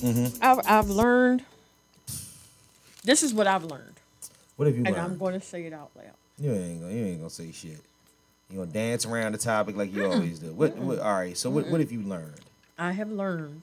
Mm-hmm. 0.00 0.42
I've, 0.42 0.60
I've 0.64 0.88
learned. 0.90 1.44
This 3.04 3.22
is 3.22 3.34
what 3.34 3.46
I've 3.46 3.64
learned, 3.64 3.94
What 4.56 4.66
have 4.66 4.76
you 4.76 4.84
and 4.84 4.94
learned? 4.94 5.12
I'm 5.12 5.18
going 5.18 5.34
to 5.34 5.40
say 5.44 5.64
it 5.64 5.72
out 5.72 5.90
loud. 5.96 6.06
You 6.38 6.52
ain't 6.52 6.80
gonna 6.80 6.92
you 6.92 7.04
ain't 7.04 7.18
gonna 7.18 7.30
say 7.30 7.50
shit. 7.50 7.80
You 8.50 8.58
gonna 8.58 8.70
dance 8.70 9.04
around 9.04 9.32
the 9.32 9.38
topic 9.38 9.76
like 9.76 9.92
you 9.92 10.06
always 10.06 10.38
do. 10.38 10.52
What, 10.52 10.76
what 10.76 10.98
all 11.00 11.12
right, 11.12 11.36
so 11.36 11.50
what 11.50 11.68
what 11.68 11.80
have 11.80 11.92
you 11.92 12.02
learned? 12.02 12.40
I 12.78 12.92
have 12.92 13.10
learned 13.10 13.62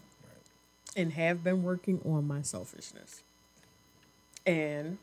and 0.96 1.14
have 1.14 1.44
been 1.44 1.64
working 1.64 2.02
on 2.06 2.28
my 2.28 2.42
selfishness. 2.42 3.22
And 4.46 4.98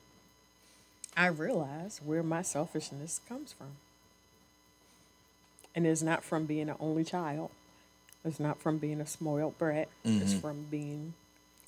I 1.17 1.27
realize 1.27 2.01
where 2.05 2.23
my 2.23 2.43
selfishness 2.43 3.21
comes 3.29 3.53
from. 3.53 3.77
And 5.75 5.87
it's 5.87 6.03
not 6.03 6.23
from 6.23 6.47
being 6.47 6.69
an 6.69 6.77
only 6.81 7.05
child. 7.05 7.51
It's 8.25 8.39
not 8.39 8.61
from 8.61 8.79
being 8.79 9.01
a 9.01 9.07
spoiled 9.07 9.59
brat. 9.59 9.89
It's 10.05 10.33
mm-hmm. 10.33 10.41
from 10.41 10.67
being 10.71 11.15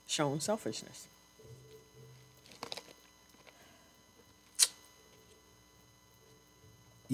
shown 0.06 0.40
selfishness. 0.40 1.09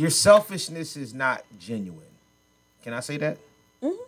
Your 0.00 0.08
selfishness 0.08 0.96
is 0.96 1.12
not 1.12 1.44
genuine. 1.58 2.00
Can 2.82 2.94
I 2.94 3.00
say 3.00 3.18
that? 3.18 3.36
Mm-hmm. 3.82 4.02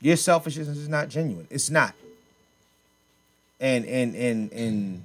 Your 0.00 0.16
selfishness 0.16 0.68
is 0.68 0.88
not 0.88 1.08
genuine. 1.08 1.48
It's 1.50 1.70
not. 1.70 1.92
And 3.58 3.84
and 3.84 4.14
and 4.14 4.52
and 4.52 5.02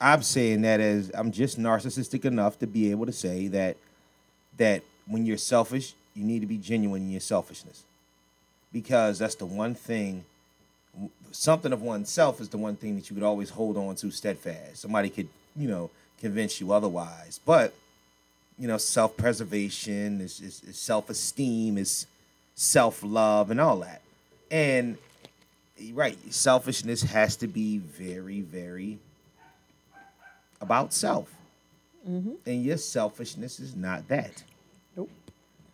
I'm 0.00 0.22
saying 0.22 0.62
that 0.62 0.78
as 0.78 1.10
I'm 1.12 1.32
just 1.32 1.58
narcissistic 1.58 2.24
enough 2.24 2.56
to 2.60 2.68
be 2.68 2.92
able 2.92 3.06
to 3.06 3.12
say 3.12 3.48
that 3.48 3.76
that 4.58 4.84
when 5.08 5.26
you're 5.26 5.36
selfish, 5.36 5.94
you 6.14 6.22
need 6.22 6.38
to 6.38 6.46
be 6.46 6.56
genuine 6.56 7.02
in 7.02 7.10
your 7.10 7.20
selfishness. 7.20 7.82
Because 8.72 9.18
that's 9.18 9.34
the 9.34 9.46
one 9.46 9.74
thing 9.74 10.24
something 11.32 11.72
of 11.72 11.82
oneself 11.82 12.40
is 12.40 12.48
the 12.48 12.58
one 12.58 12.76
thing 12.76 12.94
that 12.94 13.10
you 13.10 13.14
could 13.14 13.24
always 13.24 13.50
hold 13.50 13.76
on 13.76 13.96
to 13.96 14.12
steadfast. 14.12 14.76
Somebody 14.82 15.10
could, 15.10 15.26
you 15.56 15.66
know, 15.66 15.90
convince 16.20 16.60
you 16.60 16.72
otherwise. 16.72 17.40
But, 17.44 17.74
you 18.60 18.68
know, 18.68 18.76
self 18.76 19.16
preservation, 19.16 20.20
is, 20.20 20.40
is, 20.40 20.62
is 20.68 20.78
self 20.78 21.10
esteem, 21.10 21.78
is 21.78 22.06
self 22.54 23.02
love, 23.02 23.50
and 23.50 23.60
all 23.60 23.78
that. 23.78 24.02
And, 24.50 24.98
right, 25.92 26.18
selfishness 26.32 27.02
has 27.02 27.36
to 27.36 27.48
be 27.48 27.78
very, 27.78 28.42
very 28.42 28.98
about 30.60 30.92
self. 30.92 31.32
And 32.46 32.62
your 32.62 32.76
selfishness 32.76 33.58
is 33.58 33.74
not 33.74 34.06
that. 34.08 34.42
Nope. 34.96 35.10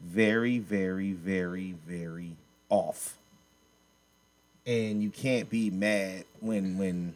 Very, 0.01 0.59
very, 0.59 1.13
very, 1.13 1.75
very 1.87 2.33
off 2.69 3.17
and 4.67 5.03
you 5.03 5.11
can't 5.11 5.49
be 5.49 5.71
mad 5.71 6.25
when 6.41 6.77
when 6.77 7.15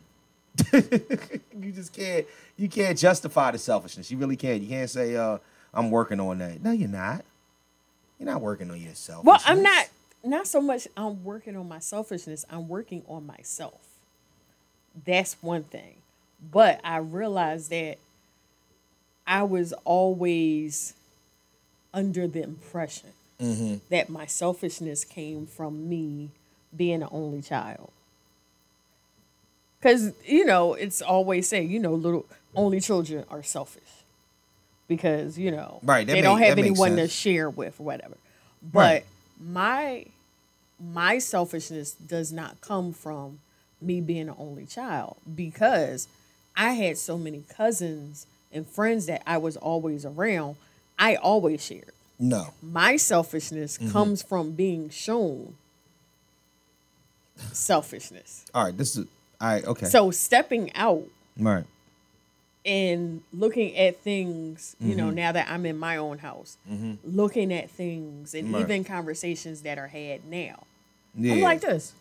you 0.73 1.73
just 1.73 1.93
can't 1.93 2.27
you 2.57 2.69
can't 2.69 2.99
justify 2.99 3.51
the 3.51 3.59
selfishness. 3.59 4.11
You 4.11 4.19
really 4.19 4.37
can't. 4.37 4.63
You 4.63 4.69
can't 4.69 4.91
say 4.91 5.17
uh 5.17 5.39
I'm 5.73 5.91
working 5.91 6.21
on 6.21 6.39
that. 6.39 6.63
No, 6.63 6.73
you're 6.73 6.89
not. 6.89 7.25
You're 8.19 8.29
not 8.29 8.41
working 8.41 8.71
on 8.71 8.81
yourself. 8.81 9.25
Well, 9.25 9.41
I'm 9.47 9.63
not 9.63 9.89
not 10.23 10.47
so 10.47 10.61
much 10.61 10.87
I'm 10.97 11.25
working 11.25 11.57
on 11.57 11.69
my 11.69 11.79
selfishness, 11.79 12.45
I'm 12.51 12.69
working 12.69 13.03
on 13.09 13.27
myself. 13.27 13.81
That's 15.07 15.37
one 15.41 15.65
thing. 15.65 15.97
But 16.53 16.81
I 16.85 16.99
realized 16.99 17.71
that 17.71 17.99
I 19.27 19.43
was 19.45 19.73
always 19.85 20.95
under 21.93 22.27
the 22.27 22.43
impression 22.43 23.11
mm-hmm. 23.41 23.77
that 23.91 24.09
my 24.09 24.27
selfishness 24.27 25.05
came 25.05 25.47
from 25.47 25.89
me 25.89 26.31
being 26.77 27.03
an 27.03 27.09
only 27.11 27.43
child. 27.43 27.91
Cause 29.83 30.13
you 30.27 30.45
know, 30.45 30.75
it's 30.75 31.01
always 31.01 31.49
saying, 31.49 31.71
you 31.71 31.79
know, 31.79 31.95
little 31.95 32.27
only 32.55 32.81
children 32.81 33.25
are 33.31 33.43
selfish. 33.43 34.00
Because, 34.91 35.39
you 35.39 35.53
know, 35.53 35.79
Right, 35.85 36.05
they 36.05 36.21
don't 36.21 36.41
have 36.43 36.59
anyone 36.59 36.97
to 36.97 37.07
share 37.07 37.49
with 37.49 37.79
or 37.79 37.85
whatever. 37.85 38.17
But 38.61 38.79
Right. 38.79 39.05
my 39.41 40.07
my 40.81 41.19
selfishness 41.19 41.93
does 41.93 42.33
not 42.33 42.61
come 42.61 42.93
from 42.93 43.39
me 43.81 44.01
being 44.01 44.29
an 44.29 44.35
only 44.37 44.67
child 44.67 45.17
because 45.33 46.09
I 46.57 46.73
had 46.73 46.99
so 46.99 47.17
many 47.17 47.45
cousins 47.49 48.27
and 48.53 48.67
friends 48.67 49.07
that 49.07 49.23
I 49.27 49.39
was 49.39 49.57
always 49.57 50.05
around. 50.05 50.57
I 50.99 51.15
always 51.15 51.63
shared. 51.65 51.93
No. 52.19 52.49
My 52.61 52.97
selfishness 52.97 53.79
Mm-hmm. 53.79 53.93
comes 53.93 54.23
from 54.23 54.53
being 54.53 54.91
shown 54.91 55.55
selfishness. 57.53 58.45
All 58.55 58.65
right, 58.65 58.77
this 58.77 58.97
is 58.97 59.07
all 59.41 59.49
right, 59.49 59.65
okay. 59.65 59.87
So 59.87 60.11
stepping 60.11 60.75
out 60.75 61.05
right. 61.39 61.65
And 62.65 63.23
looking 63.33 63.77
at 63.77 63.99
things, 64.01 64.77
you 64.81 64.89
Mm-hmm. 64.91 64.97
know, 64.99 65.11
now 65.11 65.33
that 65.33 65.49
I'm 65.51 65.65
in 65.67 65.79
my 65.79 65.97
own 65.97 66.19
house, 66.19 66.57
looking 67.05 67.53
at 67.53 67.71
things 67.71 68.35
and 68.35 68.53
Right. 68.53 68.63
even 68.63 68.85
conversations 68.85 69.63
that 69.63 69.79
are 69.79 69.89
had 69.89 70.25
now. 70.27 70.65
Yeah. 71.17 71.35
I'm 71.35 71.41
like 71.41 71.61
this. 71.63 71.93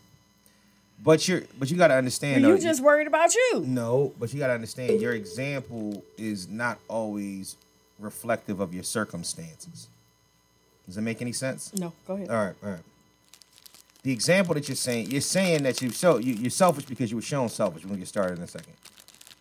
but 1.03 1.27
you're 1.27 1.43
but 1.57 1.71
you 1.71 1.77
gotta 1.77 1.93
understand 1.95 2.43
You 2.43 2.57
just 2.59 2.81
worried 2.83 3.07
about 3.07 3.33
you. 3.33 3.63
No, 3.65 4.13
but 4.19 4.33
you 4.33 4.39
gotta 4.39 4.53
understand 4.53 4.99
your 5.01 5.13
example 5.13 6.03
is 6.17 6.47
not 6.49 6.77
always 6.89 7.55
reflective 7.97 8.59
of 8.59 8.73
your 8.73 8.83
circumstances. 8.83 9.87
Does 10.85 10.95
that 10.95 11.01
make 11.01 11.21
any 11.21 11.31
sense? 11.33 11.73
No, 11.73 11.93
go 12.07 12.15
ahead. 12.15 12.29
All 12.29 12.35
right, 12.45 12.55
all 12.63 12.69
right. 12.71 12.79
The 14.03 14.11
example 14.11 14.53
that 14.55 14.67
you're 14.67 14.75
saying, 14.75 15.11
you're 15.11 15.21
saying 15.21 15.63
that 15.63 15.81
you 15.81 15.89
so 15.91 16.17
you, 16.17 16.33
you're 16.33 16.49
selfish 16.51 16.85
because 16.85 17.09
you 17.11 17.17
were 17.17 17.21
shown 17.23 17.47
selfish. 17.49 17.83
We're 17.83 17.89
gonna 17.89 17.99
get 17.99 18.07
started 18.07 18.37
in 18.37 18.43
a 18.43 18.47
second, 18.47 18.73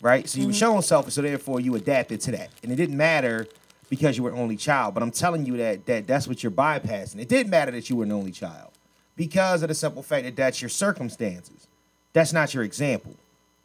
right? 0.00 0.28
So 0.28 0.38
you 0.38 0.46
were 0.46 0.52
mm-hmm. 0.52 0.58
shown 0.58 0.82
selfish, 0.82 1.14
so 1.14 1.22
therefore 1.22 1.60
you 1.60 1.74
adapted 1.74 2.20
to 2.22 2.32
that, 2.32 2.50
and 2.62 2.72
it 2.72 2.76
didn't 2.76 2.96
matter 2.96 3.46
because 3.88 4.16
you 4.16 4.22
were 4.22 4.30
an 4.30 4.38
only 4.38 4.56
child. 4.56 4.94
But 4.94 5.02
I'm 5.02 5.10
telling 5.10 5.46
you 5.46 5.56
that 5.56 5.86
that 5.86 6.06
that's 6.06 6.28
what 6.28 6.42
you're 6.42 6.52
bypassing. 6.52 7.20
It 7.20 7.28
didn't 7.28 7.50
matter 7.50 7.70
that 7.72 7.88
you 7.88 7.96
were 7.96 8.04
an 8.04 8.12
only 8.12 8.32
child 8.32 8.72
because 9.16 9.62
of 9.62 9.68
the 9.68 9.74
simple 9.74 10.02
fact 10.02 10.24
that 10.24 10.36
that's 10.36 10.62
your 10.62 10.68
circumstances. 10.68 11.66
That's 12.12 12.32
not 12.32 12.54
your 12.54 12.64
example. 12.64 13.14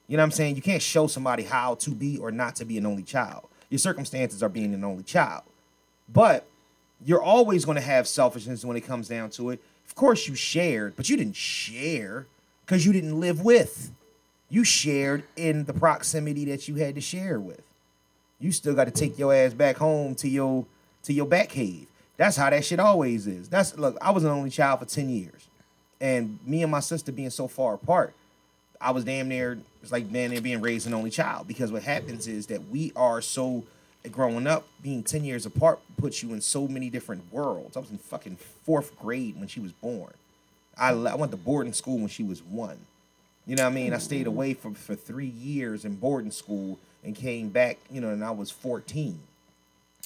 You 0.07 0.17
know 0.17 0.23
what 0.23 0.27
I'm 0.27 0.31
saying? 0.31 0.55
You 0.55 0.61
can't 0.61 0.81
show 0.81 1.07
somebody 1.07 1.43
how 1.43 1.75
to 1.75 1.91
be 1.91 2.17
or 2.17 2.31
not 2.31 2.55
to 2.57 2.65
be 2.65 2.77
an 2.77 2.85
only 2.85 3.03
child. 3.03 3.47
Your 3.69 3.79
circumstances 3.79 4.43
are 4.43 4.49
being 4.49 4.73
an 4.73 4.83
only 4.83 5.03
child. 5.03 5.43
But 6.11 6.45
you're 7.05 7.21
always 7.21 7.65
going 7.65 7.75
to 7.75 7.81
have 7.81 8.07
selfishness 8.07 8.65
when 8.65 8.77
it 8.77 8.81
comes 8.81 9.07
down 9.07 9.29
to 9.31 9.51
it. 9.51 9.63
Of 9.87 9.95
course, 9.95 10.27
you 10.27 10.35
shared, 10.35 10.95
but 10.95 11.09
you 11.09 11.17
didn't 11.17 11.35
share 11.35 12.27
because 12.65 12.85
you 12.85 12.93
didn't 12.93 13.19
live 13.19 13.41
with. 13.41 13.91
You 14.53 14.63
shared 14.63 15.23
in 15.35 15.63
the 15.63 15.73
proximity 15.73 16.45
that 16.45 16.67
you 16.67 16.75
had 16.75 16.93
to 16.93 17.01
share 17.01 17.39
with. 17.39 17.63
You 18.39 18.51
still 18.51 18.75
got 18.75 18.85
to 18.85 18.91
take 18.91 19.17
your 19.17 19.33
ass 19.33 19.51
back 19.51 19.77
home 19.77 20.13
to 20.13 20.29
your 20.29 20.67
to 21.01 21.11
your 21.11 21.25
back 21.25 21.49
cave. 21.49 21.87
That's 22.17 22.37
how 22.37 22.51
that 22.51 22.63
shit 22.63 22.79
always 22.79 23.25
is. 23.25 23.49
That's 23.49 23.75
look. 23.75 23.97
I 23.99 24.11
was 24.11 24.23
an 24.23 24.29
only 24.29 24.51
child 24.51 24.79
for 24.79 24.85
ten 24.85 25.09
years, 25.09 25.47
and 25.99 26.37
me 26.45 26.61
and 26.61 26.71
my 26.71 26.81
sister 26.81 27.11
being 27.11 27.31
so 27.31 27.47
far 27.47 27.73
apart, 27.73 28.13
I 28.79 28.91
was 28.91 29.03
damn 29.03 29.27
near 29.27 29.57
it's 29.81 29.91
like 29.91 30.13
damn 30.13 30.29
near 30.29 30.39
being 30.39 30.61
raised 30.61 30.85
an 30.85 30.93
only 30.93 31.09
child 31.09 31.47
because 31.47 31.71
what 31.71 31.81
happens 31.81 32.27
is 32.27 32.45
that 32.45 32.69
we 32.69 32.91
are 32.95 33.21
so 33.21 33.63
growing 34.11 34.45
up 34.45 34.67
being 34.83 35.01
10 35.01 35.23
years 35.23 35.47
apart 35.47 35.79
puts 35.97 36.21
you 36.21 36.31
in 36.31 36.41
so 36.41 36.67
many 36.67 36.91
different 36.91 37.23
worlds. 37.33 37.75
I 37.75 37.79
was 37.79 37.89
in 37.89 37.97
fucking 37.97 38.37
fourth 38.67 38.95
grade 38.99 39.35
when 39.39 39.47
she 39.47 39.59
was 39.59 39.71
born. 39.71 40.13
I, 40.77 40.91
I 40.91 41.15
went 41.15 41.31
to 41.31 41.37
boarding 41.37 41.73
school 41.73 41.97
when 41.97 42.07
she 42.07 42.21
was 42.21 42.43
one. 42.43 42.77
You 43.45 43.55
know 43.55 43.63
what 43.63 43.71
I 43.71 43.75
mean? 43.75 43.93
I 43.93 43.97
stayed 43.97 44.27
away 44.27 44.53
from 44.53 44.73
for 44.73 44.95
three 44.95 45.27
years 45.27 45.83
in 45.83 45.95
boarding 45.95 46.31
school 46.31 46.79
and 47.03 47.15
came 47.15 47.49
back, 47.49 47.77
you 47.91 47.99
know, 47.99 48.09
and 48.09 48.23
I 48.23 48.31
was 48.31 48.49
14. 48.49 49.19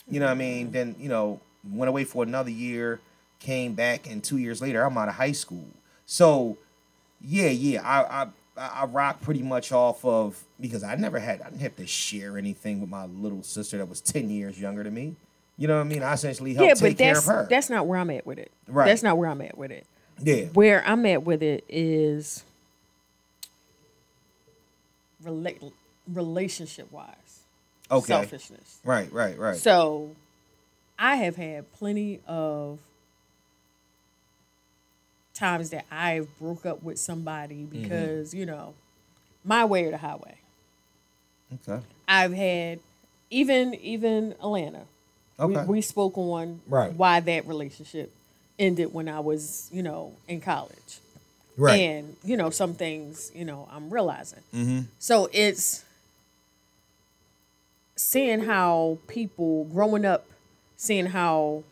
You 0.09 0.19
know 0.19 0.25
what 0.25 0.31
I 0.31 0.35
mean? 0.35 0.65
Mm-hmm. 0.65 0.73
Then, 0.73 0.95
you 0.99 1.09
know, 1.09 1.39
went 1.69 1.89
away 1.89 2.03
for 2.03 2.23
another 2.23 2.49
year, 2.49 2.99
came 3.39 3.73
back, 3.73 4.09
and 4.09 4.23
two 4.23 4.37
years 4.37 4.61
later, 4.61 4.83
I'm 4.83 4.97
out 4.97 5.07
of 5.07 5.15
high 5.15 5.33
school. 5.33 5.67
So, 6.05 6.57
yeah, 7.21 7.49
yeah, 7.49 7.81
I, 7.83 8.23
I, 8.57 8.81
I 8.81 8.85
rock 8.85 9.21
pretty 9.21 9.43
much 9.43 9.71
off 9.71 10.03
of 10.03 10.43
because 10.59 10.83
I 10.83 10.95
never 10.95 11.19
had, 11.19 11.41
I 11.41 11.49
didn't 11.49 11.61
have 11.61 11.75
to 11.75 11.85
share 11.85 12.37
anything 12.37 12.81
with 12.81 12.89
my 12.89 13.05
little 13.05 13.43
sister 13.43 13.77
that 13.77 13.87
was 13.87 14.01
10 14.01 14.29
years 14.29 14.59
younger 14.59 14.83
than 14.83 14.93
me. 14.93 15.15
You 15.57 15.67
know 15.67 15.75
what 15.75 15.85
I 15.85 15.89
mean? 15.89 16.03
I 16.03 16.13
essentially 16.13 16.53
helped 16.53 16.67
yeah, 16.67 16.73
take 16.75 16.97
care 16.97 17.17
of 17.17 17.25
her. 17.25 17.47
that's 17.49 17.69
not 17.69 17.87
where 17.87 17.99
I'm 17.99 18.11
at 18.11 18.25
with 18.25 18.37
it. 18.37 18.51
Right. 18.67 18.85
That's 18.85 19.03
not 19.03 19.17
where 19.17 19.29
I'm 19.29 19.41
at 19.41 19.57
with 19.57 19.71
it. 19.71 19.85
yeah. 20.19 20.45
Where 20.53 20.85
I'm 20.87 21.05
at 21.05 21.23
with 21.23 21.41
it 21.41 21.65
is 21.67 22.43
rela- 25.27 25.71
relationship 26.11 26.91
wise. 26.91 27.41
Okay. 27.89 28.05
Selfishness. 28.07 28.79
Right, 28.83 29.11
right, 29.13 29.37
right. 29.37 29.55
So 29.55 30.11
I 30.99 31.15
have 31.17 31.35
had 31.35 31.71
plenty 31.73 32.19
of 32.27 32.79
times 35.33 35.69
that 35.69 35.85
I've 35.91 36.27
broke 36.39 36.65
up 36.65 36.81
with 36.83 36.99
somebody 36.99 37.55
Mm-hmm. 37.63 37.81
because 37.83 38.33
you 38.33 38.45
know 38.45 38.73
my 39.45 39.65
way 39.65 39.85
or 39.85 39.91
the 39.91 39.97
highway. 39.97 40.35
Okay. 41.67 41.81
I've 42.07 42.33
had 42.33 42.79
even 43.29 43.75
even 43.75 44.31
Atlanta. 44.41 44.83
Okay. 45.39 45.61
We, 45.61 45.75
we 45.75 45.81
spoke 45.81 46.17
on 46.17 46.61
Right. 46.67 46.91
why 46.93 47.19
that 47.19 47.45
relationship 47.47 48.11
ended 48.57 48.93
when 48.93 49.07
I 49.07 49.19
was 49.19 49.69
you 49.71 49.83
know 49.83 50.13
in 50.27 50.41
college. 50.41 50.99
Right. 51.57 51.75
And 51.79 52.15
you 52.23 52.37
know 52.37 52.49
some 52.51 52.73
things 52.75 53.31
you 53.35 53.43
know 53.43 53.67
I'm 53.71 53.89
realizing. 53.89 54.39
Mm-hmm. 54.53 54.79
So 54.99 55.27
it's 55.33 55.83
seeing 57.95 58.41
how 58.41 58.99
people 59.07 59.65
growing 59.65 60.05
up, 60.05 60.25
seeing 60.75 61.07
how 61.07 61.63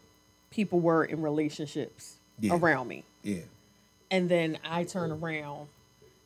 people 0.52 0.80
were 0.80 1.04
in 1.06 1.22
relationships 1.22 2.16
Yeah. 2.40 2.56
around 2.56 2.88
me, 2.88 3.04
yeah. 3.24 3.42
and 4.10 4.28
then 4.30 4.58
I 4.64 4.84
turn 4.86 5.12
around 5.12 5.68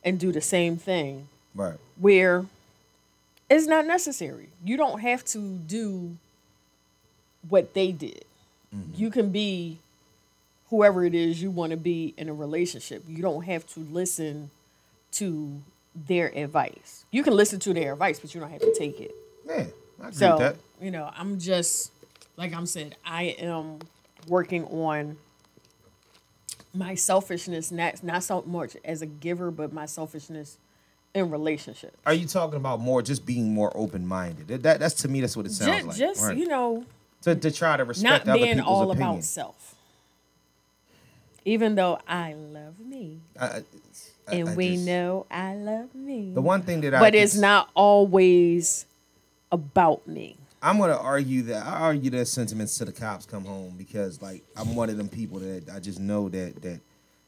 and 0.04 0.18
do 0.18 0.32
the 0.32 0.40
same 0.40 0.76
thing 0.76 1.28
Right. 1.54 1.76
where 1.98 2.46
it's 3.50 3.66
not 3.66 3.86
necessary. 3.86 4.48
You 4.64 4.76
don't 4.76 5.00
have 5.00 5.24
to 5.26 5.38
do 5.58 6.16
what 7.48 7.74
they 7.74 7.92
did. 7.92 8.24
You 8.94 9.10
can 9.10 9.30
be 9.30 9.78
whoever 10.70 11.04
it 11.04 11.14
is 11.14 11.42
you 11.42 11.50
want 11.50 11.70
to 11.70 11.76
be 11.76 12.14
in 12.16 12.28
a 12.28 12.34
relationship. 12.34 13.04
You 13.06 13.22
don't 13.22 13.42
have 13.44 13.66
to 13.74 13.80
listen 13.80 14.50
to 15.12 15.60
their 15.94 16.28
advice. 16.36 17.04
You 17.10 17.22
can 17.22 17.34
listen 17.34 17.58
to 17.60 17.74
their 17.74 17.92
advice, 17.92 18.20
but 18.20 18.34
you 18.34 18.40
don't 18.40 18.50
have 18.50 18.60
to 18.60 18.74
take 18.78 19.00
it. 19.00 19.14
Yeah. 19.44 19.52
I 19.52 19.56
agree 19.56 19.72
with 20.06 20.14
So, 20.14 20.38
that. 20.38 20.56
you 20.80 20.90
know, 20.90 21.10
I'm 21.16 21.38
just 21.38 21.92
like 22.36 22.54
I'm 22.54 22.66
said, 22.66 22.96
I 23.04 23.24
am 23.38 23.80
working 24.26 24.64
on 24.66 25.18
my 26.72 26.94
selfishness, 26.94 27.70
not 27.70 28.02
not 28.02 28.22
so 28.22 28.42
much 28.46 28.76
as 28.84 29.02
a 29.02 29.06
giver, 29.06 29.50
but 29.50 29.72
my 29.72 29.86
selfishness 29.86 30.56
in 31.14 31.30
relationships. 31.30 31.96
Are 32.06 32.14
you 32.14 32.26
talking 32.26 32.56
about 32.56 32.80
more 32.80 33.02
just 33.02 33.26
being 33.26 33.52
more 33.52 33.76
open 33.76 34.06
minded? 34.06 34.48
That, 34.48 34.62
that 34.62 34.80
that's 34.80 34.94
to 35.02 35.08
me 35.08 35.20
that's 35.20 35.36
what 35.36 35.46
it 35.46 35.52
sounds 35.52 35.70
just, 35.74 35.86
like. 35.88 35.96
just 35.96 36.22
right. 36.22 36.36
you 36.36 36.46
know, 36.46 36.84
to, 37.22 37.34
to 37.34 37.50
try 37.50 37.76
to 37.76 37.84
respect 37.84 38.26
not 38.26 38.34
other 38.36 38.44
being 38.44 38.60
all 38.60 38.90
opinion. 38.90 39.10
about 39.10 39.24
self. 39.24 39.74
Even 41.44 41.74
though 41.74 41.98
I 42.06 42.34
love 42.34 42.78
me, 42.78 43.18
I- 43.38 43.46
I- 43.46 43.64
and 44.32 44.48
I 44.50 44.54
we 44.54 44.74
just- 44.74 44.86
know 44.86 45.26
I 45.30 45.54
love 45.56 45.94
me, 45.94 46.32
the 46.34 46.40
one 46.42 46.62
thing 46.62 46.80
that 46.82 46.94
I 46.94 47.00
but 47.00 47.14
it's 47.14 47.34
not 47.36 47.70
always 47.74 48.86
about 49.52 50.06
me. 50.06 50.36
I'm 50.62 50.78
gonna 50.78 50.96
argue 50.96 51.42
that 51.44 51.66
I 51.66 51.80
argue 51.80 52.10
that 52.10 52.26
sentiments 52.26 52.76
to 52.78 52.84
the 52.84 52.92
cops 52.92 53.24
come 53.24 53.44
home 53.44 53.74
because 53.78 54.20
like 54.20 54.42
I'm 54.56 54.74
one 54.74 54.90
of 54.90 54.96
them 54.98 55.08
people 55.08 55.38
that 55.40 55.70
I 55.74 55.80
just 55.80 55.98
know 55.98 56.28
that 56.28 56.60
that 56.62 56.80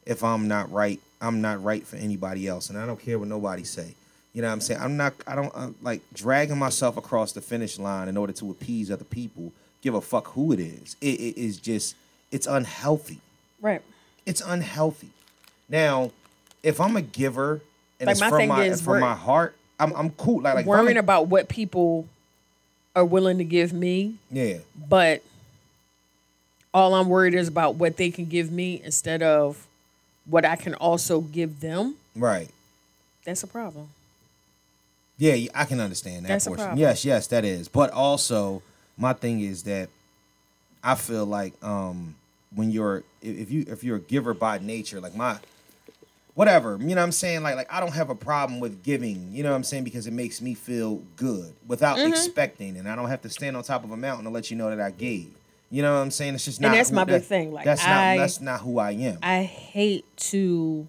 if 0.04 0.22
I'm 0.22 0.48
not 0.48 0.70
right, 0.70 1.00
I'm 1.20 1.40
not 1.40 1.62
right 1.64 1.86
for 1.86 1.96
anybody 1.96 2.46
else, 2.46 2.68
and 2.68 2.78
I 2.78 2.84
don't 2.86 3.00
care 3.00 3.18
what 3.18 3.28
nobody 3.28 3.64
say. 3.64 3.94
You 4.34 4.42
know 4.42 4.48
what 4.48 4.54
I'm 4.54 4.60
saying? 4.60 4.80
I'm 4.80 4.96
not. 4.96 5.14
I 5.26 5.34
don't 5.34 5.52
uh, 5.54 5.70
like 5.82 6.02
dragging 6.12 6.58
myself 6.58 6.96
across 6.96 7.32
the 7.32 7.40
finish 7.40 7.78
line 7.78 8.08
in 8.08 8.16
order 8.16 8.32
to 8.34 8.50
appease 8.50 8.90
other 8.90 9.04
people. 9.04 9.52
Give 9.80 9.94
a 9.94 10.00
fuck 10.00 10.28
who 10.28 10.52
it 10.52 10.60
is. 10.60 10.96
It, 11.00 11.18
it 11.20 11.38
is 11.38 11.56
just 11.58 11.96
it's 12.30 12.46
unhealthy. 12.46 13.20
Right. 13.60 13.82
It's 14.26 14.40
unhealthy. 14.40 15.10
Now, 15.68 16.10
if 16.62 16.80
I'm 16.80 16.96
a 16.96 17.02
giver 17.02 17.60
and 17.98 18.06
Like, 18.06 18.14
it's 18.14 18.20
my 18.20 18.28
from 18.30 18.48
my 18.48 18.64
is 18.64 18.80
from 18.80 19.00
my 19.00 19.14
heart, 19.14 19.56
I'm 19.80 19.92
I'm 19.94 20.10
cool. 20.10 20.40
Like 20.42 20.54
like 20.54 20.66
Worrying 20.66 20.96
a- 20.96 21.00
about 21.00 21.28
what 21.28 21.48
people 21.48 22.06
are 22.94 23.04
willing 23.04 23.38
to 23.38 23.44
give 23.44 23.72
me, 23.72 24.16
yeah. 24.30 24.58
but 24.88 25.22
all 26.74 26.94
I'm 26.94 27.08
worried 27.08 27.34
is 27.34 27.48
about 27.48 27.76
what 27.76 27.96
they 27.96 28.10
can 28.10 28.26
give 28.26 28.50
me 28.52 28.80
instead 28.84 29.22
of 29.22 29.66
what 30.26 30.44
I 30.44 30.56
can 30.56 30.74
also 30.74 31.20
give 31.22 31.60
them. 31.60 31.96
Right. 32.14 32.50
That's 33.24 33.42
a 33.42 33.46
problem. 33.46 33.88
Yeah, 35.18 35.36
I 35.54 35.64
can 35.64 35.80
understand 35.80 36.24
that 36.24 36.28
That's 36.28 36.46
a 36.46 36.50
portion. 36.50 36.64
problem. 36.66 36.80
Yes, 36.80 37.04
yes, 37.04 37.26
that 37.28 37.44
is. 37.44 37.68
But 37.68 37.90
also, 37.90 38.62
my 38.98 39.12
thing 39.12 39.40
is 39.40 39.62
that 39.64 39.88
I 40.82 40.94
feel 40.96 41.24
like 41.24 41.54
um 41.62 42.16
when 42.54 42.70
you're 42.70 43.04
if 43.22 43.50
you 43.50 43.64
if 43.68 43.82
you're 43.84 43.96
a 43.96 44.00
giver 44.00 44.34
by 44.34 44.58
nature, 44.58 45.00
like 45.00 45.14
my 45.14 45.38
whatever, 46.34 46.78
you 46.80 46.88
know 46.88 46.94
what 46.96 47.02
I'm 47.02 47.12
saying? 47.12 47.42
Like 47.42 47.56
like 47.56 47.72
I 47.72 47.80
don't 47.80 47.92
have 47.94 48.10
a 48.10 48.14
problem 48.14 48.60
with 48.60 48.82
giving, 48.82 49.32
you 49.32 49.42
know 49.42 49.50
what 49.50 49.56
I'm 49.56 49.64
saying, 49.64 49.84
because 49.84 50.06
it 50.06 50.12
makes 50.12 50.40
me 50.40 50.54
feel 50.54 51.02
good 51.16 51.54
without 51.66 51.98
Mm-hmm. 51.98 52.08
expecting 52.12 52.76
and 52.76 52.88
I 52.88 52.96
don't 52.96 53.08
have 53.08 53.22
to 53.22 53.28
stand 53.30 53.56
on 53.56 53.62
top 53.62 53.84
of 53.84 53.90
a 53.90 53.96
mountain 53.96 54.24
to 54.24 54.30
let 54.30 54.50
you 54.50 54.56
know 54.56 54.70
that 54.70 54.80
I 54.80 54.90
gave. 54.90 55.30
You 55.70 55.80
know 55.82 55.94
what 55.94 56.00
I'm 56.00 56.10
saying? 56.10 56.34
It's 56.34 56.44
just 56.44 56.60
not 56.60 56.68
And 56.68 56.76
that's 56.78 56.90
my 56.92 57.04
big 57.04 57.22
thing, 57.22 57.52
like, 57.52 57.64
that's 57.64 57.84
I- 57.84 58.16
not 58.16 58.22
that's 58.22 58.40
not 58.40 58.60
who 58.60 58.78
I 58.78 58.92
am. 58.92 59.18
I 59.22 59.42
hate 59.42 60.04
to 60.28 60.86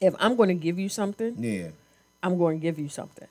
if 0.00 0.14
I'm 0.18 0.34
going 0.36 0.48
to 0.48 0.54
give 0.54 0.78
you 0.78 0.88
something, 0.88 1.36
yeah. 1.38 1.68
I'm 2.22 2.36
going 2.38 2.58
to 2.58 2.62
give 2.62 2.78
you 2.78 2.88
something. 2.88 3.28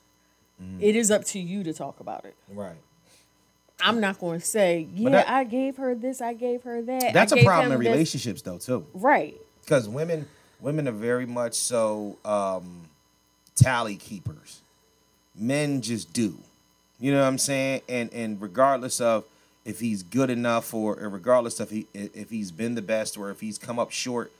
Mm-hmm. 0.62 0.78
It 0.82 0.96
is 0.96 1.10
up 1.10 1.24
to 1.26 1.38
you 1.40 1.62
to 1.64 1.72
talk 1.74 1.98
about 2.00 2.24
it. 2.24 2.34
Right. 2.48 2.76
I'm 3.82 4.00
not 4.00 4.18
going 4.20 4.40
to 4.40 4.46
say, 4.46 4.88
yeah, 4.94 5.10
that- 5.10 5.28
I 5.28 5.44
gave 5.44 5.76
her 5.76 5.94
this, 5.94 6.20
I 6.20 6.34
gave 6.34 6.62
her 6.62 6.82
that. 6.82 7.12
That's 7.12 7.32
a 7.32 7.44
problem 7.44 7.66
in 7.66 7.72
him 7.72 7.78
this." 7.84 7.92
relationships 7.92 8.42
though, 8.42 8.58
too. 8.58 8.86
Right. 8.94 9.40
because 9.62 9.88
women 9.88 10.26
women 10.60 10.86
are 10.88 10.92
very 10.92 11.26
much 11.26 11.54
so 11.54 12.16
um, 12.24 12.82
tally 13.56 13.96
keepers. 13.96 14.60
Men 15.34 15.80
just 15.80 16.12
do. 16.12 16.36
You 17.00 17.12
know 17.12 17.20
what 17.20 17.26
I'm 17.26 17.38
saying? 17.38 17.82
And 17.88 18.12
and 18.12 18.40
regardless 18.40 19.00
of 19.00 19.24
if 19.64 19.80
he's 19.80 20.02
good 20.02 20.30
enough 20.30 20.72
or, 20.74 20.96
or 20.98 21.08
regardless 21.08 21.58
of 21.60 21.70
he 21.70 21.86
if 21.94 22.30
he's 22.30 22.50
been 22.50 22.74
the 22.74 22.82
best 22.82 23.16
or 23.16 23.30
if 23.30 23.40
he's 23.40 23.58
come 23.58 23.78
up 23.78 23.90
short, 23.90 24.30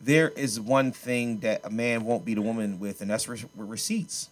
there 0.00 0.30
is 0.30 0.58
one 0.60 0.92
thing 0.92 1.38
that 1.40 1.60
a 1.64 1.70
man 1.70 2.04
won't 2.04 2.24
beat 2.24 2.38
a 2.38 2.42
woman 2.42 2.78
with, 2.80 3.00
and 3.00 3.10
that's 3.10 3.28
re- 3.28 3.44
receipts. 3.56 4.28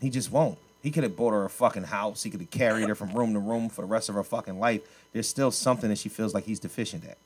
He 0.00 0.10
just 0.10 0.30
won't. 0.32 0.58
He 0.86 0.92
could 0.92 1.02
have 1.02 1.16
bought 1.16 1.32
her 1.32 1.44
a 1.44 1.50
fucking 1.50 1.82
house. 1.82 2.22
He 2.22 2.30
could 2.30 2.40
have 2.40 2.50
carried 2.52 2.88
her 2.88 2.94
from 2.94 3.12
room 3.12 3.32
to 3.32 3.40
room 3.40 3.68
for 3.68 3.80
the 3.82 3.88
rest 3.88 4.08
of 4.08 4.14
her 4.14 4.22
fucking 4.22 4.60
life. 4.60 4.82
There's 5.12 5.28
still 5.28 5.50
something 5.50 5.90
that 5.90 5.98
she 5.98 6.08
feels 6.08 6.32
like 6.32 6.44
he's 6.44 6.60
deficient 6.60 7.04
at 7.04 7.18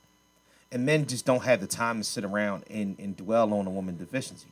and 0.72 0.86
men 0.86 1.06
just 1.06 1.26
don't 1.26 1.42
have 1.42 1.60
the 1.60 1.66
time 1.66 1.98
to 1.98 2.04
sit 2.04 2.24
around 2.24 2.64
and, 2.70 2.96
and 2.98 3.16
dwell 3.16 3.52
on 3.52 3.66
a 3.66 3.70
woman's 3.70 3.98
deficiencies. 3.98 4.46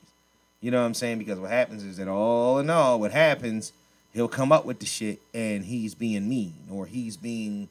You 0.61 0.71
know 0.71 0.81
what 0.81 0.87
I'm 0.87 0.95
saying? 0.95 1.19
Because 1.19 1.39
what 1.39 1.51
happens 1.51 1.85
is 1.85 1.97
that 1.99 2.09
all 2.09 2.59
in 2.59 2.69
all, 2.69 2.99
what 2.99 3.13
happens, 3.13 3.73
he'll 4.13 4.29
come 4.29 4.51
up 4.51 4.65
with 4.65 4.81
the 4.81 4.87
shit 4.87 5.21
and 5.33 5.65
he's 5.65 5.95
being 5.95 6.29
mean 6.29 6.55
or 6.71 6.87
he's 6.87 7.17
being, 7.17 7.69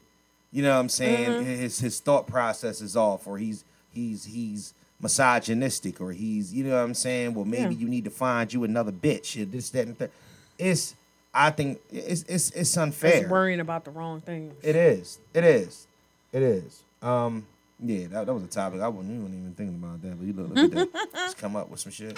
you 0.51 0.63
know 0.63 0.73
what 0.73 0.79
I'm 0.79 0.89
saying? 0.89 1.29
Mm-hmm. 1.29 1.45
His 1.45 1.79
his 1.79 1.99
thought 1.99 2.25
process 2.27 2.79
is 2.79 2.95
off 2.95 3.27
or 3.27 3.37
he's 3.37 3.65
he's 3.93 4.25
he's 4.25 4.73
misogynistic 5.01 5.99
or 6.01 6.11
he's 6.13 6.53
you 6.53 6.63
know 6.63 6.71
what 6.77 6.83
I'm 6.83 6.93
saying? 6.93 7.33
Well, 7.33 7.45
maybe 7.45 7.75
Yeah. 7.75 7.81
you 7.81 7.89
need 7.89 8.05
to 8.05 8.09
find 8.09 8.51
you 8.51 8.63
another 8.63 8.91
bitch. 8.91 9.39
or 9.41 9.45
This 9.45 9.69
that 9.71 9.87
and 9.87 9.97
that. 9.97 10.11
It's 10.57 10.95
I 11.33 11.51
think 11.51 11.79
it's 11.91 12.23
it's 12.27 12.51
it's 12.51 12.77
unfair. 12.77 13.21
It's 13.21 13.29
worrying 13.29 13.59
about 13.59 13.85
the 13.85 13.91
wrong 13.91 14.21
things. 14.21 14.53
It 14.63 14.75
is. 14.75 15.19
It 15.33 15.43
is. 15.43 15.87
It 16.31 16.41
is. 16.41 16.83
Um. 17.01 17.45
Yeah, 17.79 18.07
that, 18.07 18.25
that 18.25 18.33
was 18.33 18.43
a 18.43 18.47
topic. 18.47 18.81
I 18.81 18.87
wasn't, 18.87 19.21
wasn't 19.21 19.39
even 19.39 19.53
thinking 19.53 19.75
about 19.75 20.01
that, 20.01 20.17
but 20.17 20.25
you 20.25 20.33
look, 20.33 20.49
look 20.49 20.73
at 20.75 20.91
that. 20.91 21.09
Just 21.13 21.37
come 21.37 21.55
up 21.55 21.69
with 21.69 21.79
some 21.79 21.91
shit. 21.91 22.17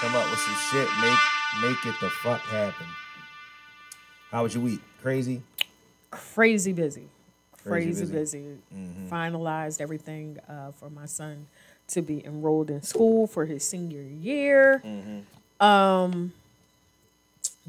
Come 0.00 0.14
up 0.14 0.28
with 0.30 0.38
some 0.40 0.54
shit. 0.70 0.88
Make 1.00 1.18
make 1.62 1.86
it 1.86 1.98
the 2.00 2.10
fuck 2.10 2.40
happen. 2.42 2.86
How 4.30 4.42
was 4.42 4.54
your 4.54 4.62
week? 4.62 4.80
Crazy. 5.00 5.42
Crazy 6.10 6.72
busy. 6.72 7.08
Crazy 7.64 8.02
busy. 8.02 8.12
busy. 8.12 8.44
Finalized 9.10 9.80
everything 9.80 10.38
uh, 10.48 10.72
for 10.72 10.90
my 10.90 11.06
son 11.06 11.46
to 11.88 12.02
be 12.02 12.24
enrolled 12.24 12.70
in 12.70 12.82
school 12.82 13.26
for 13.26 13.46
his 13.46 13.64
senior 13.64 14.02
year. 14.02 14.82
Mm-hmm. 14.84 15.64
Um, 15.64 16.32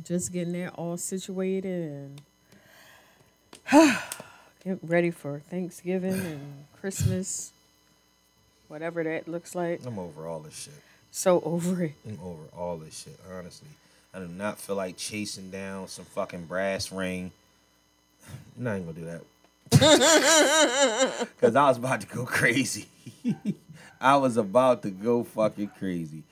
just 0.04 0.32
getting 0.32 0.54
that 0.54 0.74
all 0.76 0.98
situated 0.98 2.12
and 3.72 3.72
get 4.64 4.80
ready 4.84 5.12
for 5.12 5.40
Thanksgiving 5.50 6.14
and 6.14 6.66
Christmas, 6.80 7.52
whatever 8.68 9.04
that 9.04 9.28
looks 9.28 9.56
like. 9.56 9.82
I'm 9.86 10.00
over 10.00 10.28
all 10.28 10.40
this 10.40 10.64
shit. 10.64 10.74
So 11.12 11.42
over 11.42 11.84
it. 11.84 11.94
I'm 12.08 12.20
over 12.24 12.44
all 12.56 12.78
this 12.78 13.04
shit. 13.04 13.20
Honestly, 13.32 13.68
I 14.14 14.20
do 14.20 14.28
not 14.28 14.60
feel 14.60 14.76
like 14.76 14.98
chasing 14.98 15.50
down 15.50 15.88
some 15.88 16.06
fucking 16.06 16.46
brass 16.46 16.92
ring. 16.92 17.32
I'm 18.58 18.64
not 18.64 18.78
even 18.78 18.94
gonna 18.94 19.00
do 19.00 19.06
that. 19.06 19.22
Cause 21.42 21.56
I 21.56 21.68
was 21.68 21.78
about 21.78 22.02
to 22.02 22.08
go 22.08 22.26
crazy. 22.26 22.88
I 24.02 24.16
was 24.16 24.38
about 24.38 24.82
to 24.84 24.90
go 24.90 25.24
fucking 25.24 25.72
crazy. 25.78 26.24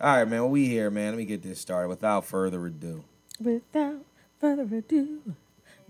All 0.00 0.14
right, 0.14 0.28
man. 0.28 0.42
Well, 0.42 0.50
we 0.50 0.66
here, 0.66 0.90
man. 0.90 1.12
Let 1.12 1.18
me 1.18 1.24
get 1.24 1.42
this 1.42 1.60
started. 1.60 1.88
Without 1.88 2.24
further 2.26 2.66
ado, 2.66 3.02
Without 3.42 4.04
further 4.40 4.62
ado. 4.76 5.20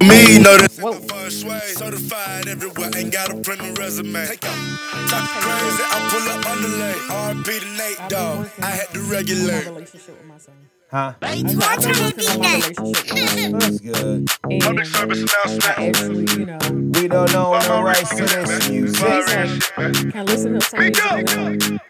Me 0.00 0.38
know 0.38 0.56
this 0.58 0.78
Whoa. 0.78 0.92
the 0.94 1.08
first 1.08 1.44
way. 1.46 1.60
Certified 1.74 2.48
everywhere, 2.48 2.90
ain't 2.96 3.12
got 3.12 3.30
a 3.30 3.36
print 3.40 3.62
and 3.62 3.78
resume. 3.78 4.26
Take 4.26 4.44
out. 4.44 4.78
Talk 5.08 5.28
crazy, 5.40 5.82
I 5.86 6.08
pull 6.10 6.28
up 6.28 6.46
underlay. 6.46 6.92
RP 6.92 7.60
to 7.60 7.66
Nate, 7.76 8.00
I've 8.00 8.08
been 8.10 8.18
dog. 8.18 8.38
working 8.40 8.64
I 8.64 8.70
had 8.70 8.88
to 8.90 8.98
on 8.98 9.04
my 9.06 9.10
regulate. 9.12 9.66
relationship 9.66 10.18
with 10.18 10.26
my 10.26 10.38
son. 10.38 10.54
Huh? 10.88 11.14
I've 11.20 11.42
been 11.42 11.58
working 11.58 11.90
on 11.90 12.14
my 12.16 12.60
relationship 12.62 13.52
That's 13.58 13.80
good. 13.80 14.30
and 14.44 14.62
Public 14.62 14.86
service 14.86 15.18
announcement. 15.18 15.78
I 15.78 15.88
actually, 15.88 16.26
you 16.38 16.46
know, 16.46 16.58
We 17.00 17.08
don't 17.08 17.32
know 17.32 17.58
the 17.58 17.82
rights 17.82 18.10
to 18.10 18.22
this 18.22 18.68
music. 18.70 20.12
can 20.12 20.26
listen 20.26 20.54
to 20.54 20.60
some 20.60 20.78
music. 20.78 21.80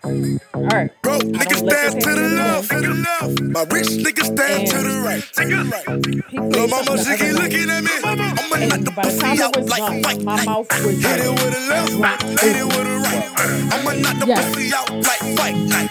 All 0.55 0.63
right. 0.69 0.91
Bro, 1.03 1.19
niggas 1.19 1.61
don't 1.61 1.71
stand 1.71 2.01
to 2.03 2.11
the 2.15 2.29
left, 2.37 2.71
to 2.71 2.81
the 2.81 2.95
left. 2.95 3.41
My 3.43 3.63
rich 3.75 3.89
niggas 4.01 4.33
stand 4.33 4.67
to 4.69 4.79
the 4.79 5.03
right. 5.05 5.23
Take 5.35 5.49
it 5.53 5.65
right. 5.69 5.85
He 6.31 6.39
mama, 6.67 6.97
she 6.97 7.17
keep 7.19 7.35
looking 7.37 7.69
at 7.69 7.85
me. 7.85 7.91
I'ma 8.03 8.57
knock 8.65 8.81
the 8.81 8.93
And 8.97 8.97
by 8.97 9.03
the 9.03 9.19
time 9.21 9.37
pussy 9.37 9.43
out 9.43 9.57
like 9.69 9.79
done, 9.79 10.03
fight. 10.05 10.23
my 10.23 10.45
mouth 10.47 10.69
was 10.85 11.05
Hit 11.05 11.21
it 11.21 11.31
with 11.31 11.55
a 11.55 12.01
left, 12.01 12.23
hit 12.41 12.57
it 12.57 12.65
with 12.65 12.87
a 12.87 12.97
right. 13.05 13.25
I'ma 13.77 13.93
knock 14.01 14.17
the 14.21 14.27
Yeah. 14.27 14.41
pussy 14.41 14.73
out 14.75 14.91
like 14.91 15.23
fight 15.37 15.57
night. 15.69 15.91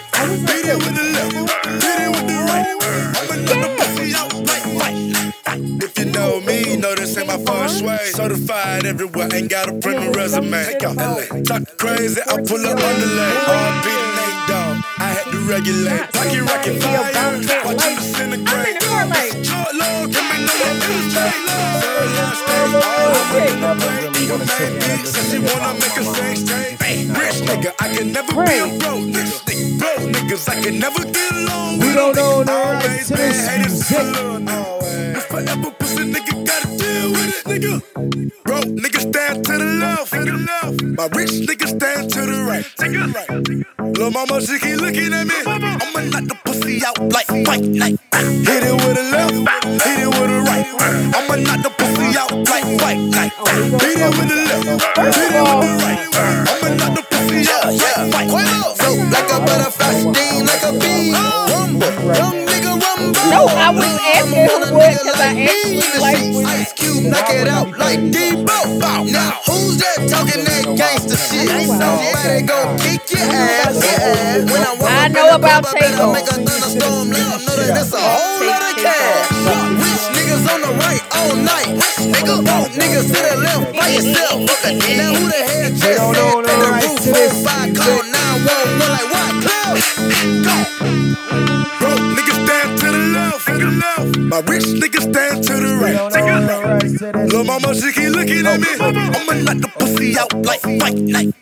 Hit 0.50 0.66
it 0.66 0.76
with 0.76 0.94
the 0.96 1.04
left, 1.14 1.32
hit 1.84 2.00
it 2.02 2.10
with 2.10 2.26
the 2.26 2.35
right. 2.56 3.16
I'ma 3.18 3.34
knock 3.46 3.60
the 3.62 3.70
pussy 3.78 4.14
out 4.14 4.34
like 4.34 4.66
fight. 4.78 5.34
Ah, 5.46 5.56
if 5.84 5.98
you 5.98 6.06
know 6.06 6.40
me, 6.40 6.70
you 6.72 6.76
know 6.78 6.94
this 6.94 7.16
ain't 7.16 7.26
my 7.28 7.38
first 7.44 7.82
way. 7.82 7.98
Certified 8.12 8.86
everywhere, 8.86 9.28
ain't 9.34 9.50
got 9.50 9.68
a 9.68 9.72
print 9.74 10.16
resume. 10.16 10.64
Take 10.64 10.82
LA. 10.82 11.42
Talk 11.42 11.76
crazy, 11.78 12.20
I 12.22 12.42
pull 12.42 12.66
up 12.66 12.78
underlay. 12.78 13.34
RP 13.46 14.15
the 15.24 15.24
Nate 15.24 15.24
Dogg, 15.24 15.24
I 15.24 15.24
had 15.24 15.32
to 15.32 15.38
regulate. 15.48 16.12
Pocket 16.12 16.42
rocket 16.42 16.82
fire, 16.82 17.02
watch 17.64 17.86
you 17.86 17.96
disintegrate. 17.96 18.82
Short 19.46 19.74
low, 19.74 20.08
can 20.12 20.46
no 20.46 20.54
one 20.60 20.78
illustrate. 20.84 21.40
Third 21.82 22.10
line 22.16 22.36
straight, 22.36 22.74
all 22.84 23.12
the 23.14 23.24
way. 23.34 24.26
Your 24.26 24.38
main 24.38 24.72
bitch 24.80 25.06
says 25.06 25.30
she 25.30 25.38
wanna 25.40 25.74
make 25.74 25.96
a 25.96 26.04
same 26.04 26.36
straight. 26.36 26.80
Rich 27.18 27.40
nigga, 27.48 27.72
I 27.80 27.88
can 27.96 28.12
never 28.12 28.32
be 28.32 28.58
a 28.58 28.68
broke 28.80 29.06
nigga. 29.14 29.78
Broke 29.78 30.10
niggas, 30.14 30.48
I 30.50 30.62
can 30.62 30.78
never 30.80 31.04
get 31.04 31.32
along 31.32 31.78
We 31.80 31.94
don't 31.94 32.16
know 32.16 32.44
the 32.44 32.52
Always 32.52 33.10
been 33.10 33.62
music. 33.62 33.98
alone, 33.98 34.48
always. 34.48 35.24
Forever 35.26 35.70
pussy 35.78 36.04
nigga 36.14 36.46
gotta 36.46 36.68
deal 36.78 37.10
with 37.12 37.30
it, 37.36 37.44
nigga. 37.50 37.82
Broke 38.44 38.64
niggas 38.66 39.08
stand 39.10 39.44
to 39.46 39.52
the 39.58 39.64
left, 39.64 40.12
to 40.12 40.24
the 40.24 40.38
left. 40.50 40.82
My 40.98 41.08
rich 41.18 41.32
niggas 41.48 41.76
stand 41.78 42.10
to 42.12 42.20
the 42.22 42.44
right, 42.48 43.65
right. 43.98 44.12
Mama, 44.12 44.40
she 44.40 44.58
keep 44.58 44.80
looking 44.80 45.12
at 45.12 45.26
me. 45.26 45.34
I'ma 45.46 46.00
knock 46.10 46.24
the 46.28 46.36
pussy 46.44 46.80
out 46.84 46.98
like 47.12 47.26
fight 47.46 47.64
night. 47.64 47.98
Hit 48.12 48.62
it 48.62 48.72
with 48.72 48.98
a 48.98 49.04
left, 49.12 49.34
hit 49.84 50.00
it 50.00 50.08
with 50.08 50.30
a 50.30 50.40
right. 50.46 50.66
I'ma 51.14 51.36
knock 51.36 51.62
the 51.62 51.70
pussy 51.70 52.16
out 52.18 52.32
like 52.32 52.80
fight 52.80 52.98
night. 52.98 53.32
Hit 53.80 53.98
it 53.98 54.10
with 54.16 54.28
the 54.28 54.38
left, 54.48 54.64
hit 55.16 55.32
it 55.32 55.44
with 55.44 55.60
the 55.64 55.72
right. 55.84 56.00
I'ma 56.50 56.68
knock 56.76 56.94
the 56.96 57.02
pussy 57.10 57.48
out 57.50 57.72
like 57.72 58.12
fight 58.12 58.28
night. 58.28 58.76
So 58.76 58.88
like 59.12 59.30
a 59.32 59.38
butterfly, 59.44 59.92
sting 60.12 60.46
like 60.46 60.62
a 60.62 60.72
bee. 60.78 61.45
Rumble, 61.96 62.16
young 62.16 62.46
nigga 62.46 62.72
rumble. 62.80 63.30
No, 63.30 63.46
I 63.48 63.70
was 63.70 63.86
asking 64.14 64.48
who 64.48 64.76
would 64.76 64.94
because 65.00 65.20
I 65.20 65.32
actually 65.48 66.00
like 66.00 66.46
Ice 66.48 66.72
Cube, 66.74 67.04
knock 67.04 67.30
it 67.30 67.48
out 67.48 67.70
like 67.78 68.00
Debo. 68.00 68.80
Now 69.12 69.32
who's 69.46 69.78
that 69.78 70.08
talking 70.10 70.44
that 70.44 70.64
gangster 70.76 71.16
shit? 71.16 71.48
Somebody 71.66 72.42
gon' 72.44 72.78
kick 72.78 73.02
your 73.12 73.22
ass. 73.24 73.80
When 74.52 74.62
I 74.62 74.72
walk 74.80 74.90
I 74.92 75.08
know 75.08 75.36
about 75.36 75.64
club, 75.64 75.76
I 75.76 75.80
better 75.80 75.96
Takeoff. 75.96 76.14
make 76.14 76.28
a 76.28 76.36
thunderstorm. 76.36 77.10
Let 77.10 77.34
'em 77.34 77.44
know 77.46 77.56
that 77.56 77.78
it's 77.80 77.94
a 77.94 78.00
whole 78.00 78.46
lot 78.46 78.62
of 78.62 78.76
cash. 78.76 79.30
Rich 79.82 80.04
niggas 80.16 80.44
on 80.54 80.60
the 80.62 80.72
right 80.84 81.04
all 81.16 81.34
night. 81.36 81.72
Nigga, 82.12 82.36
broke 82.44 82.72
niggas 82.76 83.08
to 83.08 83.20
the 83.28 83.36
left 83.46 83.72
by 83.74 83.88
yourself. 83.90 84.38
Now 84.96 85.14
who 85.16 85.26
the 85.28 85.42
hell 85.48 85.70
just 85.70 85.82
said 85.82 85.98
the 85.98 86.42
that 86.46 86.58
the 86.62 86.70
roof 86.78 87.02
on 87.08 87.30
fire? 87.44 87.72
Call 87.74 88.02
911 88.04 88.90
like 88.94 89.08
what? 89.14 89.34
Go. 90.44 91.25
Left, 93.78 94.14
to 94.14 94.20
the 94.20 94.20
left. 94.20 94.30
My 94.30 94.40
rich 94.52 94.64
niggas 94.64 95.12
stand 95.12 95.44
to 95.44 95.54
the 95.54 95.78
We 95.78 95.84
right. 95.84 95.94
don't 95.94 96.12
know 96.14 96.46
the 96.46 96.62
rights 96.68 96.98
to 97.00 97.12
this 97.12 97.32
Lil' 97.32 97.44
mama, 97.44 97.74
she 97.74 97.92
keep 97.92 98.10
looking 98.10 98.46
at 98.46 98.60
me. 98.60 98.68
I'ma 98.80 99.34
knock 99.44 99.58
the 99.62 99.70
pussy 99.78 100.18
out 100.18 100.32
like 100.44 100.60
fight 100.62 100.96
night. 100.98 101.34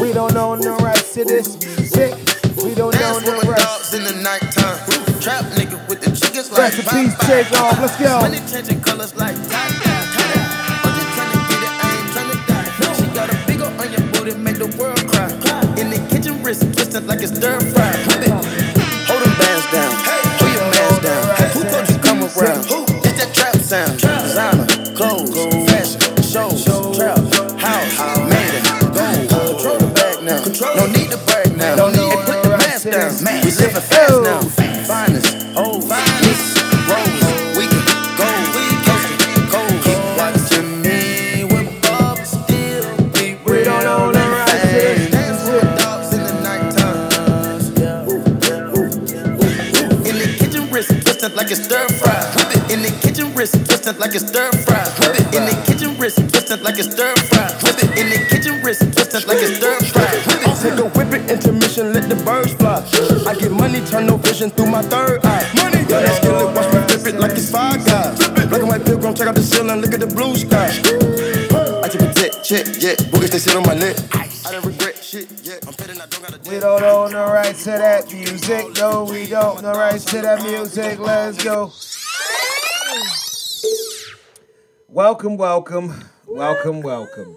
We 0.00 0.12
don't 0.12 0.34
know 0.34 0.56
the 0.56 0.72
rights 0.82 1.14
to 1.14 1.24
this 1.24 1.56
music. 1.64 2.14
We 2.62 2.74
don't 2.74 2.92
know 2.94 3.00
Dance 3.00 3.24
the 3.24 3.32
with 3.32 3.44
my 3.44 3.50
rights. 3.52 3.64
dogs 3.64 3.94
in 3.94 4.04
the 4.04 4.22
nighttime. 4.22 4.78
Trap 5.20 5.44
nigga 5.56 5.78
with 5.88 6.00
the 6.02 6.10
chickens 6.12 6.50
like 6.52 6.60
Recipes 6.74 7.14
Popeye. 7.14 7.26
take 7.26 7.52
off. 7.60 7.80
Let's 7.80 7.96
go. 7.98 8.20
Money 8.20 8.40
changing 8.50 8.80
colors 8.82 9.14
like 9.16 9.36
tie 9.48 9.70
I'm 10.84 10.92
just 10.96 11.10
tryna 11.16 11.40
get 11.48 11.62
it, 11.62 11.74
I 11.84 11.88
ain't 11.96 12.10
tryna 12.14 12.46
die. 12.48 12.96
She 12.96 13.06
got 13.14 13.30
a 13.32 13.36
big 13.46 13.60
ol' 13.60 13.80
onion 13.80 14.04
booty, 14.12 14.34
make 14.38 14.58
the 14.58 14.68
world 14.78 15.00
cry. 15.08 15.28
In 15.80 15.90
the 15.90 16.00
kitchen, 16.10 16.42
wrist 16.42 16.62
twisted 16.74 17.06
like 17.06 17.22
it's 17.22 17.36
stir 17.36 17.60
fry. 17.60 17.92
Sound. 23.64 23.98
Designer, 23.98 24.66
clothes, 24.94 25.32
fashion, 25.70 26.22
shows, 26.22 26.64
trap, 26.96 27.18
house, 27.58 28.18
made 28.28 28.54
it, 28.60 28.64
gold. 28.92 29.58
Control 29.58 29.78
the 29.78 29.86
bag 29.94 30.22
now. 30.22 30.44
No 30.76 30.86
need 30.92 31.10
to 31.10 31.16
brag 31.24 31.56
now. 31.56 31.74
Don't 31.76 31.96
know 31.96 32.10
Hey, 32.10 32.16
put 32.26 32.42
the 32.42 32.48
mask 32.50 32.82
to 32.84 32.90
down. 32.90 33.12
We 33.24 33.50
living 33.50 33.82
fast 33.88 34.20
now. 34.22 34.40
Finest, 34.84 35.56
old, 35.56 35.84
finest, 35.88 36.60
rose, 36.90 37.56
we 37.56 37.64
can 37.72 37.84
go, 38.20 38.28
coast 38.84 39.08
to 39.24 39.40
coast. 39.48 39.84
Keep 39.84 40.02
watching 40.20 40.68
me 40.84 41.00
whip 41.48 41.84
up, 41.90 42.18
still 42.20 42.96
be 43.16 43.40
We 43.48 43.64
don't 43.64 43.84
know 43.84 44.12
the 44.12 44.20
rights 44.28 44.60
to 44.60 44.68
this 44.68 45.10
Dance 45.10 45.44
with 45.48 45.78
dogs 45.80 46.12
in 46.12 46.20
the 46.22 46.34
nighttime. 46.44 47.08
In 50.04 50.16
the 50.20 50.28
kitchen, 50.38 50.70
wrist 50.70 50.90
twisted 50.90 51.32
like 51.34 51.50
it's 51.50 51.64
stir 51.64 51.88
wrist 53.44 53.66
twisted 53.66 53.98
like 53.98 54.14
it's 54.14 54.26
stir 54.26 54.50
fry. 54.64 54.84
Whip 55.00 55.20
it. 55.20 55.34
In 55.36 55.44
the 55.44 55.54
kitchen, 55.66 55.98
wrist 55.98 56.16
twisted 56.16 56.62
like 56.62 56.78
it's 56.78 56.88
stir 56.88 57.14
fry. 57.28 57.52
Whip 57.60 57.76
it. 57.76 57.90
In 58.00 58.08
the 58.08 58.18
kitchen, 58.30 58.62
wrist 58.64 58.80
twisted 58.80 59.26
like 59.28 59.38
it's 59.44 59.58
stir 59.58 59.76
fry. 59.92 60.08
Whip 60.24 60.40
it. 60.48 60.56
Take 60.64 60.80
a 60.80 60.88
whip 60.96 61.12
it, 61.12 61.30
intermission, 61.30 61.92
let 61.92 62.08
the 62.08 62.16
birds 62.24 62.54
fly. 62.54 62.80
I 63.28 63.34
get 63.36 63.52
money, 63.52 63.84
turn 63.84 64.06
no 64.06 64.16
vision 64.16 64.48
through 64.48 64.70
my 64.70 64.80
third 64.80 65.20
eye. 65.26 65.44
Money, 65.60 65.84
yeah, 65.84 66.00
that 66.00 66.16
skillet, 66.22 66.56
watch 66.56 66.72
me 66.72 66.80
flip 66.88 67.14
it 67.14 67.20
like 67.20 67.32
it's 67.32 67.50
five 67.50 67.84
guys. 67.84 68.16
Black 68.48 68.64
and 68.64 68.68
white 68.68 68.84
pilgrim, 68.84 69.14
check 69.14 69.28
out 69.28 69.34
the 69.34 69.42
ceiling, 69.42 69.80
look 69.82 69.92
at 69.92 70.00
the 70.00 70.08
blue 70.08 70.34
sky. 70.36 70.72
I 71.84 71.88
take 71.88 72.00
a 72.00 72.12
jet, 72.16 72.32
check, 72.40 72.64
yeah, 72.80 72.96
boogies 73.12 73.28
they 73.28 73.38
sit 73.44 73.54
on 73.56 73.66
my 73.68 73.74
neck. 73.74 73.96
I 74.16 74.52
don't 74.52 74.64
regret 74.64 74.96
shit, 75.04 75.28
yeah. 75.44 75.60
I'm 75.68 75.74
betting 75.76 76.00
I 76.00 76.06
don't 76.06 76.22
got 76.24 76.32
a 76.32 76.50
We 76.50 76.60
don't 76.60 76.82
own 76.82 77.12
the 77.12 77.24
rights 77.28 77.64
to 77.64 77.76
that 77.76 78.10
music. 78.10 78.72
No, 78.80 79.04
we 79.04 79.26
don't. 79.26 79.60
The 79.60 79.72
rights 79.72 80.04
to 80.06 80.22
that 80.22 80.40
music. 80.42 80.98
Let's 80.98 81.44
go. 81.44 81.72
Welcome, 84.94 85.36
welcome, 85.36 85.92
welcome, 86.24 86.80
welcome. 86.80 87.36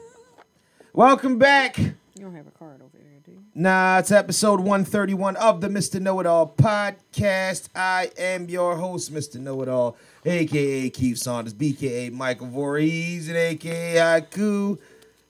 Welcome 0.93 1.39
back. 1.39 1.79
You 1.79 1.95
don't 2.19 2.35
have 2.35 2.45
a 2.45 2.51
card 2.51 2.83
over 2.83 2.95
there, 2.95 3.19
do 3.25 3.31
you? 3.31 3.39
Nah, 3.55 3.97
it's 3.97 4.11
episode 4.11 4.59
131 4.59 5.37
of 5.37 5.61
the 5.61 5.67
Mr. 5.67 5.99
Know 5.99 6.19
It 6.19 6.27
All 6.27 6.47
podcast. 6.47 7.69
I 7.75 8.11
am 8.15 8.47
your 8.47 8.75
host, 8.75 9.11
Mr. 9.11 9.39
Know 9.39 9.59
It 9.63 9.69
All, 9.69 9.97
aka 10.23 10.91
Keith 10.91 11.17
Saunders, 11.17 11.55
BKA 11.55 12.11
Michael 12.13 12.45
Voorhees, 12.45 13.27
and 13.27 13.35
aka 13.35 13.95
Haiku. 13.95 14.77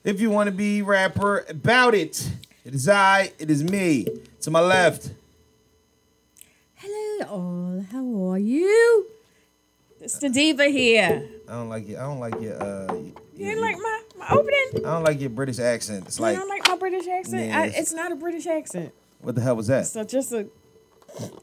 If 0.04 0.20
you 0.20 0.28
want 0.28 0.48
to 0.48 0.54
be 0.54 0.82
rapper 0.82 1.46
about 1.48 1.94
it, 1.94 2.30
it 2.62 2.74
is 2.74 2.90
I, 2.90 3.32
it 3.38 3.50
is 3.50 3.64
me. 3.64 4.06
To 4.42 4.50
my 4.50 4.60
left, 4.60 5.12
Hello, 6.74 7.26
all. 7.26 7.86
How 7.90 8.32
are 8.32 8.38
you? 8.38 9.06
It's 10.02 10.18
the 10.18 10.28
diva 10.28 10.66
here. 10.66 11.26
I 11.48 11.52
don't 11.52 11.68
like 11.68 11.88
it. 11.88 11.96
I 11.96 12.02
don't 12.02 12.20
like 12.20 12.40
your. 12.40 12.62
Uh, 12.62 12.92
You 12.94 13.14
didn't 13.46 13.60
like 13.62 13.76
my, 13.78 14.02
my 14.18 14.26
opening? 14.30 14.84
I 14.84 14.92
don't 14.92 15.04
like 15.04 15.20
your 15.20 15.30
British 15.30 15.58
accent. 15.58 16.06
It's 16.06 16.18
you 16.18 16.22
like, 16.24 16.36
don't 16.36 16.48
like 16.48 16.68
my 16.68 16.76
British 16.76 17.06
accent? 17.08 17.46
Yeah, 17.48 17.58
I, 17.60 17.66
it's- 17.66 17.80
it's 17.80 17.92
not 17.94 18.12
a 18.12 18.16
British 18.16 18.46
accent. 18.46 18.92
what 19.20 19.34
the 19.34 19.40
hell 19.40 19.56
was 19.56 19.68
that? 19.68 19.86
So 19.86 20.04
just 20.04 20.32
a 20.32 20.46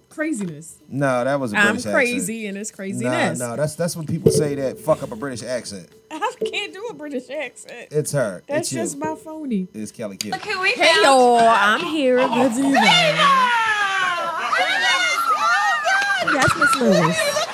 craziness. 0.09 0.77
No, 0.87 1.23
that 1.23 1.39
was 1.39 1.53
a 1.53 1.57
I'm 1.57 1.73
British 1.73 1.91
crazy 1.91 2.45
and 2.45 2.55
it's 2.57 2.69
accent. 2.69 2.75
craziness. 3.01 3.39
No, 3.39 3.49
no, 3.49 3.55
that's 3.55 3.75
that's 3.75 3.95
when 3.95 4.05
people 4.05 4.31
say 4.31 4.53
that 4.55 4.77
fuck 4.79 5.01
up 5.01 5.11
a 5.11 5.15
British 5.15 5.41
accent. 5.43 5.89
I 6.11 6.31
can't 6.45 6.71
do 6.71 6.85
a 6.91 6.93
British 6.93 7.29
accent. 7.31 7.87
It's 7.91 8.11
her. 8.11 8.43
That's 8.47 8.67
it's 8.67 8.73
you. 8.73 8.79
just 8.81 8.97
my 8.97 9.15
phony. 9.15 9.67
It's 9.73 9.91
Kellie 9.91 10.17
Q. 10.17 10.33
Hey 10.33 10.93
y'all, 11.01 11.39
I'm 11.39 11.81
here, 11.81 12.17
the 12.17 12.27
diva. 12.55 12.71
That's 16.33 16.55
Miss 16.57 16.75
Lewis. 16.75 17.44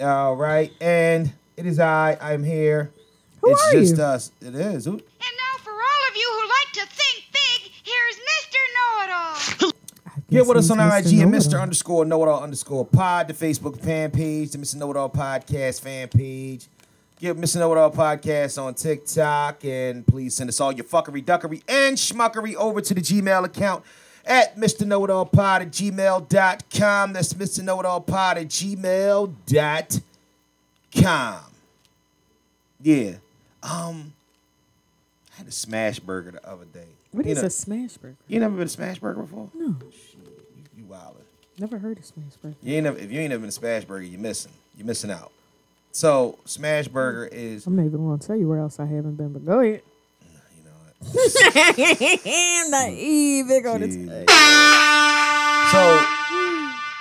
All 0.00 0.36
right, 0.36 0.72
and 0.80 1.32
it 1.56 1.66
is 1.66 1.78
I. 1.80 2.16
I'm 2.20 2.44
here. 2.44 2.90
Who 3.40 3.50
it's 3.50 3.62
are 3.66 3.72
just 3.72 3.96
you? 3.96 4.02
us. 4.02 4.32
It 4.40 4.54
is. 4.54 4.84
Who- 4.84 4.92
And 4.92 5.00
now, 5.00 5.58
for 5.62 5.72
all 5.72 6.02
of 6.10 6.16
you 6.16 6.30
who 6.32 6.48
like 6.48 6.72
to 6.88 6.94
think 6.94 7.24
big, 7.32 7.72
here's 7.82 8.16
Mr. 8.16 9.58
Know-It-All. 9.58 9.72
Get 10.30 10.46
with 10.46 10.58
us 10.58 10.70
on 10.70 10.78
Mr. 10.78 11.00
IG 11.14 11.18
and 11.20 11.34
Mr. 11.34 11.60
Underscore 11.60 12.04
know 12.04 12.22
it 12.22 12.28
all 12.28 12.42
underscore 12.42 12.84
pod, 12.86 13.26
the 13.26 13.34
Facebook 13.34 13.80
fan 13.80 14.12
page, 14.12 14.52
the 14.52 14.58
Mr. 14.58 14.76
Know 14.76 14.90
It 14.92 14.96
All 14.96 15.10
podcast 15.10 15.80
fan 15.80 16.06
page. 16.08 16.66
Get 17.18 17.36
Mr. 17.36 17.56
Know 17.56 17.72
It 17.72 17.78
All 17.78 17.90
podcast 17.90 18.62
on 18.62 18.74
TikTok, 18.74 19.64
and 19.64 20.06
please 20.06 20.36
send 20.36 20.48
us 20.48 20.60
all 20.60 20.70
your 20.72 20.84
fuckery, 20.84 21.24
duckery, 21.24 21.62
and 21.68 21.96
schmuckery 21.96 22.54
over 22.54 22.80
to 22.80 22.94
the 22.94 23.00
Gmail 23.00 23.44
account, 23.44 23.82
at 24.30 24.56
Mr. 24.56 24.86
Know 24.86 25.04
It 25.04 25.10
All 25.10 25.26
Pod 25.26 25.62
at 25.62 25.70
gmail.com. 25.70 27.12
That's 27.12 27.34
Mr. 27.34 27.62
Know 27.64 27.80
It 27.80 27.86
All 27.86 28.00
Pod 28.00 28.38
at 28.38 28.46
gmail.com. 28.48 29.34
Yeah. 32.82 33.12
Um, 33.62 34.14
I 35.34 35.36
had 35.38 35.46
a 35.48 35.52
smash 35.52 35.98
burger 36.00 36.30
the 36.32 36.48
other 36.48 36.64
day. 36.64 36.86
What 37.12 37.26
you 37.26 37.32
is 37.32 37.38
know, 37.40 37.46
a 37.46 37.50
smash 37.50 37.96
burger? 37.98 38.16
You 38.28 38.40
never 38.40 38.56
been 38.56 38.66
to 38.66 38.72
smash 38.72 38.98
burger 38.98 39.22
before? 39.22 39.50
No, 39.54 39.74
Shit, 39.90 40.16
you, 40.56 40.62
you 40.78 40.84
wildin'. 40.84 41.24
never 41.58 41.78
heard 41.78 41.98
of 41.98 42.04
smash 42.04 42.36
burger. 42.40 42.56
You 42.62 42.76
ain't 42.76 42.84
never, 42.84 42.98
if 42.98 43.10
you 43.10 43.20
ain't 43.20 43.30
never 43.30 43.40
been 43.40 43.48
to 43.48 43.52
Smash 43.52 43.84
Burger, 43.84 44.04
you're 44.04 44.20
missing. 44.20 44.52
You're 44.76 44.86
missing 44.86 45.10
out. 45.10 45.32
So 45.92 46.38
Smash 46.44 46.86
Burger 46.88 47.26
is, 47.26 47.66
I'm 47.66 47.74
not 47.76 47.84
even 47.84 47.98
going 48.06 48.18
to 48.18 48.26
tell 48.26 48.36
you 48.36 48.48
where 48.48 48.60
else 48.60 48.78
I 48.78 48.86
haven't 48.86 49.16
been, 49.16 49.32
but 49.32 49.44
go 49.44 49.58
ahead. 49.60 49.82
you 51.12 52.70
know, 52.70 52.70
what? 52.70 52.88
I'm 52.88 52.94
even 52.94 53.62
going 53.62 53.80
to 53.80 53.88
Jeez. 53.88 54.06
tell 54.06 54.20
you. 54.20 54.26
so 55.72 56.06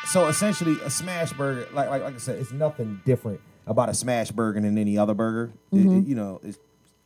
so 0.06 0.28
essentially 0.28 0.78
a 0.84 0.90
Smash 0.90 1.34
Burger, 1.34 1.68
like 1.74 1.90
like 1.90 2.04
like 2.04 2.16
I 2.16 2.18
said, 2.18 2.40
it's 2.40 2.52
nothing 2.52 3.02
different 3.06 3.42
about 3.68 3.90
a 3.90 3.94
Smash 3.94 4.32
Burger 4.32 4.60
than 4.62 4.78
any 4.78 4.98
other 4.98 5.14
burger. 5.14 5.52
It- 5.72 5.76
Mm-hmm. 5.76 5.98
it- 6.00 6.06
you 6.08 6.16
know, 6.16 6.40
it's, 6.44 6.58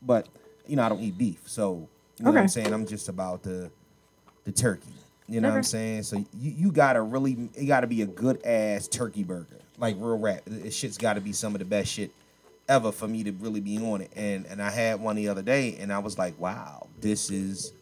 but 0.02 0.28
you 0.68 0.76
know 0.76 0.84
I 0.84 0.90
don't 0.90 1.02
eat 1.02 1.18
beef, 1.18 1.42
so 1.46 1.88
you 2.20 2.26
know 2.26 2.32
what 2.32 2.40
I'm 2.40 2.48
saying. 2.48 2.72
I'm 2.74 2.86
just 2.86 3.10
about 3.10 3.44
the 3.44 3.72
the 4.46 4.52
turkey. 4.52 4.88
You 5.28 5.40
know 5.42 5.48
what 5.50 5.54
I'm 5.56 5.60
Okay. 5.62 5.68
saying? 5.68 6.04
So 6.04 6.18
you, 6.18 6.26
you 6.52 6.72
gotta 6.72 7.02
really, 7.02 7.50
it 7.56 7.66
gotta 7.66 7.88
be 7.88 8.02
a 8.02 8.06
good 8.06 8.46
ass 8.46 8.88
turkey 8.88 9.24
burger, 9.24 9.58
like 9.78 9.96
real 9.98 10.18
rap. 10.20 10.42
This 10.46 10.76
shit's 10.76 10.98
gotta 10.98 11.22
be 11.22 11.32
some 11.34 11.56
of 11.56 11.60
the 11.60 11.66
best 11.66 11.92
shit 11.92 12.12
ever 12.70 12.92
for 12.92 13.08
me 13.08 13.24
to 13.24 13.32
really 13.34 13.60
be 13.60 13.78
on 13.78 14.02
it. 14.02 14.12
And 14.16 14.46
and 14.46 14.62
I 14.62 14.70
had 14.72 15.00
one 15.02 15.16
the 15.16 15.28
other 15.30 15.42
day, 15.42 15.78
and 15.80 15.92
I 15.92 16.00
was 16.00 16.18
like, 16.18 16.40
wow, 16.40 16.88
this 17.02 17.30
is 17.30 17.74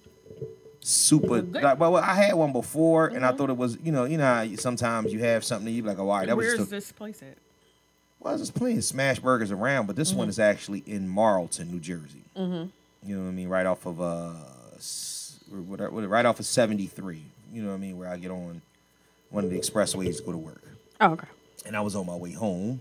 super. 0.80 1.42
Like, 1.42 1.80
well, 1.80 1.96
I 1.98 2.14
had 2.16 2.34
one 2.36 2.52
before, 2.54 3.08
and 3.08 3.18
Mm-hmm. 3.18 3.26
I 3.26 3.32
thought 3.38 3.50
it 3.50 3.58
was, 3.58 3.78
you 3.84 3.92
know, 3.92 4.06
you 4.06 4.18
know, 4.18 4.48
sometimes 4.58 5.14
you 5.14 5.20
have 5.20 5.44
something 5.44 5.72
you 5.74 5.82
be 5.84 5.90
like, 5.90 6.00
oh, 6.00 6.10
all 6.10 6.18
right, 6.20 6.28
that 6.28 6.36
was 6.38 6.46
Where's 6.46 6.58
just. 6.60 6.72
A, 6.72 6.76
this 6.76 6.92
place 6.92 7.22
at? 7.22 7.38
well, 8.20 8.36
there's 8.36 8.52
plenty 8.52 8.78
of 8.78 8.84
smash 8.84 9.20
burgers 9.20 9.52
around, 9.52 9.86
but 9.88 9.96
this 9.96 10.10
Mm-hmm. 10.12 10.20
one 10.20 10.30
is 10.30 10.40
actually 10.40 10.84
in 10.86 11.08
Marlton, 11.08 11.72
New 11.72 11.80
Jersey. 11.80 12.24
You 13.04 13.16
know 13.16 13.24
what 13.24 13.30
I 13.30 13.32
mean? 13.32 13.50
Right 13.50 13.66
off 13.66 13.86
of 13.88 14.00
uh, 14.00 14.34
s- 14.76 15.40
what, 15.50 15.92
what, 15.92 16.08
right 16.08 16.26
off 16.26 16.40
of 16.40 16.46
73. 16.46 17.22
You 17.52 17.62
know 17.64 17.70
what 17.70 17.74
I 17.76 17.78
mean? 17.78 17.98
Where 17.98 18.08
I 18.08 18.18
get 18.18 18.30
on 18.30 18.62
one 19.32 19.44
of 19.44 19.50
the 19.50 19.58
expressways 19.60 20.18
to 20.18 20.24
go 20.24 20.32
to 20.32 20.38
work. 20.38 20.62
Oh, 21.00 21.14
okay. 21.14 21.28
And 21.66 21.76
I 21.76 21.82
was 21.82 21.96
on 21.96 22.06
my 22.06 22.16
way 22.16 22.32
home, 22.32 22.80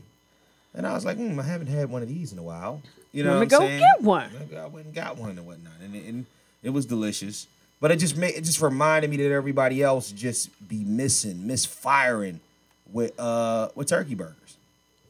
and 0.75 0.87
I 0.87 0.93
was 0.95 1.05
like, 1.05 1.17
hmm, 1.17 1.39
I 1.39 1.43
haven't 1.43 1.69
had 1.69 1.91
one 1.91 2.03
of 2.03 2.09
these 2.09 2.33
in 2.33 2.39
a 2.39 2.43
while. 2.43 2.83
You 3.13 3.25
know, 3.25 3.35
Let 3.35 3.41
me 3.41 3.47
go 3.47 3.59
saying? 3.59 3.81
get 3.81 4.03
one. 4.03 4.31
I 4.57 4.67
went 4.67 4.87
and 4.87 4.95
got 4.95 5.17
one 5.17 5.31
and 5.31 5.47
whatnot, 5.47 5.73
and 5.83 5.95
it, 5.97 6.05
and 6.07 6.27
it 6.63 6.71
was 6.71 6.87
delicious. 6.87 7.47
But 7.81 7.91
it 7.91 7.97
just 7.97 8.17
made 8.17 8.35
it 8.35 8.43
just 8.45 8.61
reminded 8.61 9.11
me 9.11 9.17
that 9.19 9.33
everybody 9.33 9.83
else 9.83 10.13
just 10.13 10.51
be 10.69 10.85
missing, 10.85 11.47
misfiring 11.47 12.41
with 12.93 13.19
uh 13.19 13.69
with 13.75 13.89
turkey 13.89 14.15
burgers. 14.15 14.57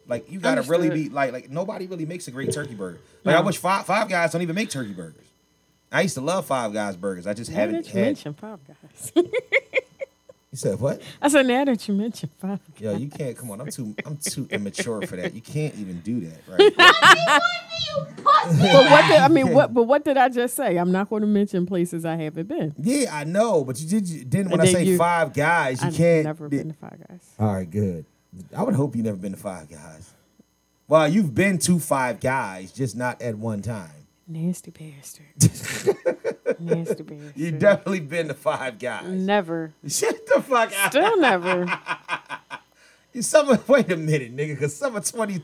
Like 0.07 0.31
you 0.31 0.38
gotta 0.40 0.62
really 0.62 0.88
be 0.90 1.09
like 1.09 1.33
like 1.33 1.50
nobody 1.50 1.87
really 1.87 2.07
makes 2.07 2.26
a 2.29 2.31
great 2.31 2.52
turkey 2.52 2.75
burger. 2.75 3.00
Like 3.25 3.37
I 3.37 3.40
wish 3.40 3.59
five 3.59 3.87
five 3.87 4.09
guys 4.09 4.33
don't 4.33 4.43
even 4.43 4.55
make 4.55 4.71
turkey 4.71 4.93
burgers. 4.93 5.25
I 5.93 6.02
used 6.02 6.14
to 6.14 6.21
love 6.21 6.47
Five 6.47 6.73
Guys 6.73 6.95
burgers. 6.95 7.26
I 7.26 7.35
just 7.35 7.50
Now 7.50 7.57
haven't 7.57 7.85
had. 7.88 7.95
mentioned 7.97 8.38
Five 8.38 8.61
Guys. 8.64 9.12
You 10.52 10.57
said 10.59 10.80
what? 10.80 11.00
I 11.23 11.28
said, 11.28 11.47
now 11.47 11.64
that 11.64 11.87
you 11.87 11.95
mentioned 11.95 12.33
Five 12.38 12.59
Guys. 12.75 12.80
Yo, 12.80 12.97
you 12.97 13.09
can't. 13.09 13.37
Come 13.37 13.52
on, 13.52 13.61
I'm 13.61 13.71
too. 13.71 13.95
I'm 14.04 14.16
too 14.16 14.49
immature 14.50 15.00
for 15.07 15.14
that. 15.16 15.33
You 15.33 15.40
can't 15.40 15.75
even 15.76 16.00
do 16.00 16.21
that, 16.21 16.40
right? 16.49 17.40
But 18.47 18.90
what 18.90 19.09
did 19.09 19.16
I 19.19 19.28
mean? 19.28 19.52
What? 19.52 19.73
But 19.75 19.85
what 19.85 20.04
did 20.04 20.16
I 20.16 20.28
just 20.28 20.54
say? 20.54 20.76
I'm 20.76 20.92
not 20.92 21.09
going 21.11 21.23
to 21.23 21.26
mention 21.26 21.66
places 21.66 22.04
I 22.04 22.16
haven't 22.16 22.49
been. 22.49 22.75
yeah, 22.78 23.14
I 23.14 23.25
know, 23.25 23.64
but 23.64 23.80
you 23.80 23.88
did. 23.88 24.09
You, 24.09 24.25
then 24.25 24.45
when 24.49 24.61
And 24.61 24.62
I 24.62 24.64
then 24.66 24.75
say 24.75 24.85
you- 24.85 24.99
Five 24.99 25.33
Guys, 25.33 25.80
you 25.83 25.88
I've 25.88 25.95
can't. 25.95 26.25
never 26.25 26.49
be- 26.49 26.59
been 26.59 26.69
to 26.69 26.75
Five 26.78 26.99
Guys. 27.09 27.30
All 27.38 27.52
right, 27.54 27.69
good. 27.71 28.04
I 28.57 28.62
would 28.62 28.75
hope 28.75 28.95
you 28.97 29.02
never 29.02 29.16
been 29.16 29.33
to 29.33 29.38
Five 29.38 29.69
Guys. 29.69 30.12
Well, 30.88 31.09
you've 31.09 31.35
been 31.35 31.59
to 31.59 31.78
Five 31.78 32.21
Guys, 32.21 32.73
just 32.73 32.97
not 32.97 33.21
at 33.23 33.37
one 33.37 33.62
time. 33.62 33.90
Nasty 34.32 34.70
bastard. 34.70 35.26
Nasty 36.60 37.02
bastard. 37.02 37.32
You 37.34 37.50
definitely 37.50 37.99
been 38.00 38.28
to 38.28 38.34
Five 38.34 38.78
Guys. 38.78 39.06
never. 39.08 39.73
Shut 39.88 40.25
the 40.26 40.40
fuck 40.40 40.73
out. 40.78 40.93
Still 40.93 41.19
never. 41.21 41.66
You 43.12 43.23
Summer, 43.23 43.58
wait 43.66 43.90
a 43.90 43.97
minute, 43.97 44.36
nigga, 44.36 44.50
because 44.50 44.76
summer 44.76 45.00
22. 45.00 45.43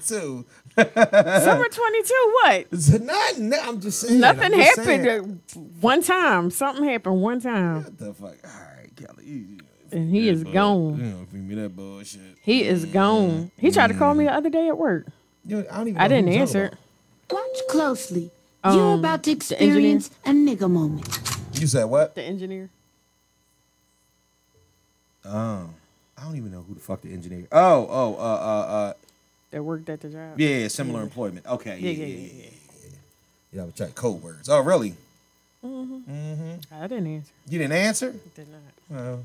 Summer 0.79 0.85
22, 0.85 2.33
what? 2.45 2.67
It's 2.71 2.91
not, 3.01 3.39
no, 3.39 3.59
I'm 3.61 3.81
just 3.81 4.03
saying. 4.03 4.21
Nothing 4.21 4.53
just 4.53 4.79
happened 4.79 5.05
saying. 5.05 5.41
uh, 5.57 5.61
one 5.81 6.01
time. 6.01 6.53
Something 6.53 6.85
happened 6.85 7.21
one 7.23 7.41
time. 7.41 7.83
What 7.83 7.99
the 7.99 8.15
fuck? 8.15 8.37
All 8.45 8.51
right, 8.77 8.89
Kellie. 8.95 9.25
You, 9.25 9.35
you, 9.35 9.59
And 9.91 10.09
he 10.15 10.29
is 10.29 10.45
you 10.45 10.53
gone. 10.53 11.03
know, 11.11 11.27
bring 11.29 11.49
me 11.49 11.57
that 11.57 11.75
bullshit. 11.75 12.21
He 12.41 12.63
is 12.63 12.85
gone. 12.85 13.51
He 13.59 13.73
tried 13.73 13.89
to 13.89 13.95
call 13.95 14.15
me 14.15 14.27
the 14.27 14.33
other 14.33 14.49
day 14.49 14.69
at 14.69 14.79
work. 14.79 15.09
You, 15.45 15.67
I 15.69 15.79
don't 15.79 15.89
even. 15.89 16.01
I 16.01 16.07
didn't 16.07 16.29
answer. 16.29 16.71
Watch 17.29 17.59
closely. 17.69 18.31
Um, 18.67 18.79
You're 18.79 18.95
about 18.95 19.23
to 19.25 19.31
experience 19.31 20.11
a 20.25 20.31
nigga 20.31 20.69
moment. 20.69 21.07
You 21.53 21.69
said 21.69 21.85
what? 21.85 22.15
The 22.17 22.23
engineer. 22.23 22.69
Um, 25.25 25.75
I 26.19 26.25
don't 26.25 26.37
even 26.37 26.51
know 26.51 26.65
who 26.67 26.75
the 26.75 26.81
fuck 26.81 27.01
the 27.03 27.13
engineer. 27.13 27.47
Oh, 27.53 27.87
oh, 27.89 28.15
uh, 28.15 28.19
uh, 28.19 28.73
uh, 28.73 28.93
that 29.53 29.63
worked 29.63 29.89
at 29.89 30.01
the 30.01 30.09
job. 30.09 30.41
yeah, 30.41 30.67
similar 30.69 31.03
employment. 31.03 31.47
Okay, 31.47 31.79
yeah, 31.79 31.91
Yeah, 31.91 31.97
yeah, 31.97 32.07
yeah, 32.07 32.17
yeah, 32.17 32.23
yeah, 32.23 32.33
yeah. 32.33 32.51
yeah, 32.83 32.99
yeah. 33.53 33.63
I 33.63 33.65
was 33.67 33.75
trying 33.75 33.93
code 33.93 34.23
words. 34.23 34.49
Oh, 34.49 34.61
really? 34.61 34.95
Mm-hmm. 35.65 36.11
mm-hmm. 36.11 36.75
I 36.75 36.87
didn't 36.89 37.07
answer. 37.07 37.33
You 37.49 37.59
didn't 37.59 37.73
answer? 37.73 38.15
Did 38.35 38.49
not. 38.49 38.61
Well, 38.91 39.25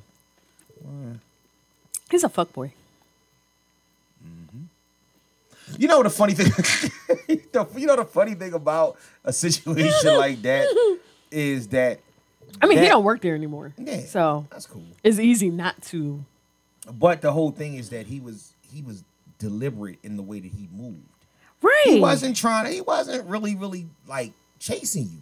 He's 2.09 2.23
a 2.23 2.29
fuckboy. 2.29 2.71
You 5.77 5.87
know 5.87 6.03
the 6.03 6.09
funny 6.09 6.33
thing. 6.33 6.51
you 7.27 7.85
know 7.85 7.95
the 7.95 8.05
funny 8.05 8.35
thing 8.35 8.53
about 8.53 8.97
a 9.23 9.33
situation 9.33 10.17
like 10.17 10.41
that 10.41 10.99
is 11.31 11.67
that 11.69 11.99
I 12.61 12.67
mean, 12.67 12.79
he 12.79 12.87
don't 12.87 13.03
work 13.03 13.21
there 13.21 13.35
anymore. 13.35 13.73
Yeah. 13.77 14.01
So 14.01 14.47
that's 14.51 14.65
cool. 14.65 14.83
it's 15.03 15.19
easy 15.19 15.49
not 15.49 15.81
to. 15.83 16.23
But 16.91 17.21
the 17.21 17.31
whole 17.31 17.51
thing 17.51 17.75
is 17.75 17.89
that 17.89 18.07
he 18.07 18.19
was 18.19 18.53
he 18.71 18.81
was 18.81 19.03
deliberate 19.39 19.99
in 20.03 20.17
the 20.17 20.23
way 20.23 20.39
that 20.39 20.51
he 20.51 20.67
moved. 20.71 20.97
Right. 21.61 21.81
He 21.85 21.99
wasn't 21.99 22.35
trying 22.35 22.65
to. 22.65 22.71
He 22.71 22.81
wasn't 22.81 23.27
really, 23.27 23.55
really 23.55 23.87
like 24.07 24.33
chasing 24.59 25.09
you. 25.11 25.21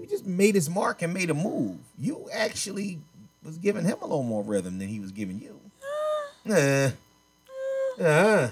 He 0.00 0.06
just 0.06 0.26
made 0.26 0.54
his 0.54 0.70
mark 0.70 1.02
and 1.02 1.12
made 1.12 1.30
a 1.30 1.34
move. 1.34 1.78
You 1.98 2.28
actually 2.32 3.00
was 3.42 3.58
giving 3.58 3.84
him 3.84 3.96
a 4.00 4.06
little 4.06 4.22
more 4.22 4.42
rhythm 4.42 4.78
than 4.78 4.88
he 4.88 5.00
was 5.00 5.12
giving 5.12 5.40
you. 5.40 5.58
Nah. 6.44 6.90
Uh. 8.00 8.48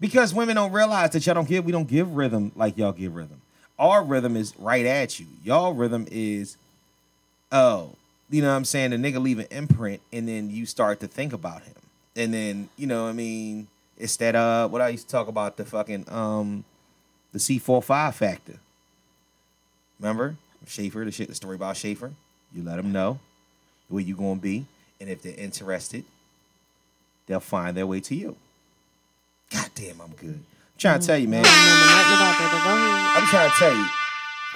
Because 0.00 0.32
women 0.32 0.54
don't 0.56 0.72
realize 0.72 1.10
that 1.10 1.26
y'all 1.26 1.34
don't 1.34 1.48
give. 1.48 1.64
We 1.64 1.72
don't 1.72 1.88
give 1.88 2.14
rhythm 2.14 2.52
like 2.54 2.78
y'all 2.78 2.92
give 2.92 3.16
rhythm. 3.16 3.40
Our 3.78 4.04
rhythm 4.04 4.36
is 4.36 4.54
right 4.58 4.86
at 4.86 5.18
you. 5.18 5.26
Y'all 5.44 5.72
rhythm 5.72 6.06
is, 6.10 6.56
oh, 7.50 7.96
you 8.30 8.42
know 8.42 8.48
what 8.48 8.56
I'm 8.56 8.64
saying? 8.64 8.90
The 8.90 8.96
nigga 8.96 9.20
leave 9.20 9.38
an 9.38 9.46
imprint, 9.50 10.00
and 10.12 10.28
then 10.28 10.50
you 10.50 10.66
start 10.66 11.00
to 11.00 11.08
think 11.08 11.32
about 11.32 11.62
him, 11.62 11.74
and 12.14 12.32
then 12.32 12.68
you 12.76 12.86
know 12.86 13.04
what 13.04 13.10
I 13.10 13.12
mean. 13.12 13.68
It's 13.96 14.16
that 14.18 14.36
uh, 14.36 14.68
what 14.68 14.80
I 14.80 14.90
used 14.90 15.06
to 15.06 15.12
talk 15.12 15.26
about 15.26 15.56
the 15.56 15.64
fucking 15.64 16.04
um, 16.08 16.64
the 17.32 17.38
C 17.38 17.58
four 17.58 17.82
five 17.82 18.14
factor. 18.14 18.58
Remember 19.98 20.36
Schaefer, 20.66 21.04
the 21.04 21.10
shit, 21.10 21.28
the 21.28 21.34
story 21.34 21.56
about 21.56 21.76
Schaefer. 21.76 22.12
You 22.54 22.62
let 22.62 22.76
them 22.76 22.92
know 22.92 23.18
where 23.88 24.02
you 24.02 24.14
gonna 24.14 24.36
be, 24.36 24.66
and 25.00 25.08
if 25.08 25.22
they're 25.22 25.34
interested, 25.36 26.04
they'll 27.26 27.40
find 27.40 27.76
their 27.76 27.86
way 27.86 28.00
to 28.00 28.14
you. 28.14 28.36
God 29.50 29.70
damn, 29.74 30.00
I'm 30.00 30.12
good. 30.12 30.34
I'm 30.34 30.78
trying 30.78 31.00
to 31.00 31.06
tell 31.06 31.18
you, 31.18 31.28
man. 31.28 31.44
I 31.46 31.48
don't 31.48 31.58
remember 31.64 31.86
nothing 31.94 32.16
about 32.16 32.38
that, 32.38 32.50
but 32.52 32.64
go 32.64 32.76
ahead. 32.76 33.22
I'm 33.22 33.28
trying 33.28 33.50
to 33.50 33.56
tell 33.56 33.76
you, 33.76 33.86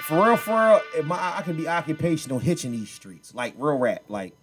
for 0.03 0.25
real, 0.27 0.37
for 0.37 0.51
real, 0.69 0.81
if 0.99 1.05
my 1.05 1.37
I 1.37 1.41
could 1.41 1.57
be 1.57 1.67
occupational 1.67 2.39
hitching 2.39 2.71
these 2.71 2.89
streets, 2.89 3.33
like 3.33 3.53
real 3.57 3.77
rap, 3.77 4.03
like 4.09 4.33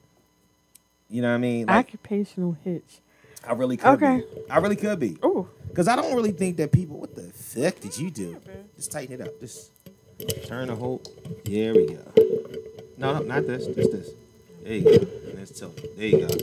you 1.09 1.23
know 1.23 1.29
what 1.29 1.35
I 1.35 1.39
mean. 1.39 1.67
Like 1.67 1.87
Occupational 1.89 2.57
hitch. 2.65 3.01
I 3.47 3.53
really 3.55 3.77
could 3.77 3.89
Okay. 4.03 4.19
be. 4.19 4.51
I 4.51 4.59
really 4.59 4.77
could 4.77 4.99
be. 5.01 5.17
Ooh. 5.25 5.49
Because 5.69 5.89
I 5.89 5.97
don't 5.97 6.15
really 6.15 6.33
think 6.33 6.57
that 6.59 6.73
people. 6.73 6.99
What 7.01 7.15
the 7.15 7.23
fuck 7.33 7.81
did 7.81 7.97
you 7.99 8.11
do? 8.11 8.37
Just 8.77 8.93
tighten 8.93 9.15
it 9.15 9.27
up. 9.27 9.41
Just 9.41 9.71
turn 10.47 10.69
the 10.69 10.75
whole. 10.77 11.01
There 11.45 11.73
we 11.75 11.87
go. 11.87 12.13
No, 12.99 13.15
no, 13.15 13.23
not 13.23 13.47
this. 13.47 13.67
Just 13.67 13.93
this. 13.93 14.11
There 14.63 14.75
you 14.75 14.83
go. 14.85 14.91
And 15.31 15.39
it's 15.39 15.59
tilted. 15.59 15.97
There 15.97 16.07
you 16.07 16.27
go. 16.27 16.35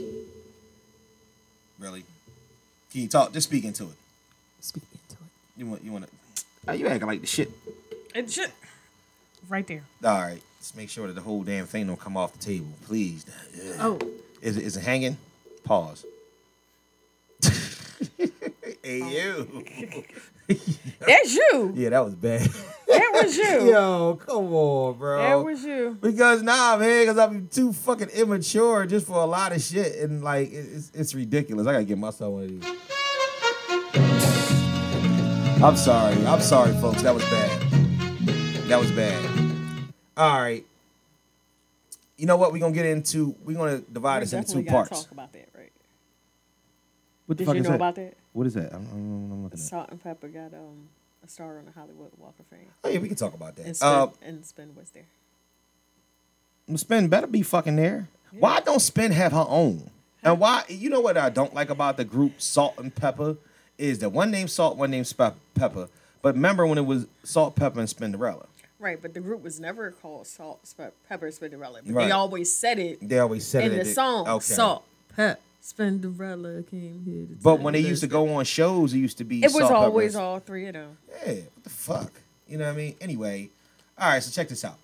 Really? 1.78 2.04
Can 2.92 3.02
you 3.02 3.08
talk? 3.08 3.32
Just 3.32 3.48
speak 3.48 3.64
into 3.64 3.84
it. 3.84 3.96
Speak 4.60 4.84
into 4.92 5.22
it. 5.22 5.30
You 5.56 5.66
want? 5.66 5.84
You 5.84 5.92
want 5.92 6.06
to? 6.06 6.44
Oh, 6.68 6.72
you 6.72 6.86
acting 6.86 7.06
like 7.06 7.20
the 7.20 7.26
shit. 7.26 7.50
It 8.14 8.30
shit. 8.30 8.52
Right 9.48 9.66
there. 9.66 9.82
All 10.04 10.20
right. 10.20 10.42
Just 10.58 10.76
make 10.76 10.90
sure 10.90 11.06
that 11.06 11.12
the 11.14 11.20
whole 11.20 11.42
damn 11.42 11.66
thing 11.66 11.86
don't 11.86 12.00
come 12.00 12.16
off 12.16 12.32
the 12.32 12.38
table, 12.38 12.72
please. 12.86 13.24
Oh. 13.78 13.98
Is 14.42 14.56
it? 14.56 14.64
Is 14.64 14.76
it 14.76 14.82
hanging? 14.82 15.16
Pause. 15.64 16.06
hey 18.82 19.02
you. 19.10 19.64
That's 21.00 21.34
you. 21.34 21.72
Yeah, 21.74 21.90
that 21.90 22.04
was 22.04 22.14
bad. 22.14 22.48
That 22.88 23.10
was 23.12 23.36
you. 23.36 23.44
Yo, 23.70 24.18
come 24.24 24.52
on, 24.54 24.96
bro. 24.98 25.22
That 25.22 25.44
was 25.44 25.62
you. 25.62 25.98
Because 26.00 26.42
nah, 26.42 26.76
man, 26.78 27.02
because 27.02 27.18
I'm 27.18 27.48
too 27.48 27.72
fucking 27.74 28.08
immature 28.10 28.86
just 28.86 29.06
for 29.06 29.18
a 29.20 29.26
lot 29.26 29.52
of 29.52 29.60
shit, 29.60 29.96
and 29.96 30.24
like 30.24 30.50
it's, 30.50 30.90
it's 30.94 31.14
ridiculous. 31.14 31.66
I 31.66 31.72
gotta 31.72 31.84
get 31.84 31.98
myself 31.98 32.32
one 32.32 32.42
of 32.44 32.48
these. 32.48 32.64
I'm 35.62 35.76
sorry. 35.76 36.14
I'm 36.26 36.40
sorry, 36.40 36.72
folks. 36.80 37.02
That 37.02 37.14
was 37.14 37.24
bad. 37.24 37.60
That 38.68 38.78
was 38.78 38.90
bad. 38.92 39.22
All 40.16 40.40
right. 40.40 40.64
You 42.16 42.26
know 42.26 42.36
what? 42.36 42.52
We're 42.52 42.60
gonna 42.60 42.72
get 42.72 42.86
into. 42.86 43.34
We're 43.44 43.56
gonna 43.56 43.78
divide 43.80 44.18
We 44.20 44.24
this 44.24 44.32
into 44.32 44.52
two 44.54 44.64
parts. 44.64 45.02
talk 45.02 45.10
about 45.10 45.32
that, 45.32 45.48
right? 45.54 45.57
What 47.28 47.36
the 47.36 47.42
Did 47.44 47.46
fuck 47.46 47.54
you 47.56 47.60
is 47.60 47.64
know 47.64 47.70
that? 47.72 47.76
about 47.76 47.94
that? 47.96 48.16
What 48.32 48.46
is 48.46 48.54
that? 48.54 48.72
I'm, 48.72 48.86
I'm, 48.90 49.32
I'm 49.32 49.42
looking 49.44 49.58
at. 49.58 49.64
Salt 49.64 49.90
and 49.90 50.02
Pepa 50.02 50.32
got 50.32 50.54
um 50.54 50.88
a 51.22 51.28
star 51.28 51.58
on 51.58 51.66
the 51.66 51.72
Hollywood 51.72 52.10
Walk 52.16 52.34
of 52.40 52.46
Fame, 52.46 52.68
Oh 52.84 52.88
yeah, 52.88 52.98
we 53.00 53.08
can 53.08 53.16
talk 53.18 53.34
about 53.34 53.54
that. 53.56 53.66
and 53.66 53.76
Spin, 53.76 53.88
Uh, 53.88 54.06
and 54.22 54.46
Spin 54.46 54.74
was 54.74 54.90
there. 54.90 55.04
Spin 56.76 57.08
better 57.08 57.26
be 57.26 57.42
fucking 57.42 57.76
there. 57.76 58.08
Why 58.32 58.60
don't 58.60 58.80
Spin 58.80 59.12
have 59.12 59.32
her 59.32 59.44
own? 59.46 59.90
And 60.22 60.38
why? 60.40 60.64
You 60.68 60.88
know 60.90 61.00
what 61.00 61.16
I 61.18 61.28
don't 61.28 61.52
like 61.54 61.68
about 61.70 61.96
the 61.98 62.04
group 62.04 62.40
Salt 62.40 62.74
and 62.78 62.94
Pepa 62.94 63.36
is 63.76 63.98
that 63.98 64.08
one 64.10 64.30
name 64.30 64.48
Salt, 64.48 64.76
one 64.78 64.90
name 64.90 65.04
Spe- 65.04 65.36
Pepa. 65.54 65.88
But 66.22 66.34
remember 66.34 66.66
when 66.66 66.78
it 66.78 66.86
was 66.86 67.06
Salt, 67.24 67.56
Pepa, 67.56 67.76
and 67.76 67.88
Spinderella? 67.88 68.46
Right, 68.80 69.00
but 69.00 69.12
the 69.14 69.20
group 69.20 69.42
was 69.42 69.58
never 69.60 69.90
called 69.92 70.26
Salt, 70.26 70.62
Pepa, 70.64 70.96
Spinderella. 71.10 71.80
But 71.84 71.92
Right. 71.94 72.04
they 72.06 72.10
always 72.10 72.54
said 72.54 72.78
it 72.78 73.06
They 73.06 73.18
always 73.18 73.46
said 73.46 73.64
in 73.64 73.70
it. 73.70 73.72
In 73.72 73.78
the 73.80 73.84
they- 73.84 73.92
song. 73.92 74.28
Okay. 74.28 74.44
Salt, 74.44 74.84
Pep, 75.14 75.40
Spinderella 75.62 76.68
came 76.68 77.02
here. 77.04 77.26
To 77.26 77.42
But 77.42 77.60
when 77.60 77.74
they 77.74 77.80
used 77.80 78.00
to 78.02 78.06
go 78.06 78.34
on 78.34 78.44
shows, 78.44 78.94
it 78.94 78.98
used 78.98 79.18
to 79.18 79.24
be. 79.24 79.38
it 79.42 79.52
was 79.52 79.54
Salt, 79.68 79.72
always 79.72 80.14
and- 80.14 80.22
all 80.24 80.40
three 80.40 80.66
of 80.66 80.74
them. 80.74 80.96
Yeah, 81.26 81.34
what 81.34 81.64
the 81.64 81.70
fuck? 81.70 82.12
You 82.46 82.58
know 82.58 82.64
what 82.66 82.74
I 82.74 82.76
mean? 82.76 82.94
Anyway, 83.00 83.50
all 83.98 84.08
right, 84.08 84.22
so 84.22 84.30
check 84.30 84.48
this 84.48 84.64
out. 84.64 84.78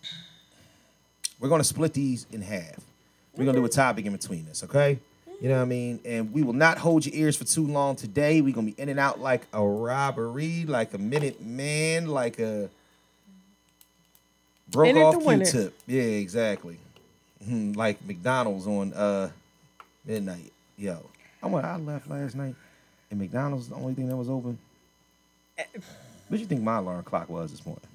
We're 1.41 1.49
gonna 1.49 1.65
split 1.65 1.95
these 1.95 2.27
in 2.33 2.43
half. 2.43 2.81
We're 3.37 3.45
gonna 3.45 3.59
do 3.59 3.65
a 3.65 3.69
topic 3.69 4.05
in 4.07 4.13
between 4.13 4.45
this, 4.47 4.63
okay? 4.65 4.99
You 5.41 5.49
know 5.49 5.57
what 5.57 5.63
I 5.63 5.67
mean? 5.67 6.01
And 6.05 6.33
we 6.33 6.43
will 6.43 6.53
not 6.53 6.79
hold 6.79 7.05
your 7.05 7.15
ears 7.15 7.37
for 7.37 7.45
too 7.45 7.67
long 7.67 7.97
today. 7.97 8.41
We're 8.41 8.55
gonna 8.55 8.67
be 8.71 8.81
in 8.81 8.89
and 8.89 9.01
out 9.01 9.21
like 9.21 9.47
a 9.53 9.67
robbery, 9.67 10.65
like 10.67 10.95
a 10.95 10.99
minute 10.99 11.43
man, 11.43 12.07
like 12.07 12.39
a 12.39 12.71
broke 14.71 14.89
In 14.89 14.97
off 14.99 15.19
to. 15.19 15.25
Q-tip. 15.25 15.75
Yeah, 15.87 16.03
exactly. 16.03 16.79
Like 17.47 18.03
McDonald's 18.07 18.67
on 18.67 18.95
uh 18.95 19.31
midnight. 20.07 20.51
Yo, 20.77 20.99
I 21.43 21.47
went. 21.47 21.65
I 21.65 21.77
left 21.77 22.09
last 22.09 22.35
night, 22.35 22.55
and 23.11 23.21
McDonald's 23.21 23.69
was 23.69 23.79
the 23.79 23.83
only 23.83 23.95
thing 23.95 24.09
that 24.09 24.17
was 24.17 24.29
open. 24.29 24.59
Eh. 25.59 25.65
What 26.29 26.37
do 26.37 26.39
you 26.39 26.47
think 26.47 26.63
my 26.63 26.79
alarm 26.79 27.05
clock 27.05 27.29
was 27.29 27.51
this 27.51 27.65
morning? 27.65 27.87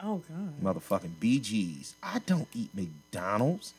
Oh 0.00 0.20
God. 0.28 0.76
Motherfucking 0.76 1.12
BG's. 1.20 1.94
I 2.02 2.18
don't 2.26 2.48
eat 2.54 2.70
McDonald's. 2.74 3.72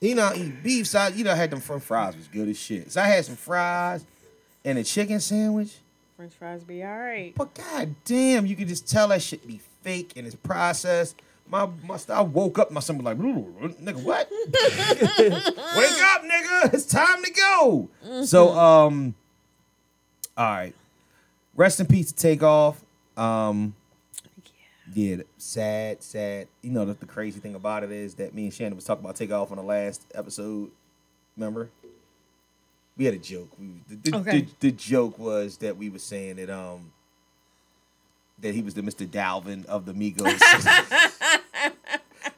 You 0.00 0.14
know, 0.14 0.24
I 0.24 0.34
eat 0.34 0.62
beef. 0.62 0.86
So 0.88 0.98
I, 0.98 1.08
you 1.08 1.24
know, 1.24 1.32
I 1.32 1.36
had 1.36 1.50
them 1.50 1.60
French 1.60 1.84
fries 1.84 2.16
was 2.16 2.28
good 2.28 2.48
as 2.48 2.58
shit. 2.58 2.92
So 2.92 3.00
I 3.00 3.06
had 3.06 3.24
some 3.24 3.36
fries 3.36 4.04
and 4.64 4.78
a 4.78 4.84
chicken 4.84 5.20
sandwich. 5.20 5.76
French 6.16 6.34
fries 6.34 6.62
be 6.62 6.82
all 6.82 6.98
right. 6.98 7.32
But 7.36 7.54
god 7.54 7.94
damn, 8.04 8.44
you 8.44 8.56
can 8.56 8.68
just 8.68 8.88
tell 8.88 9.08
that 9.08 9.22
shit 9.22 9.46
be 9.46 9.60
fake 9.82 10.12
and 10.16 10.26
it's 10.26 10.36
processed. 10.36 11.16
My, 11.48 11.68
my 11.86 11.98
I 12.08 12.22
woke 12.22 12.58
up, 12.58 12.70
my 12.70 12.80
son 12.80 12.96
was 12.98 13.04
like, 13.04 13.18
nigga, 13.18 14.02
what? 14.02 14.30
Wake 14.50 16.02
up, 16.02 16.22
nigga. 16.22 16.72
It's 16.74 16.86
time 16.86 17.22
to 17.22 17.30
go. 17.30 17.88
So, 18.24 18.50
um, 18.58 19.14
all 20.36 20.46
right. 20.46 20.74
Rest 21.54 21.80
in 21.80 21.86
peace 21.86 22.10
to 22.10 22.14
Takeoff. 22.16 22.82
Um, 23.18 23.74
yeah, 24.94 25.16
sad, 25.36 26.02
sad. 26.02 26.48
You 26.62 26.70
know, 26.70 26.86
the, 26.86 26.94
the 26.94 27.06
crazy 27.06 27.38
thing 27.38 27.54
about 27.54 27.82
it 27.84 27.90
is 27.92 28.14
that 28.14 28.34
me 28.34 28.44
and 28.44 28.54
Shannon 28.54 28.74
was 28.74 28.84
talking 28.84 29.04
about 29.04 29.16
Takeoff 29.16 29.50
on 29.50 29.58
the 29.58 29.62
last 29.62 30.06
episode. 30.14 30.70
Remember? 31.36 31.68
We 32.96 33.04
had 33.04 33.14
a 33.14 33.18
joke. 33.18 33.48
We, 33.58 33.68
the, 33.88 34.10
the, 34.10 34.16
Okay. 34.18 34.40
the, 34.42 34.48
the 34.60 34.70
joke 34.72 35.18
was 35.18 35.58
that 35.58 35.76
we 35.76 35.90
were 35.90 35.98
saying 35.98 36.36
that 36.36 36.50
um 36.50 36.92
that 38.40 38.54
he 38.54 38.62
was 38.62 38.74
the 38.74 38.82
Mr. 38.82 39.06
Dalvin 39.06 39.64
of 39.66 39.86
the 39.86 39.92
Migos. 39.92 40.40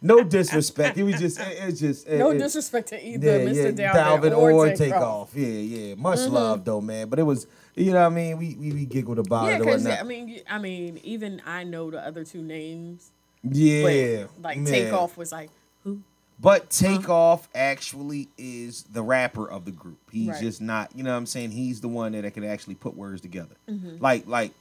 no 0.04 0.22
disrespect. 0.22 0.98
It 0.98 1.02
was 1.02 1.18
just 1.18 1.40
it, 1.40 1.58
it's 1.62 1.80
just 1.80 2.06
it- 2.06 2.18
No 2.18 2.30
it- 2.30 2.38
disrespect 2.38 2.88
to 2.90 3.04
either 3.04 3.40
Mr. 3.40 3.78
yeah, 3.78 3.92
Dalvin, 3.92 4.30
Dalvin 4.32 4.36
or, 4.36 4.52
or 4.52 4.66
Takeoff. 4.68 5.32
Takeoff. 5.32 5.34
Yeah, 5.34 5.46
yeah. 5.46 5.94
Much 5.96 6.18
mm-hmm. 6.20 6.34
love 6.34 6.64
though, 6.64 6.80
man. 6.80 7.08
But 7.08 7.18
it 7.18 7.22
was 7.24 7.46
you 7.74 7.92
know 7.92 8.00
what 8.00 8.06
I 8.06 8.08
mean. 8.10 8.38
We 8.38 8.54
we, 8.54 8.72
we 8.72 8.84
giggled 8.84 9.18
about 9.18 9.46
Yeah, 9.46 9.56
it 9.56 9.58
because 9.60 9.82
whatnot. 9.82 10.00
I 10.00 10.02
mean, 10.04 10.40
I 10.48 10.58
mean, 10.58 11.00
even 11.02 11.42
I 11.46 11.64
know 11.64 11.90
the 11.90 12.06
other 12.06 12.22
two 12.24 12.42
names. 12.42 13.10
yeah, 13.42 14.26
But 14.38 14.48
like 14.50 14.58
man. 14.58 14.66
Takeoff 14.66 15.16
was 15.16 15.32
like, 15.32 15.50
who? 15.82 16.00
But 16.40 16.70
Takeoff 16.70 17.48
actually 17.54 18.28
is 18.36 18.82
the 18.84 19.02
rapper 19.02 19.48
of 19.48 19.64
the 19.64 19.70
group. 19.70 19.98
He's 20.10 20.28
Right. 20.28 20.42
just 20.42 20.60
not, 20.60 20.90
you 20.94 21.04
know 21.04 21.12
what 21.12 21.16
I'm 21.16 21.26
saying? 21.26 21.52
He's 21.52 21.80
the 21.80 21.88
one 21.88 22.12
that 22.12 22.34
can 22.34 22.44
actually 22.44 22.74
put 22.74 22.96
words 22.96 23.20
together. 23.20 23.54
Mm-hmm. 23.68 23.96
Like, 24.00 24.26
like, 24.26 24.52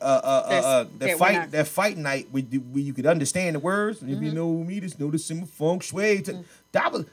uh, 0.00 0.04
uh, 0.04 0.08
uh, 0.08 0.50
Mm-hmm. 0.50 0.64
Uh, 0.66 0.82
that 0.84 0.98
that 0.98 1.18
fight, 1.18 1.34
not- 1.34 1.50
that 1.52 1.68
fight 1.68 1.96
night 1.96 2.28
where 2.30 2.42
you, 2.50 2.60
where 2.60 2.82
you 2.82 2.92
could 2.92 3.06
understand 3.06 3.56
the 3.56 3.60
words. 3.60 4.02
And 4.02 4.10
Mm-hmm. 4.10 4.22
you 4.24 4.32
know 4.32 4.52
me, 4.52 4.80
just 4.80 4.98
know 5.00 5.10
the 5.10 5.18
simple 5.18 5.46
funk 5.48 5.82
shui. 5.82 6.18
Mm. 6.22 6.44
That 6.72 6.92
was, 6.92 7.04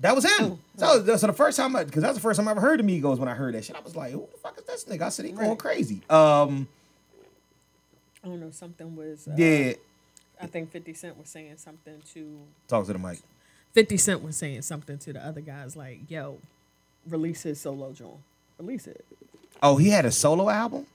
that 0.00 0.14
was 0.14 0.24
him. 0.38 0.58
So, 0.76 1.04
so 1.16 1.26
the 1.26 1.32
first 1.32 1.56
time, 1.56 1.72
because 1.72 2.02
that's 2.02 2.14
the 2.14 2.20
first 2.20 2.38
time 2.38 2.46
I 2.48 2.52
ever 2.52 2.60
heard 2.60 2.80
of 2.80 2.86
Migos 2.86 3.18
when 3.18 3.28
I 3.28 3.34
heard 3.34 3.54
that 3.54 3.64
shit. 3.64 3.74
I 3.76 3.80
was 3.80 3.96
like, 3.96 4.12
who 4.12 4.26
the 4.30 4.38
fuck 4.38 4.56
is 4.58 4.64
this 4.64 4.84
nigga? 4.84 5.02
I 5.02 5.08
said, 5.08 5.24
he 5.26 5.32
going 5.32 5.48
Right. 5.48 5.58
crazy. 5.58 6.02
Um, 6.10 6.68
I 8.22 8.28
don't 8.28 8.40
know. 8.40 8.50
Something 8.50 8.94
was. 8.96 9.26
Uh, 9.28 9.34
yeah. 9.36 9.72
I 10.40 10.46
think 10.46 10.70
Fifty 10.70 10.92
Cent 10.94 11.16
was 11.18 11.28
saying 11.28 11.56
something 11.56 12.00
to. 12.14 12.38
Talk 12.68 12.86
to 12.86 12.92
the 12.92 12.98
mic. 12.98 13.18
Fifty 13.72 13.96
Cent 13.96 14.22
was 14.22 14.36
saying 14.36 14.62
something 14.62 14.98
to 14.98 15.12
the 15.12 15.24
other 15.24 15.40
guys 15.40 15.76
like, 15.76 16.00
"Yo, 16.08 16.38
release 17.08 17.42
his 17.42 17.60
solo 17.60 17.92
joint. 17.92 18.18
Release 18.58 18.86
it." 18.86 19.04
Oh, 19.62 19.76
he 19.76 19.88
had 19.90 20.04
a 20.04 20.10
solo 20.12 20.48
album? 20.48 20.86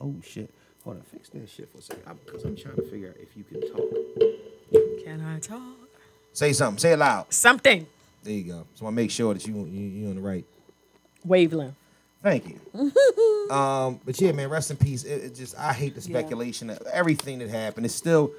Oh, 0.00 0.14
shit. 0.24 0.50
Hold 0.84 0.96
on, 0.96 1.02
fix 1.02 1.28
that 1.30 1.48
shit 1.48 1.68
for 1.72 1.78
a 1.78 1.82
second. 1.82 2.18
Because 2.24 2.44
I'm, 2.44 2.56
trying 2.56 2.76
to 2.76 2.82
figure 2.82 3.08
out 3.08 3.16
if 3.20 3.36
you 3.36 3.44
can 3.44 3.60
talk. 3.72 5.04
Can 5.04 5.20
I 5.20 5.38
talk? 5.40 5.88
Say 6.32 6.52
something. 6.52 6.78
Say 6.78 6.92
it 6.92 6.98
loud. 6.98 7.32
Something. 7.32 7.86
There 8.22 8.32
you 8.32 8.44
go. 8.44 8.66
So 8.74 8.86
I 8.86 8.90
make 8.90 9.10
sure 9.10 9.34
that 9.34 9.46
you 9.46 9.54
you 9.66 9.80
you 9.86 10.08
on 10.10 10.16
the 10.16 10.20
right. 10.20 10.44
Wavelength. 11.24 11.74
Thank 12.22 12.48
you. 12.48 12.70
um, 13.50 14.00
but 14.04 14.20
yeah, 14.20 14.32
man, 14.32 14.48
rest 14.48 14.70
in 14.70 14.76
peace. 14.76 15.04
It, 15.04 15.24
it 15.24 15.34
just 15.34 15.56
I 15.58 15.72
hate 15.72 15.94
the 15.94 16.00
Yeah. 16.00 16.18
speculation. 16.18 16.70
of 16.70 16.82
Everything 16.92 17.38
that 17.38 17.48
happened. 17.48 17.86
It's 17.86 17.94
still, 17.94 18.32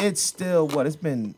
it's 0.00 0.20
still 0.20 0.68
what 0.68 0.86
it's 0.86 0.96
been 0.96 1.34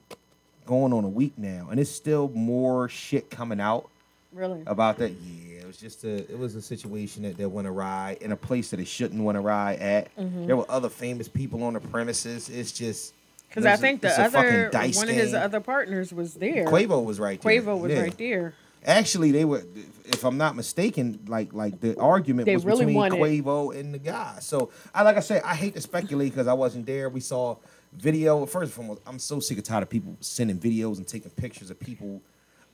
going 0.66 0.92
on 0.92 1.04
a 1.04 1.08
week 1.08 1.32
now, 1.36 1.68
and 1.70 1.78
it's 1.80 1.90
still 1.90 2.28
more 2.28 2.88
shit 2.88 3.30
coming 3.30 3.60
out 3.60 3.88
Really? 4.32 4.62
about 4.66 4.98
that. 4.98 5.10
Yeah, 5.10 5.60
it 5.60 5.66
was 5.66 5.76
just 5.76 6.04
a 6.04 6.16
it 6.30 6.38
was 6.38 6.54
a 6.54 6.62
situation 6.62 7.22
that, 7.24 7.36
that 7.36 7.48
went 7.48 7.68
awry 7.68 8.16
in 8.20 8.32
a 8.32 8.36
place 8.36 8.70
that 8.70 8.80
it 8.80 8.86
shouldn't 8.88 9.22
went 9.22 9.38
awry 9.38 9.74
at. 9.74 10.14
Mm-hmm. 10.16 10.46
There 10.46 10.56
were 10.56 10.70
other 10.70 10.88
famous 10.88 11.28
people 11.28 11.62
on 11.64 11.74
the 11.74 11.80
premises. 11.80 12.48
It's 12.48 12.72
just 12.72 13.14
Because 13.48 13.66
I 13.66 13.76
think 13.76 14.00
the 14.00 14.08
a 14.08 14.30
fucking 14.30 14.50
other 14.74 14.88
one 14.94 15.08
of 15.08 15.14
his 15.14 15.32
game. 15.32 15.42
other 15.42 15.60
partners 15.60 16.12
was 16.12 16.34
there. 16.34 16.64
Quavo 16.66 17.04
was 17.04 17.20
right 17.20 17.40
there. 17.40 17.60
Quavo 17.62 17.80
was 17.80 17.92
Yeah. 17.92 18.00
right 18.00 18.18
there. 18.18 18.54
Actually, 18.84 19.30
they 19.30 19.44
were, 19.44 19.62
if 20.06 20.24
I'm 20.24 20.36
not 20.38 20.56
mistaken, 20.56 21.20
like 21.28 21.52
like 21.52 21.80
the 21.80 21.96
argument 22.00 22.46
They 22.46 22.54
was 22.56 22.64
really 22.64 22.80
between 22.86 22.96
wanted- 22.96 23.20
Quavo 23.20 23.78
and 23.78 23.94
the 23.94 23.98
guy. 23.98 24.38
So 24.40 24.70
I 24.94 25.02
like 25.02 25.16
I 25.16 25.20
said, 25.20 25.42
I 25.44 25.54
hate 25.54 25.74
to 25.74 25.80
speculate 25.80 26.32
because 26.32 26.48
I 26.48 26.52
wasn't 26.54 26.86
there. 26.86 27.08
We 27.08 27.20
saw 27.20 27.56
video. 27.92 28.44
First 28.46 28.64
and 28.64 28.72
foremost, 28.72 29.02
I'm 29.06 29.18
so 29.20 29.38
sick 29.38 29.58
and 29.58 29.64
tired 29.64 29.82
of 29.84 29.90
people 29.90 30.16
sending 30.20 30.58
videos 30.58 30.96
and 30.96 31.06
taking 31.06 31.30
pictures 31.30 31.70
of 31.70 31.78
people 31.78 32.20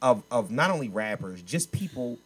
of 0.03 0.23
of 0.31 0.51
not 0.51 0.71
only 0.71 0.89
rappers, 0.89 1.43
just 1.43 1.73
people 1.73 2.19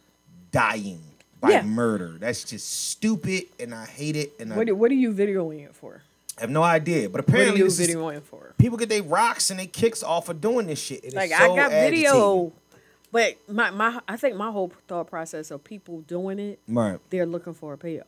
dying 0.51 1.01
by 1.41 1.51
Yeah. 1.51 1.61
murder. 1.63 2.17
That's 2.19 2.43
just 2.43 2.69
stupid, 2.89 3.43
and 3.59 3.73
I 3.73 3.85
hate 3.85 4.15
it. 4.15 4.33
And 4.39 4.55
What, 4.55 4.69
I 4.69 4.71
what 4.71 4.91
are 4.91 4.95
you 4.95 5.11
videoing 5.11 5.65
it 5.65 5.75
for? 5.75 6.01
have 6.39 6.49
no 6.49 6.63
idea. 6.63 7.09
But 7.09 7.11
What 7.11 7.19
are 7.19 7.37
apparently, 7.37 7.59
you 7.59 7.65
is- 7.67 7.79
videoing 7.79 8.17
it 8.17 8.23
for? 8.25 8.53
people 8.57 8.77
get 8.77 8.89
their 8.89 9.03
rocks 9.03 9.49
and 9.51 9.59
they 9.59 9.67
kicks 9.67 10.01
off 10.01 10.29
of 10.29 10.41
doing 10.41 10.67
this 10.67 10.79
shit. 10.79 11.03
It 11.03 11.07
is 11.09 11.13
Like 11.13 11.29
so 11.31 11.35
I 11.53 11.55
got 11.55 11.69
video, 11.71 12.51
but 13.11 13.35
my, 13.47 13.69
my 13.71 13.99
I 14.07 14.17
think 14.17 14.35
my 14.35 14.49
whole 14.51 14.71
thought 14.87 15.09
process 15.09 15.51
of 15.51 15.63
people 15.63 16.01
doing 16.01 16.39
it, 16.39 16.59
Right. 16.67 16.99
they're 17.11 17.25
looking 17.27 17.53
for 17.53 17.73
a 17.73 17.77
payoff. 17.77 18.07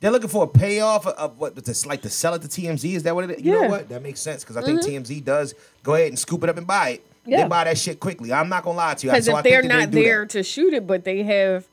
They're 0.00 0.10
looking 0.10 0.28
for 0.28 0.44
a 0.44 0.48
payoff 0.48 1.06
of, 1.06 1.14
of 1.14 1.38
what 1.38 1.56
to 1.64 1.88
like 1.88 2.02
to 2.02 2.10
sell 2.10 2.34
it 2.34 2.42
to 2.42 2.48
TMZ. 2.48 2.94
Is 2.96 3.02
that 3.04 3.14
what 3.14 3.24
it 3.30 3.38
is? 3.38 3.42
You 3.44 3.52
know 3.52 3.58
Yeah. 3.58 3.62
Mm-hmm. 3.64 3.70
what? 3.70 3.88
That 3.88 4.02
makes 4.02 4.20
sense 4.20 4.42
because 4.44 4.56
I 4.56 4.62
think 4.62 4.80
TMZ 4.82 5.24
does 5.24 5.54
go 5.82 5.94
ahead 5.94 6.08
and 6.08 6.18
scoop 6.18 6.42
it 6.42 6.50
up 6.50 6.56
and 6.58 6.66
buy 6.66 6.88
it. 6.90 7.06
They 7.26 7.46
buy 7.48 7.64
that 7.64 7.78
shit 7.78 8.00
quickly. 8.00 8.32
I'm 8.32 8.48
not 8.48 8.64
gonna 8.64 8.76
lie 8.76 8.94
to 8.94 9.06
you. 9.06 9.10
Because 9.12 9.24
So 9.26 9.36
if 9.38 9.44
they're 9.44 9.62
that 9.62 9.68
they 9.68 9.74
not 9.74 9.90
that. 9.90 9.92
there 9.92 10.26
to 10.26 10.42
shoot 10.42 10.72
it, 10.74 10.86
but 10.86 11.04
they 11.04 11.22
have, 11.22 11.66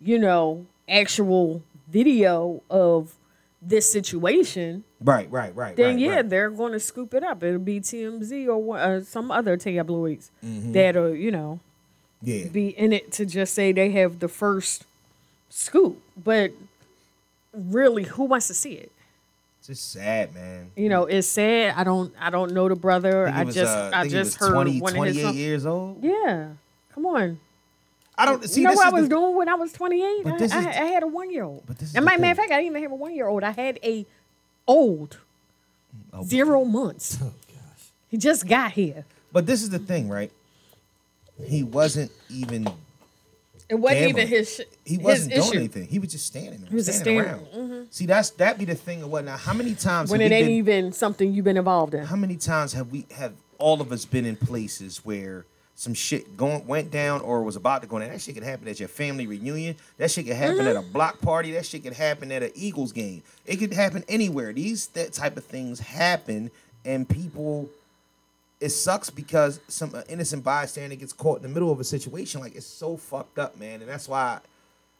you 0.00 0.18
know, 0.18 0.66
actual 0.88 1.62
video 1.90 2.62
of 2.70 3.14
this 3.60 3.90
situation, 3.90 4.84
right, 5.00 5.28
right, 5.32 5.54
right, 5.56 5.74
then 5.74 5.94
right, 5.94 5.98
yeah, 5.98 6.14
right. 6.16 6.28
they're 6.30 6.50
going 6.50 6.72
to 6.72 6.78
scoop 6.80 7.12
it 7.14 7.24
up. 7.24 7.42
It'll 7.42 7.58
be 7.58 7.80
TMZ 7.80 8.46
or 8.48 8.78
uh, 8.78 9.00
some 9.02 9.30
other 9.32 9.56
tabloids 9.56 10.30
Mm-hmm. 10.44 10.72
that'll, 10.72 11.14
you 11.14 11.30
know, 11.32 11.58
yeah. 12.22 12.46
be 12.48 12.68
in 12.68 12.92
it 12.92 13.10
to 13.12 13.26
just 13.26 13.54
say 13.54 13.72
they 13.72 13.90
have 13.92 14.20
the 14.20 14.28
first 14.28 14.84
scoop. 15.50 16.00
But 16.22 16.52
really, 17.52 18.04
who 18.04 18.24
wants 18.24 18.46
to 18.48 18.54
see 18.54 18.74
it? 18.74 18.92
Just 19.68 19.92
sad, 19.92 20.34
man. 20.34 20.70
You 20.76 20.88
know, 20.88 21.04
it's 21.04 21.28
sad. 21.28 21.74
I 21.76 21.84
don't 21.84 22.12
I 22.20 22.30
don't 22.30 22.52
know 22.52 22.68
the 22.68 22.74
brother. 22.74 23.28
I, 23.28 23.44
was, 23.44 23.54
just 23.54 23.70
uh, 23.76 23.90
I, 23.94 24.04
he 24.04 24.10
just 24.10 24.40
was 24.40 24.48
heard 24.48 24.54
20, 24.54 24.80
one 24.80 24.90
of 24.92 24.96
28 24.96 25.14
his 25.14 25.22
songs. 25.24 25.36
years 25.36 25.66
old. 25.66 26.02
Yeah. 26.02 26.48
Come 26.94 27.06
on. 27.06 27.38
I 28.16 28.24
don't 28.24 28.44
see. 28.44 28.62
you 28.62 28.66
know 28.66 28.72
what 28.74 28.86
I 28.88 28.90
was 28.90 29.04
the- 29.04 29.14
doing 29.14 29.36
when 29.36 29.48
I 29.48 29.54
was 29.54 29.72
28? 29.72 30.24
But 30.24 30.32
I, 30.32 30.36
I, 30.36 30.42
is- 30.44 30.52
I 30.52 30.60
had 30.86 31.02
a 31.04 31.06
one 31.06 31.30
year 31.30 31.44
old. 31.44 31.62
But 31.66 31.78
this 31.78 31.90
is 31.90 31.94
And 31.94 32.04
my 32.04 32.16
matter 32.16 32.32
of 32.32 32.36
fact, 32.38 32.50
I 32.50 32.56
didn't 32.56 32.72
even 32.72 32.82
have 32.82 32.90
a 32.92 32.96
one 32.96 33.14
year 33.14 33.28
old. 33.28 33.44
I 33.44 33.50
had 33.52 33.78
a 33.84 34.04
old 34.66 35.18
Oh, 36.12 36.24
zero 36.24 36.64
months. 36.64 37.18
Oh 37.22 37.32
gosh. 37.48 37.90
He 38.08 38.16
just 38.16 38.48
got 38.48 38.72
here. 38.72 39.04
But 39.32 39.46
this 39.46 39.62
is 39.62 39.70
the 39.70 39.78
thing, 39.78 40.08
right? 40.08 40.32
He 41.44 41.62
wasn't 41.62 42.10
even. 42.30 42.66
It 43.68 43.74
wasn't 43.74 44.00
Gambling. 44.06 44.26
even 44.26 44.28
his. 44.38 44.62
He 44.84 44.96
wasn't 44.98 45.34
doing 45.34 45.46
issue. 45.48 45.56
anything. 45.58 45.86
He 45.88 45.98
was 45.98 46.10
just 46.12 46.26
standing 46.26 46.60
there. 46.60 46.70
He 46.70 46.74
was 46.76 46.86
just 46.86 47.00
standing 47.00 47.22
standing- 47.24 47.46
mm-hmm. 47.48 47.72
around. 47.72 47.88
See, 47.92 48.06
that's 48.06 48.30
that 48.30 48.58
be 48.58 48.64
the 48.64 48.74
thing 48.74 49.02
of 49.02 49.10
what 49.10 49.24
now. 49.24 49.36
How 49.36 49.52
many 49.52 49.74
times 49.74 50.10
When 50.10 50.20
have 50.20 50.32
it 50.32 50.34
ain't 50.34 50.46
been- 50.46 50.54
even 50.54 50.92
something 50.92 51.32
you've 51.32 51.44
been 51.44 51.56
involved 51.58 51.94
in. 51.94 52.04
How 52.06 52.16
many 52.16 52.36
times 52.36 52.72
have 52.72 52.90
we 52.90 53.06
have 53.16 53.32
all 53.58 53.80
of 53.80 53.92
us 53.92 54.04
been 54.04 54.24
in 54.24 54.36
places 54.36 55.04
where 55.04 55.44
some 55.74 55.94
shit 55.94 56.36
going 56.36 56.66
went 56.66 56.90
down 56.90 57.20
or 57.20 57.42
was 57.42 57.56
about 57.56 57.82
to 57.82 57.88
go 57.88 57.98
down? 57.98 58.08
That 58.08 58.20
shit 58.20 58.34
could 58.34 58.42
happen 58.44 58.66
at 58.68 58.80
your 58.80 58.88
family 58.88 59.26
reunion. 59.26 59.76
That 59.98 60.10
shit 60.10 60.26
could 60.26 60.36
happen 60.36 60.66
at 60.66 60.74
a 60.76 60.80
Mm-hmm. 60.80 60.92
block 60.92 61.20
party. 61.20 61.52
That 61.52 61.66
shit 61.66 61.82
could 61.84 61.92
happen 61.92 62.32
at 62.32 62.42
an 62.42 62.50
Eagles 62.54 62.92
game. 62.92 63.22
It 63.44 63.56
could 63.56 63.72
happen 63.74 64.02
anywhere. 64.08 64.52
These 64.54 64.86
that 64.88 65.12
type 65.12 65.36
of 65.36 65.44
things 65.44 65.78
happen, 65.80 66.50
and 66.86 67.06
people. 67.08 67.68
It 68.60 68.70
sucks 68.70 69.08
because 69.08 69.60
some 69.68 69.94
uh, 69.94 70.02
innocent 70.08 70.42
bystander 70.42 70.96
gets 70.96 71.12
caught 71.12 71.36
in 71.36 71.42
the 71.44 71.48
middle 71.48 71.70
of 71.70 71.78
a 71.78 71.84
situation. 71.84 72.40
Like 72.40 72.56
it's 72.56 72.66
so 72.66 72.96
fucked 72.96 73.38
up, 73.38 73.58
man, 73.58 73.80
and 73.80 73.88
that's 73.88 74.08
why. 74.08 74.40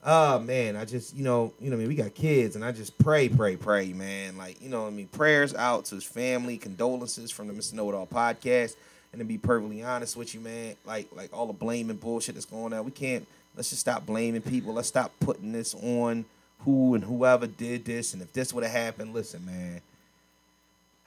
Oh 0.05 0.39
man, 0.39 0.77
I 0.77 0.85
just 0.85 1.17
you 1.17 1.25
know 1.25 1.53
you 1.61 1.71
know 1.71 1.77
I 1.77 1.81
mean? 1.81 1.89
We 1.89 1.97
got 1.97 2.15
kids 2.15 2.55
and 2.55 2.65
I 2.65 2.71
just 2.71 2.97
pray 2.99 3.29
pray 3.29 3.57
pray 3.57 3.93
man. 3.93 4.39
Like 4.39 4.63
you 4.63 4.69
know 4.69 4.87
I 4.87 4.91
mean? 4.91 5.09
Prayers 5.09 5.55
out 5.57 5.87
to 5.87 5.97
his 5.97 6.05
family 6.05 6.57
condolences 6.57 7.33
from 7.33 7.49
the 7.49 7.53
Mr. 7.53 7.75
Know 7.75 7.91
It 7.91 7.97
All 7.97 8.07
podcast. 8.07 8.77
And 9.13 9.19
to 9.19 9.25
be 9.25 9.39
perfectly 9.39 9.83
honest 9.83 10.17
with 10.17 10.35
you 10.35 10.41
man 10.41 10.77
like 10.85 11.09
like 11.13 11.37
all 11.37 11.47
the 11.47 11.53
blame 11.53 11.91
and 11.91 11.99
bullshit 11.99 12.37
that's 12.37 12.47
going 12.47 12.73
on 12.73 12.85
we 12.85 12.93
can't 12.93 13.27
let's 13.57 13.71
just 13.71 13.81
stop 13.81 14.07
blaming 14.07 14.43
people. 14.43 14.75
Let's 14.75 14.87
stop 14.87 15.11
putting 15.19 15.51
this 15.51 15.75
on 15.75 16.27
who 16.61 16.95
and 16.95 17.03
whoever 17.03 17.49
did 17.49 17.85
this. 17.85 18.13
And 18.13 18.23
if 18.23 18.33
this 18.33 18.53
would 18.53 18.63
have 18.63 18.73
happened 18.73 19.15
listen 19.15 19.45
man. 19.45 19.81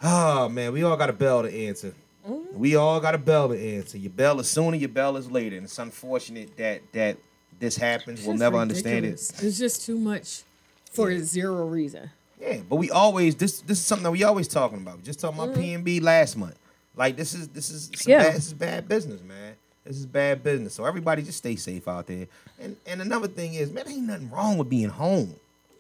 Oh 0.04 0.50
man 0.50 0.74
we 0.74 0.84
all 0.84 0.98
got 0.98 1.10
a 1.10 1.14
bell 1.14 1.44
to 1.44 1.68
answer 1.68 1.94
Mm-hmm. 2.28 2.60
we 2.60 2.76
all 2.76 3.00
got 3.00 3.16
a 3.16 3.18
bell 3.18 3.50
to 3.50 3.60
answer 3.78 3.98
your 3.98 4.12
bell 4.12 4.40
is 4.40 4.50
sooner 4.50 4.78
your 4.78 4.90
bell 4.90 5.18
is 5.18 5.32
later 5.32 5.56
and 5.56 5.66
it's 5.66 5.80
unfortunate 5.80 6.56
that 6.58 6.82
that 6.94 7.18
this 7.60 7.78
happens 7.78 8.22
we'll 8.24 8.34
It's 8.34 8.40
never 8.40 8.58
understand 8.58 9.06
it. 9.06 9.14
It's 9.14 9.58
just 9.58 9.86
too 9.86 9.98
much 9.98 10.44
for 10.92 11.18
zero 11.20 11.66
reason. 11.68 12.10
Yeah, 12.40 12.62
but 12.68 12.78
we 12.78 12.90
always 12.90 13.36
this 13.36 13.62
this 13.62 13.80
is 13.80 13.86
something 13.86 14.04
that 14.04 14.12
we 14.12 14.24
always 14.24 14.48
talking 14.48 14.80
about. 14.80 14.98
We 14.98 15.04
just 15.04 15.20
talking 15.20 15.40
about 15.40 15.56
mm-hmm. 15.56 15.86
PnB 15.86 16.02
last 16.02 16.38
month. 16.38 16.58
Like 16.96 17.16
this 17.16 17.34
is 17.34 17.48
this 17.50 17.70
is 17.70 17.92
Yeah. 18.06 18.24
bad, 18.24 18.36
this 18.36 18.48
is 18.48 18.54
bad 18.54 18.88
business, 18.88 19.22
man. 19.22 19.54
This 19.86 19.98
is 19.98 20.06
bad 20.06 20.44
business. 20.44 20.74
So 20.74 20.86
everybody 20.86 21.22
just 21.24 21.38
stay 21.38 21.56
safe 21.56 21.88
out 21.88 22.08
there. 22.08 22.28
And 22.60 22.76
and 22.88 23.02
another 23.02 23.28
thing 23.28 23.54
is, 23.54 23.72
man, 23.72 23.88
ain't 23.88 24.08
nothing 24.08 24.30
wrong 24.30 24.58
with 24.58 24.70
being 24.70 24.90
home. 24.90 25.36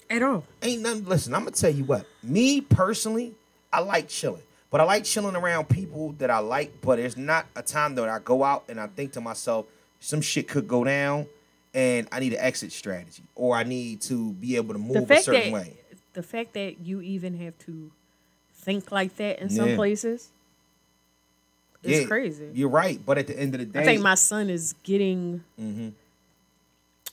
At 0.09 0.21
all. 0.21 0.43
Ain't 0.61 0.81
nothing. 0.81 1.05
Listen, 1.05 1.33
I'm 1.33 1.41
gonna 1.41 1.51
tell 1.51 1.71
you 1.71 1.83
what. 1.85 2.05
Me 2.21 2.61
personally, 2.61 3.33
I 3.73 3.79
like 3.79 4.07
chilling, 4.07 4.41
but 4.71 4.81
I 4.81 4.85
like 4.85 5.03
chilling 5.03 5.35
around 5.35 5.69
people 5.69 6.13
that 6.17 6.31
I 6.31 6.39
like. 6.39 6.81
But 6.81 6.95
there's 6.97 7.17
not 7.17 7.45
a 7.55 7.61
time 7.61 7.93
that 7.95 8.09
I 8.09 8.17
go 8.19 8.43
out 8.43 8.63
and 8.69 8.79
I 8.79 8.87
think 8.87 9.11
to 9.13 9.21
myself, 9.21 9.67
some 9.99 10.21
shit 10.21 10.47
could 10.47 10.67
go 10.67 10.83
down, 10.83 11.27
and 11.75 12.07
I 12.11 12.19
need 12.19 12.33
an 12.33 12.39
exit 12.39 12.71
strategy, 12.71 13.21
or 13.35 13.55
I 13.55 13.63
need 13.63 14.01
to 14.01 14.31
be 14.33 14.55
able 14.55 14.73
to 14.73 14.79
move 14.79 15.11
a 15.11 15.21
certain 15.21 15.51
that 15.51 15.53
way. 15.53 15.73
the 16.13 16.23
fact 16.23 16.53
that 16.53 16.79
you 16.79 17.01
even 17.01 17.37
have 17.37 17.57
to 17.59 17.91
think 18.53 18.91
like 18.91 19.15
that 19.17 19.39
in 19.39 19.49
some 19.49 19.69
Yeah. 19.69 19.75
places 19.75 20.29
is 21.83 22.01
Yeah, 22.01 22.07
crazy. 22.07 22.49
You're 22.53 22.69
right, 22.69 22.99
but 23.05 23.17
at 23.17 23.27
the 23.27 23.39
end 23.39 23.53
of 23.55 23.59
the 23.59 23.65
day, 23.65 23.81
I 23.81 23.85
think 23.85 24.01
my 24.01 24.15
son 24.15 24.49
is 24.49 24.73
getting. 24.83 25.43
Mm-hmm. 25.59 25.89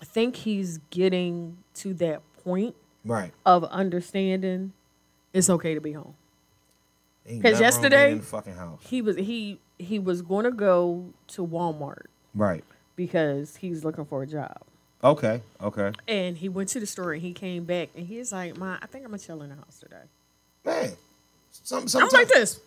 I 0.01 0.05
think 0.05 0.37
he's 0.37 0.79
getting 0.90 1.59
to 1.75 1.92
that 1.94 2.23
point 2.44 2.75
right. 3.05 3.33
of 3.44 3.64
understanding 3.64 4.73
it's 5.33 5.51
okay 5.51 5.75
to 5.75 5.81
be 5.81 5.92
home. 5.92 6.14
Ain't 7.29 7.43
'Cause 7.43 7.53
nothing 7.53 7.53
wrong 7.53 7.61
yesterday- 7.62 8.12
in 8.12 8.19
the 8.19 8.25
fucking 8.25 8.55
house. 8.55 8.81
He 8.83 9.03
was 9.03 9.17
he 9.17 9.59
he 9.79 9.99
was 9.99 10.23
going 10.23 10.45
to 10.45 10.51
go 10.51 11.07
to 11.29 11.47
Walmart 11.47 12.07
Right. 12.35 12.64
because 12.97 13.57
he's 13.57 13.85
looking 13.85 14.05
for 14.05 14.23
a 14.23 14.27
job. 14.27 14.57
Okay. 15.05 15.41
Okay. 15.62 15.93
And 16.09 16.37
he 16.37 16.49
went 16.49 16.69
to 16.71 16.81
the 16.81 16.87
store 16.87 17.12
and 17.12 17.23
he 17.23 17.33
came 17.33 17.64
back 17.64 17.91
and 17.95 18.05
he's 18.07 18.33
like, 18.33 18.57
"Ma, 18.57 18.79
I 18.83 18.87
think 18.87 19.05
I'm 19.05 19.11
gonna 19.12 19.19
chill 19.21 19.41
in 19.43 19.51
the 19.51 19.55
house 19.55 19.79
today." 19.81 20.03
Man. 20.64 20.91
Some 21.51 21.83
I'm 21.83 21.88
sometimes 21.88 22.12
like 22.12 22.29
this. 22.29 22.61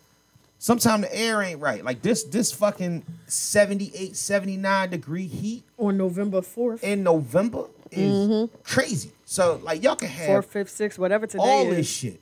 sometimes 0.58 1.02
the 1.02 1.14
air 1.16 1.42
ain't 1.42 1.60
right. 1.60 1.84
Like 1.84 2.00
this 2.02 2.24
this 2.24 2.50
fucking 2.52 3.04
78, 3.26 4.16
79 4.16 4.90
degree 4.90 5.26
heat 5.26 5.64
On 5.78 5.96
November 5.98 6.40
fourth, 6.40 6.82
in 6.82 7.02
November 7.02 7.66
is 7.90 8.00
mm-hmm. 8.28 8.54
crazy. 8.64 9.12
So 9.26 9.60
like 9.62 9.82
y'all 9.82 9.96
can 9.96 10.08
have 10.08 10.26
fourth, 10.26 10.46
fifth, 10.46 10.70
sixth, 10.70 10.98
whatever 10.98 11.26
today 11.26 11.42
all 11.42 11.66
is. 11.70 11.76
this 11.76 11.88
shit. 11.90 12.20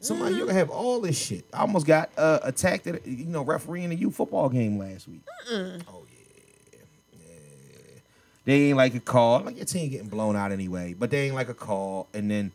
Somebody 0.00 0.36
you 0.36 0.46
can 0.46 0.54
have 0.54 0.70
all 0.70 1.00
this 1.00 1.18
shit. 1.18 1.44
I 1.52 1.60
almost 1.60 1.86
got 1.86 2.10
uh, 2.16 2.38
attacked 2.42 2.86
at 2.86 3.04
you 3.06 3.24
know 3.26 3.42
refereeing 3.42 3.90
a 3.90 3.94
youth 3.94 4.14
football 4.14 4.48
game 4.48 4.78
last 4.78 5.08
week. 5.08 5.22
Oh 5.50 5.52
yeah, 5.52 6.80
yeah. 7.12 8.00
They 8.44 8.68
ain't 8.68 8.76
like 8.76 8.94
a 8.94 9.00
call. 9.00 9.40
Like 9.40 9.56
your 9.56 9.64
team 9.64 9.90
getting 9.90 10.08
blown 10.08 10.36
out 10.36 10.52
anyway, 10.52 10.94
but 10.94 11.10
they 11.10 11.26
ain't 11.26 11.34
like 11.34 11.48
a 11.48 11.54
call. 11.54 12.06
And 12.14 12.30
then 12.30 12.52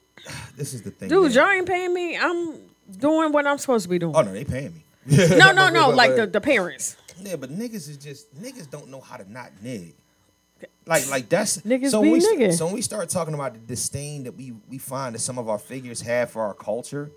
this 0.56 0.74
is 0.74 0.82
the 0.82 0.90
thing, 0.90 1.08
Dude, 1.08 1.34
y'all 1.34 1.48
ain't 1.48 1.66
paying 1.66 1.94
me. 1.94 2.18
I'm 2.18 2.58
doing 2.98 3.32
what 3.32 3.46
I'm 3.46 3.58
supposed 3.58 3.84
to 3.84 3.88
be 3.88 3.98
doing. 3.98 4.14
Oh 4.14 4.20
no, 4.20 4.32
they 4.32 4.44
paying 4.44 4.74
me. 4.74 4.84
no, 5.36 5.52
no, 5.52 5.68
no. 5.70 5.88
Like 5.90 6.14
the, 6.14 6.26
the 6.26 6.40
parents. 6.40 6.96
Yeah, 7.20 7.36
but 7.36 7.50
niggas 7.50 7.88
is 7.88 7.96
just 7.96 8.34
niggas 8.34 8.70
don't 8.70 8.88
know 8.88 9.00
how 9.00 9.16
to 9.16 9.30
not 9.30 9.50
nig. 9.62 9.94
Like 10.86 11.08
like 11.10 11.28
that's 11.28 11.58
Niggas 11.58 11.90
so 11.90 12.00
when 12.00 12.12
we, 12.12 12.20
nigga. 12.20 12.52
So 12.52 12.66
when 12.66 12.74
we 12.74 12.82
start 12.82 13.08
talking 13.08 13.34
about 13.34 13.52
the 13.54 13.60
disdain 13.60 14.24
that 14.24 14.32
we 14.32 14.52
we 14.68 14.78
find 14.78 15.14
that 15.14 15.20
some 15.20 15.38
of 15.38 15.48
our 15.48 15.58
figures 15.58 16.00
have 16.00 16.30
for 16.30 16.42
our 16.42 16.54
culture, 16.54 17.10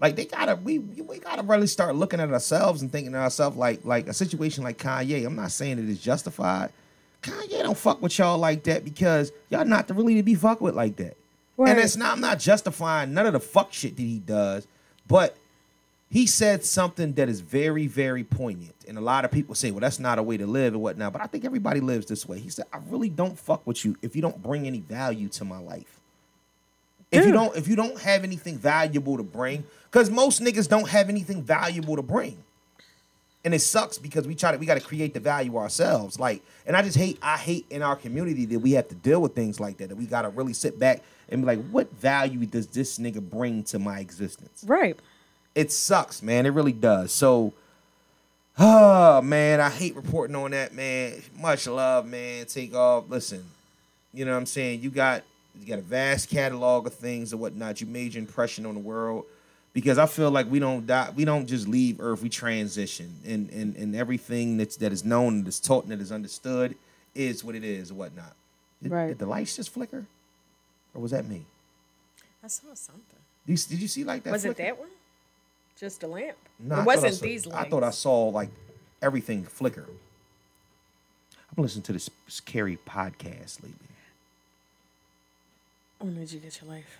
like 0.00 0.16
they 0.16 0.26
gotta 0.26 0.56
we 0.56 0.78
we 0.78 1.18
gotta 1.18 1.42
really 1.42 1.66
start 1.66 1.96
looking 1.96 2.20
at 2.20 2.30
ourselves 2.30 2.82
and 2.82 2.92
thinking 2.92 3.12
to 3.12 3.18
ourselves 3.18 3.56
like 3.56 3.84
like 3.84 4.08
a 4.08 4.12
situation 4.14 4.62
like 4.62 4.78
Kanye. 4.78 5.24
I'm 5.24 5.36
not 5.36 5.50
saying 5.52 5.78
it 5.78 5.88
is 5.88 6.00
justified. 6.00 6.70
Kanye 7.22 7.62
don't 7.62 7.76
fuck 7.76 8.00
with 8.02 8.16
y'all 8.18 8.38
like 8.38 8.62
that 8.64 8.84
because 8.84 9.32
y'all 9.48 9.64
not 9.64 9.88
really 9.90 10.16
to 10.16 10.22
be 10.22 10.34
fucked 10.34 10.60
with 10.60 10.74
like 10.74 10.96
that. 10.96 11.16
Right. 11.56 11.70
And 11.70 11.78
it's 11.80 11.96
not 11.96 12.12
I'm 12.12 12.20
not 12.20 12.38
justifying 12.38 13.14
none 13.14 13.26
of 13.26 13.32
the 13.32 13.40
fuck 13.40 13.72
shit 13.72 13.96
that 13.96 14.02
he 14.02 14.18
does, 14.18 14.66
but 15.06 15.36
he 16.10 16.26
said 16.26 16.64
something 16.64 17.12
that 17.14 17.28
is 17.28 17.40
very, 17.40 17.86
very 17.86 18.24
poignant. 18.24 18.74
And 18.88 18.96
a 18.96 19.00
lot 19.00 19.26
of 19.26 19.30
people 19.30 19.54
say, 19.54 19.70
well, 19.70 19.80
that's 19.80 19.98
not 19.98 20.18
a 20.18 20.22
way 20.22 20.38
to 20.38 20.46
live 20.46 20.72
and 20.72 20.82
whatnot. 20.82 21.12
But 21.12 21.22
I 21.22 21.26
think 21.26 21.44
everybody 21.44 21.80
lives 21.80 22.06
this 22.06 22.26
way. 22.26 22.38
He 22.38 22.48
said, 22.48 22.64
I 22.72 22.78
really 22.88 23.10
don't 23.10 23.38
fuck 23.38 23.66
with 23.66 23.84
you 23.84 23.96
if 24.00 24.16
you 24.16 24.22
don't 24.22 24.42
bring 24.42 24.66
any 24.66 24.80
value 24.80 25.28
to 25.28 25.44
my 25.44 25.58
life. 25.58 26.00
If 27.10 27.24
you 27.24 27.32
don't, 27.32 27.56
if 27.56 27.68
you 27.68 27.76
don't 27.76 27.98
have 28.00 28.22
anything 28.22 28.58
valuable 28.58 29.16
to 29.16 29.22
bring, 29.22 29.64
because 29.90 30.10
most 30.10 30.42
niggas 30.42 30.68
don't 30.68 30.88
have 30.88 31.08
anything 31.08 31.42
valuable 31.42 31.96
to 31.96 32.02
bring. 32.02 32.36
And 33.44 33.54
it 33.54 33.60
sucks 33.60 33.96
because 33.96 34.26
we 34.26 34.34
try 34.34 34.52
to 34.52 34.58
we 34.58 34.66
got 34.66 34.74
to 34.74 34.86
create 34.86 35.14
the 35.14 35.20
value 35.20 35.56
ourselves. 35.56 36.18
Like, 36.18 36.42
and 36.66 36.76
I 36.76 36.82
just 36.82 36.98
hate 36.98 37.18
I 37.22 37.38
hate 37.38 37.64
in 37.70 37.82
our 37.82 37.96
community 37.96 38.44
that 38.46 38.58
we 38.58 38.72
have 38.72 38.88
to 38.88 38.94
deal 38.94 39.22
with 39.22 39.34
things 39.34 39.58
like 39.58 39.78
that. 39.78 39.88
That 39.88 39.96
we 39.96 40.04
got 40.04 40.22
to 40.22 40.28
really 40.28 40.52
sit 40.52 40.78
back 40.78 41.02
and 41.30 41.40
be 41.40 41.46
like, 41.46 41.66
what 41.70 41.90
value 41.94 42.44
does 42.44 42.66
this 42.66 42.98
nigga 42.98 43.22
bring 43.22 43.62
to 43.64 43.78
my 43.78 44.00
existence? 44.00 44.64
Right. 44.66 44.98
It 45.58 45.72
sucks, 45.72 46.22
man. 46.22 46.46
It 46.46 46.50
really 46.50 46.70
does. 46.70 47.10
So, 47.10 47.52
oh 48.60 49.20
man, 49.22 49.60
I 49.60 49.70
hate 49.70 49.96
reporting 49.96 50.36
on 50.36 50.52
that, 50.52 50.72
man. 50.72 51.20
Much 51.36 51.66
love, 51.66 52.06
man. 52.06 52.46
Takeoff. 52.46 53.10
Listen, 53.10 53.44
you 54.14 54.24
know 54.24 54.30
what 54.30 54.38
I'm 54.38 54.46
saying. 54.46 54.82
You 54.82 54.90
got 54.90 55.24
you 55.58 55.66
got 55.66 55.80
a 55.80 55.82
vast 55.82 56.30
catalog 56.30 56.86
of 56.86 56.94
things 56.94 57.32
and 57.32 57.40
whatnot. 57.40 57.80
You 57.80 57.88
made 57.88 58.14
your 58.14 58.20
impression 58.20 58.66
on 58.66 58.74
the 58.74 58.80
world 58.80 59.24
because 59.72 59.98
I 59.98 60.06
feel 60.06 60.30
like 60.30 60.48
we 60.48 60.60
don't 60.60 60.86
die. 60.86 61.10
We 61.16 61.24
don't 61.24 61.48
just 61.48 61.66
leave 61.66 62.00
Earth. 62.00 62.22
We 62.22 62.28
transition, 62.28 63.12
and 63.26 63.50
and 63.50 63.74
and 63.74 63.96
everything 63.96 64.58
that's 64.58 64.76
that 64.76 64.92
is 64.92 65.04
known 65.04 65.38
and 65.38 65.48
is 65.48 65.58
taught 65.58 65.82
and 65.82 65.92
that 65.92 66.00
is 66.00 66.12
understood 66.12 66.76
is 67.16 67.42
what 67.42 67.56
it 67.56 67.64
is 67.64 67.90
and 67.90 67.98
whatnot. 67.98 68.36
Did, 68.80 68.92
Right. 68.92 69.08
did 69.08 69.18
the 69.18 69.26
lights 69.26 69.56
just 69.56 69.70
flicker, 69.70 70.06
or 70.94 71.02
was 71.02 71.10
that 71.10 71.26
me? 71.26 71.46
I 72.44 72.46
saw 72.46 72.72
something. 72.74 73.02
Did 73.44 73.58
you, 73.58 73.66
did 73.70 73.82
you 73.82 73.88
see 73.88 74.04
like 74.04 74.22
that? 74.22 74.30
Was 74.30 74.44
it 74.44 74.56
that 74.58 74.78
one? 74.78 74.88
Just 75.78 76.02
a 76.02 76.06
lamp? 76.06 76.36
No, 76.58 76.76
it 76.76 76.78
I 76.78 76.82
wasn't 76.84 77.14
saw- 77.14 77.22
these 77.24 77.46
lights. 77.46 77.66
I 77.66 77.68
thought 77.70 77.84
I 77.84 77.90
saw 77.90 78.28
like 78.28 78.50
everything 79.00 79.44
flicker. 79.44 79.86
I've 81.48 81.54
been 81.56 81.62
listening 81.62 81.84
to 81.84 81.92
this 81.92 82.10
scary 82.26 82.78
podcast 82.86 83.62
lately. 83.62 83.74
When 86.00 86.14
did 86.16 86.32
you 86.32 86.40
get 86.40 86.60
your 86.60 86.70
life? 86.70 86.98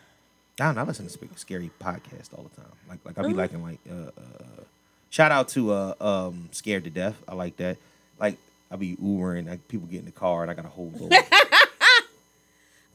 I 0.60 0.64
don't 0.64 0.74
know, 0.76 0.80
I 0.82 0.84
listen 0.84 1.06
to 1.06 1.28
scary 1.36 1.70
podcast 1.80 2.36
all 2.36 2.44
the 2.44 2.60
time. 2.60 2.72
Like 2.88 2.98
like 3.04 3.18
I 3.18 3.22
be 3.22 3.34
liking 3.34 3.62
like 3.62 3.78
uh, 3.90 4.10
uh 4.18 4.62
shout 5.10 5.30
out 5.32 5.48
to 5.50 5.72
uh 5.72 5.94
um 6.00 6.48
Scared 6.52 6.84
to 6.84 6.90
Death. 6.90 7.20
I 7.28 7.34
like 7.34 7.56
that. 7.58 7.76
Like 8.18 8.36
I 8.70 8.76
be 8.76 8.96
Ubering, 8.96 9.48
like 9.48 9.66
people 9.68 9.86
get 9.86 10.00
in 10.00 10.04
the 10.04 10.10
car 10.12 10.42
and 10.42 10.50
I 10.50 10.54
gotta 10.54 10.68
hold 10.68 10.98
door. 10.98 11.08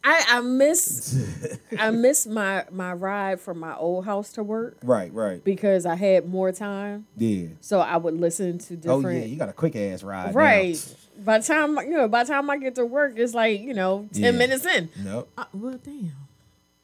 I, 0.05 0.23
I 0.29 0.41
miss 0.41 1.17
I 1.79 1.91
miss 1.91 2.27
my 2.27 2.65
my 2.71 2.93
ride 2.93 3.39
from 3.39 3.59
my 3.59 3.75
old 3.75 4.05
house 4.05 4.33
to 4.33 4.43
work 4.43 4.77
Right, 4.83 5.13
right. 5.13 5.43
because 5.43 5.85
I 5.85 5.95
had 5.95 6.27
more 6.27 6.51
time. 6.51 7.05
Yeah. 7.17 7.47
So 7.61 7.79
I 7.79 7.97
would 7.97 8.15
listen 8.19 8.57
to 8.59 8.75
different. 8.75 9.05
Oh 9.05 9.09
yeah, 9.09 9.23
you 9.25 9.37
got 9.37 9.49
a 9.49 9.53
quick 9.53 9.75
ass 9.75 10.03
ride. 10.03 10.27
now. 10.27 10.31
Right. 10.33 10.95
By 11.23 11.37
the 11.39 11.45
time 11.45 11.77
you 11.77 11.91
know, 11.91 12.07
by 12.07 12.23
the 12.23 12.33
time 12.33 12.49
I 12.49 12.57
get 12.57 12.75
to 12.75 12.85
work, 12.85 13.13
it's 13.17 13.33
like 13.33 13.61
you 13.61 13.73
know 13.73 14.09
ten 14.13 14.23
Yeah. 14.23 14.31
minutes 14.31 14.65
in. 14.65 14.89
Nope. 15.03 15.29
Uh, 15.37 15.45
well, 15.53 15.79
damn. 15.83 16.11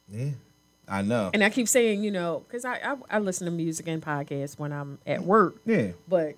Yeah. 0.08 0.30
I 0.88 1.02
know. 1.02 1.30
And 1.32 1.44
I 1.44 1.50
keep 1.50 1.68
saying, 1.68 2.02
you 2.02 2.10
know, 2.10 2.42
because 2.48 2.64
I, 2.64 2.74
I 2.76 2.96
I 3.10 3.18
listen 3.18 3.44
to 3.44 3.50
music 3.52 3.86
and 3.86 4.02
podcasts 4.02 4.58
when 4.58 4.72
I'm 4.72 4.98
at 5.06 5.22
work. 5.22 5.56
Yeah. 5.66 5.88
But 6.08 6.34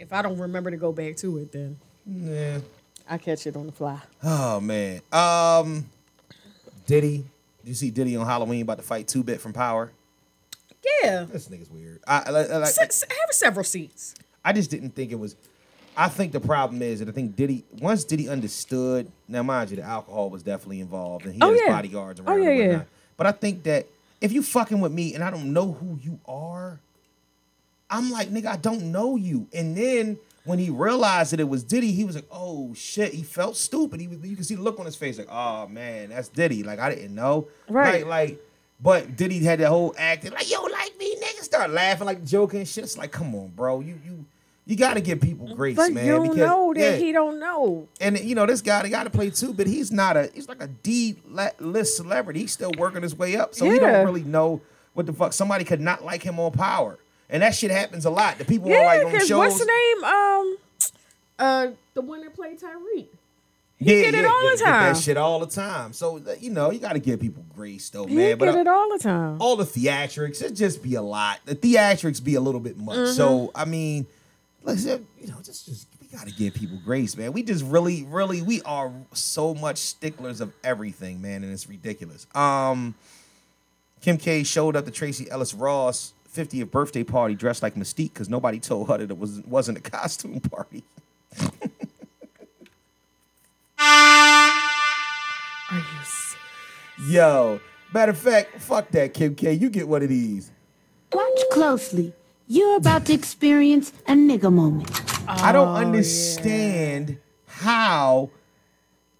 if 0.00 0.12
I 0.12 0.22
don't 0.22 0.38
remember 0.38 0.70
to 0.70 0.76
go 0.76 0.90
back 0.90 1.16
to 1.18 1.38
it, 1.38 1.52
then 1.52 1.76
Yeah. 2.06 2.60
I 3.08 3.18
catch 3.18 3.46
it 3.46 3.54
on 3.56 3.66
the 3.66 3.72
fly. 3.72 4.00
Oh 4.22 4.58
man. 4.60 5.00
Um 5.12 5.86
Diddy. 6.86 7.24
Did 7.62 7.68
you 7.68 7.74
see 7.74 7.90
Diddy 7.90 8.16
on 8.16 8.26
Halloween 8.26 8.62
about 8.62 8.76
to 8.78 8.82
fight 8.82 9.08
two 9.08 9.22
bit 9.22 9.40
from 9.40 9.52
power? 9.52 9.90
Yeah. 11.02 11.24
This 11.30 11.48
nigga's 11.48 11.70
weird. 11.70 12.00
I, 12.06 12.18
I, 12.18 12.28
I 12.28 12.56
like 12.58 12.68
Six, 12.68 13.02
have 13.08 13.30
several 13.32 13.64
seats. 13.64 14.14
I 14.44 14.52
just 14.52 14.70
didn't 14.70 14.90
think 14.90 15.12
it 15.12 15.18
was. 15.18 15.36
I 15.96 16.08
think 16.08 16.32
the 16.32 16.40
problem 16.40 16.82
is 16.82 16.98
that 16.98 17.08
I 17.08 17.12
think 17.12 17.36
Diddy 17.36 17.64
once 17.80 18.04
Diddy 18.04 18.28
understood. 18.28 19.10
Now, 19.28 19.42
mind 19.42 19.70
you, 19.70 19.76
the 19.76 19.82
alcohol 19.82 20.28
was 20.28 20.42
definitely 20.42 20.80
involved, 20.80 21.24
and 21.24 21.34
he 21.34 21.40
Oh, 21.40 21.46
had 21.46 21.52
his 21.52 21.62
yeah. 21.64 21.72
bodyguards 21.72 22.20
Oh, 22.20 22.24
around. 22.24 22.42
yeah, 22.42 22.48
and 22.50 22.58
yeah. 22.58 22.66
whatnot. 22.68 22.86
But 23.16 23.26
I 23.28 23.32
think 23.32 23.62
that 23.62 23.86
if 24.20 24.32
you 24.32 24.42
fucking 24.42 24.80
with 24.80 24.92
me 24.92 25.14
and 25.14 25.22
I 25.24 25.30
don't 25.30 25.52
know 25.52 25.72
who 25.72 25.98
you 26.02 26.18
are, 26.26 26.80
I'm 27.88 28.10
like, 28.10 28.28
nigga, 28.28 28.46
I 28.46 28.56
don't 28.56 28.90
know 28.92 29.16
you. 29.16 29.46
And 29.54 29.76
then 29.76 30.18
when 30.44 30.58
he 30.58 30.70
realized 30.70 31.32
that 31.32 31.40
it 31.40 31.48
was 31.48 31.64
Diddy, 31.64 31.92
he 31.92 32.04
was 32.04 32.14
like, 32.14 32.28
oh 32.30 32.74
shit. 32.74 33.12
He 33.12 33.22
felt 33.22 33.56
stupid. 33.56 34.00
He 34.00 34.08
was, 34.08 34.18
you 34.22 34.36
can 34.36 34.44
see 34.44 34.54
the 34.54 34.62
look 34.62 34.78
on 34.78 34.86
his 34.86 34.96
face, 34.96 35.18
like, 35.18 35.28
oh 35.30 35.66
man, 35.68 36.10
that's 36.10 36.28
Diddy. 36.28 36.62
Like 36.62 36.78
I 36.78 36.94
didn't 36.94 37.14
know. 37.14 37.48
Right. 37.68 38.06
Like, 38.06 38.30
like 38.30 38.40
but 38.80 39.16
Diddy 39.16 39.38
had 39.38 39.60
that 39.60 39.68
whole 39.68 39.94
acting 39.96 40.32
like, 40.32 40.50
yo, 40.50 40.62
like 40.62 40.98
me, 40.98 41.14
nigga, 41.16 41.42
start 41.42 41.70
laughing, 41.70 42.06
like 42.06 42.24
joking 42.24 42.60
and 42.60 42.68
shit. 42.68 42.84
It's 42.84 42.98
like, 42.98 43.12
come 43.12 43.34
on, 43.34 43.48
bro. 43.48 43.80
You 43.80 43.98
you 44.04 44.24
you 44.66 44.76
gotta 44.76 45.00
give 45.00 45.20
people 45.20 45.54
grace, 45.54 45.76
But 45.76 45.92
man. 45.92 46.06
you 46.06 46.22
because, 46.22 46.36
know 46.36 46.72
that 46.74 46.80
yeah. 46.80 46.96
he 46.96 47.12
don't 47.12 47.38
know. 47.38 47.86
And 48.00 48.18
you 48.18 48.34
know, 48.34 48.46
this 48.46 48.62
guy, 48.62 48.82
they 48.82 48.90
got 48.90 49.04
to 49.04 49.10
play 49.10 49.30
too, 49.30 49.52
but 49.52 49.66
he's 49.66 49.92
not 49.92 50.16
a. 50.16 50.30
He's 50.34 50.48
like 50.48 50.62
a 50.62 50.68
D 50.68 51.16
list 51.60 51.96
celebrity. 51.96 52.40
He's 52.40 52.52
still 52.52 52.72
working 52.78 53.02
his 53.02 53.16
way 53.16 53.36
up, 53.36 53.54
so 53.54 53.70
he 53.70 53.78
don't 53.78 54.04
really 54.04 54.24
know 54.24 54.62
what 54.94 55.06
the 55.06 55.12
fuck. 55.12 55.32
Somebody 55.32 55.64
could 55.64 55.80
not 55.80 56.04
like 56.04 56.22
him 56.22 56.40
on 56.40 56.52
Power, 56.52 56.98
and 57.30 57.42
that 57.42 57.54
shit 57.54 57.70
happens 57.70 58.04
a 58.04 58.10
lot. 58.10 58.38
The 58.38 58.44
people 58.44 58.68
are 58.68 58.74
Yeah, 58.74 58.86
like 58.86 59.04
on 59.06 59.12
because 59.12 59.28
shows. 59.28 59.38
what's 59.38 59.58
the 59.58 59.66
name? 59.66 60.04
Um, 60.04 60.56
uh, 61.38 61.66
the 61.94 62.00
one 62.02 62.22
that 62.22 62.34
played 62.34 62.60
Tariq. 62.60 63.06
yeah, 63.78 64.02
get 64.02 64.14
it 64.14 64.22
yeah, 64.22 64.26
all 64.28 64.40
the 64.42 64.46
yeah, 64.50 64.56
get 64.56 64.64
time. 64.64 64.94
That 64.94 65.00
shit 65.02 65.16
all 65.16 65.40
the 65.40 65.46
time. 65.46 65.92
So 65.92 66.18
uh, 66.18 66.34
you 66.40 66.50
know, 66.50 66.70
you 66.70 66.78
got 66.78 66.92
to 66.92 66.98
give 67.00 67.20
people 67.20 67.44
grace, 67.54 67.90
though, 67.90 68.06
He 68.06 68.14
man. 68.14 68.38
But 68.38 68.46
get 68.46 68.54
uh, 68.56 68.60
it 68.60 68.66
all 68.68 68.88
the 68.90 68.98
time. 68.98 69.36
all 69.40 69.56
the 69.56 69.64
theatrics, 69.64 70.42
it 70.42 70.52
just 70.54 70.82
be 70.82 70.94
a 70.94 71.02
lot. 71.02 71.40
The 71.44 71.54
theatrics 71.56 72.22
be 72.22 72.34
a 72.36 72.40
little 72.40 72.60
bit 72.60 72.76
much. 72.78 72.96
Mm-hmm. 72.96 73.12
So 73.12 73.50
I 73.54 73.64
mean, 73.64 74.06
like 74.62 74.78
I 74.78 75.00
you 75.20 75.26
know, 75.28 75.38
just 75.42 75.66
just 75.66 75.88
we 76.00 76.06
gotta 76.16 76.30
give 76.30 76.54
people 76.54 76.78
grace, 76.84 77.16
man. 77.16 77.32
We 77.32 77.42
just 77.42 77.64
really, 77.64 78.04
really, 78.04 78.42
we 78.42 78.62
are 78.62 78.92
so 79.12 79.54
much 79.54 79.78
sticklers 79.78 80.40
of 80.40 80.52
everything, 80.62 81.20
man, 81.20 81.42
and 81.42 81.52
it's 81.52 81.68
ridiculous. 81.68 82.26
Um, 82.34 82.94
Kim 84.00 84.18
K 84.18 84.44
showed 84.44 84.76
up 84.76 84.84
to 84.84 84.90
Tracee 84.92 85.28
Ellis 85.30 85.52
Ross 85.54 86.12
50th 86.34 86.70
birthday 86.70 87.04
party 87.04 87.34
dressed 87.34 87.62
like 87.62 87.74
Mystique 87.74 88.12
because 88.12 88.28
nobody 88.28 88.58
told 88.58 88.88
her 88.88 88.98
that 88.98 89.10
it 89.10 89.18
was 89.18 89.40
wasn't 89.42 89.78
a 89.78 89.80
costume 89.80 90.40
party. 90.40 90.82
Are 95.70 95.78
you 95.78 95.82
serious? 96.04 96.36
Yo, 97.08 97.60
matter 97.92 98.10
of 98.10 98.18
fact, 98.18 98.60
fuck 98.60 98.90
that, 98.90 99.14
Kim 99.14 99.34
K. 99.34 99.52
You 99.52 99.70
get 99.70 99.88
one 99.88 100.02
of 100.02 100.08
these. 100.08 100.50
Watch 101.12 101.40
closely. 101.52 102.12
You're 102.46 102.76
about 102.76 103.06
to 103.06 103.14
experience 103.14 103.92
a 104.06 104.12
nigga 104.12 104.52
moment. 104.52 104.90
I 105.26 105.52
don't 105.52 105.68
oh, 105.68 105.76
understand 105.76 107.18
how 107.46 108.30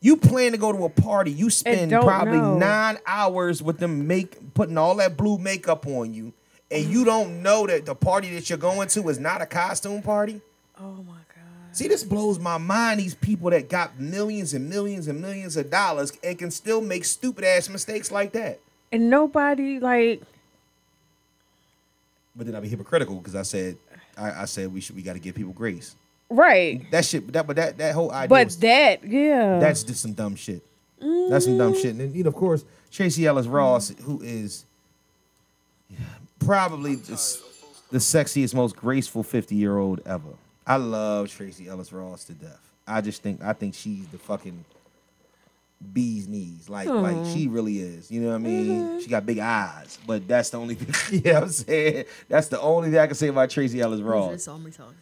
you 0.00 0.16
plan 0.18 0.53
to 0.53 0.59
go 0.59 0.72
to 0.72 0.85
a 0.85 0.90
party. 0.90 1.33
You 1.33 1.48
spend 1.48 1.90
probably 1.90 2.37
know. 2.37 2.59
nine 2.59 2.98
hours 3.07 3.62
with 3.62 3.79
them 3.79 4.07
make 4.07 4.53
putting 4.53 4.77
all 4.77 4.96
that 4.96 5.16
blue 5.16 5.38
makeup 5.38 5.87
on 5.87 6.12
you, 6.12 6.35
and 6.74 6.84
you 6.87 7.04
don't 7.04 7.42
know 7.42 7.66
that 7.66 7.87
the 7.87 7.94
party 7.94 8.34
that 8.34 8.48
you're 8.50 8.58
going 8.58 8.88
to 8.88 9.08
is 9.08 9.18
not 9.18 9.40
a 9.40 9.46
costume 9.46 10.02
party. 10.02 10.40
Oh 10.80 10.96
my 11.06 11.14
god. 11.14 11.44
See, 11.72 11.88
this 11.88 12.02
blows 12.04 12.38
my 12.38 12.58
mind. 12.58 13.00
These 13.00 13.14
people 13.14 13.50
that 13.50 13.68
got 13.68 13.98
millions 13.98 14.54
and 14.54 14.68
millions 14.68 15.08
and 15.08 15.20
millions 15.20 15.56
of 15.56 15.70
dollars 15.70 16.12
and 16.22 16.38
can 16.38 16.50
still 16.50 16.80
make 16.80 17.04
stupid 17.04 17.44
ass 17.44 17.68
mistakes 17.68 18.10
like 18.10 18.32
that. 18.32 18.58
And 18.92 19.08
nobody 19.10 19.78
like 19.80 20.22
But 22.37 22.46
then 22.46 22.54
I'd 22.54 22.62
be 22.62 22.68
hypocritical 22.68 23.16
because 23.16 23.34
I 23.34 23.42
said, 23.42 23.76
I, 24.16 24.42
I 24.42 24.44
said 24.46 24.72
we 24.72 24.80
should 24.80 24.96
we 24.96 25.02
got 25.02 25.14
to 25.14 25.18
give 25.20 25.34
people 25.34 25.52
grace. 25.52 25.94
right. 26.30 26.88
That 26.90 27.04
shit, 27.04 27.32
that 27.32 27.46
but 27.46 27.56
that 27.56 27.78
that 27.78 27.94
whole 27.94 28.10
idea. 28.12 28.28
But 28.28 28.46
was- 28.46 28.56
that, 28.58 29.04
yeah. 29.04 29.58
That's 29.60 29.82
just 29.82 30.02
some 30.02 30.12
dumb 30.12 30.34
shit. 30.37 30.62
That's 31.28 31.44
some 31.44 31.58
dumb 31.58 31.74
shit. 31.74 31.87
And 31.90 32.00
then, 32.00 32.14
you 32.14 32.22
know, 32.24 32.28
of 32.28 32.34
course, 32.34 32.64
Tracee 32.90 33.26
Ellis 33.26 33.46
Ross, 33.46 33.92
who 34.04 34.22
is 34.22 34.64
probably 36.44 36.96
just 36.96 37.42
the 37.90 37.98
sexiest, 37.98 38.54
most 38.54 38.76
graceful 38.76 39.22
50 39.22 39.54
year 39.54 39.76
old 39.78 40.00
ever. 40.07 40.28
I 40.66 40.76
love 40.76 41.28
Tracee 41.30 41.68
Ellis 41.68 41.92
Ross 41.92 42.24
to 42.24 42.33
death. 42.33 42.61
I 42.87 43.00
just 43.00 43.22
think 43.22 43.42
I 43.42 43.52
think 43.52 43.74
she's 43.74 44.07
the 44.09 44.18
fucking 44.18 44.64
bee's 45.92 46.26
knees. 46.28 46.68
Like 46.68 46.88
like 46.88 47.26
she 47.35 47.48
really 47.48 47.78
is. 47.78 48.11
You 48.11 48.22
know 48.22 48.28
what 48.28 48.35
I 48.37 48.38
mean? 48.38 49.00
She 49.00 49.09
got 49.09 49.26
big 49.26 49.38
eyes. 49.38 49.98
But 50.07 50.26
that's 50.26 50.50
the 50.50 50.59
only 50.59 50.74
thing 50.76 51.20
you 51.24 51.33
know 51.33 51.40
what 51.40 51.42
I'm 51.44 51.48
saying? 51.50 52.04
That's 52.28 52.48
the 52.48 52.61
only 52.61 52.90
thing 52.90 52.98
I 52.98 53.07
can 53.07 53.14
say 53.16 53.28
about 53.28 53.50
Tracee 53.50 53.80
Ellis 53.80 54.00
Ross. 54.00 54.33
Just 54.33 54.44
saw 54.46 54.57
me 54.59 54.70
talking. 54.70 54.94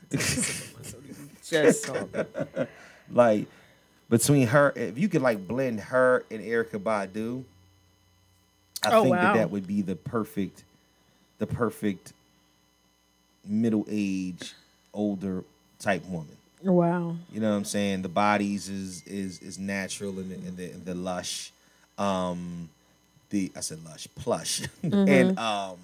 Just 1.45 1.85
saw 1.85 1.93
me. 1.95 2.67
like 3.11 3.47
between 4.09 4.47
her 4.49 4.73
if 4.77 4.99
you 4.99 5.09
could 5.09 5.23
like 5.23 5.47
blend 5.47 5.81
her 5.81 6.25
and 6.31 6.41
Erykah 6.41 6.83
Badu, 6.83 7.45
I 8.85 8.91
Oh, 8.93 9.03
think 9.05 9.15
wow. 9.17 9.23
that 9.23 9.35
that 9.39 9.51
would 9.51 9.67
be 9.67 9.83
the 9.83 9.97
perfect 9.97 10.65
the 11.39 11.47
perfect 11.47 12.13
middle 13.45 13.87
age 13.89 14.55
older 14.95 15.45
type 15.79 16.05
woman. 16.07 16.37
Wow. 16.63 17.17
You 17.33 17.41
know 17.41 17.51
what 17.51 17.57
I'm 17.57 17.65
saying? 17.65 18.03
The 18.03 18.09
bodies 18.09 18.69
is 18.69 19.03
is 19.07 19.41
is 19.41 19.59
natural 19.59 20.19
and 20.19 20.31
the, 20.31 20.35
and 20.35 20.57
the, 20.57 20.71
and 20.71 20.85
the 20.85 20.95
lush. 20.95 21.53
Um 21.99 22.69
the 23.31 23.51
I 23.57 23.61
said 23.61 23.85
lush, 23.85 24.07
plush. 24.15 24.63
and 24.83 25.39
um 25.39 25.79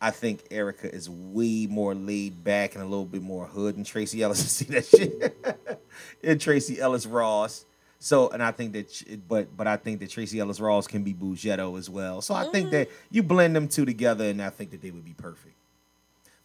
I 0.00 0.10
think 0.10 0.48
Erykah 0.48 0.92
is 0.92 1.10
way 1.10 1.66
more 1.68 1.94
laid 1.94 2.44
back 2.44 2.74
and 2.74 2.82
a 2.82 2.86
little 2.86 3.04
bit 3.04 3.22
more 3.22 3.46
hood 3.46 3.76
than 3.76 3.84
Tracee 3.84 4.22
Ellis. 4.22 4.38
See 4.50 4.64
that 4.66 4.86
shit? 4.86 5.80
and 6.22 6.40
Tracee 6.40 6.80
Ellis 6.80 7.06
Ross. 7.06 7.64
So, 8.00 8.28
and 8.30 8.42
I 8.42 8.52
think 8.52 8.72
that, 8.74 9.26
but 9.28 9.56
but 9.56 9.66
I 9.66 9.76
think 9.76 10.00
that 10.00 10.10
Tracee 10.10 10.38
Ellis 10.38 10.60
Ross 10.60 10.86
can 10.86 11.02
be 11.02 11.12
Bougetto 11.12 11.76
as 11.78 11.90
well. 11.90 12.20
So 12.20 12.34
I 12.34 12.44
think 12.48 12.70
that 12.70 12.88
mm-hmm. 12.88 12.96
you 13.10 13.22
blend 13.24 13.56
them 13.56 13.66
two 13.66 13.84
together, 13.84 14.26
and 14.26 14.40
I 14.40 14.50
think 14.50 14.70
that 14.70 14.82
they 14.82 14.90
would 14.90 15.04
be 15.04 15.14
perfect. 15.14 15.54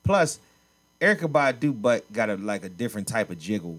Plus, 0.03 0.39
Erykah 0.99 1.31
Badu 1.31 1.79
butt 1.79 2.11
got 2.11 2.29
a 2.29 2.35
like 2.35 2.63
a 2.63 2.69
different 2.69 3.07
type 3.07 3.29
of 3.29 3.37
jiggle 3.37 3.77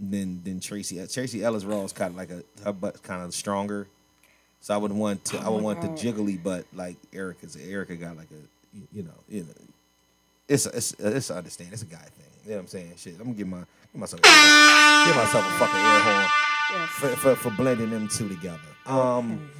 than 0.00 0.42
than 0.42 0.58
Tracee. 0.58 1.00
Uh, 1.00 1.06
Tracee 1.06 1.44
Ellis 1.44 1.64
Ross 1.64 1.92
kind 1.92 2.10
of 2.10 2.16
like 2.16 2.30
a 2.30 2.42
her 2.64 2.72
butt's 2.72 3.00
kind 3.00 3.22
of 3.22 3.32
stronger. 3.32 3.86
So 4.60 4.74
I 4.74 4.76
would 4.76 4.92
want 4.92 5.24
to 5.26 5.38
I 5.38 5.48
would 5.48 5.60
oh 5.60 5.64
want 5.64 5.82
the 5.82 5.88
jiggly 5.88 6.42
butt 6.42 6.64
like 6.74 6.96
Erykah's. 7.12 7.56
Erykah 7.56 8.00
got 8.00 8.16
like 8.16 8.30
a 8.32 8.86
you- 8.92 9.04
know 9.04 9.10
you 9.28 9.42
know 9.42 9.54
it's 10.48 10.66
a, 10.66 10.76
it's 10.76 10.94
a, 10.98 11.16
it's 11.16 11.30
a 11.30 11.36
understand 11.36 11.72
it's 11.72 11.82
a 11.82 11.86
guy 11.86 11.98
thing. 11.98 12.26
You 12.44 12.50
know 12.50 12.56
what 12.56 12.62
I'm 12.62 12.68
saying? 12.68 12.92
Shit, 12.96 13.14
I'm 13.14 13.26
gonna 13.26 13.34
give 13.34 13.46
my 13.46 13.58
give 13.92 14.00
myself 14.00 14.22
give 14.22 15.16
myself 15.16 15.46
a 15.46 15.58
fucking 15.58 15.76
air 15.76 16.00
horn 16.00 16.45
for, 16.88 17.08
for 17.16 17.36
for 17.36 17.50
blending 17.50 17.90
them 17.90 18.08
two 18.08 18.28
together. 18.28 18.58
Um, 18.86 19.50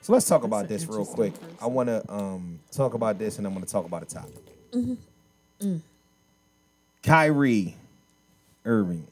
so 0.00 0.12
let's 0.12 0.26
talk 0.26 0.44
about 0.44 0.68
this 0.68 0.86
real 0.86 1.04
quick. 1.06 1.32
I 1.60 1.66
want 1.66 1.88
to 1.88 2.02
um 2.12 2.58
talk 2.70 2.94
about 2.94 3.18
this 3.18 3.38
and 3.38 3.46
I'm 3.46 3.52
gonna 3.54 3.66
talk 3.66 3.84
about 3.84 4.02
a 4.02 4.06
topic. 4.06 4.42
Kyrie 7.02 7.76
Irving 8.64 9.06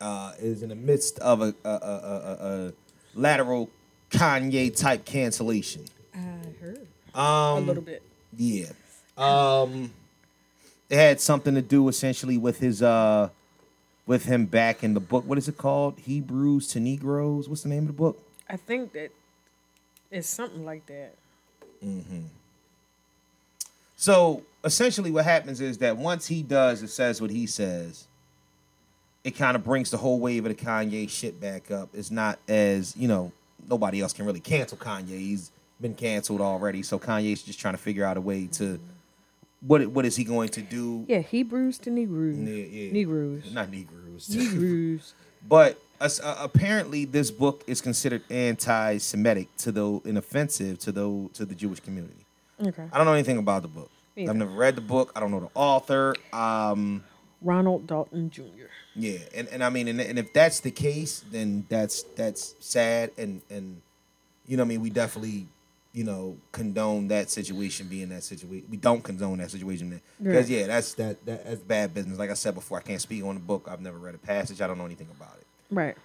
uh, 0.00 0.32
is 0.38 0.62
in 0.62 0.70
the 0.70 0.74
midst 0.74 1.18
of 1.20 1.40
a, 1.42 1.54
a, 1.64 1.68
a, 1.68 1.70
a, 1.70 2.68
a 2.68 2.72
lateral 3.14 3.70
Kanye 4.10 4.74
type 4.76 5.04
cancellation. 5.04 5.84
I 6.14 6.18
heard 6.60 6.86
Um, 7.14 7.24
a 7.24 7.60
little 7.60 7.82
bit. 7.82 8.02
Yeah. 8.36 8.66
Um, 9.16 9.92
it 10.90 10.96
had 10.96 11.20
something 11.20 11.54
to 11.54 11.62
do 11.62 11.88
essentially 11.88 12.38
with 12.38 12.58
his 12.58 12.82
uh, 12.82 13.28
with 14.06 14.24
him 14.26 14.46
back 14.46 14.84
in 14.84 14.94
the 14.94 15.00
book. 15.00 15.24
What 15.26 15.38
is 15.38 15.48
it 15.48 15.56
called? 15.56 15.98
Hebrews 16.00 16.68
to 16.68 16.80
Negroes. 16.80 17.48
What's 17.48 17.62
the 17.62 17.68
name 17.68 17.84
of 17.84 17.86
the 17.88 17.92
book? 17.94 18.22
I 18.48 18.56
think 18.56 18.92
that 18.92 19.10
it's 20.10 20.28
something 20.28 20.64
like 20.64 20.86
that. 20.86 21.14
Mm-hmm. 21.84 22.22
So 23.96 24.42
essentially, 24.64 25.10
what 25.10 25.24
happens 25.24 25.60
is 25.60 25.78
that 25.78 25.96
once 25.96 26.26
he 26.26 26.42
does, 26.42 26.82
it 26.82 26.88
says 26.88 27.20
what 27.20 27.30
he 27.30 27.46
says. 27.46 28.06
it 29.24 29.32
kind 29.32 29.56
of 29.56 29.64
brings 29.64 29.90
the 29.90 29.96
whole 29.96 30.20
wave 30.20 30.44
of 30.44 30.56
the 30.56 30.64
Kanye 30.64 31.08
shit 31.08 31.40
back 31.40 31.70
up. 31.70 31.88
It's 31.94 32.10
not 32.10 32.38
as 32.46 32.94
you 32.96 33.08
know 33.08 33.32
nobody 33.68 34.02
else 34.02 34.12
can 34.12 34.26
really 34.26 34.40
cancel 34.40 34.76
Kanye. 34.76 35.08
He's 35.18 35.50
been 35.80 35.94
canceled 35.94 36.42
already, 36.42 36.82
so 36.82 36.98
Kanye's 36.98 37.42
just 37.42 37.58
trying 37.58 37.74
to 37.74 37.78
figure 37.78 38.04
out 38.04 38.18
a 38.18 38.20
way 38.20 38.46
to 38.52 38.78
what 39.66 39.86
what 39.88 40.04
is 40.04 40.16
he 40.16 40.24
going 40.24 40.48
to 40.50 40.62
do? 40.62 41.04
Yeah, 41.08 41.20
Hebrews 41.20 41.78
to 41.80 41.90
Negroes. 41.90 42.36
Yeah, 42.36 42.64
yeah. 42.64 42.92
Negroes. 42.92 43.52
not 43.52 43.70
Negroes. 43.70 44.28
Negroes. 44.28 45.14
But 45.46 45.78
uh, 46.00 46.08
apparently, 46.38 47.04
this 47.04 47.30
book 47.30 47.64
is 47.66 47.82
considered 47.82 48.22
anti-Semitic 48.30 49.54
to 49.58 49.72
the 49.72 50.00
and 50.06 50.16
offensive 50.16 50.78
to 50.80 50.92
the 50.92 51.28
to 51.34 51.44
the 51.44 51.54
Jewish 51.54 51.80
community. 51.80 52.24
Okay. 52.62 52.84
I 52.90 52.96
don't 52.96 53.06
know 53.06 53.12
anything 53.12 53.36
about 53.36 53.60
the 53.60 53.68
book. 53.68 53.90
Me 54.16 54.26
I've 54.26 54.36
never 54.36 54.50
read 54.50 54.74
the 54.74 54.80
book. 54.80 55.12
I 55.14 55.20
don't 55.20 55.30
know 55.30 55.40
the 55.40 55.50
author. 55.54 56.14
Um, 56.32 57.04
Ronald 57.42 57.86
Dalton 57.86 58.30
Jr. 58.30 58.70
yeah, 58.94 59.18
and, 59.34 59.48
and 59.48 59.62
I 59.62 59.68
mean, 59.68 59.86
and, 59.88 60.00
and 60.00 60.18
if 60.18 60.32
that's 60.32 60.60
the 60.60 60.70
case, 60.70 61.22
then 61.30 61.66
that's 61.68 62.04
that's 62.16 62.54
sad, 62.60 63.10
and 63.18 63.42
and 63.50 63.82
you 64.46 64.56
know, 64.56 64.62
what 64.62 64.68
I 64.68 64.68
mean, 64.68 64.80
we 64.80 64.88
definitely 64.90 65.48
you 65.94 66.02
know 66.04 66.36
condone 66.52 67.08
that 67.08 67.30
situation 67.30 67.86
being 67.86 68.08
that 68.10 68.24
situation. 68.24 68.66
We 68.68 68.76
don't 68.76 69.02
condone 69.02 69.38
that 69.38 69.50
situation 69.50 70.00
because 70.20 70.50
yeah, 70.50 70.66
that's 70.66 70.92
that, 70.94 71.24
that 71.24 71.44
that's 71.46 71.60
bad 71.60 71.94
business. 71.94 72.18
Like 72.18 72.30
I 72.30 72.34
said 72.34 72.54
before, 72.54 72.78
I 72.78 72.82
can't 72.82 73.00
speak 73.00 73.24
on 73.24 73.34
the 73.36 73.40
book. 73.40 73.68
I've 73.70 73.80
never 73.80 73.96
read 73.96 74.14
a 74.14 74.18
passage. 74.18 74.60
I 74.60 74.66
don't 74.66 74.76
know 74.76 74.84
anything 74.86 75.08
about 75.16 75.36
it. 75.40 75.46
Right. 75.70 75.96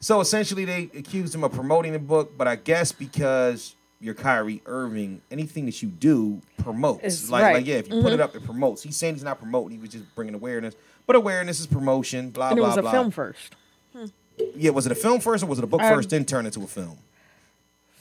So 0.00 0.20
essentially, 0.20 0.64
they 0.66 0.90
accused 0.94 1.34
him 1.34 1.42
of 1.44 1.52
promoting 1.52 1.92
the 1.92 1.98
book, 1.98 2.36
but 2.36 2.46
I 2.46 2.56
guess 2.56 2.92
because 2.92 3.74
you're 3.98 4.12
Kyrie 4.14 4.60
Irving, 4.66 5.22
anything 5.30 5.64
that 5.66 5.80
you 5.82 5.88
do 5.88 6.42
promotes. 6.58 7.02
Is 7.04 7.30
like, 7.30 7.42
right. 7.42 7.54
like, 7.54 7.66
yeah, 7.66 7.76
if 7.76 7.88
you 7.88 8.02
put 8.02 8.10
Mhm. 8.10 8.14
it 8.14 8.20
up, 8.20 8.36
it 8.36 8.44
promotes. 8.44 8.82
He's 8.82 8.96
saying 8.96 9.14
he's 9.14 9.24
not 9.24 9.38
promoting; 9.38 9.70
he 9.70 9.78
was 9.80 9.90
just 9.90 10.04
bringing 10.14 10.34
awareness. 10.34 10.74
But 11.06 11.16
awareness 11.16 11.60
is 11.60 11.66
promotion. 11.66 12.30
Blah 12.30 12.50
and 12.50 12.58
it 12.58 12.60
blah 12.60 12.68
was 12.68 12.76
a 12.78 12.82
blah. 12.82 12.90
film 12.90 13.10
first. 13.10 13.54
Hmm. 13.94 14.06
Yeah, 14.54 14.70
was 14.72 14.84
it 14.86 14.92
a 14.92 14.96
film 14.96 15.20
first 15.20 15.42
or 15.44 15.46
was 15.46 15.58
it 15.58 15.64
a 15.64 15.66
book 15.68 15.80
Um, 15.80 15.94
first, 15.94 16.10
then 16.10 16.24
turn 16.26 16.44
into 16.44 16.62
a 16.62 16.66
film? 16.66 16.98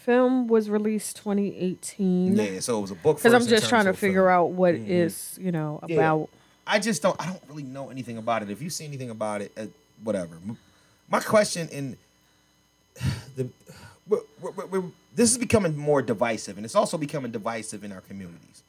Film 0.06 0.46
was 0.48 0.70
released 0.70 1.16
2018. 1.18 2.36
Yeah, 2.36 2.60
so 2.60 2.78
it 2.78 2.82
was 2.82 2.92
a 2.92 2.96
book. 2.96 3.18
Because 3.18 3.34
I'm 3.34 3.48
just 3.48 3.68
trying 3.70 3.86
to 3.86 3.94
figure 3.94 4.22
film. 4.28 4.30
out 4.30 4.52
what 4.52 4.76
Mhm. 4.76 4.88
is, 4.88 5.36
you 5.42 5.52
know, 5.52 5.80
about. 5.82 6.30
Yeah. 6.32 6.38
I 6.68 6.78
just 6.80 7.02
don't. 7.02 7.20
I 7.20 7.26
don't 7.26 7.42
really 7.48 7.64
know 7.64 7.90
anything 7.90 8.20
about 8.20 8.44
it. 8.44 8.52
If 8.52 8.62
you 8.62 8.70
see 8.70 8.86
anything 8.86 9.10
about 9.10 9.42
it, 9.42 9.52
uh, 9.58 9.66
whatever. 10.04 10.38
My 11.10 11.20
question 11.22 11.68
in 11.70 11.98
the 13.36 13.50
we're, 14.08 14.20
we're, 14.40 14.66
we're, 14.68 14.84
this 15.16 15.32
is 15.32 15.40
becoming 15.40 15.76
more 15.76 16.04
divisive, 16.04 16.58
and 16.58 16.66
it's 16.66 16.76
also 16.76 16.98
becoming 17.00 17.32
divisive 17.32 17.84
in 17.84 17.92
our 17.92 18.02
communities. 18.02 18.62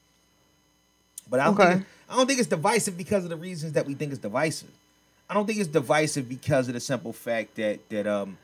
But 1.29 1.41
I 1.41 1.45
don't 1.45 1.61
Okay. 1.61 1.73
think 1.75 1.87
I 2.09 2.17
don't 2.17 2.27
think 2.27 2.39
it's 2.39 2.49
divisive 2.49 2.97
because 2.97 3.25
of 3.25 3.31
the 3.31 3.37
reasons 3.37 3.73
that 3.75 3.85
we 3.85 3.93
think 3.95 4.13
it's 4.13 4.21
divisive. 4.23 4.71
I 5.29 5.35
don't 5.35 5.47
think 5.47 5.59
it's 5.59 5.69
divisive 5.69 6.29
because 6.31 6.69
of 6.69 6.75
the 6.75 6.81
simple 6.81 7.13
fact 7.13 7.57
that 7.57 7.87
that 7.91 8.07
um 8.07 8.39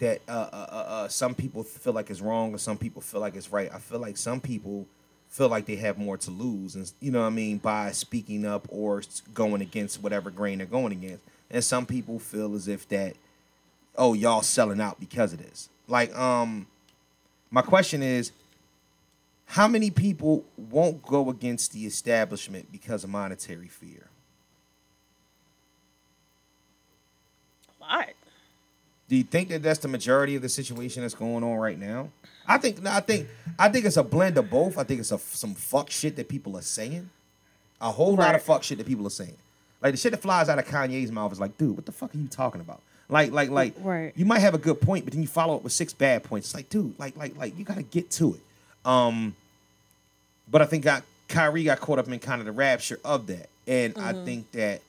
that 0.00 0.22
uh, 0.26 0.32
uh, 0.32 0.66
uh, 0.70 0.74
uh, 0.74 1.08
some 1.08 1.34
people 1.34 1.62
feel 1.62 1.92
like 1.92 2.10
it's 2.10 2.20
wrong 2.20 2.54
or 2.54 2.58
some 2.58 2.76
people 2.76 3.00
feel 3.00 3.20
like 3.20 3.36
it's 3.36 3.52
right. 3.52 3.70
I 3.72 3.78
feel 3.78 4.00
like 4.00 4.16
some 4.16 4.40
people 4.40 4.86
feel 5.28 5.48
like 5.48 5.66
they 5.66 5.76
have 5.76 5.96
more 5.96 6.16
to 6.16 6.30
lose, 6.30 6.74
and 6.74 6.90
you 7.00 7.12
know 7.12 7.20
what 7.20 7.26
I 7.26 7.30
mean 7.30 7.58
by 7.58 7.92
speaking 7.92 8.44
up 8.44 8.66
or 8.68 9.02
going 9.32 9.62
against 9.62 10.02
whatever 10.02 10.30
grain 10.30 10.58
they're 10.58 10.66
going 10.66 10.92
against. 10.92 11.22
And 11.50 11.62
some 11.62 11.86
people 11.86 12.18
feel 12.18 12.54
as 12.54 12.66
if 12.66 12.88
that, 12.88 13.14
oh, 13.96 14.14
y'all 14.14 14.42
selling 14.42 14.80
out 14.80 14.98
because 14.98 15.32
of 15.32 15.38
this. 15.38 15.68
Like, 15.86 16.16
um, 16.16 16.66
my 17.50 17.62
question 17.62 18.02
is, 18.02 18.32
how 19.46 19.66
many 19.66 19.90
people 19.90 20.44
won't 20.56 21.02
go 21.02 21.28
against 21.28 21.72
the 21.72 21.84
establishment 21.84 22.70
because 22.70 23.04
of 23.04 23.10
monetary 23.10 23.66
fear? 23.68 24.08
A 27.80 27.82
lot. 27.82 28.08
Do 29.10 29.16
you 29.16 29.24
think 29.24 29.48
that 29.48 29.62
that's 29.64 29.80
the 29.80 29.88
majority 29.88 30.36
of 30.36 30.42
the 30.42 30.48
situation 30.48 31.02
that's 31.02 31.14
going 31.14 31.42
on 31.42 31.56
right 31.56 31.76
now? 31.78 32.10
I 32.46 32.58
think 32.58 32.80
no, 32.80 32.92
I 32.92 33.00
think 33.00 33.28
I 33.58 33.68
think 33.68 33.84
it's 33.84 33.96
a 33.96 34.04
blend 34.04 34.38
of 34.38 34.48
both. 34.48 34.78
I 34.78 34.84
think 34.84 35.00
it's 35.00 35.10
a, 35.10 35.18
some 35.18 35.54
fuck 35.54 35.90
shit 35.90 36.14
that 36.14 36.28
people 36.28 36.56
are 36.56 36.62
saying, 36.62 37.10
a 37.80 37.90
whole 37.90 38.14
lot 38.14 38.36
of 38.36 38.42
fuck 38.42 38.62
shit 38.62 38.78
that 38.78 38.86
people 38.86 39.04
are 39.06 39.10
saying. 39.10 39.36
Like 39.82 39.94
the 39.94 39.96
shit 39.96 40.12
that 40.12 40.22
flies 40.22 40.48
out 40.48 40.60
of 40.60 40.64
Kanye's 40.66 41.10
mouth 41.10 41.32
is 41.32 41.40
like, 41.40 41.58
dude, 41.58 41.74
what 41.74 41.86
the 41.86 41.92
fuck 41.92 42.14
are 42.14 42.18
you 42.18 42.28
talking 42.28 42.60
about? 42.60 42.80
Like, 43.08 43.32
like, 43.32 43.50
like, 43.50 43.74
Right. 43.80 44.12
you 44.14 44.24
might 44.24 44.38
have 44.38 44.54
a 44.54 44.58
good 44.58 44.80
point, 44.80 45.04
but 45.04 45.12
then 45.12 45.22
you 45.22 45.26
follow 45.26 45.56
up 45.56 45.64
with 45.64 45.72
six 45.72 45.92
bad 45.92 46.22
points. 46.22 46.46
It's 46.48 46.54
like, 46.54 46.68
dude, 46.70 46.96
like, 46.96 47.16
like, 47.16 47.36
like, 47.36 47.58
you 47.58 47.64
gotta 47.64 47.82
get 47.82 48.12
to 48.12 48.34
it. 48.34 48.40
Um, 48.88 49.34
but 50.48 50.62
I 50.62 50.66
think 50.66 50.84
got 50.84 51.02
Kyrie 51.26 51.64
got 51.64 51.80
caught 51.80 51.98
up 51.98 52.06
in 52.06 52.16
kind 52.20 52.40
of 52.40 52.46
the 52.46 52.52
rapture 52.52 53.00
of 53.04 53.26
that, 53.26 53.48
and 53.66 53.94
I 53.98 54.12
Mhm. 54.12 54.24
think 54.24 54.52
that 54.52 54.82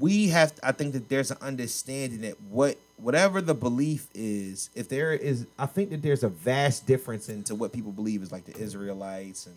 we 0.00 0.28
have 0.28 0.52
I 0.64 0.72
think 0.72 0.94
that 0.94 1.08
there's 1.08 1.30
an 1.30 1.36
understanding 1.40 2.22
that 2.22 2.40
what 2.50 2.76
whatever 2.98 3.40
the 3.40 3.54
belief 3.54 4.08
is, 4.14 4.70
if 4.74 4.88
there 4.88 5.12
is 5.12 5.46
I 5.58 5.66
think 5.66 5.90
that 5.90 6.02
there's 6.02 6.22
a 6.24 6.28
vast 6.28 6.86
difference 6.86 7.28
into 7.28 7.54
what 7.54 7.72
people 7.72 7.92
believe 7.92 8.22
is 8.22 8.32
like 8.32 8.44
the 8.44 8.56
Israelites 8.58 9.46
and 9.46 9.56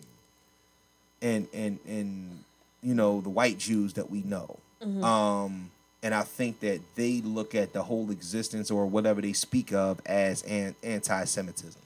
and 1.22 1.48
and 1.52 1.78
and 1.86 2.44
you 2.82 2.94
know 2.94 3.20
the 3.20 3.28
white 3.30 3.58
Jews 3.58 3.94
that 3.94 4.10
we 4.10 4.22
know. 4.22 4.58
Mhm. 4.82 5.02
Um 5.04 5.70
and 6.02 6.14
I 6.14 6.22
think 6.22 6.60
that 6.60 6.80
they 6.94 7.20
look 7.20 7.54
at 7.54 7.74
the 7.74 7.82
whole 7.82 8.10
existence 8.10 8.70
or 8.70 8.86
whatever 8.86 9.20
they 9.20 9.34
speak 9.34 9.70
of 9.72 10.00
as 10.06 10.42
an 10.44 10.74
anti-Semitism. 10.82 11.80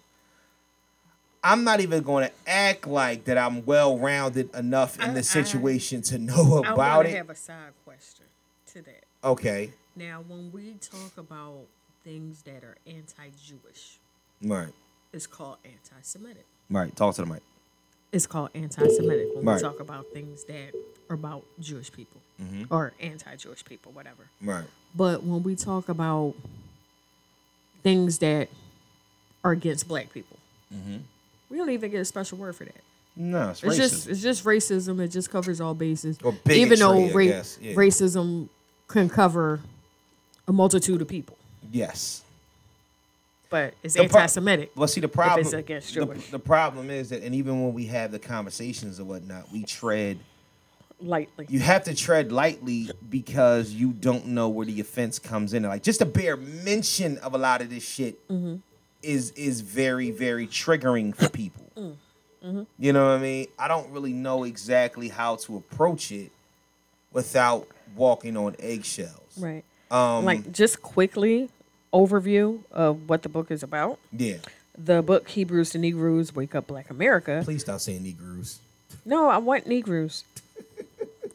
I'm 1.42 1.64
not 1.64 1.80
even 1.80 2.02
going 2.04 2.28
to 2.28 2.32
act 2.46 2.86
like 2.86 3.24
that 3.24 3.36
I'm 3.36 3.66
well 3.66 3.98
rounded 3.98 4.54
enough 4.54 4.98
in 5.02 5.14
the 5.14 5.22
situation 5.22 6.00
to 6.02 6.18
know 6.18 6.62
I 6.64 6.72
about 6.72 7.02
to 7.02 7.08
it. 7.10 7.16
have 7.16 7.28
a 7.28 7.34
side 7.34 7.72
question 7.84 8.24
to 8.72 8.82
that. 8.82 9.04
Okay. 9.24 9.72
Now, 9.96 10.24
when 10.26 10.50
we 10.52 10.74
talk 10.80 11.16
about 11.16 11.66
things 12.02 12.42
that 12.42 12.64
are 12.64 12.76
anti-Jewish, 12.86 13.98
Right. 14.42 14.72
it's 15.12 15.26
called 15.26 15.58
anti-Semitic. 15.64 16.44
Right. 16.68 16.94
Talk 16.96 17.14
to 17.16 17.22
the 17.22 17.26
mic. 17.32 17.42
It's 18.12 18.26
called 18.26 18.50
anti-Semitic 18.54 19.28
when 19.34 19.44
Right. 19.44 19.56
we 19.56 19.62
talk 19.62 19.80
about 19.80 20.06
things 20.12 20.44
that 20.44 20.72
are 21.08 21.14
about 21.14 21.44
Jewish 21.60 21.92
people 21.92 22.20
Mhm. 22.40 22.66
or 22.70 22.92
anti-Jewish 23.00 23.64
people, 23.64 23.92
whatever. 23.92 24.24
Right. 24.40 24.64
But 24.94 25.22
when 25.22 25.42
we 25.42 25.54
talk 25.56 25.88
about 25.88 26.34
things 27.82 28.18
that 28.18 28.48
are 29.42 29.52
against 29.52 29.86
black 29.88 30.12
people, 30.12 30.38
Mm-hmm. 30.72 30.98
we 31.50 31.56
don't 31.58 31.70
even 31.70 31.90
get 31.90 32.00
a 32.00 32.04
special 32.04 32.38
word 32.38 32.56
for 32.56 32.64
that. 32.64 32.82
No, 33.16 33.50
it's, 33.50 33.62
It's 33.62 33.76
just 33.76 34.08
it's 34.08 34.20
just 34.22 34.44
racism. 34.44 34.98
It 35.00 35.08
just 35.08 35.30
covers 35.30 35.60
all 35.60 35.74
bases. 35.74 36.18
Or 36.24 36.36
Even 36.50 36.80
though 36.80 36.94
bigotry, 36.94 37.28
ra- 37.30 37.42
yeah. 37.60 37.74
racism 37.74 38.48
can 38.88 39.08
cover 39.08 39.60
a 40.46 40.52
multitude 40.52 41.00
of 41.00 41.08
people, 41.08 41.36
yes. 41.72 42.22
but 43.50 43.74
it's 43.82 43.94
The 43.94 44.08
pro- 44.08 44.20
anti-Semitic. 44.20 44.72
Well, 44.76 44.88
see, 44.88 45.00
the 45.00 45.08
problem. 45.08 45.40
it's 45.40 45.52
against 45.54 45.94
the, 45.94 46.04
Jewish. 46.04 46.28
the 46.30 46.38
problem 46.38 46.90
is 46.90 47.10
that, 47.10 47.22
and 47.22 47.34
even 47.34 47.62
when 47.62 47.72
we 47.74 47.86
have 47.86 48.12
the 48.12 48.18
conversations 48.18 48.98
and 48.98 49.08
whatnot, 49.08 49.50
we 49.52 49.62
tread 49.64 50.18
lightly. 51.00 51.46
You 51.48 51.60
have 51.60 51.84
to 51.84 51.94
tread 51.94 52.30
lightly 52.32 52.90
because 53.10 53.72
you 53.72 53.92
don't 53.92 54.26
know 54.28 54.48
where 54.48 54.66
the 54.66 54.80
offense 54.80 55.18
comes 55.18 55.54
in. 55.54 55.62
Like 55.62 55.82
just 55.82 56.00
a 56.02 56.06
bare 56.06 56.36
mention 56.36 57.18
of 57.18 57.34
a 57.34 57.38
lot 57.38 57.60
of 57.62 57.70
this 57.70 57.84
shit 57.86 58.26
Mhm. 58.28 58.60
is 59.02 59.30
is 59.32 59.60
very 59.60 60.10
very 60.10 60.46
triggering 60.46 61.14
for 61.14 61.28
people. 61.28 61.64
Mhm. 62.42 62.66
You 62.78 62.92
know 62.92 63.06
what 63.08 63.18
I 63.18 63.22
mean? 63.22 63.46
I 63.58 63.68
don't 63.68 63.90
really 63.90 64.12
know 64.12 64.44
exactly 64.44 65.08
how 65.08 65.36
to 65.36 65.56
approach 65.56 66.12
it 66.12 66.30
without 67.12 67.66
walking 67.96 68.36
on 68.36 68.54
eggshells. 68.58 69.38
Right. 69.38 69.64
Um, 69.90 70.24
like 70.24 70.52
just 70.52 70.82
quickly 70.82 71.50
overview 71.92 72.60
of 72.72 73.08
what 73.08 73.22
the 73.22 73.28
book 73.28 73.50
is 73.50 73.62
about. 73.62 73.98
Yeah. 74.12 74.36
The 74.76 75.02
book 75.02 75.28
Hebrews 75.28 75.70
to 75.70 75.78
Negroes 75.78 76.34
Wake 76.34 76.54
Up 76.54 76.66
Black 76.66 76.90
America. 76.90 77.42
Please 77.44 77.60
stop 77.62 77.80
saying 77.80 78.02
Negroes. 78.02 78.58
No, 79.04 79.28
I 79.28 79.38
want 79.38 79.66
Negroes. 79.66 80.24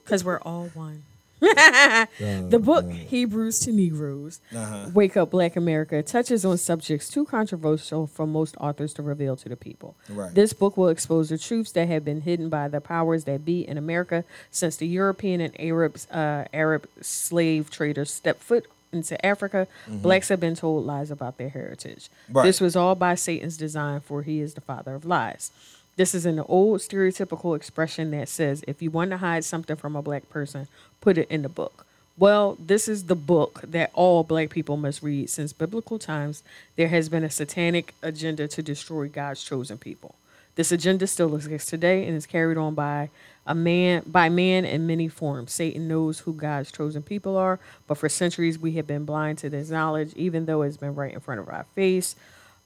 Because 0.04 0.24
we're 0.24 0.40
all 0.40 0.70
one. 0.74 1.04
the 1.40 2.60
book 2.62 2.90
Hebrews 2.92 3.60
to 3.62 3.72
Negroes 3.72 4.40
Uh-huh. 4.56 4.90
Wake 4.94 5.16
Up 5.18 5.32
Black 5.32 5.56
America 5.56 6.02
touches 6.04 6.44
on 6.46 6.58
subjects 6.58 7.10
too 7.10 7.26
controversial 7.26 8.08
for 8.08 8.26
most 8.28 8.56
authors 8.58 8.94
to 8.96 9.02
reveal 9.02 9.36
to 9.38 9.50
the 9.50 9.56
people. 9.56 9.96
Right. 10.10 10.34
This 10.34 10.54
book 10.54 10.76
will 10.78 10.90
expose 10.90 11.30
the 11.30 11.38
truths 11.38 11.72
that 11.74 11.88
have 11.88 12.04
been 12.04 12.22
hidden 12.22 12.50
by 12.50 12.68
the 12.68 12.82
powers 12.82 13.24
that 13.26 13.46
be 13.46 13.68
in 13.68 13.78
America 13.78 14.24
since 14.52 14.76
the 14.76 14.88
European 14.88 15.42
and 15.42 15.54
Arabs, 15.60 16.10
uh, 16.12 16.46
Arab 16.54 16.88
slave 17.02 17.70
traders 17.70 18.14
stepped 18.14 18.44
foot 18.44 18.66
into 18.92 19.24
Africa. 19.24 19.68
Mhm. 19.88 20.02
Blacks 20.02 20.30
have 20.30 20.40
been 20.40 20.56
told 20.56 20.86
lies 20.86 21.12
about 21.12 21.38
their 21.38 21.50
heritage. 21.50 22.10
Right. 22.30 22.44
This 22.44 22.60
was 22.60 22.76
all 22.76 22.96
by 22.96 23.16
Satan's 23.16 23.56
design, 23.56 24.00
for 24.02 24.24
he 24.24 24.40
is 24.42 24.56
the 24.56 24.62
father 24.62 24.96
of 24.96 25.06
lies. 25.06 25.52
This 26.00 26.16
is 26.16 26.26
an 26.26 26.40
old 26.40 26.80
stereotypical 26.80 27.58
expression 27.58 28.12
that 28.12 28.30
says 28.30 28.64
if 28.66 28.82
you 28.82 28.90
want 28.90 29.12
to 29.12 29.18
hide 29.18 29.44
something 29.44 29.76
from 29.76 29.98
a 29.98 30.02
black 30.02 30.30
person, 30.30 30.70
put 31.02 31.18
it 31.18 31.30
in 31.30 31.42
the 31.42 31.50
book. 31.50 31.86
Well, 32.18 32.56
this 32.58 32.88
is 32.88 33.08
the 33.08 33.18
book 33.18 33.60
that 33.68 33.92
all 33.94 34.24
black 34.24 34.50
people 34.50 34.78
must 34.78 35.04
read. 35.04 35.30
Since 35.30 35.52
biblical 35.52 36.00
times, 36.00 36.42
there 36.78 36.88
has 36.88 37.10
been 37.10 37.26
a 37.26 37.30
satanic 37.30 37.94
agenda 38.02 38.48
to 38.48 38.64
destroy 38.64 39.10
God's 39.10 39.44
chosen 39.44 39.78
people. 39.78 40.16
This 40.56 40.72
agenda 40.72 41.06
still 41.06 41.36
exists 41.36 41.70
today 41.70 42.08
and 42.08 42.16
is 42.16 42.26
carried 42.26 42.58
on 42.58 42.76
by 42.76 43.10
a 43.46 43.54
man 43.54 44.04
by 44.08 44.30
man 44.30 44.64
in 44.64 44.88
many 44.88 45.10
forms. 45.10 45.52
Satan 45.52 45.90
knows 45.90 46.20
who 46.20 46.32
God's 46.32 46.72
chosen 46.72 47.04
people 47.04 47.36
are, 47.36 47.60
but 47.88 47.98
for 47.98 48.08
centuries 48.08 48.58
we 48.58 48.72
have 48.76 48.88
been 48.88 49.04
blind 49.04 49.40
to 49.40 49.50
this 49.50 49.70
knowledge, 49.70 50.14
even 50.16 50.46
though 50.46 50.62
it's 50.62 50.78
been 50.78 50.96
right 50.96 51.14
in 51.14 51.20
front 51.20 51.42
of 51.42 51.50
our 51.50 51.66
face. 51.76 52.16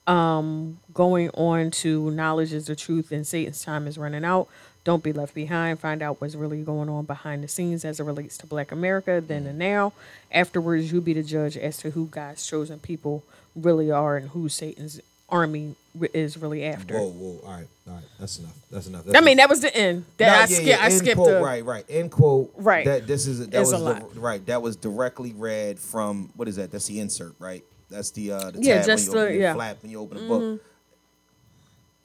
Um, 0.06 0.80
going 0.94 1.30
on 1.32 1.72
to 1.72 2.12
knowledge 2.12 2.52
is 2.54 2.68
the 2.68 2.76
truth, 2.76 3.12
and 3.12 3.26
Satan's 3.26 3.64
time 3.64 3.88
is 3.88 3.98
running 3.98 4.26
out. 4.26 4.48
Don't 4.84 5.02
be 5.02 5.14
left 5.14 5.34
behind. 5.34 5.80
Find 5.80 6.02
out 6.02 6.20
what's 6.20 6.36
really 6.36 6.62
going 6.62 6.90
on 6.90 7.06
behind 7.06 7.42
the 7.44 7.48
scenes 7.48 7.86
as 7.86 8.02
it 8.02 8.04
relates 8.04 8.38
to 8.40 8.46
Black 8.48 8.74
America 8.74 9.24
then 9.26 9.48
and 9.48 9.58
now. 9.58 9.94
Afterwards, 10.30 10.92
you'll 10.92 11.02
be 11.02 11.14
the 11.14 11.24
judge 11.24 11.56
as 11.56 11.78
to 11.78 11.92
who 11.92 12.08
God's 12.08 12.46
chosen 12.46 12.80
people 12.80 13.24
really 13.56 13.90
are 13.92 14.18
and 14.18 14.30
who 14.32 14.50
Satan's 14.50 15.00
army 15.30 15.76
is 16.14 16.38
really 16.38 16.66
after. 16.66 16.96
Whoa, 17.00 17.08
whoa, 17.08 17.40
all 17.48 17.54
right, 17.54 17.68
all 17.88 17.94
right, 17.94 18.04
that's 18.20 18.40
enough. 18.40 18.56
That's 18.70 18.88
enough. 18.88 19.08
I 19.08 19.12
That's 19.14 19.26
mean, 19.26 19.38
that 19.38 19.48
was 19.50 19.62
the 19.62 19.74
end. 19.76 20.04
That 20.18 20.28
No, 20.28 20.34
I, 20.34 20.40
yeah, 20.40 20.46
ski- 20.46 20.70
yeah, 20.70 20.78
I 20.82 20.90
skipped 20.90 21.16
quote, 21.16 21.30
the 21.30 21.40
right, 21.42 21.64
right. 21.64 21.86
End 21.88 22.12
quote. 22.12 22.52
Right. 22.58 22.84
That 22.86 23.08
this 23.08 23.26
is 23.26 23.40
that 23.48 23.62
It's 23.62 23.72
was 23.72 23.82
a 23.82 24.10
the- 24.14 24.20
right. 24.20 24.46
That 24.48 24.62
was 24.62 24.76
directly 24.76 25.32
read 25.32 25.80
from 25.80 26.30
what 26.36 26.50
is 26.50 26.58
that? 26.58 26.72
That's 26.72 26.88
the 26.88 27.00
insert, 27.00 27.36
right? 27.40 27.64
That's 27.94 28.12
the 28.12 28.32
uh 28.32 28.52
the 28.52 28.62
Yeah, 28.62 28.78
tab 28.78 28.86
just 28.86 29.10
when 29.14 29.18
you 29.18 29.20
the- 29.20 29.24
open 29.26 29.34
the 29.36 29.40
yeah. 29.42 29.50
Mm-hmm. 29.50 29.58
flap 29.58 29.78
when 29.84 29.92
you 29.92 30.00
open 30.00 30.18
the 30.18 30.28
book. 30.28 30.62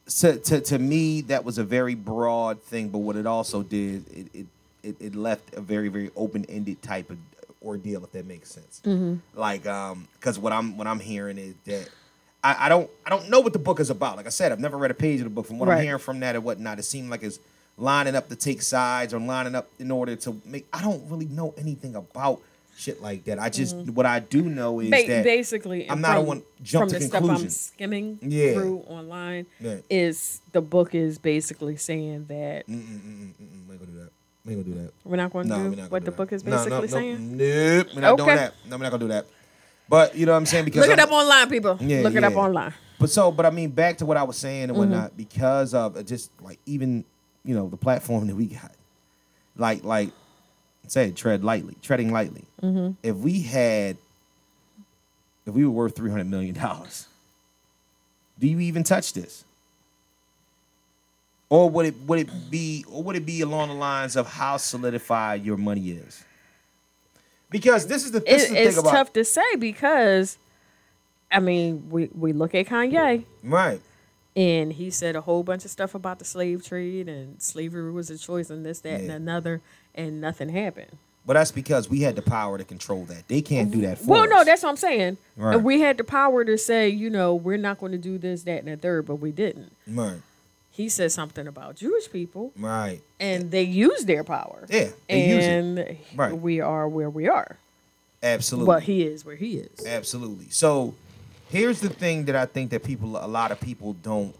So 0.06 0.36
to 0.36 0.60
to 0.60 0.78
me, 0.78 1.20
that 1.22 1.44
was 1.44 1.58
a 1.58 1.64
very 1.64 1.94
broad 1.94 2.62
thing, 2.62 2.88
but 2.88 2.98
what 2.98 3.16
it 3.16 3.26
also 3.26 3.62
did, 3.62 4.06
it 4.10 4.26
it 4.34 4.46
it, 4.82 4.96
it 5.00 5.14
left 5.14 5.54
a 5.54 5.60
very 5.60 5.88
very 5.88 6.10
open 6.16 6.44
ended 6.48 6.80
type 6.82 7.10
of 7.10 7.18
ordeal, 7.62 8.02
if 8.04 8.12
that 8.12 8.26
makes 8.26 8.50
sense. 8.50 8.80
Mm-hmm. 8.84 9.16
Like, 9.38 9.66
um, 9.66 10.08
because 10.14 10.38
what 10.38 10.52
I'm 10.52 10.76
what 10.76 10.86
I'm 10.86 11.00
hearing 11.00 11.38
is 11.38 11.54
that. 11.66 11.88
I, 12.44 12.66
I 12.66 12.68
don't 12.68 12.88
I 13.04 13.10
don't 13.10 13.28
know 13.28 13.40
what 13.40 13.52
the 13.52 13.58
book 13.58 13.80
is 13.80 13.90
about. 13.90 14.16
Like 14.16 14.26
I 14.26 14.28
said, 14.30 14.52
I've 14.52 14.60
never 14.60 14.78
read 14.78 14.92
a 14.92 14.94
page 14.94 15.18
of 15.18 15.24
the 15.24 15.30
book. 15.30 15.44
From 15.46 15.58
what 15.58 15.68
I'm 15.68 15.82
hearing 15.82 15.98
from 15.98 16.20
that 16.20 16.36
and 16.36 16.44
whatnot, 16.44 16.78
it 16.78 16.84
seemed 16.84 17.10
like 17.10 17.24
it's 17.24 17.40
lining 17.76 18.14
up 18.14 18.28
to 18.28 18.36
take 18.36 18.62
sides 18.62 19.12
or 19.12 19.18
lining 19.18 19.56
up 19.56 19.68
in 19.80 19.90
order 19.90 20.14
to 20.14 20.40
make. 20.44 20.64
I 20.72 20.80
don't 20.80 21.02
really 21.10 21.26
know 21.26 21.52
anything 21.58 21.96
about 21.96 22.40
shit 22.78 23.02
like 23.02 23.24
that. 23.24 23.38
I 23.40 23.48
just 23.50 23.74
what 23.76 24.06
I 24.06 24.20
do 24.20 24.42
know 24.42 24.78
is 24.80 24.88
Mm-hmm. 24.90 25.06
Ba- 25.08 25.12
that 25.14 25.24
basically, 25.24 25.90
I'm 25.90 26.00
not 26.00 26.12
a 26.16 26.20
from- 26.20 26.26
one 26.26 26.42
jump 26.62 26.82
from 26.84 26.88
to 26.90 26.98
the 27.00 27.04
stuff 27.06 27.24
I'm 27.28 27.48
skimming 27.50 28.18
Yeah. 28.22 28.52
through 28.54 28.78
online. 28.86 29.46
Yeah. 29.60 29.78
Is 29.90 30.40
the 30.52 30.60
book 30.60 30.94
is 30.94 31.18
basically 31.18 31.76
saying 31.76 32.26
that 32.28 32.66
Mm, 32.68 32.74
mm, 32.82 33.32
we 33.68 33.74
ain't 33.74 33.80
gonna 33.80 33.92
do 33.92 33.98
that. 33.98 34.10
We 34.44 34.52
ain't 34.54 34.64
gonna 34.64 34.76
do 34.76 34.82
that. 34.84 34.92
we're 35.04 35.16
not 35.16 35.32
going 35.32 35.48
to 35.48 35.50
No, 35.50 35.56
do 35.56 35.62
not 35.70 35.76
gonna 35.76 35.88
what 35.88 35.98
do 36.00 36.04
the 36.06 36.10
that. 36.12 36.16
book 36.16 36.32
is 36.32 36.44
No, 36.44 36.64
no, 36.64 36.80
no, 36.80 36.86
saying. 36.86 37.36
Nope, 37.36 37.88
we're 37.94 38.00
not 38.00 38.16
doing 38.16 38.36
that. 38.36 38.54
No, 38.68 38.76
we're 38.76 38.82
not 38.84 38.90
gonna 38.92 39.04
do 39.04 39.08
that. 39.08 39.26
But 39.88 40.14
you 40.16 40.26
know 40.26 40.32
what 40.32 40.38
I'm 40.38 40.46
saying 40.46 40.64
because 40.66 40.82
Look 40.86 40.90
it 40.90 40.98
I'm- 41.00 41.08
up 41.08 41.12
online, 41.14 41.48
people. 41.48 41.78
Yeah, 41.80 42.02
Look 42.02 42.14
it 42.14 42.22
up 42.24 42.36
online. 42.36 42.74
But 43.00 43.10
so, 43.10 43.30
but 43.30 43.46
I 43.46 43.50
mean, 43.50 43.70
back 43.70 43.98
to 43.98 44.06
what 44.06 44.16
I 44.16 44.22
was 44.22 44.36
saying 44.36 44.64
and 44.64 44.72
Mm-hmm. 44.72 44.78
whatnot, 44.78 45.16
because 45.16 45.72
of 45.74 45.96
uh, 45.96 46.02
just 46.02 46.30
like 46.42 46.58
even 46.66 47.04
you 47.44 47.54
know 47.54 47.68
the 47.68 47.76
platform 47.76 48.26
that 48.26 48.36
we 48.36 48.46
got, 48.46 48.72
like 49.56 49.84
like 49.84 50.10
say 50.88 51.10
tread 51.10 51.44
lightly, 51.44 51.76
treading 51.82 52.12
lightly. 52.12 52.44
Mm-hmm. 52.62 52.92
If 53.02 53.16
we 53.16 53.42
had, 53.42 53.96
if 55.46 55.54
we 55.54 55.64
were 55.64 55.70
worth 55.70 55.96
three 55.96 56.10
hundred 56.10 56.26
million 56.26 56.54
dollars, 56.54 57.06
do 58.38 58.46
you 58.46 58.60
even 58.60 58.84
touch 58.84 59.12
this? 59.12 59.44
Or 61.50 61.70
would 61.70 61.86
it 61.86 61.94
would 62.06 62.18
it 62.20 62.50
be 62.50 62.84
or 62.90 63.02
would 63.02 63.16
it 63.16 63.24
be 63.24 63.40
along 63.40 63.68
the 63.68 63.74
lines 63.74 64.16
of 64.16 64.26
how 64.26 64.58
solidified 64.58 65.44
your 65.44 65.56
money 65.56 65.90
is? 65.90 66.24
Because 67.50 67.86
this 67.86 68.04
is 68.04 68.12
the 68.12 68.20
this 68.20 68.44
is 68.44 68.50
It, 68.50 68.52
the 68.52 68.60
it's 68.60 68.76
thing 68.76 68.84
about 68.84 68.90
tough 68.90 69.12
to 69.14 69.24
say 69.24 69.56
because, 69.56 70.36
I 71.32 71.40
mean, 71.40 71.88
we 71.88 72.10
we 72.14 72.34
look 72.34 72.54
at 72.54 72.66
Kanye 72.66 73.24
right. 73.42 73.80
and 74.36 74.74
he 74.74 74.90
said 74.90 75.16
a 75.16 75.22
whole 75.22 75.42
bunch 75.42 75.64
of 75.64 75.70
stuff 75.70 75.94
about 75.94 76.18
the 76.18 76.26
slave 76.26 76.62
trade 76.62 77.08
and 77.08 77.40
slavery 77.40 77.90
was 77.92 78.10
a 78.10 78.18
choice 78.18 78.50
and 78.50 78.66
this 78.66 78.80
that 78.80 79.00
and 79.00 79.10
another 79.10 79.62
and 79.98 80.20
nothing 80.20 80.48
happened. 80.48 80.96
But 81.26 81.34
that's 81.34 81.52
because 81.52 81.90
we 81.90 82.00
had 82.00 82.16
the 82.16 82.22
power 82.22 82.56
to 82.56 82.64
control 82.64 83.04
that. 83.04 83.28
They 83.28 83.42
can't 83.42 83.70
do 83.70 83.82
that 83.82 83.98
for 83.98 84.06
Well, 84.06 84.22
us. 84.22 84.30
no, 84.30 84.44
that's 84.44 84.62
what 84.62 84.70
I'm 84.70 84.76
saying. 84.78 85.18
Right. 85.36 85.56
And 85.56 85.64
we 85.64 85.80
had 85.80 85.98
the 85.98 86.04
power 86.04 86.42
to 86.42 86.56
say, 86.56 86.88
you 86.88 87.10
know, 87.10 87.34
we're 87.34 87.58
not 87.58 87.78
going 87.78 87.92
to 87.92 87.98
do 87.98 88.16
this, 88.16 88.44
that, 88.44 88.60
and 88.60 88.68
the 88.68 88.78
third, 88.78 89.04
but 89.06 89.16
we 89.16 89.30
didn't. 89.30 89.72
right, 89.86 90.22
He 90.70 90.88
said 90.88 91.12
something 91.12 91.46
about 91.46 91.76
Jewish 91.76 92.10
people, 92.10 92.52
right. 92.56 93.00
and 93.20 93.50
they 93.50 93.64
used 93.64 94.06
their 94.06 94.24
power. 94.24 94.64
Yeah, 94.70 94.88
they 95.06 95.28
use 95.28 95.44
it. 95.44 95.50
and 95.50 95.98
Right. 96.14 96.32
we 96.34 96.60
are 96.62 96.88
where 96.88 97.10
we 97.10 97.28
are. 97.28 97.58
Absolutely. 98.22 98.66
But 98.66 98.82
he 98.84 99.02
is 99.02 99.24
where 99.26 99.36
he 99.36 99.58
is. 99.58 99.86
Absolutely. 99.86 100.46
So 100.48 100.94
here's 101.50 101.80
the 101.80 101.90
thing 101.90 102.24
that 102.24 102.36
I 102.36 102.46
think 102.46 102.70
that 102.70 102.82
people, 102.84 103.18
a 103.22 103.28
lot 103.28 103.50
of 103.52 103.60
people 103.60 103.92
don't, 104.02 104.34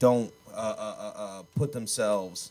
don't 0.00 0.32
uh, 0.52 0.56
uh, 0.56 0.94
uh, 0.98 1.12
uh, 1.16 1.42
put 1.54 1.72
themselves. 1.72 2.50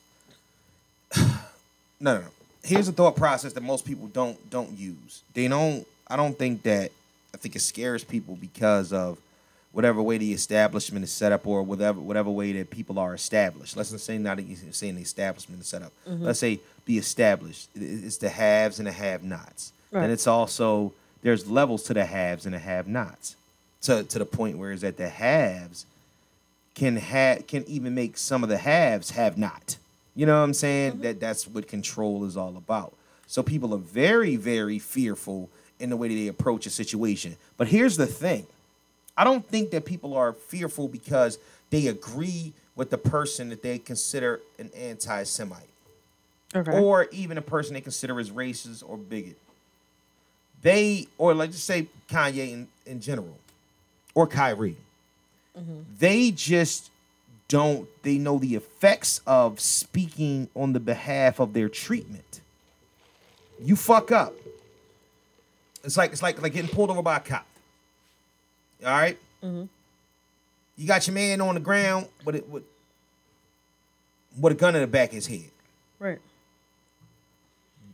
no, 1.18 2.16
no, 2.16 2.20
no. 2.20 2.28
Here's 2.64 2.86
the 2.86 2.92
thought 2.92 3.16
process 3.16 3.54
that 3.54 3.64
most 3.64 3.86
people 3.86 4.08
don't 4.08 4.50
don't 4.50 4.78
use. 4.78 5.24
They 5.34 5.48
don't. 5.48 5.86
I 6.08 6.16
don't 6.16 6.38
think 6.38 6.64
that. 6.64 6.92
I 7.34 7.38
think 7.38 7.56
it 7.56 7.62
scares 7.62 8.04
people 8.04 8.36
because 8.36 8.92
of 8.92 9.18
whatever 9.72 10.02
way 10.02 10.18
the 10.18 10.34
establishment 10.34 11.04
is 11.04 11.12
set 11.12 11.32
up, 11.32 11.48
or 11.48 11.64
whatever 11.64 12.00
whatever 12.00 12.30
way 12.30 12.52
that 12.54 12.70
people 12.70 13.00
are 13.00 13.14
established. 13.14 13.76
Let's 13.76 13.92
not 13.92 14.02
say 14.02 14.18
not 14.18 14.40
even 14.40 14.74
saying 14.74 14.96
the 14.96 15.02
establishment 15.02 15.62
is 15.62 15.68
set 15.68 15.82
up. 15.82 15.92
Mm-hmm. 16.08 16.26
Let's 16.26 16.40
say 16.40 16.60
be 16.86 16.98
established. 16.98 17.70
It's 17.76 18.18
the 18.18 18.30
haves 18.30 18.80
and 18.80 18.88
the 18.88 18.92
have-nots. 18.92 19.72
Right. 19.92 20.04
And 20.04 20.12
it's 20.12 20.28
also 20.28 20.94
there's 21.22 21.50
levels 21.50 21.84
to 21.84 21.94
the 21.94 22.06
haves 22.06 22.46
and 22.46 22.54
the 22.54 22.60
have-nots. 22.60 23.36
To 23.84 24.04
to 24.04 24.20
the 24.20 24.26
point 24.26 24.58
where 24.58 24.72
is 24.72 24.82
that 24.82 24.98
the 24.98 25.10
haves 25.10 25.86
can 26.76 26.98
have 26.98 27.48
can 27.48 27.64
even 27.68 27.96
make 27.96 28.18
some 28.18 28.44
of 28.44 28.50
the 28.50 28.58
haves 28.58 29.12
have 29.12 29.38
not. 29.38 29.78
You 30.16 30.26
know 30.26 30.38
what 30.38 30.44
I'm 30.44 30.54
saying? 30.54 30.94
Mm-hmm. 30.94 31.02
That 31.02 31.20
that's 31.20 31.48
what 31.48 31.68
control 31.68 32.26
is 32.26 32.36
all 32.38 32.58
about. 32.58 32.94
So 33.28 33.42
people 33.42 33.74
are 33.74 33.80
very 33.80 34.36
very 34.36 34.80
fearful 34.80 35.50
in 35.80 35.90
the 35.90 35.98
way 35.98 36.08
that 36.10 36.16
they 36.16 36.28
approach 36.28 36.66
a 36.66 36.70
situation. 36.70 37.38
But 37.58 37.68
here's 37.68 37.98
the 37.98 38.08
thing. 38.08 38.46
I 39.18 39.24
don't 39.24 39.46
think 39.48 39.72
that 39.72 39.86
people 39.86 40.16
are 40.16 40.34
fearful 40.34 40.88
because 40.88 41.40
they 41.70 41.88
agree 41.88 42.54
with 42.76 42.90
the 42.90 42.98
person 42.98 43.50
that 43.50 43.62
they 43.62 43.78
consider 43.78 44.42
an 44.60 44.70
anti-Semite 44.76 45.68
Okay. 46.54 46.80
or 46.80 47.08
even 47.12 47.38
a 47.38 47.42
person 47.42 47.74
they 47.74 47.82
consider 47.82 48.20
as 48.20 48.30
racist 48.30 48.84
or 48.88 48.98
bigot. 48.98 49.38
They, 50.62 51.08
or 51.18 51.34
let's 51.34 51.54
just 51.54 51.66
say 51.66 51.88
Kanye 52.10 52.52
in, 52.52 52.68
in 52.86 53.00
general, 53.00 53.38
or 54.14 54.28
Kyrie, 54.28 54.76
mm-hmm. 55.58 55.82
they 55.98 56.32
just 56.32 56.91
don't, 57.52 57.88
they 58.04 58.18
know 58.18 58.40
the 58.40 58.56
effects 58.56 59.20
of 59.28 59.60
speaking 59.60 60.48
on 60.56 60.72
the 60.72 60.80
behalf 60.80 61.40
of 61.40 61.52
their 61.52 61.68
treatment. 61.68 62.40
You 63.62 63.76
fuck 63.76 64.10
up. 64.10 64.34
It's 65.84 65.98
like 65.98 66.14
it's 66.14 66.24
like 66.24 66.42
like 66.42 66.54
getting 66.54 66.72
pulled 66.72 66.90
over 66.90 67.02
by 67.02 67.18
a 67.18 67.20
cop. 67.20 67.46
All 68.86 68.92
right? 68.92 69.18
Mm-hmm. 69.44 69.66
You 70.78 70.88
got 70.88 71.06
your 71.06 71.14
man 71.14 71.42
on 71.42 71.56
the 71.56 71.60
ground 71.60 72.08
with 72.24 72.36
it 72.36 72.48
with, 72.50 72.64
with 74.40 74.54
a 74.54 74.56
gun 74.56 74.76
in 74.76 74.82
the 74.82 74.88
back 74.88 75.10
of 75.10 75.16
his 75.16 75.28
head 75.28 75.52
right. 76.00 76.20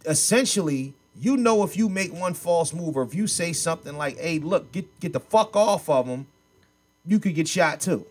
essentially, 0.06 0.94
you 1.20 1.36
know, 1.36 1.64
if 1.64 1.76
you 1.76 1.90
make 1.90 2.14
one 2.14 2.36
false 2.36 2.74
move 2.74 2.96
or 2.96 3.02
if 3.02 3.16
you 3.16 3.26
say 3.26 3.54
something 3.54 3.98
like, 3.98 4.20
"Hey, 4.20 4.38
look, 4.38 4.72
get 4.72 5.00
get 5.00 5.14
the 5.14 5.20
fuck 5.20 5.56
off 5.56 5.90
of 5.90 6.06
him," 6.06 6.28
you 7.06 7.20
could 7.20 7.34
get 7.34 7.48
shot 7.48 7.82
too. 7.82 8.06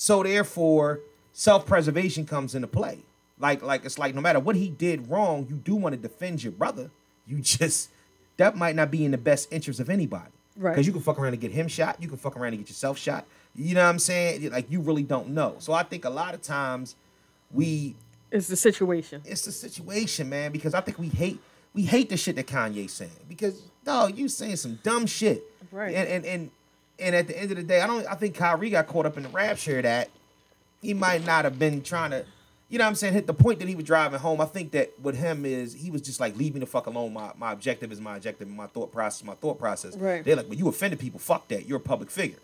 So 0.00 0.22
therefore, 0.22 1.00
self-preservation 1.32 2.24
comes 2.24 2.54
into 2.54 2.68
play. 2.68 3.00
Like 3.40 3.62
like 3.62 3.84
it's 3.84 3.98
like 3.98 4.14
no 4.14 4.20
matter 4.20 4.38
what 4.38 4.54
he 4.56 4.68
did 4.68 5.10
wrong, 5.10 5.46
you 5.50 5.56
do 5.56 5.74
want 5.74 5.92
to 5.94 6.00
defend 6.00 6.42
your 6.42 6.52
brother. 6.52 6.90
You 7.26 7.38
just 7.40 7.90
that 8.36 8.56
might 8.56 8.76
not 8.76 8.90
be 8.90 9.04
in 9.04 9.10
the 9.10 9.18
best 9.18 9.52
interest 9.52 9.80
of 9.80 9.90
anybody. 9.90 10.30
Right. 10.56 10.72
Because 10.72 10.86
you 10.86 10.92
can 10.92 11.02
fuck 11.02 11.18
around 11.18 11.32
and 11.32 11.40
get 11.40 11.50
him 11.52 11.68
shot. 11.68 12.00
You 12.00 12.08
can 12.08 12.16
fuck 12.16 12.36
around 12.36 12.54
and 12.54 12.58
get 12.58 12.68
yourself 12.68 12.96
shot. 12.96 13.26
You 13.54 13.74
know 13.74 13.82
what 13.82 13.90
I'm 13.90 13.98
saying? 13.98 14.50
Like 14.50 14.70
you 14.70 14.80
really 14.80 15.02
don't 15.02 15.28
know. 15.30 15.56
So 15.58 15.72
I 15.72 15.82
think 15.82 16.04
a 16.04 16.10
lot 16.10 16.32
of 16.34 16.42
times 16.42 16.94
we 17.52 17.96
It's 18.30 18.46
the 18.46 18.56
situation. 18.56 19.22
it's 19.24 19.42
the 19.42 19.52
situation, 19.52 20.28
man. 20.28 20.52
Because 20.52 20.74
I 20.74 20.80
think 20.80 20.98
we 20.98 21.08
hate 21.08 21.40
we 21.74 21.82
hate 21.82 22.08
the 22.08 22.16
shit 22.16 22.36
that 22.36 22.46
Kanye's 22.46 22.92
saying. 22.92 23.10
Because 23.28 23.62
dog, 23.84 24.16
you 24.16 24.28
saying 24.28 24.56
some 24.56 24.78
dumb 24.84 25.06
shit, 25.06 25.42
Right. 25.72 25.94
And 25.94 26.08
and 26.08 26.24
and 26.24 26.50
and 26.98 27.14
at 27.14 27.26
the 27.28 27.38
end 27.38 27.50
of 27.50 27.56
the 27.56 27.62
day, 27.62 27.80
I 27.80 27.86
don't. 27.86 28.06
I 28.06 28.14
think 28.14 28.34
Kyrie 28.34 28.70
got 28.70 28.86
caught 28.86 29.06
up 29.06 29.16
in 29.16 29.22
the 29.22 29.28
rapture 29.28 29.80
that 29.82 30.10
he 30.82 30.94
might 30.94 31.24
not 31.24 31.44
have 31.44 31.58
been 31.58 31.82
trying 31.82 32.10
to. 32.10 32.24
You 32.70 32.76
know 32.78 32.84
what 32.84 32.88
I'm 32.90 32.94
saying? 32.96 33.14
Hit 33.14 33.26
the 33.26 33.34
point 33.34 33.60
that 33.60 33.68
he 33.68 33.74
was 33.74 33.84
driving 33.86 34.18
home. 34.18 34.40
I 34.42 34.44
think 34.44 34.72
that 34.72 34.92
with 35.00 35.16
him 35.16 35.46
is 35.46 35.72
he 35.72 35.90
was 35.90 36.02
just 36.02 36.20
like 36.20 36.36
leave 36.36 36.54
me 36.54 36.60
the 36.60 36.66
fuck 36.66 36.86
alone. 36.86 37.12
My 37.12 37.30
my 37.38 37.52
objective 37.52 37.90
is 37.92 38.00
my 38.00 38.16
objective. 38.16 38.48
My 38.48 38.66
thought 38.66 38.92
process. 38.92 39.24
My 39.24 39.34
thought 39.34 39.58
process. 39.58 39.96
Right. 39.96 40.24
They're 40.24 40.36
like, 40.36 40.48
well, 40.48 40.58
you 40.58 40.68
offended 40.68 40.98
people. 40.98 41.18
Fuck 41.18 41.48
that. 41.48 41.66
You're 41.66 41.78
a 41.78 41.80
public 41.80 42.10
figure. 42.10 42.38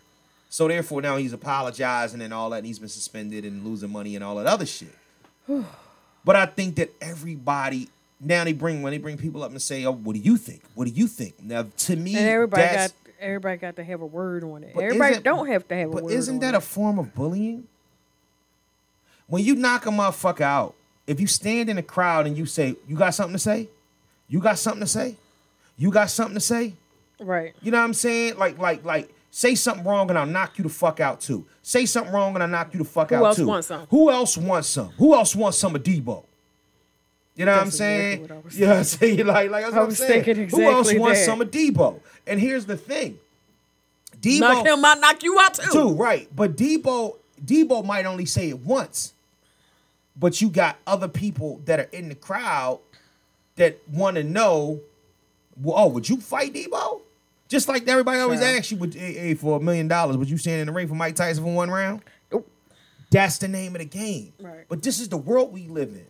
So 0.49 0.67
therefore, 0.67 1.01
now 1.01 1.17
he's 1.17 1.33
apologizing 1.33 2.21
and 2.21 2.33
all 2.33 2.49
that, 2.51 2.57
and 2.57 2.65
he's 2.65 2.79
been 2.79 2.89
suspended 2.89 3.43
and 3.45 3.65
losing 3.65 3.91
money 3.91 4.15
and 4.15 4.23
all 4.23 4.35
that 4.35 4.47
other 4.47 4.65
shit. 4.65 4.95
But 6.25 6.35
I 6.35 6.47
think 6.47 6.77
that 6.77 6.91
everybody 7.01 7.87
now 8.19 8.43
they 8.43 8.53
bring 8.53 8.81
when 8.81 8.91
they 8.91 8.97
bring 8.97 9.15
people 9.15 9.43
up 9.43 9.51
and 9.51 9.61
say, 9.61 9.85
"Oh, 9.85 9.91
what 9.91 10.13
do 10.13 10.19
you 10.19 10.37
think? 10.37 10.63
What 10.73 10.85
do 10.85 10.91
you 10.91 11.07
think?" 11.07 11.35
Now, 11.43 11.67
to 11.77 11.95
me, 11.95 12.15
And 12.17 12.27
everybody 12.27 12.63
that's, 12.63 12.93
got 12.93 13.04
Everybody 13.25 13.57
got 13.57 13.75
to 13.77 13.83
have 13.83 14.01
a 14.01 14.05
word 14.05 14.43
on 14.43 14.63
it. 14.63 14.71
But 14.75 14.83
Everybody 14.83 15.19
don't 15.19 15.47
have 15.47 15.67
to 15.69 15.75
have 15.75 15.87
a 15.89 15.91
word. 15.91 16.03
But 16.03 16.11
isn't 16.13 16.39
that 16.39 16.53
it. 16.53 16.57
a 16.57 16.61
form 16.61 16.99
of 16.99 17.13
bullying? 17.15 17.67
When 19.27 19.43
you 19.43 19.55
knock 19.55 19.85
a 19.85 19.89
motherfucker 19.89 20.41
out, 20.41 20.75
if 21.07 21.19
you 21.19 21.27
stand 21.27 21.69
in 21.69 21.77
a 21.77 21.83
crowd 21.83 22.27
and 22.27 22.37
you 22.37 22.45
say, 22.45 22.75
"You 22.87 22.95
got 22.95 23.15
something 23.15 23.33
to 23.33 23.39
say? 23.39 23.67
You 24.27 24.39
got 24.39 24.59
something 24.59 24.81
to 24.81 24.87
say? 24.87 25.15
You 25.77 25.89
got 25.91 26.09
something 26.09 26.35
to 26.35 26.39
say?" 26.41 26.73
right? 27.19 27.55
You 27.61 27.71
know 27.71 27.77
what 27.79 27.85
I'm 27.85 27.93
saying? 27.93 28.37
Like, 28.37 28.59
like, 28.59 28.83
like, 28.83 29.09
say 29.31 29.55
something 29.55 29.85
wrong 29.85 30.09
and 30.09 30.19
I'll 30.19 30.25
knock 30.25 30.57
you 30.57 30.63
the 30.63 30.69
fuck 30.69 30.99
out 30.99 31.21
too. 31.21 31.45
Say 31.63 31.85
something 31.85 32.13
wrong 32.13 32.33
and 32.35 32.43
I'll 32.43 32.49
knock 32.49 32.73
you 32.73 32.79
the 32.79 32.85
fuck 32.85 33.09
Who 33.09 33.15
out 33.15 33.25
else 33.25 33.39
wants 33.39 33.67
some? 33.67 33.87
Who 33.89 34.11
else 34.11 34.37
wants 34.37 34.67
some? 34.67 34.89
Who 34.97 35.13
else 35.15 35.35
wants 35.35 35.57
some 35.57 35.75
of 35.75 35.81
Debo? 35.83 36.23
You 37.35 37.45
know 37.45 37.51
what 37.53 37.61
I'm 37.63 37.71
saying? 37.71 38.21
exactly 38.23 38.37
what 38.37 38.43
I 38.43 38.45
was 38.45 38.59
you 38.59 38.65
know 38.65 38.71
what 38.71 38.77
I'm 38.77 38.83
saying? 38.85 39.17
Like, 39.25 39.49
like 39.51 39.63
that's 39.63 39.73
I 39.73 39.77
what 39.77 39.83
I'm 39.83 39.87
was 39.89 39.97
saying. 39.97 40.23
thinking 40.23 40.49
Who 40.49 40.61
else 40.63 40.93
wants 40.93 41.19
that. 41.19 41.25
some 41.25 41.41
of 41.41 41.51
Debo? 41.51 41.99
And 42.27 42.39
here's 42.39 42.65
the 42.65 42.77
thing. 42.77 43.19
Debo 44.19 44.39
Knock 44.39 44.65
him 44.65 44.85
out, 44.85 44.99
knock 44.99 45.23
you 45.23 45.39
out 45.39 45.53
too. 45.55 45.71
too, 45.71 45.93
right? 45.93 46.27
But 46.35 46.55
Debo, 46.55 47.15
Debo 47.43 47.85
might 47.85 48.05
only 48.05 48.25
say 48.25 48.49
it 48.49 48.59
once, 48.59 49.13
but 50.17 50.41
you 50.41 50.49
got 50.49 50.77
other 50.87 51.07
people 51.07 51.61
that 51.65 51.79
are 51.79 51.89
in 51.91 52.09
the 52.09 52.15
crowd 52.15 52.79
that 53.57 53.77
want 53.91 54.15
to 54.17 54.23
know. 54.23 54.79
Well, 55.61 55.75
oh, 55.77 55.87
would 55.87 56.09
you 56.09 56.17
fight 56.17 56.53
Debo? 56.53 57.01
Just 57.47 57.67
like 57.67 57.87
everybody 57.87 58.19
always 58.19 58.39
Sure. 58.39 58.49
asks 58.49 58.71
you, 58.71 58.77
would 58.77 58.93
hey, 58.95 59.13
hey, 59.13 59.33
for 59.35 59.57
a 59.57 59.59
million 59.61 59.87
dollars, 59.87 60.17
would 60.17 60.29
you 60.29 60.37
stand 60.37 60.61
in 60.61 60.67
the 60.67 60.73
ring 60.73 60.87
for 60.87 60.95
Mike 60.95 61.15
Tyson 61.15 61.43
for 61.43 61.53
one 61.53 61.69
round? 61.69 62.01
Nope. 62.31 62.49
That's 63.11 63.37
the 63.37 63.47
name 63.47 63.75
of 63.75 63.79
the 63.79 63.85
game. 63.85 64.33
Right. 64.41 64.65
But 64.67 64.81
this 64.81 64.99
is 64.99 65.09
the 65.09 65.17
world 65.17 65.53
we 65.53 65.67
live 65.67 65.89
in. 65.89 66.07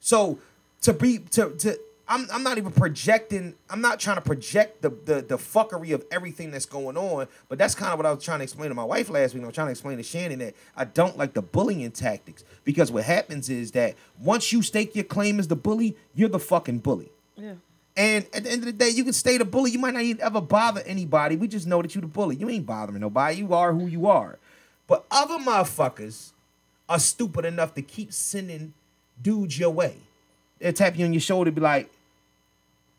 So 0.00 0.38
to 0.82 0.92
be 0.92 1.18
to 1.18 1.50
to 1.50 1.78
I'm 2.08 2.26
I'm 2.32 2.42
not 2.42 2.56
even 2.58 2.72
projecting. 2.72 3.54
I'm 3.68 3.80
not 3.80 4.00
trying 4.00 4.16
to 4.16 4.22
project 4.22 4.82
the 4.82 4.90
the 4.90 5.22
the 5.22 5.36
fuckery 5.36 5.94
of 5.94 6.04
everything 6.10 6.50
that's 6.50 6.66
going 6.66 6.96
on. 6.96 7.28
But 7.48 7.58
that's 7.58 7.74
kind 7.74 7.92
of 7.92 7.98
what 7.98 8.06
I 8.06 8.12
was 8.12 8.24
trying 8.24 8.38
to 8.38 8.44
explain 8.44 8.70
to 8.70 8.74
my 8.74 8.84
wife 8.84 9.10
last 9.10 9.34
week. 9.34 9.42
I 9.42 9.46
was 9.46 9.54
trying 9.54 9.66
to 9.66 9.72
explain 9.72 9.98
to 9.98 10.02
Shannon 10.02 10.38
that 10.38 10.54
I 10.76 10.84
don't 10.84 11.18
like 11.18 11.34
the 11.34 11.42
bullying 11.42 11.90
tactics 11.90 12.44
because 12.64 12.90
what 12.90 13.04
happens 13.04 13.50
is 13.50 13.72
that 13.72 13.94
once 14.20 14.52
you 14.52 14.62
stake 14.62 14.94
your 14.94 15.04
claim 15.04 15.38
as 15.38 15.48
the 15.48 15.56
bully, 15.56 15.96
you're 16.14 16.30
the 16.30 16.38
fucking 16.38 16.78
bully. 16.78 17.10
Yeah. 17.36 17.54
And 17.96 18.26
at 18.32 18.44
the 18.44 18.50
end 18.50 18.60
of 18.60 18.66
the 18.66 18.72
day, 18.72 18.90
you 18.90 19.04
can 19.04 19.12
stay 19.12 19.38
the 19.38 19.44
bully. 19.44 19.72
You 19.72 19.78
might 19.80 19.92
not 19.92 20.04
even 20.04 20.22
ever 20.22 20.40
bother 20.40 20.82
anybody. 20.86 21.36
We 21.36 21.48
just 21.48 21.66
know 21.66 21.82
that 21.82 21.94
you 21.94 22.00
the 22.00 22.06
bully. 22.06 22.36
You 22.36 22.48
ain't 22.48 22.64
bothering 22.64 23.00
nobody. 23.00 23.38
You 23.38 23.52
are 23.54 23.74
who 23.74 23.86
you 23.86 24.06
are. 24.06 24.38
But 24.86 25.04
other 25.10 25.38
motherfuckers 25.38 26.30
are 26.88 27.00
stupid 27.00 27.44
enough 27.44 27.74
to 27.74 27.82
keep 27.82 28.12
sending 28.12 28.72
dudes 29.20 29.58
your 29.58 29.70
way. 29.70 29.96
They'll 30.58 30.72
tap 30.72 30.96
you 30.96 31.04
on 31.04 31.12
your 31.12 31.20
shoulder, 31.20 31.50
be 31.50 31.60
like, 31.60 31.90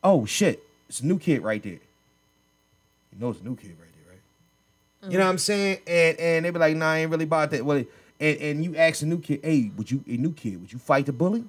"Oh 0.04 0.26
shit, 0.26 0.64
it's 0.88 1.02
a 1.02 1.06
new 1.06 1.20
kid 1.20 1.42
right 1.42 1.62
there." 1.62 1.74
You 1.74 3.20
know 3.20 3.30
it's 3.32 3.42
a 3.42 3.44
new 3.44 3.56
kid 3.56 3.76
right 3.80 3.90
there, 3.96 4.14
right? 4.14 5.12
You 5.12 5.18
know 5.18 5.26
what 5.26 5.32
I'm 5.32 5.38
saying? 5.38 5.80
And 5.88 6.20
and 6.20 6.46
they 6.46 6.50
be 6.52 6.60
like, 6.60 6.76
"Nah, 6.76 6.92
I 6.92 6.98
ain't 7.00 7.12
really 7.12 7.26
about 7.26 7.52
that." 7.52 7.66
Well, 7.66 7.84
and 8.20 8.38
and 8.38 8.64
you 8.64 8.76
ask 8.76 9.02
a 9.02 9.06
new 9.06 9.20
kid, 9.20 9.42
"Hey, 9.44 9.72
would 9.78 9.90
you 9.90 10.04
a 10.08 10.18
new 10.18 10.34
kid? 10.34 10.60
Would 10.62 10.72
you 10.74 10.80
fight 10.80 11.06
the 11.06 11.14
bully?" 11.14 11.46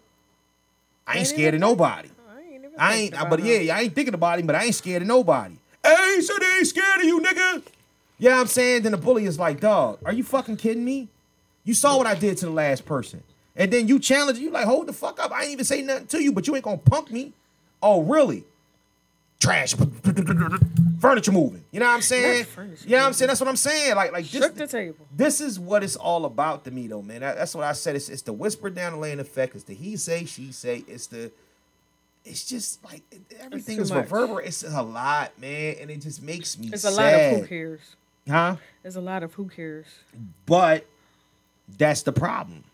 I 1.07 1.18
ain't 1.18 1.26
scared 1.26 1.55
of 1.55 1.61
nobody. 1.61 2.09
I 2.78 2.94
ain't 2.94 3.14
I 3.14 3.20
ain't, 3.22 3.30
but 3.30 3.40
him. 3.40 3.66
yeah, 3.66 3.76
I 3.76 3.82
ain't 3.82 3.94
thinking 3.94 4.14
about 4.14 4.38
him, 4.38 4.46
but 4.46 4.55
I 4.57 4.64
ain't 4.64 4.74
scared 4.74 5.03
of 5.03 5.09
nobody. 5.09 5.57
Hey, 5.84 6.20
so 6.20 6.38
they 6.38 6.46
ain't 6.59 6.66
scared 6.66 7.01
of 7.01 7.05
you, 7.05 7.20
nigga. 7.20 7.62
Yeah, 8.18 8.38
I'm 8.38 8.46
saying. 8.46 8.82
Then 8.82 8.92
the 8.92 8.98
bully 8.98 9.24
is 9.24 9.38
like, 9.38 9.61
dog, 9.61 9.98
are 10.05 10.12
you 10.12 10.22
fucking 10.22 10.57
kidding 10.57 10.84
me? 10.84 11.09
You 11.64 11.74
saw 11.74 11.98
what 11.98 12.07
I 12.07 12.14
did 12.14 12.36
to 12.38 12.46
the 12.46 12.53
last 12.53 12.84
person, 12.84 13.22
and 13.57 13.72
then 13.72 13.88
you 13.88 13.98
challenge. 13.98 14.38
You 14.38 14.51
like, 14.51 14.66
hold 14.66 14.86
the 14.86 14.92
fuck 14.92 15.18
up. 15.18 15.32
I 15.32 15.42
ain't 15.42 15.53
even 15.53 15.64
say 15.64 15.82
nothing 15.82 16.07
to 16.09 16.22
you, 16.22 16.32
but 16.32 16.46
you 16.46 16.55
ain't 16.55 16.64
gonna 16.64 16.78
punk 16.78 17.11
me. 17.11 17.32
Oh, 17.83 18.03
really? 18.03 18.45
Trash. 19.41 19.74
Furniture 21.01 21.33
moving. 21.33 21.64
You 21.72 21.81
know 21.81 21.87
what 21.87 21.95
I'm 21.95 22.03
saying? 22.03 22.47
You 22.85 22.91
know 22.91 22.99
what 22.99 23.07
I'm 23.07 23.12
saying? 23.14 23.28
That's 23.28 23.41
what 23.41 23.49
I'm 23.49 23.57
saying. 23.57 23.97
Like, 23.97 24.12
like 24.12 24.26
Shook 24.26 24.53
the 24.53 24.61
this. 24.61 24.70
table. 24.70 25.07
This 25.16 25.41
is 25.41 25.59
what 25.59 25.83
it's 25.83 25.97
all 25.97 26.26
about 26.26 26.64
to 26.64 26.70
me, 26.70 26.89
though, 26.89 27.01
man. 27.01 27.20
That- 27.22 27.37
that's 27.39 27.55
what 27.55 27.64
I 27.64 27.72
said. 27.72 27.97
It's, 27.97 28.11
it's 28.11 28.22
the 28.22 28.35
whisper 28.35 28.68
down 28.68 28.93
the 28.93 28.99
lane 28.99 29.18
effect. 29.18 29.55
It's 29.55 29.64
the 29.64 29.74
he 29.74 29.97
say, 29.97 30.26
she 30.26 30.53
say. 30.53 30.85
It's 30.87 31.07
the 31.07 31.31
it's 32.22 32.45
just 32.47 32.85
like 32.85 33.03
everything 33.41 33.78
is 33.81 33.91
much. 33.91 34.03
reverberant. 34.11 34.47
It's 34.47 34.62
a 34.62 34.83
lot, 34.83 35.39
man, 35.41 35.76
and 35.81 35.91
it 35.91 36.03
just 36.03 36.22
makes 36.22 36.59
me 36.59 36.68
It's 36.70 36.85
a 36.85 36.91
lot 36.91 37.14
of 37.14 37.41
who 37.41 37.47
cares. 37.47 37.81
huh? 38.28 38.57
It's 38.85 38.97
a 38.97 39.01
lot 39.01 39.22
of 39.22 39.33
who 39.33 39.49
cares. 39.49 39.87
But 40.45 40.85
that's 41.78 42.03
the 42.03 42.12
problem. 42.12 42.64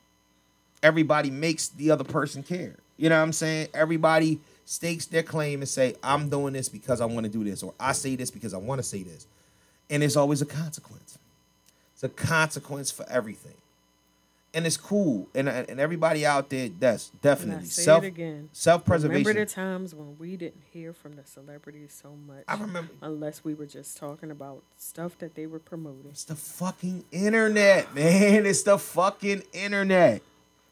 Everybody 0.83 1.31
makes 1.31 1.69
the 1.69 1.93
other 1.93 2.03
person 2.03 2.43
care. 2.43 2.75
You 2.97 3.09
know 3.09 3.17
what 3.19 3.23
I'm 3.23 3.33
saying? 3.33 3.69
Everybody 3.73 4.41
stakes 4.67 5.07
their 5.07 5.23
claim 5.23 5.61
and 5.61 5.69
say, 5.69 5.95
"I'm 6.03 6.29
doing 6.29 6.53
this 6.53 6.69
because 6.69 7.01
I 7.01 7.07
want 7.07 7.25
to 7.25 7.31
do 7.33 7.43
this," 7.45 7.63
or 7.63 7.73
"I 7.81 7.93
say 7.93 8.15
this 8.17 8.31
because 8.31 8.53
I 8.53 8.59
want 8.59 8.79
to 8.81 8.83
say 8.83 9.03
this," 9.03 9.27
and 9.89 10.03
there's 10.03 10.17
always 10.17 10.43
a 10.43 10.47
consequence. 10.47 11.17
It's 11.95 12.05
a 12.05 12.09
consequence 12.11 12.91
for 12.91 13.07
everything, 13.09 13.55
and 14.53 14.67
it's 14.67 14.77
cool. 14.77 15.29
And 15.35 15.49
and 15.49 15.81
everybody 15.81 16.27
out 16.27 16.51
there, 16.51 16.69
that's 16.69 17.09
definitely 17.23 17.67
say 17.69 17.83
self 17.85 18.05
it 18.05 18.09
again. 18.09 18.51
self 18.53 18.85
preservation. 18.85 19.25
Remember 19.27 19.45
the 19.47 19.51
times 19.51 19.95
when 19.95 20.19
we 20.19 20.37
didn't 20.37 20.65
hear 20.73 20.93
from 20.93 21.17
the 21.17 21.25
celebrities 21.25 21.99
so 22.03 22.11
much? 22.27 22.45
I 22.49 22.57
remember- 22.59 22.93
Unless 23.01 23.45
we 23.45 23.55
were 23.55 23.65
just 23.67 23.97
talking 23.97 24.31
about 24.31 24.63
stuff 24.77 25.17
that 25.21 25.37
they 25.37 25.47
were 25.47 25.59
promoting. 25.59 26.11
It's 26.11 26.25
the 26.25 26.37
fucking 26.37 27.05
internet, 27.13 27.95
man. 27.95 28.45
It's 28.45 28.63
the 28.65 28.79
fucking 28.79 29.43
internet. 29.55 30.21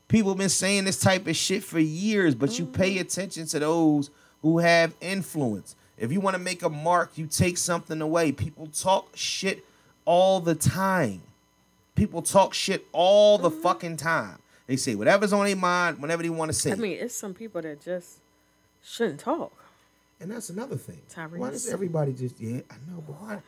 People 0.09 0.35
been 0.35 0.49
saying 0.49 0.85
this 0.85 1.01
type 1.01 1.27
of 1.27 1.37
shit 1.37 1.65
for 1.65 1.79
years, 1.79 2.35
but 2.35 2.59
you 2.59 2.67
pay 2.67 2.93
mm-hmm. 2.93 3.01
attention 3.01 3.47
to 3.47 3.59
those 3.59 4.11
who 4.43 4.59
have 4.59 4.95
influence. 5.01 5.75
If 5.97 6.13
you 6.13 6.21
want 6.21 6.37
to 6.37 6.43
make 6.43 6.63
a 6.63 6.69
mark, 6.69 7.17
you 7.17 7.27
take 7.27 7.57
something 7.57 8.01
away. 8.01 8.33
People 8.33 8.67
talk 8.67 9.09
shit 9.15 9.65
all 10.05 10.41
the 10.41 10.55
time. 10.55 11.23
People 11.95 12.23
talk 12.23 12.53
shit 12.53 12.87
all 12.93 13.39
the 13.39 13.51
mm-hmm. 13.51 13.61
fucking 13.61 13.97
time. 13.97 14.39
They 14.67 14.77
say 14.77 14.95
whatever's 14.95 15.33
on 15.33 15.45
their 15.45 15.57
mind, 15.57 16.01
whenever 16.01 16.23
they 16.23 16.31
want 16.31 16.51
to 16.51 16.55
say. 16.55 16.73
I 16.73 16.75
mean, 16.75 16.99
it's 16.99 17.15
some 17.15 17.35
people 17.35 17.63
that 17.63 17.81
just 17.83 18.19
shouldn't 18.83 19.21
talk. 19.21 19.53
And 20.21 20.31
that's 20.31 20.49
another 20.49 20.77
thing. 20.77 21.01
Why 21.37 21.51
does 21.51 21.69
everybody 21.69 22.13
just 22.13 22.41
yeah, 22.41 22.61
I 22.71 22.75
know, 22.91 23.03
but 23.07 23.17
Oh 23.21 23.27
why? 23.27 23.39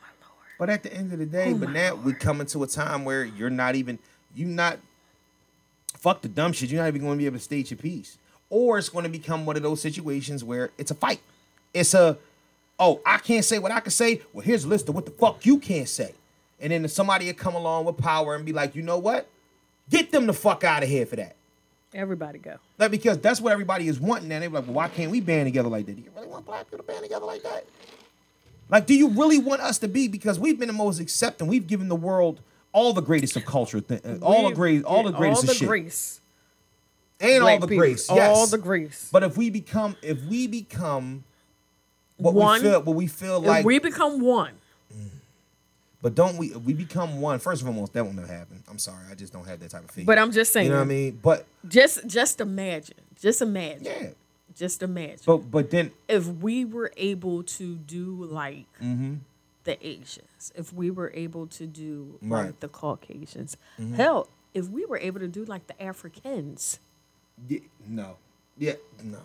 But 0.59 0.70
at 0.70 0.82
the 0.82 0.92
end 0.92 1.12
of 1.12 1.18
the 1.18 1.26
day, 1.26 1.52
oh, 1.52 1.59
but 1.59 1.70
now 1.70 1.94
we 1.94 2.14
coming 2.14 2.46
to 2.48 2.62
a 2.62 2.66
time 2.66 3.04
where 3.04 3.24
you're 3.24 3.50
not 3.50 3.74
even 3.74 3.98
you 4.34 4.46
not 4.46 4.78
fuck 5.99 6.22
the 6.22 6.28
dumb 6.28 6.53
shit. 6.53 6.70
You're 6.70 6.82
not 6.82 6.88
even 6.88 7.03
going 7.03 7.14
to 7.14 7.18
be 7.18 7.26
able 7.26 7.38
to 7.38 7.42
state 7.44 7.70
your 7.70 7.78
piece, 7.78 8.18
or 8.51 8.78
it's 8.78 8.88
going 8.88 9.05
to 9.05 9.11
become 9.11 9.47
one 9.47 9.57
of 9.57 9.62
those 9.62 9.80
situations 9.80 10.44
where 10.44 10.70
it's 10.78 10.90
a 10.90 10.94
fight. 10.94 11.20
It's 11.74 11.94
a 11.94 12.16
oh 12.78 13.01
I 13.05 13.18
can't 13.18 13.44
say 13.44 13.59
what 13.59 13.72
I 13.72 13.80
can 13.80 13.90
say. 13.90 14.22
Well, 14.32 14.44
here's 14.44 14.64
a 14.64 14.68
list 14.68 14.88
of 14.88 14.94
what 14.94 15.05
the 15.05 15.11
fuck 15.12 15.44
you 15.44 15.59
can't 15.59 15.88
say, 15.88 16.14
and 16.61 16.72
then 16.72 16.86
somebody 16.88 17.26
will 17.26 17.34
come 17.34 17.55
along 17.55 17.84
with 17.84 17.99
power 17.99 18.34
and 18.34 18.44
be 18.44 18.53
like, 18.53 18.74
you 18.74 18.82
know 18.82 18.99
what? 18.99 19.28
Get 19.90 20.11
them 20.11 20.26
the 20.26 20.32
fuck 20.32 20.64
out 20.64 20.82
of 20.82 20.88
here 20.88 21.07
for 21.07 21.16
that. 21.16 21.36
Everybody 21.94 22.38
go. 22.38 22.57
Like 22.78 22.90
because 22.90 23.18
that's 23.18 23.40
what 23.40 23.53
everybody 23.53 23.88
is 23.88 23.99
wanting. 23.99 24.30
And 24.32 24.42
they're 24.42 24.51
like, 24.51 24.64
well, 24.64 24.74
why 24.74 24.88
can't 24.88 25.11
we 25.11 25.20
band 25.20 25.47
together 25.47 25.68
like 25.68 25.86
that? 25.86 25.97
Do 25.97 26.03
you 26.03 26.11
really 26.14 26.28
want 26.28 26.44
black 26.44 26.66
people 26.66 26.78
to 26.78 26.84
band 26.84 27.03
together 27.03 27.24
like 27.24 27.42
that? 27.42 27.64
Like, 28.68 28.86
do 28.86 28.94
you 28.94 29.09
really 29.09 29.38
want 29.38 29.61
us 29.61 29.78
to 29.78 29.88
be? 29.88 30.09
Because 30.09 30.38
we've 30.38 30.59
been 30.59 30.66
the 30.66 30.74
most 30.74 31.01
accepting. 31.01 31.47
We've 31.47 31.66
given 31.66 31.88
the 31.88 31.97
world 31.97 32.40
all 32.77 32.93
the 32.93 33.01
greatest 33.01 33.37
of 33.37 33.47
culture, 33.47 33.81
th- 33.81 34.03
uh, 34.05 34.18
all 34.20 34.49
the 34.51 34.55
great, 34.55 34.85
all 34.85 35.03
the 35.03 35.11
greatest 35.11 35.45
all 35.45 35.51
of 35.51 35.59
the 35.59 35.91
shit, 35.91 36.20
and 37.20 37.43
all 37.43 37.59
the 37.59 37.66
people. 37.66 37.79
grace. 37.85 38.07
Yes, 38.11 38.37
All 38.37 38.47
the 38.47 38.59
grace. 38.59 39.09
But 39.11 39.22
if 39.22 39.37
we 39.39 39.49
become, 39.49 39.97
if 40.03 40.22
we 40.24 40.47
become 40.47 41.24
what 42.18 42.35
One, 42.35 42.61
we 42.62 42.68
feel, 42.68 42.83
what 42.83 42.95
we 42.97 43.07
feel 43.07 43.39
if 43.41 43.47
like, 43.47 43.64
we 43.64 43.79
become 43.79 44.20
one, 44.20 44.53
but 46.03 46.14
don't 46.14 46.37
we? 46.37 46.51
We 46.55 46.74
become 46.74 47.20
one. 47.22 47.39
First 47.39 47.62
and 47.62 47.72
foremost, 47.72 47.95
that 47.95 48.05
will 48.05 48.12
never 48.12 48.29
happen. 48.29 48.62
I'm 48.68 48.79
sorry, 48.79 49.05
I 49.11 49.14
just 49.14 49.33
don't 49.33 49.47
have 49.47 49.59
that 49.61 49.70
type 49.70 49.85
of 49.85 49.91
faith. 49.91 50.05
But 50.07 50.18
I'm 50.18 50.31
just 50.31 50.53
saying. 50.53 50.66
you 50.66 50.72
know 50.72 50.79
what 50.79 50.85
I 50.85 50.89
mean. 50.89 51.18
But 51.22 51.47
just 51.66 52.07
just 52.07 52.43
imagine, 52.43 52.97
just 53.18 53.41
imagine, 53.41 53.85
yeah, 53.87 54.09
just 54.55 54.83
imagine. 54.83 55.20
but 55.24 55.39
but 55.51 55.70
then 55.70 55.93
if 56.09 56.27
we 56.27 56.66
were 56.66 56.93
able 56.99 57.43
to 57.45 57.77
do 57.77 58.24
like 58.31 58.66
Mm-hmm. 58.83 59.14
The 59.66 59.76
Asians, 59.86 60.52
if 60.56 60.72
we 60.72 60.90
were 60.90 61.12
able 61.14 61.46
to 61.48 61.66
do 61.66 62.18
Right. 62.22 62.46
like 62.46 62.60
the 62.60 62.68
Caucasians, 62.68 63.56
Mm-hmm. 63.78 63.94
hell, 63.94 64.28
if 64.54 64.68
we 64.70 64.86
were 64.86 64.96
able 64.98 65.20
to 65.20 65.28
do 65.28 65.44
like 65.44 65.66
the 65.66 65.80
Africans, 65.82 66.78
Yeah, 67.48 67.60
no. 67.86 68.16
Yeah, 68.56 68.76
no. 69.04 69.20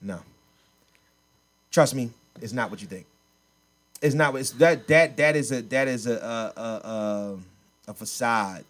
No. 0.00 0.20
Trust 1.70 1.94
me, 1.94 2.10
it's 2.40 2.52
not 2.54 2.70
what 2.70 2.80
you 2.80 2.88
think. 2.88 3.04
It's 4.02 4.14
not. 4.14 4.34
It's 4.36 4.52
that 4.52 4.86
that 4.88 5.16
that 5.18 5.36
is 5.36 5.52
a 5.52 5.60
that 5.62 5.86
is 5.88 6.06
a 6.06 6.14
a 6.14 6.60
a, 6.60 6.70
a, 6.88 7.38
a 7.90 7.94
facade. 7.94 8.64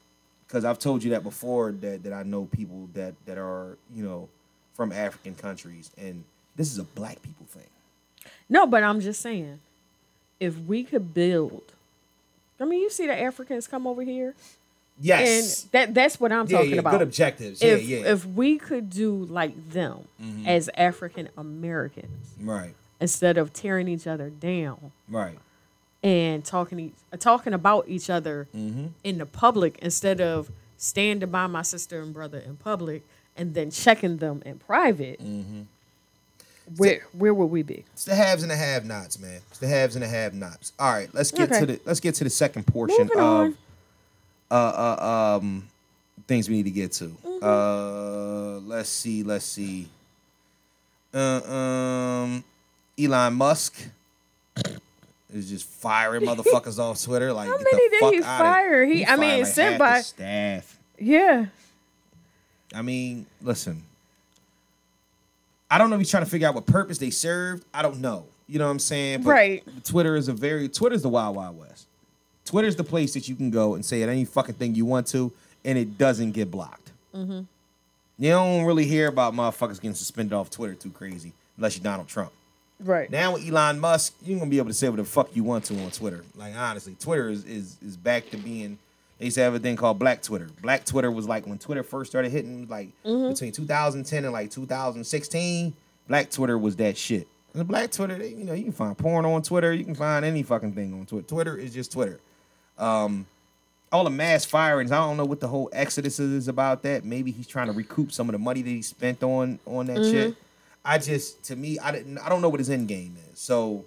Because 0.46 0.64
I've 0.64 0.80
told 0.80 1.04
you 1.04 1.10
that 1.10 1.22
before. 1.22 1.70
That 1.70 2.02
that 2.02 2.12
I 2.12 2.24
know 2.24 2.46
people 2.46 2.88
that 2.94 3.14
that 3.26 3.38
are 3.38 3.78
you 3.94 4.02
know 4.04 4.28
from 4.74 4.90
African 4.90 5.36
countries, 5.36 5.92
and 5.96 6.24
this 6.56 6.72
is 6.72 6.78
a 6.78 6.82
black 6.82 7.22
people 7.22 7.46
thing. 7.46 7.70
no, 8.48 8.66
but 8.66 8.82
I'm 8.82 9.00
just 9.00 9.20
saying, 9.22 9.60
if 10.40 10.58
we 10.58 10.82
could 10.82 11.12
build, 11.14 11.62
I 12.58 12.64
mean, 12.64 12.80
you 12.80 12.90
see 12.90 13.06
the 13.06 13.18
Africans 13.20 13.66
come 13.68 13.86
over 13.86 14.02
here, 14.02 14.34
Yes. 15.02 15.62
and 15.62 15.72
that 15.72 15.94
that's 15.94 16.20
what 16.20 16.30
I'm 16.32 16.46
yeah, 16.46 16.56
talking 16.58 16.72
yeah, 16.74 16.78
about. 16.80 16.92
Good 16.92 17.02
objectives. 17.02 17.62
If 17.62 17.82
yeah, 17.86 17.98
yeah. 18.00 18.12
if 18.12 18.26
we 18.26 18.58
could 18.58 18.90
do 18.90 19.14
like 19.14 19.70
them 19.70 20.00
as 20.46 20.68
African 20.74 21.28
Americans 21.38 22.34
right. 22.40 22.74
instead 23.00 23.38
of 23.38 23.52
tearing 23.52 23.88
each 23.88 24.06
other 24.06 24.28
down, 24.28 24.92
Right. 25.08 25.38
and 26.02 26.44
talking 26.44 26.92
talking 27.18 27.54
about 27.54 27.88
each 27.88 28.10
other 28.10 28.46
Mm-hmm. 28.54 28.86
in 29.04 29.18
the 29.18 29.26
public 29.26 29.78
instead 29.80 30.20
of 30.20 30.50
standing 30.76 31.30
by 31.30 31.46
my 31.46 31.62
sister 31.62 32.02
and 32.02 32.12
brother 32.12 32.38
in 32.38 32.56
public 32.56 33.02
and 33.36 33.54
then 33.54 33.70
checking 33.70 34.18
them 34.18 34.42
in 34.44 34.58
private. 34.58 35.18
Mm-hmm. 35.22 35.62
Where 36.76 37.00
where 37.12 37.34
would 37.34 37.46
we 37.46 37.62
be? 37.62 37.84
It's 37.92 38.04
the 38.04 38.14
haves 38.14 38.42
and 38.42 38.50
the 38.50 38.56
have-nots, 38.56 39.18
man. 39.18 39.40
It's 39.50 39.58
the 39.58 39.66
haves 39.66 39.96
and 39.96 40.04
the 40.04 40.08
have-nots. 40.08 40.72
All 40.78 40.92
right, 40.92 41.08
let's 41.12 41.30
get 41.32 41.50
Okay. 41.50 41.60
to 41.60 41.66
the 41.66 41.80
let's 41.84 42.00
get 42.00 42.14
to 42.16 42.24
the 42.24 42.30
second 42.30 42.66
portion 42.66 43.08
Moving 43.12 43.18
of 43.18 43.54
uh 44.50 44.54
uh 44.98 45.36
um 45.38 45.68
things 46.28 46.48
we 46.48 46.56
need 46.56 46.64
to 46.64 46.70
get 46.70 46.92
to. 46.92 47.06
Mm-hmm. 47.06 47.44
Uh 47.44 48.60
let's 48.68 48.88
see, 48.88 49.22
let's 49.22 49.44
see. 49.44 49.88
Uh, 51.12 51.40
um 51.50 52.44
Elon 52.98 53.34
Musk 53.34 53.74
is 55.32 55.48
just 55.48 55.66
firing 55.66 56.22
motherfuckers 56.22 56.78
off 56.78 57.02
Twitter. 57.02 57.32
Like 57.32 57.48
How 57.48 57.56
many 57.56 57.88
did 57.88 58.14
he 58.14 58.20
fire? 58.22 58.84
He- 58.84 59.06
I 59.06 59.16
mean, 59.16 59.44
sent 59.44 59.78
by- 59.78 60.02
staff. 60.02 60.78
Yeah. 60.98 61.46
I 62.74 62.82
mean, 62.82 63.26
listen. 63.42 63.82
I 65.70 65.78
don't 65.78 65.88
know 65.90 65.96
if 65.96 66.00
he's 66.00 66.10
trying 66.10 66.24
to 66.24 66.30
figure 66.30 66.48
out 66.48 66.54
what 66.54 66.66
purpose 66.66 66.98
they 66.98 67.10
served. 67.10 67.64
I 67.72 67.82
don't 67.82 68.00
know. 68.00 68.26
You 68.48 68.58
know 68.58 68.64
what 68.66 68.72
I'm 68.72 68.78
saying? 68.80 69.22
But 69.22 69.30
Right. 69.30 69.84
Twitter 69.84 70.16
is 70.16 70.28
a 70.28 70.32
very 70.32 70.68
Twitter's 70.68 71.02
the 71.02 71.08
wild 71.08 71.36
wild 71.36 71.58
west. 71.58 71.86
Twitter's 72.44 72.74
the 72.74 72.84
place 72.84 73.14
that 73.14 73.28
you 73.28 73.36
can 73.36 73.50
go 73.50 73.74
and 73.74 73.84
say 73.84 74.02
any 74.02 74.24
fucking 74.24 74.56
thing 74.56 74.74
you 74.74 74.84
want 74.84 75.06
to, 75.08 75.32
and 75.64 75.78
it 75.78 75.96
doesn't 75.96 76.32
get 76.32 76.50
blocked. 76.50 76.90
Mm-hmm. 77.14 77.42
You 78.18 78.30
don't 78.30 78.64
really 78.64 78.86
hear 78.86 79.06
about 79.06 79.34
motherfuckers 79.34 79.80
getting 79.80 79.94
suspended 79.94 80.32
off 80.32 80.50
Twitter 80.50 80.74
too 80.74 80.90
crazy, 80.90 81.32
unless 81.56 81.76
you're 81.76 81.84
Donald 81.84 82.08
Trump. 82.08 82.32
Right. 82.80 83.08
Now 83.10 83.34
with 83.34 83.48
Elon 83.48 83.78
Musk, 83.78 84.14
you're 84.22 84.38
gonna 84.38 84.50
be 84.50 84.58
able 84.58 84.68
to 84.68 84.74
say 84.74 84.88
whatever 84.88 85.04
the 85.04 85.10
fuck 85.10 85.36
you 85.36 85.44
want 85.44 85.64
to 85.66 85.80
on 85.84 85.90
Twitter. 85.90 86.24
Like 86.36 86.56
honestly, 86.56 86.96
Twitter 86.98 87.28
is 87.28 87.44
is, 87.44 87.76
is 87.86 87.96
back 87.96 88.28
to 88.30 88.36
being. 88.36 88.78
They 89.20 89.26
used 89.26 89.36
to 89.36 89.42
have 89.42 89.54
a 89.54 89.58
thing 89.60 89.76
called 89.76 89.98
Black 90.00 90.22
Twitter. 90.22 90.48
Black 90.62 90.84
Twitter 90.84 91.10
was 91.10 91.28
like 91.28 91.46
when 91.46 91.58
Twitter 91.58 91.82
first 91.84 92.10
started 92.10 92.32
hitting, 92.32 92.66
like 92.68 92.88
Mm-hmm. 93.04 93.28
between 93.28 93.52
2010 93.52 94.24
and 94.24 94.32
like 94.32 94.50
2016. 94.50 95.74
Black 96.08 96.30
Twitter 96.30 96.58
was 96.58 96.74
that 96.76 96.96
shit. 96.96 97.28
And 97.52 97.60
the 97.60 97.64
Black 97.64 97.90
Twitter, 97.92 98.16
they, 98.18 98.30
you 98.30 98.44
know, 98.44 98.54
you 98.54 98.64
can 98.64 98.72
find 98.72 98.96
porn 98.98 99.24
on 99.26 99.42
Twitter. 99.42 99.72
You 99.72 99.84
can 99.84 99.94
find 99.94 100.24
any 100.24 100.42
fucking 100.42 100.72
thing 100.72 100.92
on 100.94 101.06
Twitter. 101.06 101.26
Twitter 101.28 101.56
is 101.56 101.72
just 101.74 101.92
Twitter. 101.92 102.18
Um, 102.78 103.26
all 103.92 104.04
the 104.04 104.10
mass 104.10 104.44
firings. 104.44 104.90
I 104.92 104.96
don't 104.98 105.16
know 105.16 105.24
what 105.24 105.40
the 105.40 105.48
whole 105.48 105.68
exodus 105.72 106.18
is 106.18 106.48
about. 106.48 106.82
That 106.84 107.04
maybe 107.04 107.30
he's 107.30 107.46
trying 107.46 107.66
to 107.66 107.72
recoup 107.72 108.12
some 108.12 108.28
of 108.28 108.32
the 108.32 108.38
money 108.38 108.62
that 108.62 108.70
he 108.70 108.82
spent 108.82 109.22
on 109.22 109.58
on 109.66 109.86
that 109.86 109.98
Mm-hmm. 109.98 110.10
shit. 110.12 110.36
I 110.84 110.96
just, 110.96 111.42
to 111.44 111.56
me, 111.56 111.78
I 111.78 111.92
didn't. 111.92 112.16
I 112.18 112.28
don't 112.30 112.40
know 112.40 112.48
what 112.48 112.60
his 112.60 112.70
end 112.70 112.88
game 112.88 113.16
is. 113.30 113.38
So, 113.38 113.84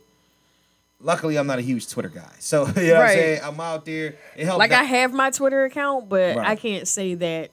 luckily, 1.04 1.38
I'm 1.38 1.46
not 1.48 1.60
a 1.60 1.62
huge 1.62 1.88
Twitter 1.90 2.10
guy. 2.10 2.32
So, 2.40 2.66
you 2.78 2.88
know 2.88 2.94
what 2.96 3.02
I'm 3.04 3.10
saying? 3.10 3.42
I'm 3.44 3.60
out 3.60 3.86
there. 3.86 4.16
It 4.36 4.46
helped. 4.46 4.60
Like 4.60 4.72
that- 4.72 4.82
I 4.82 4.86
have 4.86 5.14
my 5.14 5.30
Twitter 5.30 5.66
account, 5.66 6.10
but 6.10 6.36
Right. 6.38 6.48
I 6.48 6.56
can't 6.56 6.88
say 6.88 7.14
that 7.16 7.52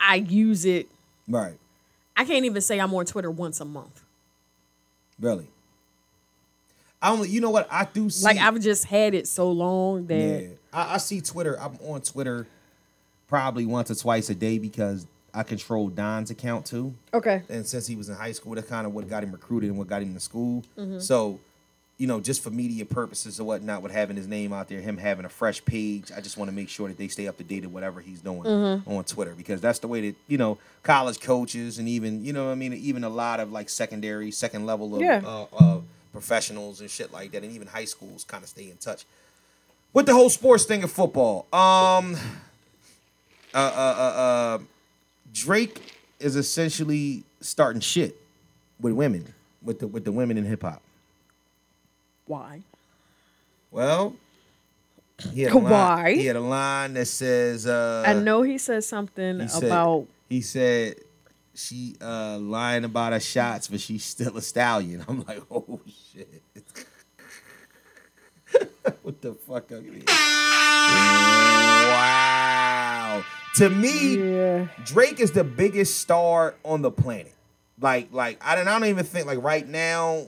I 0.00 0.16
use 0.16 0.64
it. 0.64 0.88
right, 1.28 1.56
I 2.16 2.24
can't 2.24 2.44
even 2.44 2.60
say 2.62 2.78
I'm 2.80 2.92
on 2.94 3.06
Twitter 3.06 3.30
once 3.30 3.60
a 3.60 3.64
month. 3.64 4.02
really. 5.20 5.48
I 7.02 7.10
only, 7.12 7.28
you 7.28 7.40
know 7.42 7.50
what? 7.50 7.68
I 7.70 7.84
do 7.84 8.08
see. 8.08 8.24
Like 8.24 8.38
I've 8.38 8.58
just 8.60 8.84
had 8.86 9.14
it 9.14 9.28
so 9.28 9.52
long 9.52 10.06
that 10.06 10.42
Yeah, 10.42 10.48
I, 10.72 10.94
I 10.94 10.96
see 10.96 11.20
Twitter. 11.20 11.60
I'm 11.60 11.76
on 11.86 12.00
Twitter 12.00 12.46
probably 13.28 13.66
once 13.66 13.90
or 13.90 13.94
twice 13.94 14.30
a 14.30 14.34
day 14.34 14.58
because 14.58 15.06
I 15.34 15.42
control 15.42 15.88
Don's 15.88 16.30
account 16.30 16.64
too. 16.66 16.94
okay. 17.12 17.42
and 17.50 17.66
since 17.66 17.86
he 17.86 17.96
was 17.96 18.08
in 18.08 18.14
high 18.16 18.32
school, 18.32 18.54
that's 18.54 18.68
kind 18.68 18.86
of 18.86 18.94
what 18.94 19.08
got 19.08 19.22
him 19.22 19.30
recruited 19.30 19.68
and 19.68 19.78
what 19.78 19.88
got 19.88 20.02
him 20.02 20.14
to 20.14 20.20
school. 20.20 20.64
Mm-hmm. 20.78 20.98
So, 21.00 21.38
you 21.98 22.06
know, 22.06 22.20
just 22.20 22.42
for 22.42 22.50
media 22.50 22.84
purposes 22.84 23.40
or 23.40 23.44
whatnot, 23.44 23.80
with 23.82 23.90
having 23.92 24.16
his 24.16 24.26
name 24.26 24.52
out 24.52 24.68
there, 24.68 24.80
him 24.80 24.98
having 24.98 25.24
a 25.24 25.30
fresh 25.30 25.64
page, 25.64 26.12
I 26.14 26.20
just 26.20 26.36
want 26.36 26.50
to 26.50 26.54
make 26.54 26.68
sure 26.68 26.88
that 26.88 26.98
they 26.98 27.08
stay 27.08 27.26
up 27.26 27.38
to 27.38 27.44
date 27.44 27.62
with 27.64 27.72
whatever 27.72 28.00
he's 28.02 28.20
doing 28.20 28.42
Mm-hmm. 28.42 28.90
on 28.90 29.04
Twitter 29.04 29.34
because 29.34 29.60
that's 29.62 29.78
the 29.78 29.88
way 29.88 30.10
that 30.10 30.16
you 30.28 30.36
know 30.36 30.58
college 30.82 31.20
coaches 31.20 31.78
and 31.78 31.88
even 31.88 32.22
you 32.24 32.32
know 32.34 32.46
what 32.46 32.52
I 32.52 32.54
mean 32.56 32.74
even 32.74 33.02
a 33.04 33.08
lot 33.08 33.40
of 33.40 33.50
like 33.50 33.68
secondary, 33.70 34.30
second 34.30 34.66
level 34.66 34.94
of 34.94 35.00
Yeah. 35.00 35.22
uh, 35.24 35.46
uh, 35.58 35.80
professionals 36.12 36.80
and 36.82 36.90
shit 36.90 37.12
like 37.12 37.30
that, 37.32 37.42
and 37.44 37.52
even 37.52 37.66
high 37.68 37.84
schools 37.86 38.24
kind 38.24 38.42
of 38.42 38.48
stay 38.50 38.68
in 38.70 38.76
touch 38.76 39.04
with 39.94 40.04
the 40.06 40.12
whole 40.12 40.28
sports 40.28 40.64
thing 40.64 40.82
of 40.84 40.90
football. 40.92 41.46
Um, 41.52 42.14
uh, 43.54 43.58
uh, 43.58 43.94
uh, 43.96 44.20
uh, 44.20 44.58
Drake 45.32 45.94
is 46.20 46.36
essentially 46.36 47.22
starting 47.40 47.80
shit 47.80 48.16
with 48.80 48.92
women, 48.92 49.32
with 49.62 49.78
the 49.80 49.86
with 49.86 50.04
the 50.04 50.12
women 50.12 50.36
in 50.36 50.44
hip 50.44 50.62
hop. 50.62 50.82
Why? 52.26 52.62
Well, 53.70 54.16
he 55.32 55.42
had 55.42 55.52
a 55.52 55.58
line? 55.58 56.14
He 56.16 56.26
had 56.26 56.36
a 56.36 56.40
line 56.40 56.94
that 56.94 57.06
says, 57.06 57.66
uh, 57.66 58.04
I 58.06 58.14
know 58.14 58.42
he 58.42 58.58
said 58.58 58.84
something 58.84 59.40
he 59.40 59.48
said- 59.48 59.64
about 59.64 60.06
He 60.28 60.40
said 60.40 60.96
she 61.54 61.96
uh, 62.00 62.38
lying 62.38 62.84
about 62.84 63.12
her 63.12 63.20
shots, 63.20 63.68
but 63.68 63.80
she's 63.80 64.04
still 64.04 64.36
a 64.36 64.42
stallion. 64.42 65.04
I'm 65.08 65.24
like, 65.24 65.42
oh 65.50 65.80
shit. 66.12 66.42
what 69.02 69.20
the 69.20 69.34
fuck? 69.34 69.70
Wow. 71.90 73.24
To 73.56 73.70
me, 73.70 74.16
yeah. 74.34 74.66
Drake 74.84 75.18
is 75.18 75.30
the 75.32 75.44
biggest 75.44 75.98
star 76.00 76.54
on 76.62 76.82
the 76.82 76.90
planet. 76.90 77.32
Like, 77.80 78.08
like 78.12 78.38
I 78.44 78.54
don't, 78.54 78.68
I 78.68 78.78
don't 78.78 78.88
even 78.88 79.04
think 79.04 79.26
like 79.26 79.42
right 79.42 79.66
now, 79.66 80.26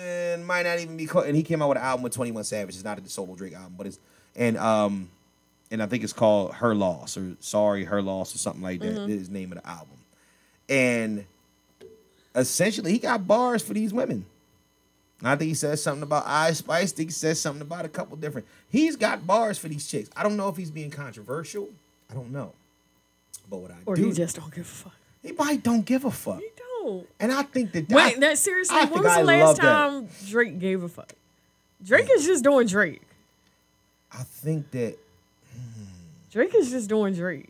man, 0.00 0.44
might 0.44 0.62
not 0.66 0.78
even 0.78 0.96
be. 0.96 1.08
And 1.26 1.36
he 1.36 1.42
came 1.42 1.62
out 1.62 1.68
with 1.68 1.78
an 1.78 1.84
album 1.84 2.02
with 2.02 2.14
Twenty 2.14 2.32
One 2.32 2.44
Savage. 2.44 2.74
It's 2.74 2.84
not 2.84 2.98
a 2.98 3.08
solo 3.08 3.34
Drake 3.34 3.54
album, 3.54 3.74
but 3.76 3.86
it's 3.86 3.98
and 4.36 4.56
um, 4.56 5.10
and 5.70 5.82
I 5.82 5.86
think 5.86 6.02
it's 6.04 6.12
called 6.12 6.54
Her 6.54 6.74
Loss 6.74 7.16
or 7.16 7.36
Sorry 7.40 7.84
Her 7.84 8.02
Loss 8.02 8.34
or 8.34 8.38
something 8.38 8.62
like 8.62 8.80
that. 8.80 9.08
Is 9.08 9.28
the 9.28 9.34
name 9.34 9.52
of 9.52 9.62
the 9.62 9.68
album. 9.68 9.96
And 10.68 11.24
essentially, 12.34 12.92
he 12.92 12.98
got 12.98 13.26
bars 13.26 13.62
for 13.62 13.74
these 13.74 13.92
women. 13.92 14.24
I 15.22 15.36
think 15.36 15.48
he 15.48 15.54
says 15.54 15.82
something 15.82 16.02
about 16.02 16.24
Ice 16.26 16.58
Spice. 16.58 16.92
I 16.92 16.96
think 16.96 17.10
he 17.10 17.12
says 17.12 17.38
something 17.40 17.60
about 17.60 17.84
a 17.84 17.88
couple 17.88 18.16
different. 18.16 18.46
He's 18.70 18.96
got 18.96 19.26
bars 19.26 19.58
for 19.58 19.68
these 19.68 19.86
chicks. 19.86 20.08
I 20.16 20.22
don't 20.22 20.36
know 20.36 20.48
if 20.48 20.56
he's 20.56 20.70
being 20.70 20.90
controversial. 20.90 21.68
I 22.10 22.14
don't 22.14 22.32
know. 22.32 22.52
But 23.50 23.58
what 23.58 23.70
I 23.70 23.74
Or 23.84 23.96
do, 23.96 24.06
he 24.06 24.12
just 24.12 24.36
don't 24.36 24.54
give 24.54 24.64
a 24.64 24.68
fuck. 24.68 24.94
he 25.22 25.32
might 25.32 25.62
don't 25.62 25.84
give 25.84 26.04
a 26.06 26.10
fuck. 26.10 26.40
And 27.20 27.32
I 27.32 27.42
think 27.42 27.72
that 27.72 27.88
Wait, 27.88 28.16
I, 28.16 28.20
that 28.20 28.38
seriously, 28.38 28.76
I 28.78 28.84
when 28.84 29.02
was 29.02 29.14
the 29.14 29.18
love 29.24 29.26
last 29.26 29.56
that. 29.56 29.62
time 29.62 30.08
Drake 30.28 30.58
gave 30.58 30.82
a 30.82 30.88
fuck? 30.88 31.12
Drake 31.84 32.08
is 32.12 32.24
just 32.26 32.42
doing 32.44 32.66
Drake. 32.66 33.02
I 34.12 34.22
think 34.22 34.70
that 34.72 34.96
Drake 36.32 36.54
is 36.54 36.70
just 36.70 36.88
doing 36.88 37.14
Drake. 37.14 37.48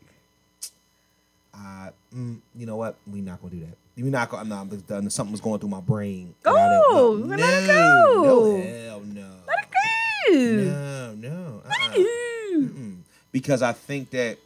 uh, 1.54 1.90
mm, 2.14 2.38
you 2.56 2.66
know 2.66 2.76
what? 2.76 2.96
We 3.10 3.20
not 3.20 3.40
gonna 3.40 3.54
do 3.54 3.60
that. 3.60 3.76
We 4.02 4.08
not 4.10 4.30
gonna. 4.30 4.48
No, 4.48 4.56
I'm 4.56 4.68
done. 4.68 5.10
Something 5.10 5.32
was 5.32 5.40
going 5.40 5.60
through 5.60 5.68
my 5.70 5.80
brain. 5.80 6.34
Go! 6.42 6.54
I 6.54 7.08
Let 7.10 7.38
no, 7.38 7.46
it 7.46 7.66
go! 7.66 8.22
No, 8.22 8.62
hell 8.62 9.00
no. 9.00 9.26
Ooh. 10.30 10.64
No, 10.64 11.14
no. 11.14 11.62
uh-uh. 11.66 12.64
Because 13.32 13.62
I 13.62 13.72
think 13.72 14.10
that 14.10 14.38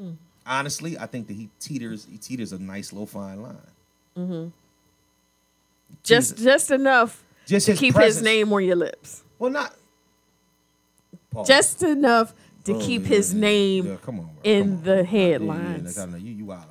Mm. 0.00 0.14
honestly, 0.46 0.96
I 0.96 1.06
think 1.06 1.26
that 1.26 1.34
he 1.34 1.48
teeters. 1.60 2.06
He 2.08 2.18
teeters 2.18 2.52
a 2.52 2.58
nice 2.58 2.92
low 2.92 3.04
fine 3.06 3.42
line. 3.42 3.56
Mm-hmm. 4.18 4.48
Just 6.02 6.38
just 6.38 6.70
enough 6.70 7.22
Just 7.46 7.66
to 7.66 7.72
his 7.72 7.80
keep 7.80 7.94
presence. 7.94 8.16
his 8.16 8.24
name 8.24 8.52
on 8.52 8.64
your 8.64 8.76
lips. 8.76 9.22
Well, 9.38 9.50
not. 9.52 9.74
Pause. 11.30 11.46
Just 11.48 11.82
enough 11.82 12.34
to 12.64 12.74
Oh, 12.74 12.80
keep 12.80 13.02
yeah, 13.02 13.08
his 13.08 13.32
yeah, 13.34 13.40
name 13.40 13.86
yeah, 13.86 13.96
come 14.02 14.20
on, 14.20 14.30
in 14.42 14.64
Come 14.64 14.72
on. 14.78 14.82
the 14.84 15.04
headlines. 15.04 15.96
yeah, 15.96 16.02
I 16.02 16.06
know 16.06 16.16
you. 16.16 16.32
You 16.32 16.44
wildin'. 16.46 16.64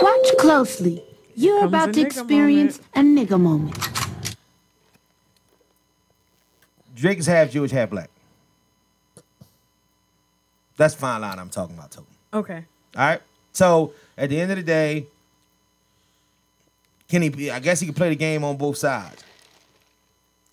Watch 0.00 0.36
closely. 0.38 1.02
You're 1.34 1.60
comes 1.60 1.68
about 1.68 1.92
to 1.94 2.00
nigga 2.00 2.06
experience 2.06 2.80
a 2.94 3.00
nigga 3.00 3.40
moment. 3.40 3.76
Drake 6.94 7.18
is 7.18 7.26
half 7.26 7.50
Jewish, 7.50 7.70
half 7.70 7.90
black. 7.90 8.10
That's 10.76 10.94
fine 10.94 11.20
line 11.20 11.38
I'm 11.38 11.50
talking 11.50 11.76
about, 11.76 11.90
too. 11.90 12.06
Okay. 12.32 12.64
All 12.96 13.02
right. 13.06 13.20
So 13.52 13.92
at 14.16 14.28
the 14.30 14.40
end 14.40 14.50
of 14.50 14.56
the 14.58 14.62
day, 14.62 15.06
can 17.08 17.22
he? 17.22 17.28
Be, 17.28 17.50
I 17.50 17.58
guess 17.60 17.80
he 17.80 17.86
can 17.86 17.94
play 17.94 18.08
the 18.10 18.16
game 18.16 18.44
on 18.44 18.56
both 18.56 18.76
sides, 18.76 19.22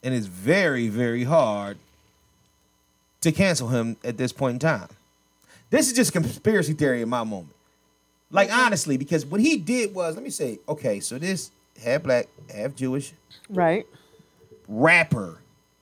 and 0.04 0.14
it's 0.14 0.26
very, 0.28 0.88
very 0.88 1.24
hard 1.24 1.78
to 3.22 3.32
cancel 3.32 3.70
him 3.70 3.98
at 4.04 4.18
this 4.18 4.32
point 4.34 4.54
in 4.56 4.60
time. 4.60 4.90
This 5.70 5.88
is 5.88 5.94
just 5.94 6.12
conspiracy 6.14 6.74
theory 6.74 7.02
in 7.02 7.10
my 7.10 7.24
moment. 7.24 7.50
Like 8.32 8.52
honestly, 8.54 8.98
because 8.98 9.26
what 9.26 9.42
he 9.42 9.58
did 9.58 9.94
was, 9.94 10.16
let 10.16 10.24
me 10.24 10.30
say, 10.30 10.60
okay, 10.68 11.00
so 11.00 11.18
this 11.20 11.52
half 11.84 12.04
black, 12.04 12.28
half 12.54 12.76
Jewish 12.76 13.14
Right. 13.50 13.86
rapper. 14.68 15.38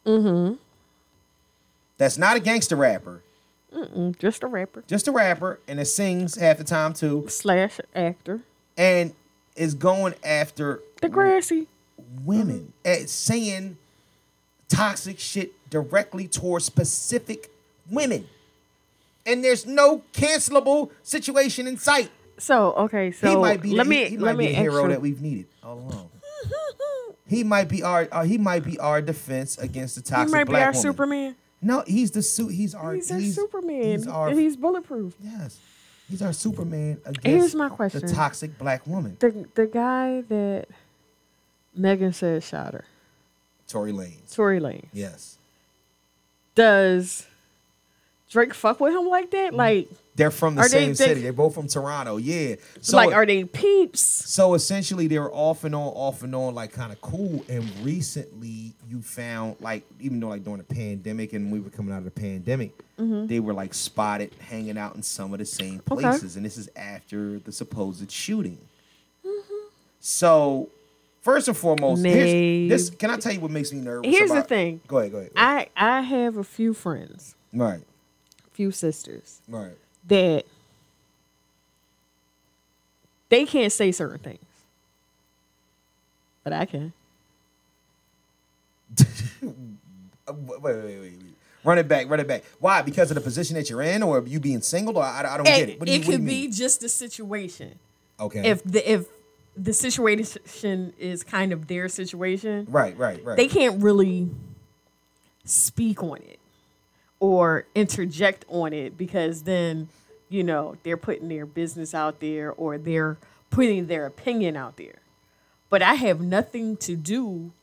Mm-hmm. 0.05 0.55
That's 1.97 2.17
not 2.17 2.36
a 2.36 2.39
gangster 2.39 2.76
rapper, 2.76 3.22
Mm, 3.74 4.17
Just 4.19 4.43
a 4.43 4.47
rapper 4.47 4.84
just 4.86 5.07
a 5.07 5.11
rapper, 5.13 5.59
and 5.67 5.80
it 5.80 5.86
sings 5.86 6.36
half 6.36 6.57
the 6.57 6.63
time 6.65 6.93
too, 6.93 7.26
slash 7.30 7.80
actor. 7.95 8.41
and 8.78 9.13
is 9.55 9.73
going 9.73 10.13
after 10.23 10.81
The 11.01 11.09
grassy. 11.09 11.67
women, 12.23 12.73
and 12.85 13.09
saying 13.09 13.77
toxic 14.69 15.19
shit 15.19 15.51
directly 15.69 16.27
towards 16.27 16.65
specific 16.65 17.49
women. 17.89 18.27
And 19.25 19.43
there's 19.43 19.65
no 19.65 20.01
cancelable 20.13 20.89
situation 21.03 21.67
in 21.67 21.77
sight. 21.77 22.09
So 22.37 22.73
okay, 22.73 23.11
so 23.11 23.29
he 23.29 23.35
might 23.35 23.61
be 23.61 23.71
let 23.71 23.83
the, 23.83 23.89
me 23.89 24.03
he, 24.05 24.09
he 24.11 24.17
let 24.17 24.35
might 24.35 24.39
be 24.39 24.47
me 24.47 24.53
a 24.53 24.55
hero 24.55 24.87
that 24.87 24.99
we've 25.01 25.21
needed 25.21 25.45
all 25.63 25.77
along. 25.77 26.09
he 27.27 27.43
might 27.43 27.69
be 27.69 27.83
our 27.83 28.07
uh, 28.11 28.23
he 28.23 28.37
might 28.39 28.63
be 28.63 28.79
our 28.79 28.99
defense 29.01 29.57
against 29.59 29.95
the 29.95 30.01
He 30.01 30.09
toxic 30.09 30.33
might 30.33 30.47
be 30.47 30.55
our 30.55 30.71
woman. 30.71 30.81
Superman. 30.81 31.35
No, 31.61 31.83
he's 31.85 32.09
the 32.09 32.23
suit. 32.23 32.49
He's 32.53 32.73
our. 32.73 32.95
He's 32.95 33.11
our 33.11 33.19
Superman. 33.21 33.83
He's 33.83 34.07
our. 34.07 34.29
and 34.29 34.39
he's 34.39 34.55
bulletproof. 34.57 35.13
yes, 35.21 35.59
he's 36.12 36.22
our 36.22 36.34
Superman 36.34 36.99
against 37.05 37.26
Here's 37.26 37.55
my 37.55 37.70
question. 37.70 38.05
the 38.05 38.14
toxic 38.14 38.57
black 38.59 38.86
woman, 38.86 39.18
The 39.20 39.45
the 39.55 39.66
guy 39.66 40.22
that 40.22 40.68
Megan 41.76 42.14
said 42.14 42.43
shot 42.43 42.74
her, 42.74 42.86
Tory 43.68 43.91
Lanez. 43.93 44.34
Tory 44.34 44.59
Lane. 44.59 44.88
Yes, 44.93 45.38
Does 46.55 47.26
Drake 48.32 48.53
fuck 48.53 48.79
with 48.79 48.93
him 48.95 49.07
like 49.09 49.29
that? 49.32 49.53
Like, 49.53 49.89
they're 50.15 50.32
from 50.32 50.55
the 50.55 50.63
same 50.63 50.89
they- 50.89 50.93
city. 50.95 51.21
They're 51.21 51.34
both 51.34 51.53
from 51.53 51.67
Toronto. 51.67 52.15
Yeah. 52.17 52.55
So 52.82 52.95
like, 52.97 53.13
are 53.13 53.25
they 53.25 53.43
peeps? 53.43 53.99
So 54.01 54.53
essentially, 54.53 55.07
they 55.07 55.19
were 55.19 55.32
off 55.34 55.63
and 55.65 55.75
on, 55.75 55.82
off 55.88 56.23
and 56.23 56.34
on, 56.34 56.55
like 56.55 56.71
kind 56.71 56.91
of 56.93 57.01
cool. 57.01 57.43
And 57.49 57.69
recently, 57.84 58.73
you 58.89 59.01
found 59.01 59.57
like, 59.59 59.84
even 59.99 60.19
though 60.21 60.29
like 60.29 60.43
during 60.45 60.59
the 60.59 60.63
pandemic 60.63 61.34
and 61.34 61.51
we 61.51 61.59
were 61.59 61.69
coming 61.69 61.93
out 61.93 61.99
of 61.99 62.05
the 62.05 62.11
pandemic, 62.11 62.71
they 62.97 63.39
were 63.39 63.53
like 63.53 63.73
spotted 63.73 64.32
hanging 64.39 64.77
out 64.77 64.95
in 64.95 65.01
some 65.03 65.34
of 65.34 65.39
the 65.39 65.45
same 65.45 65.79
Mm-hmm. 65.79 65.93
Okay. 65.93 66.01
places. 66.03 66.36
And 66.38 66.45
this 66.45 66.57
is 66.57 66.69
after 66.75 67.39
the 67.39 67.51
supposed 67.51 68.09
shooting. 68.11 68.57
So, 69.99 70.69
first 71.21 71.47
and 71.47 71.55
foremost, 71.57 72.01
this 72.03 72.89
can 72.91 73.09
I 73.09 73.17
tell 73.17 73.34
you 73.34 73.39
what 73.39 73.51
makes 73.51 73.71
me 73.71 73.79
nervous? 73.82 74.09
Here's 74.09 74.29
the 74.29 74.38
about- 74.38 74.49
thing. 74.49 74.82
Go 74.88 74.97
ahead, 74.99 75.11
go 75.11 75.17
ahead. 75.19 75.32
I 75.36 75.67
I 75.75 76.01
have 76.01 76.38
a 76.38 76.43
few 76.43 76.73
friends, 76.73 77.36
right, 77.53 77.82
few 78.53 78.71
sisters 78.71 79.41
right. 79.47 79.77
that 80.07 80.45
they 83.29 83.45
can't 83.45 83.71
say 83.71 83.91
certain 83.91 84.19
things, 84.19 84.39
but 86.43 86.53
I 86.53 86.65
can. 86.65 86.93
Wait, 90.27 90.61
wait, 90.61 90.83
wait, 90.85 90.99
wait. 90.99 91.13
Run 91.63 91.77
it 91.77 91.87
back, 91.87 92.09
run 92.09 92.19
it 92.19 92.27
back. 92.27 92.43
Why? 92.59 92.81
Because 92.81 93.11
of 93.11 93.15
the 93.15 93.21
position 93.21 93.55
that 93.55 93.69
you're 93.69 93.81
in, 93.81 94.01
or 94.01 94.23
you 94.25 94.39
being 94.39 94.61
single? 94.61 94.97
Or 94.97 95.03
I, 95.03 95.33
I 95.33 95.37
don't 95.37 95.45
get 95.45 95.69
it. 95.69 95.79
Do 95.79 95.91
it 95.91 95.99
do 95.99 96.05
could 96.05 96.21
you 96.21 96.25
be 96.25 96.47
just 96.47 96.81
the 96.81 96.89
situation. 96.89 97.77
okay. 98.19 98.49
If 98.49 98.63
the 98.63 98.91
if 98.91 99.05
the 99.57 99.73
situation 99.73 100.93
is 100.97 101.23
kind 101.23 101.51
of 101.51 101.67
their 101.67 101.89
situation, 101.89 102.65
right, 102.69 102.97
right, 102.97 103.23
right. 103.23 103.37
they 103.37 103.47
can't 103.47 103.83
really 103.83 104.29
speak 105.43 106.01
on 106.03 106.17
it 106.17 106.39
or 107.22 107.67
interject 107.76 108.43
on 108.49 108.74
it 108.74 108.97
because 108.97 109.43
then 109.43 109.88
you 110.28 110.43
know 110.43 110.76
they're 110.84 110.97
putting 110.97 111.30
their 111.30 111.45
business 111.45 111.93
out 111.93 112.19
there 112.19 112.51
or 112.51 112.78
they're 112.78 113.17
putting 113.49 113.88
their 113.88 114.05
opinion 114.05 114.57
out 114.57 114.76
there. 114.76 114.95
But 115.69 115.82
i 115.82 115.93
have 115.93 116.19
nothing 116.19 116.76
to 116.78 116.97
do 116.97 117.53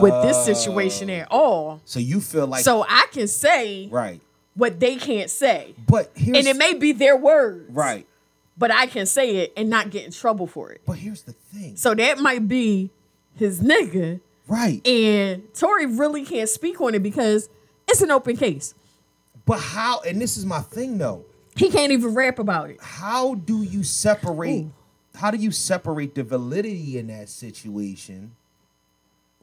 with 0.00 0.22
this 0.22 0.44
situation 0.44 1.10
at 1.10 1.26
oh. 1.32 1.40
all. 1.40 1.80
So 1.84 1.98
you 1.98 2.20
feel 2.20 2.46
like 2.46 2.62
so 2.62 2.84
i 2.88 3.06
can 3.10 3.26
say 3.26 3.88
right, 3.90 4.20
what 4.54 4.78
they 4.78 4.94
can't 4.94 5.30
say. 5.30 5.74
But 5.88 6.12
here's 6.14 6.38
and 6.38 6.46
it 6.46 6.56
may 6.56 6.74
be 6.74 6.92
their 6.92 7.16
words. 7.16 7.72
Right, 7.72 8.06
but 8.56 8.70
i 8.70 8.86
can 8.86 9.06
say 9.06 9.36
it 9.36 9.52
and 9.56 9.68
not 9.68 9.90
get 9.90 10.04
in 10.04 10.12
trouble 10.12 10.46
for 10.46 10.70
it. 10.70 10.82
But 10.86 10.98
here's 10.98 11.22
the 11.22 11.32
thing, 11.32 11.76
so 11.76 11.94
that 11.94 12.18
might 12.18 12.46
be 12.46 12.90
his 13.34 13.60
nigga. 13.60 14.20
Right. 14.48 14.86
and 14.86 15.52
Tory 15.54 15.86
really 15.86 16.24
can't 16.24 16.48
speak 16.48 16.80
on 16.80 16.94
it 16.94 17.02
because 17.02 17.48
it's 17.88 18.00
an 18.00 18.12
open 18.12 18.36
case. 18.36 18.74
But 19.46 19.60
how? 19.60 20.00
And 20.00 20.20
this 20.20 20.36
is 20.36 20.44
my 20.44 20.60
thing 20.60 20.98
though. 20.98 21.24
He 21.54 21.70
can't 21.70 21.92
even 21.92 22.14
rap 22.14 22.38
about 22.38 22.68
it. 22.68 22.78
How 22.82 23.34
do 23.36 23.62
you 23.62 23.82
separate? 23.82 24.66
How 25.14 25.30
do 25.30 25.38
you 25.38 25.50
separate 25.50 26.14
the 26.14 26.22
validity 26.22 26.98
in 26.98 27.06
that 27.06 27.30
situation 27.30 28.36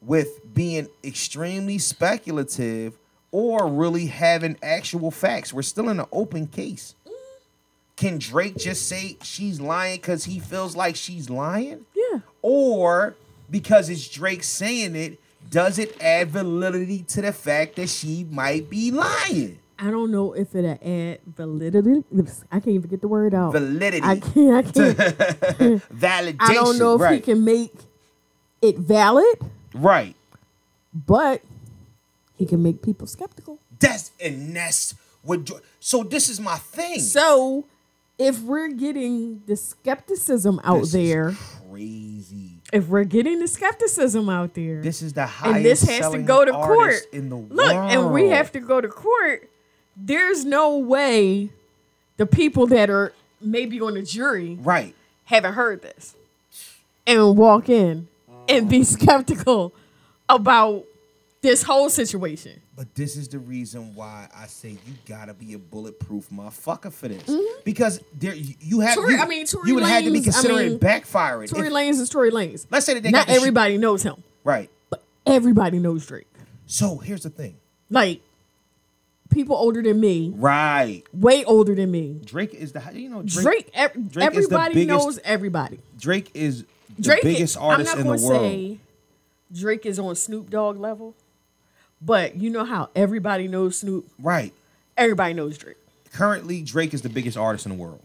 with 0.00 0.54
being 0.54 0.86
extremely 1.02 1.78
speculative 1.78 2.96
or 3.32 3.66
really 3.66 4.06
having 4.06 4.56
actual 4.62 5.10
facts? 5.10 5.52
We're 5.52 5.62
still 5.62 5.88
in 5.88 5.98
an 5.98 6.06
open 6.12 6.46
case. 6.46 6.94
Can 7.96 8.18
Drake 8.18 8.56
just 8.56 8.88
say 8.88 9.16
she's 9.22 9.60
lying 9.60 9.96
because 9.96 10.24
he 10.24 10.38
feels 10.38 10.76
like 10.76 10.94
she's 10.96 11.28
lying? 11.30 11.86
Yeah. 11.94 12.20
or 12.42 13.16
because 13.50 13.88
it's 13.88 14.06
Drake 14.08 14.42
saying 14.42 14.94
it, 14.96 15.18
does 15.50 15.78
it 15.78 15.96
add 16.00 16.30
validity 16.30 17.02
to 17.08 17.22
the 17.22 17.32
fact 17.32 17.76
that 17.76 17.88
she 17.88 18.24
might 18.30 18.70
be 18.70 18.90
lying? 18.90 19.58
I 19.78 19.90
don't 19.90 20.10
know 20.12 20.32
if 20.34 20.54
it 20.54 20.64
add 20.64 21.18
validity. 21.26 22.04
I 22.52 22.60
can't 22.60 22.68
even 22.68 22.88
get 22.90 23.00
the 23.00 23.08
word 23.08 23.34
out. 23.34 23.52
Validity. 23.52 24.02
I 24.06 24.20
can't. 24.20 24.54
I 24.54 24.62
can't. 24.70 24.96
Validation. 25.92 26.36
I 26.40 26.54
don't 26.54 26.78
know 26.78 26.94
if 26.94 27.00
right. 27.00 27.14
he 27.16 27.20
can 27.20 27.44
make 27.44 27.72
it 28.62 28.78
valid, 28.78 29.36
Right. 29.74 30.14
but 30.94 31.42
he 32.36 32.46
can 32.46 32.62
make 32.62 32.82
people 32.82 33.06
skeptical. 33.06 33.58
That's 33.80 34.12
and 34.20 34.54
that's 34.54 34.94
what. 35.22 35.50
So 35.80 36.02
this 36.04 36.28
is 36.28 36.40
my 36.40 36.56
thing. 36.56 37.00
So 37.00 37.64
if 38.18 38.40
we're 38.42 38.68
getting 38.68 39.42
the 39.46 39.56
skepticism 39.56 40.60
out 40.62 40.78
This 40.80 40.86
is 40.86 40.92
there, 40.92 41.34
crazy. 41.68 42.50
if 42.72 42.86
we're 42.86 43.02
getting 43.04 43.40
the 43.40 43.48
skepticism 43.48 44.28
out 44.28 44.54
there, 44.54 44.80
This 44.82 45.02
is 45.02 45.12
the 45.14 45.26
highest. 45.26 45.56
and 45.56 45.64
this 45.64 45.82
has 45.82 46.12
to 46.12 46.18
go 46.22 46.44
to 46.44 46.52
court. 46.52 46.94
in 47.12 47.28
the 47.28 47.36
Look, 47.36 47.72
and 47.74 48.12
we 48.12 48.28
have 48.28 48.52
to 48.52 48.60
go 48.60 48.80
to 48.80 48.88
court. 48.88 49.50
There's 49.96 50.44
no 50.44 50.76
way 50.78 51.50
the 52.16 52.26
people 52.26 52.66
that 52.68 52.90
are 52.90 53.12
maybe 53.40 53.80
on 53.80 53.94
the 53.94 54.02
jury 54.02 54.58
Right. 54.60 54.94
haven't 55.24 55.54
heard 55.54 55.82
this 55.82 56.14
and 57.06 57.36
walk 57.36 57.68
in 57.68 58.08
and 58.48 58.68
be 58.68 58.80
mm. 58.80 58.86
skeptical 58.86 59.72
about 60.28 60.84
this 61.42 61.62
whole 61.62 61.90
situation. 61.90 62.60
But 62.76 62.92
this 62.94 63.16
is 63.16 63.28
the 63.28 63.38
reason 63.38 63.94
why 63.94 64.28
I 64.36 64.46
say 64.46 64.70
you 64.70 64.94
gotta 65.06 65.32
be 65.34 65.54
a 65.54 65.58
bulletproof 65.58 66.28
motherfucker 66.30 66.92
for 66.92 67.06
this. 67.06 67.22
Mm-hmm. 67.24 67.60
Because 67.64 68.00
there 68.18 68.34
you 68.34 68.54
you 68.60 68.80
have 68.80 68.94
Tory- 68.96 69.14
you, 69.14 69.20
I 69.20 69.26
mean, 69.28 69.46
Tory 69.46 69.68
you 69.68 69.74
would 69.76 69.84
have 69.84 70.02
to 70.02 70.10
be 70.10 70.18
Lanez, 70.20 70.22
I 70.22 70.24
considering 70.32 70.68
mean, 70.70 70.78
backfiring. 70.80 71.48
Tory 71.48 71.68
If- 71.68 71.72
Lanez 71.72 72.00
is 72.00 72.08
Tory 72.08 72.30
Lanez. 72.32 72.66
Let's 72.70 72.86
say 72.86 72.94
that 72.94 73.02
they 73.04 73.10
Not 73.10 73.18
got 73.20 73.26
the 73.26 73.32
shit- 73.34 73.42
everybody 73.42 73.78
knows 73.78 74.02
him, 74.02 74.22
right. 74.42 74.68
but 74.90 75.04
everybody 75.26 75.78
knows 75.78 76.04
Drake. 76.06 76.26
So 76.66 76.96
here's 76.98 77.22
the 77.22 77.30
thing. 77.30 77.54
Like 77.90 78.22
people 79.34 79.56
older 79.56 79.82
than 79.82 80.00
me, 80.00 80.32
Right. 80.34 81.02
way 81.12 81.44
older 81.44 81.74
than 81.74 81.90
me. 81.90 82.20
Drake 82.24 82.54
is 82.54 82.72
the 82.72 82.82
you 82.94 83.08
know 83.10 83.22
Drake, 83.22 83.42
Drake 83.44 83.70
ev- 83.74 84.10
Drake 84.12 84.26
everybody 84.26 84.74
biggest- 84.74 84.88
knows 85.04 85.18
everybody. 85.24 85.80
Drake 85.98 86.30
is 86.34 86.64
the 86.96 87.02
Drake 87.02 87.22
biggest 87.22 87.42
is, 87.54 87.56
artist 87.56 87.92
I'm 87.92 88.00
in 88.00 88.06
not 88.06 88.18
the 88.18 88.26
world. 88.26 88.40
say 88.42 88.78
Drake 89.52 89.84
is 89.86 89.98
on 89.98 90.14
Snoop 90.16 90.48
Dogg 90.50 90.78
level, 90.80 91.14
but 92.00 92.36
you 92.36 92.50
know 92.50 92.64
how 92.64 92.88
everybody 92.96 93.48
knows 93.48 93.78
Snoop. 93.78 94.08
Right. 94.18 94.52
Everybody 94.96 95.34
knows 95.34 95.58
Drake. 95.58 95.76
Currently, 96.12 96.62
Drake 96.62 96.94
is 96.94 97.02
the 97.02 97.08
biggest 97.08 97.36
artist 97.36 97.66
in 97.66 97.72
the 97.72 97.78
world. 97.78 98.00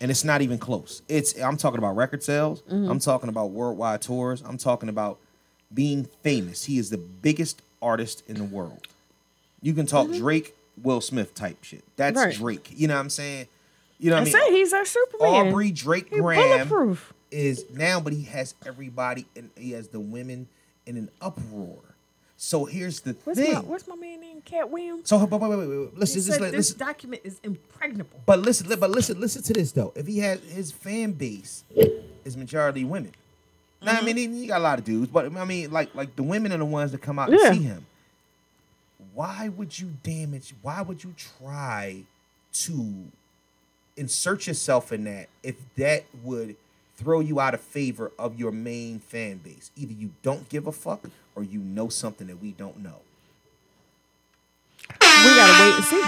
And 0.00 0.10
it's 0.10 0.24
not 0.24 0.42
even 0.42 0.58
close. 0.58 1.02
It's 1.08 1.38
I'm 1.40 1.56
talking 1.56 1.78
about 1.78 1.96
record 1.96 2.22
sales. 2.22 2.62
Mm-hmm. 2.62 2.88
I'm 2.90 2.98
talking 3.00 3.28
about 3.28 3.50
worldwide 3.50 4.00
tours. 4.00 4.42
I'm 4.46 4.56
talking 4.56 4.88
about 4.88 5.18
being 5.74 6.04
famous. 6.22 6.64
He 6.64 6.78
is 6.78 6.88
the 6.90 6.98
biggest 6.98 7.60
artist 7.82 8.22
in 8.28 8.36
the 8.36 8.44
world. 8.44 8.86
You 9.62 9.74
can 9.74 9.86
talk 9.86 10.08
Drake, 10.12 10.54
Will 10.82 11.00
Smith 11.00 11.34
type 11.34 11.62
shit. 11.64 11.84
That's 11.96 12.16
Mm-hmm. 12.18 12.26
Right. 12.28 12.36
Drake. 12.36 12.72
You 12.76 12.88
know 12.88 12.94
what 12.94 13.00
I'm 13.00 13.10
saying? 13.10 13.48
You 13.98 14.10
know 14.10 14.18
what 14.20 14.28
I 14.28 14.30
say 14.30 14.38
mean? 14.38 14.52
he's 14.54 14.72
our 14.72 14.84
Superman. 14.84 15.48
Aubrey 15.48 15.72
Drake 15.72 16.08
He 16.10 16.20
Graham 16.20 16.96
is 17.32 17.64
now, 17.74 17.98
but 18.00 18.12
he 18.12 18.22
has 18.24 18.54
everybody 18.64 19.26
and 19.36 19.50
he 19.56 19.72
has 19.72 19.88
the 19.88 19.98
women 20.00 20.46
in 20.86 20.96
an 20.96 21.10
uproar. 21.20 21.76
So 22.36 22.64
here's 22.64 23.00
the 23.00 23.16
What's 23.24 23.40
thing. 23.40 23.52
my 23.54 23.60
What's 23.60 23.88
my 23.88 23.96
man 23.96 24.20
name? 24.20 24.40
Katt 24.42 24.70
Williams. 24.70 25.08
so 25.08 25.26
but 25.26 25.40
wait, 25.40 25.50
wait, 25.50 25.58
wait, 25.58 25.66
wait. 25.68 25.98
Listen, 25.98 26.22
just 26.22 26.38
this 26.38 26.52
listen. 26.52 26.78
document 26.78 27.22
is 27.24 27.40
impregnable. 27.42 28.20
But 28.24 28.38
listen, 28.38 28.68
but 28.78 28.90
listen, 28.90 29.20
listen 29.20 29.42
to 29.42 29.52
this 29.52 29.72
though. 29.72 29.92
If 29.96 30.06
he 30.06 30.20
has 30.20 30.40
his 30.44 30.70
fan 30.70 31.10
base 31.12 31.64
is 32.24 32.36
majority 32.36 32.84
women. 32.84 33.10
Now 33.82 33.94
Mm-hmm. 33.94 34.02
I 34.02 34.06
mean, 34.06 34.16
he, 34.16 34.40
he 34.42 34.46
got 34.46 34.60
a 34.60 34.62
lot 34.62 34.78
of 34.78 34.84
dudes, 34.84 35.10
but 35.10 35.36
I 35.36 35.44
mean, 35.44 35.72
like 35.72 35.92
like 35.96 36.14
the 36.14 36.22
women 36.22 36.52
are 36.52 36.58
the 36.58 36.64
ones 36.64 36.92
that 36.92 37.02
come 37.02 37.18
out 37.18 37.30
Yeah. 37.30 37.36
to 37.50 37.54
see 37.54 37.62
him. 37.64 37.84
Why 39.18 39.48
would 39.48 39.76
you 39.80 39.94
damage? 40.04 40.54
Why 40.62 40.80
would 40.80 41.02
you 41.02 41.12
try 41.40 42.04
to 42.52 42.94
insert 43.96 44.46
yourself 44.46 44.92
in 44.92 45.02
that 45.04 45.28
if 45.42 45.56
that 45.74 46.04
would 46.22 46.54
throw 46.96 47.18
you 47.18 47.40
out 47.40 47.52
of 47.52 47.60
favor 47.60 48.12
of 48.16 48.38
your 48.38 48.52
main 48.52 49.00
fan 49.00 49.38
base? 49.38 49.72
Either 49.74 49.92
you 49.92 50.10
don't 50.22 50.48
give 50.48 50.68
a 50.68 50.72
fuck 50.72 51.04
or 51.34 51.42
you 51.42 51.58
know 51.58 51.88
something 51.88 52.28
that 52.28 52.40
we 52.40 52.52
don't 52.52 52.78
know. 52.78 53.00
We 54.88 54.96
gotta 55.00 55.64
wait 55.64 55.74
and 55.74 55.84
see. 55.84 56.02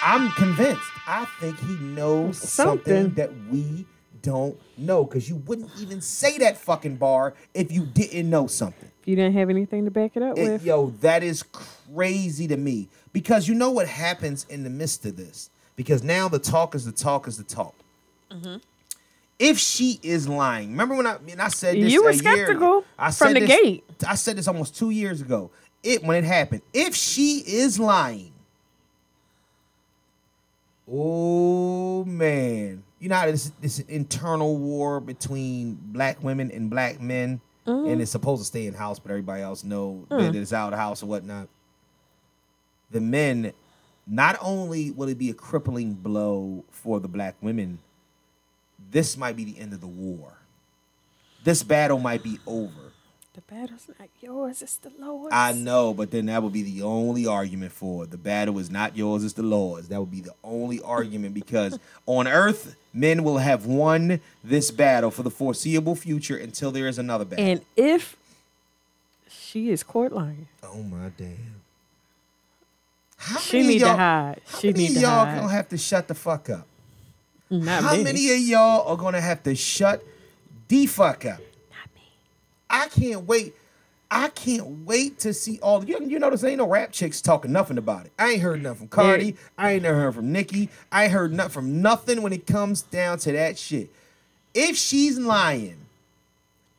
I'm 0.00 0.30
convinced. 0.36 0.88
I 1.04 1.26
think 1.40 1.58
he 1.58 1.74
knows 1.80 2.38
something, 2.38 3.08
Something. 3.08 3.14
that 3.14 3.32
we 3.50 3.86
don't 4.22 4.56
know. 4.76 5.02
Because 5.02 5.28
you 5.28 5.34
wouldn't 5.34 5.72
even 5.80 6.00
say 6.00 6.38
that 6.38 6.58
fucking 6.58 6.94
bar 6.94 7.34
if 7.54 7.72
you 7.72 7.84
didn't 7.86 8.30
know 8.30 8.46
something. 8.46 8.88
You 9.08 9.16
didn't 9.16 9.32
have 9.38 9.48
anything 9.48 9.86
to 9.86 9.90
back 9.90 10.16
it 10.18 10.22
up 10.22 10.36
It- 10.36 10.42
with. 10.52 10.64
yo, 10.66 10.90
that 11.00 11.22
is 11.22 11.42
crazy 11.42 12.46
to 12.48 12.58
me 12.58 12.90
because 13.14 13.48
you 13.48 13.54
know 13.54 13.70
what 13.70 13.88
happens 13.88 14.44
in 14.50 14.64
the 14.64 14.70
midst 14.70 15.06
of 15.06 15.16
this. 15.16 15.48
Because 15.76 16.02
now 16.02 16.28
the 16.28 16.38
talk 16.38 16.74
is 16.74 16.84
the 16.84 16.92
talk 16.92 17.26
is 17.26 17.38
the 17.38 17.44
talk. 17.44 17.74
Mm-hmm. 18.30 18.56
If 19.38 19.58
she 19.58 19.98
is 20.02 20.28
lying, 20.28 20.72
remember 20.72 20.94
when 20.94 21.06
I 21.06 21.16
and 21.30 21.40
I 21.40 21.48
said 21.48 21.76
this 21.76 21.90
You 21.90 22.02
were 22.04 22.10
a 22.10 22.14
year 22.16 22.48
from 22.48 23.32
the 23.32 23.40
this- 23.40 23.48
gate. 23.48 23.84
I 24.06 24.14
said 24.14 24.36
this 24.36 24.46
almost 24.46 24.76
two 24.76 24.90
years 24.90 25.22
ago. 25.22 25.50
It 25.82 26.02
when 26.04 26.22
it 26.22 26.26
happened. 26.26 26.60
If 26.74 26.94
she 26.94 27.38
is 27.46 27.78
lying, 27.80 28.32
oh 30.90 32.04
man, 32.04 32.82
you 32.98 33.08
know 33.08 33.16
how 33.16 33.26
this 33.26 33.52
this 33.62 33.78
internal 33.80 34.58
war 34.58 35.00
between 35.00 35.78
black 35.82 36.22
women 36.22 36.50
and 36.50 36.68
black 36.68 37.00
men, 37.00 37.40
Mm-hmm. 37.68 37.88
and 37.90 38.00
it's 38.02 38.10
supposed 38.10 38.40
to 38.42 38.46
stay 38.46 38.66
in 38.66 38.74
house, 38.74 38.98
but 38.98 39.10
everybody 39.10 39.42
else 39.42 39.62
know 39.64 40.06
Mm. 40.10 40.20
that 40.32 40.34
it's 40.34 40.52
out 40.52 40.72
of 40.72 40.78
house 40.78 41.02
or 41.02 41.06
whatnot. 41.06 41.48
The 42.90 43.00
men, 43.00 43.52
not 44.06 44.38
only 44.40 44.90
will 44.90 45.08
it 45.08 45.18
be 45.18 45.28
a 45.30 45.34
crippling 45.34 45.92
blow 45.94 46.64
for 46.70 46.98
the 47.00 47.08
black 47.08 47.36
women, 47.42 47.78
this 48.90 49.16
might 49.16 49.36
be 49.36 49.44
the 49.44 49.58
end 49.58 49.74
of 49.74 49.80
the 49.80 49.86
war. 49.86 50.38
This 51.44 51.62
battle 51.62 51.98
might 51.98 52.22
be 52.22 52.38
over. 52.46 52.92
The 53.38 53.54
battle's 53.54 53.86
not 54.00 54.08
yours, 54.20 54.62
it's 54.62 54.78
the 54.78 54.90
Lord's. 54.98 55.32
I 55.32 55.52
know, 55.52 55.94
but 55.94 56.10
then 56.10 56.26
that 56.26 56.42
would 56.42 56.52
be 56.52 56.64
the 56.64 56.82
only 56.82 57.24
argument 57.24 57.70
for 57.70 58.02
it. 58.02 58.10
The 58.10 58.16
battle 58.16 58.58
is 58.58 58.68
not 58.68 58.96
yours, 58.96 59.22
it's 59.22 59.34
the 59.34 59.44
Lord's. 59.44 59.86
That 59.88 60.00
would 60.00 60.10
be 60.10 60.20
the 60.22 60.34
only 60.42 60.80
argument 60.80 61.34
because 61.34 61.78
on 62.06 62.26
earth, 62.26 62.74
men 62.92 63.22
will 63.22 63.38
have 63.38 63.64
won 63.64 64.20
this 64.42 64.72
battle 64.72 65.12
for 65.12 65.22
the 65.22 65.30
foreseeable 65.30 65.94
future 65.94 66.36
until 66.36 66.72
there 66.72 66.88
is 66.88 66.98
another 66.98 67.24
battle. 67.24 67.44
And 67.44 67.60
if 67.76 68.16
she 69.28 69.70
is 69.70 69.84
court 69.84 70.12
lying, 70.12 70.48
oh 70.64 70.82
my 70.82 71.12
damn. 71.16 71.62
How 73.18 73.38
she 73.38 73.58
many 73.58 73.68
need 73.74 73.78
to 73.78 73.84
y'all- 73.86 73.96
hide. 73.96 74.40
How 74.48 74.58
She 74.58 74.66
many 74.72 74.78
need 74.80 74.88
of 74.88 74.94
to 74.96 75.00
y'all 75.02 75.24
hide. 75.26 75.36
gonna 75.36 75.52
have 75.52 75.68
to 75.68 75.78
shut 75.78 76.08
the 76.08 76.14
fuck 76.16 76.50
up? 76.50 76.66
Not 77.50 77.84
How 77.84 77.94
many 78.02 78.32
of 78.32 78.40
y'all 78.40 78.88
are 78.88 78.96
gonna 78.96 79.20
have 79.20 79.44
to 79.44 79.54
shut 79.54 80.02
the 80.66 80.86
fuck 80.86 81.24
up? 81.24 81.38
Not 82.70 82.96
me. 82.98 83.06
I 83.06 83.12
can't 83.12 83.26
wait. 83.26 83.54
I 84.10 84.28
can't 84.28 84.86
wait 84.86 85.18
to 85.20 85.34
see 85.34 85.58
all 85.60 85.84
you. 85.84 85.98
You 86.02 86.18
notice 86.18 86.42
ain't 86.42 86.58
no 86.58 86.66
rap 86.66 86.92
chicks 86.92 87.20
talking 87.20 87.52
nothing 87.52 87.76
about 87.76 88.06
it. 88.06 88.12
I 88.18 88.30
ain't 88.32 88.42
heard 88.42 88.62
nothing 88.62 88.78
from 88.78 88.88
Cardi. 88.88 89.36
I 89.58 89.72
ain't 89.72 89.82
never 89.82 90.00
heard 90.00 90.14
from 90.14 90.32
Nicki. 90.32 90.70
I 90.90 91.04
ain't 91.04 91.12
heard 91.12 91.32
nothing 91.32 91.52
from 91.52 91.82
nothing 91.82 92.22
when 92.22 92.32
it 92.32 92.46
comes 92.46 92.80
down 92.82 93.18
to 93.20 93.32
that 93.32 93.58
shit. 93.58 93.90
If 94.54 94.76
she's 94.76 95.18
lying, 95.18 95.76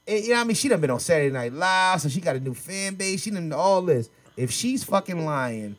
eh, 0.07 0.17
you 0.17 0.29
know 0.29 0.35
what 0.35 0.41
I 0.41 0.43
mean. 0.45 0.55
She 0.55 0.69
done 0.69 0.81
been 0.81 0.89
on 0.89 0.99
Saturday 0.99 1.31
Night 1.31 1.53
Live, 1.53 2.01
so 2.01 2.09
she 2.09 2.19
got 2.19 2.35
a 2.35 2.39
new 2.39 2.55
fan 2.55 2.95
base. 2.95 3.21
She 3.21 3.29
done 3.29 3.53
all 3.53 3.83
this. 3.83 4.09
If 4.35 4.49
she's 4.49 4.83
fucking 4.83 5.23
lying, 5.23 5.75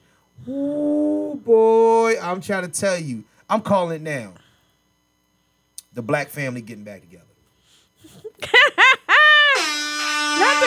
oh 0.46 1.34
boy, 1.34 2.14
I'm 2.22 2.40
trying 2.40 2.62
to 2.62 2.80
tell 2.80 2.98
you, 2.98 3.24
I'm 3.48 3.60
calling 3.60 3.96
it 3.96 4.02
now. 4.02 4.34
The 5.94 6.02
black 6.02 6.28
family 6.28 6.60
getting 6.60 6.84
back 6.84 7.00
together. 7.00 7.24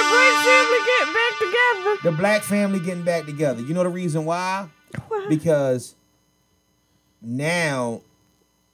Black 0.10 0.46
family 0.46 0.78
get 0.86 1.14
back 1.14 1.40
together. 1.40 1.98
The 2.04 2.12
black 2.12 2.44
family 2.44 2.80
getting 2.80 3.04
back 3.04 3.26
together. 3.26 3.62
You 3.62 3.74
know 3.74 3.84
the 3.84 3.90
reason 3.90 4.26
why? 4.26 4.68
Why? 5.08 5.26
Because 5.30 5.96
now 7.22 8.02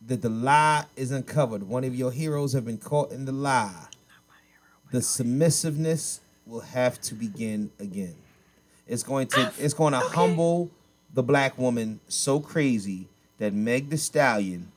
that 0.05 0.21
the 0.21 0.29
lie 0.29 0.85
is 0.95 1.11
uncovered, 1.11 1.63
one 1.63 1.83
of 1.83 1.95
your 1.95 2.11
heroes 2.11 2.53
have 2.53 2.65
been 2.65 2.77
caught 2.77 3.11
in 3.11 3.25
the 3.25 3.31
lie. 3.31 3.69
Hero, 3.69 4.91
The 4.91 5.01
submissiveness 5.01 6.21
will 6.45 6.61
have 6.61 6.99
to 7.01 7.15
begin 7.15 7.69
again. 7.79 8.15
It's 8.87 9.03
going 9.03 9.27
to 9.27 9.41
oh, 9.47 9.53
it's 9.59 9.75
going 9.75 9.93
to 9.93 9.99
humble 9.99 10.71
the 11.13 11.21
black 11.21 11.57
woman 11.57 11.99
so 12.07 12.39
crazy 12.39 13.07
that 13.37 13.53
Meg 13.53 13.89
the 13.89 13.97
Stallion 13.97 14.71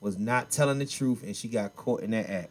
was 0.00 0.18
not 0.18 0.50
telling 0.50 0.78
the 0.78 0.86
truth 0.86 1.22
and 1.22 1.34
she 1.34 1.48
got 1.48 1.74
caught 1.76 2.02
in 2.02 2.10
that 2.10 2.28
act. 2.28 2.50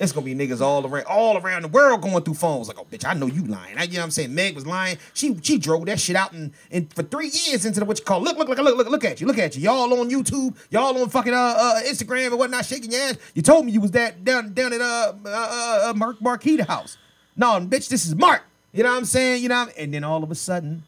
It's 0.00 0.10
gonna 0.10 0.24
be 0.26 0.34
niggas 0.34 0.60
all 0.60 0.84
around, 0.84 1.06
all 1.06 1.38
around 1.38 1.62
the 1.62 1.68
world 1.68 2.02
going 2.02 2.20
through 2.24 2.34
phones 2.34 2.66
like, 2.66 2.78
oh 2.80 2.84
bitch, 2.90 3.04
I 3.04 3.14
know 3.14 3.26
you 3.26 3.44
lying. 3.44 3.78
I, 3.78 3.84
you 3.84 3.92
know 3.92 4.00
what 4.00 4.04
I'm 4.06 4.10
saying? 4.10 4.34
Meg 4.34 4.56
was 4.56 4.66
lying. 4.66 4.98
She 5.14 5.38
she 5.40 5.56
drove 5.56 5.86
that 5.86 6.00
shit 6.00 6.16
out 6.16 6.32
and, 6.32 6.52
and 6.72 6.92
for 6.92 7.04
three 7.04 7.30
years 7.46 7.64
into 7.64 7.78
the 7.78 7.86
what 7.86 8.00
you 8.00 8.04
call 8.04 8.20
look 8.20 8.36
look 8.36 8.48
look 8.48 8.58
look 8.58 8.76
look 8.76 8.88
look 8.88 9.04
at 9.04 9.20
you 9.20 9.26
look 9.28 9.38
at 9.38 9.56
you 9.56 9.62
y'all 9.62 9.92
on 10.00 10.10
YouTube 10.10 10.56
y'all 10.70 11.00
on 11.00 11.08
fucking 11.08 11.32
uh, 11.32 11.36
uh 11.36 11.82
Instagram 11.84 12.26
and 12.28 12.38
whatnot 12.38 12.64
shaking 12.64 12.90
your 12.90 13.02
ass. 13.02 13.18
You 13.34 13.42
told 13.42 13.66
me 13.66 13.72
you 13.72 13.80
was 13.80 13.92
that 13.92 14.24
down 14.24 14.52
down 14.52 14.72
at 14.72 14.80
uh 14.80 15.12
uh, 15.24 15.28
uh, 15.28 15.90
uh 15.90 15.94
Mark 15.94 16.18
Marquita 16.18 16.66
house. 16.66 16.96
No, 17.36 17.60
bitch, 17.60 17.88
this 17.88 18.04
is 18.04 18.16
Mark. 18.16 18.42
You 18.72 18.82
know 18.82 18.90
what 18.90 18.98
I'm 18.98 19.04
saying? 19.04 19.44
You 19.44 19.48
know, 19.48 19.56
I'm- 19.56 19.70
and 19.78 19.94
then 19.94 20.02
all 20.02 20.24
of 20.24 20.30
a 20.32 20.34
sudden, 20.34 20.82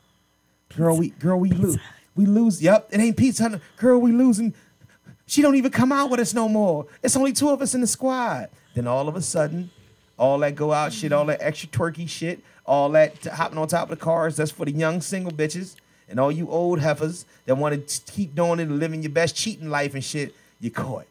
girl, 0.76 0.96
we 0.96 1.10
girl 1.10 1.38
we 1.38 1.50
lose 1.50 1.78
we 2.16 2.26
lose. 2.26 2.60
Yep, 2.60 2.88
it 2.90 2.98
ain't 3.00 3.16
Pizza 3.16 3.48
Hut. 3.48 3.60
Girl, 3.76 4.00
we 4.00 4.10
losing. 4.10 4.52
She 5.26 5.42
don't 5.42 5.54
even 5.54 5.70
come 5.70 5.92
out 5.92 6.10
with 6.10 6.18
us 6.18 6.34
no 6.34 6.48
more. 6.48 6.86
It's 7.04 7.16
only 7.16 7.32
two 7.32 7.50
of 7.50 7.62
us 7.62 7.72
in 7.74 7.80
the 7.80 7.86
squad. 7.86 8.48
Then 8.76 8.86
all 8.86 9.08
of 9.08 9.16
a 9.16 9.22
sudden, 9.22 9.70
all 10.18 10.38
that 10.40 10.54
go 10.54 10.70
out 10.70 10.92
shit, 10.92 11.10
all 11.10 11.24
that 11.24 11.38
extra 11.40 11.66
twerky 11.70 12.06
shit, 12.06 12.40
all 12.66 12.90
that 12.90 13.22
t- 13.22 13.30
hopping 13.30 13.56
on 13.56 13.66
top 13.68 13.90
of 13.90 13.98
the 13.98 14.04
cars, 14.04 14.36
that's 14.36 14.50
for 14.50 14.66
the 14.66 14.70
young 14.70 15.00
single 15.00 15.32
bitches 15.32 15.76
and 16.10 16.20
all 16.20 16.30
you 16.30 16.50
old 16.50 16.80
heifers 16.80 17.24
that 17.46 17.56
want 17.56 17.88
to 17.88 18.12
keep 18.12 18.34
doing 18.34 18.60
it 18.60 18.64
and 18.64 18.78
living 18.78 19.02
your 19.02 19.12
best 19.12 19.34
cheating 19.34 19.70
life 19.70 19.94
and 19.94 20.04
shit, 20.04 20.34
you're 20.60 20.70
caught. 20.70 21.06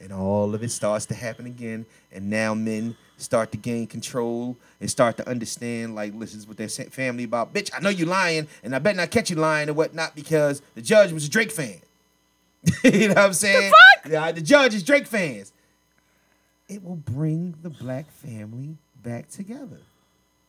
And 0.00 0.10
all 0.10 0.54
of 0.54 0.62
it 0.62 0.70
starts 0.70 1.04
to 1.06 1.14
happen 1.14 1.44
again. 1.44 1.84
And 2.10 2.30
now 2.30 2.54
men 2.54 2.96
start 3.18 3.52
to 3.52 3.58
gain 3.58 3.86
control 3.86 4.56
and 4.80 4.90
start 4.90 5.18
to 5.18 5.28
understand, 5.28 5.94
like, 5.94 6.14
listen, 6.14 6.40
what 6.48 6.56
their 6.56 6.68
family 6.68 7.24
about. 7.24 7.52
Bitch, 7.52 7.70
I 7.76 7.80
know 7.80 7.90
you 7.90 8.06
lying, 8.06 8.48
and 8.64 8.74
I 8.74 8.78
better 8.78 8.96
not 8.96 9.10
catch 9.10 9.28
you 9.28 9.36
lying 9.36 9.68
and 9.68 9.76
whatnot 9.76 10.14
because 10.14 10.62
the 10.74 10.80
judge 10.80 11.12
was 11.12 11.26
a 11.26 11.30
Drake 11.30 11.52
fan. 11.52 11.80
you 12.84 13.08
know 13.08 13.14
what 13.14 13.18
I'm 13.18 13.32
saying? 13.34 13.70
The 13.70 13.76
fuck? 14.02 14.12
Yeah, 14.12 14.32
the 14.32 14.40
judge 14.40 14.74
is 14.74 14.82
Drake 14.82 15.06
fans. 15.06 15.52
It 16.68 16.82
will 16.82 16.96
bring 16.96 17.54
the 17.62 17.70
black 17.70 18.10
family 18.10 18.76
back 19.02 19.28
together. 19.28 19.78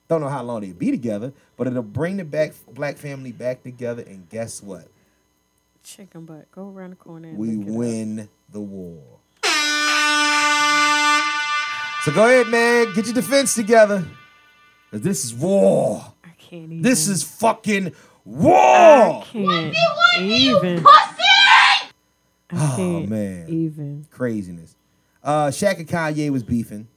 Don't 0.08 0.22
know 0.22 0.30
how 0.30 0.42
long 0.42 0.62
they'll 0.62 0.74
be 0.74 0.90
together, 0.90 1.32
but 1.58 1.68
it'll 1.68 1.84
bring 1.84 2.18
the 2.18 2.24
back 2.26 2.54
black 2.74 2.96
family 2.98 3.32
back 3.32 3.62
together. 3.64 4.04
And 4.08 4.28
guess 4.30 4.64
what? 4.64 4.88
Chicken 5.84 6.26
butt. 6.26 6.50
Go 6.52 6.70
around 6.70 6.92
the 6.92 6.96
corner 6.96 7.28
and 7.30 7.38
we 7.38 7.50
lick 7.52 7.68
up. 7.68 7.74
win 7.76 8.30
the 8.52 8.62
war. 8.62 9.04
So 12.04 12.14
go 12.14 12.26
ahead, 12.26 12.48
man. 12.48 12.94
Get 12.96 13.06
your 13.06 13.14
defense 13.14 13.54
together. 13.54 14.06
'Cause 14.90 15.02
this 15.02 15.26
is 15.26 15.34
war. 15.36 16.14
I 16.24 16.30
can't 16.38 16.64
even. 16.72 16.82
This 16.82 17.10
is 17.10 17.22
fucking 17.22 17.92
war. 18.24 18.56
I 18.56 19.08
war. 19.10 19.24
can't 19.26 19.76
even. 20.22 20.86
I 20.88 21.14
Oh, 22.54 22.74
can't 22.78 23.10
man. 23.10 23.50
even. 23.50 24.06
Craziness. 24.10 24.74
Uh, 25.28 25.48
Shaq 25.50 25.78
and 25.78 25.88
Kanye 25.88 26.30
was 26.30 26.42
beefing 26.42 26.88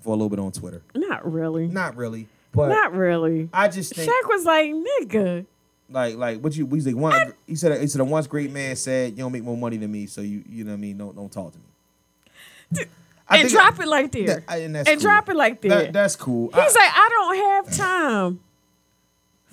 for 0.00 0.10
a 0.10 0.12
little 0.12 0.28
bit 0.28 0.38
on 0.38 0.52
Twitter. 0.52 0.82
Not 0.94 1.24
really. 1.32 1.66
Not 1.66 1.96
really, 1.96 2.28
but 2.52 2.68
Not 2.68 2.92
really. 2.92 3.48
I 3.54 3.68
just 3.68 3.94
think 3.94 4.08
Shaq 4.10 4.28
was 4.28 4.44
like, 4.44 4.70
nigga. 4.70 5.46
like 5.88 6.16
like 6.16 6.40
what 6.40 6.54
you 6.54 6.66
he's 6.66 6.86
like 6.86 6.94
one 6.96 7.32
he 7.46 7.54
said 7.56 7.80
he 7.80 7.86
said 7.86 8.02
a 8.02 8.04
once 8.04 8.26
great 8.26 8.50
man 8.52 8.76
said 8.76 9.12
you 9.12 9.18
don't 9.18 9.32
make 9.32 9.42
more 9.44 9.56
money 9.56 9.78
than 9.78 9.90
me 9.90 10.06
so 10.06 10.20
you 10.20 10.44
you 10.48 10.62
know 10.64 10.72
what 10.72 10.76
I 10.76 10.80
mean 10.80 10.98
don't 10.98 11.16
don't 11.16 11.32
talk 11.32 11.52
to 11.52 11.58
me. 11.58 12.84
I 13.28 13.38
and 13.38 13.48
drop 13.48 13.78
it 13.80 13.88
like 13.88 14.12
there. 14.12 14.26
that- 14.26 14.58
and 14.60 14.76
and 14.76 14.86
cool. 14.86 14.96
drop 14.98 15.28
it 15.30 15.36
like 15.36 15.60
there. 15.62 15.70
That, 15.70 15.92
that's 15.94 16.16
cool. 16.16 16.50
I- 16.52 16.64
He's 16.64 16.74
like, 16.74 16.90
I 16.92 17.08
don't 17.08 17.36
have 17.36 17.76
time 17.76 18.40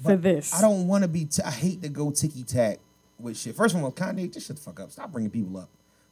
for 0.03 0.17
this. 0.17 0.53
I 0.53 0.59
don't 0.61 0.87
want 0.87 1.03
to 1.03 1.07
be. 1.07 1.25
T- 1.25 1.41
I 1.43 1.51
hate 1.51 1.81
to 1.83 1.89
go 1.89 2.11
ticky 2.11 2.43
tack 2.43 2.79
with 3.19 3.37
shit. 3.37 3.55
First 3.55 3.75
of 3.75 3.83
all, 3.83 3.91
Kanye, 3.91 4.33
just 4.33 4.47
shut 4.47 4.57
the 4.57 4.61
fuck 4.61 4.79
up. 4.81 4.91
Stop 4.91 5.11
bringing 5.13 5.31
people 5.31 5.57
up. 5.57 5.69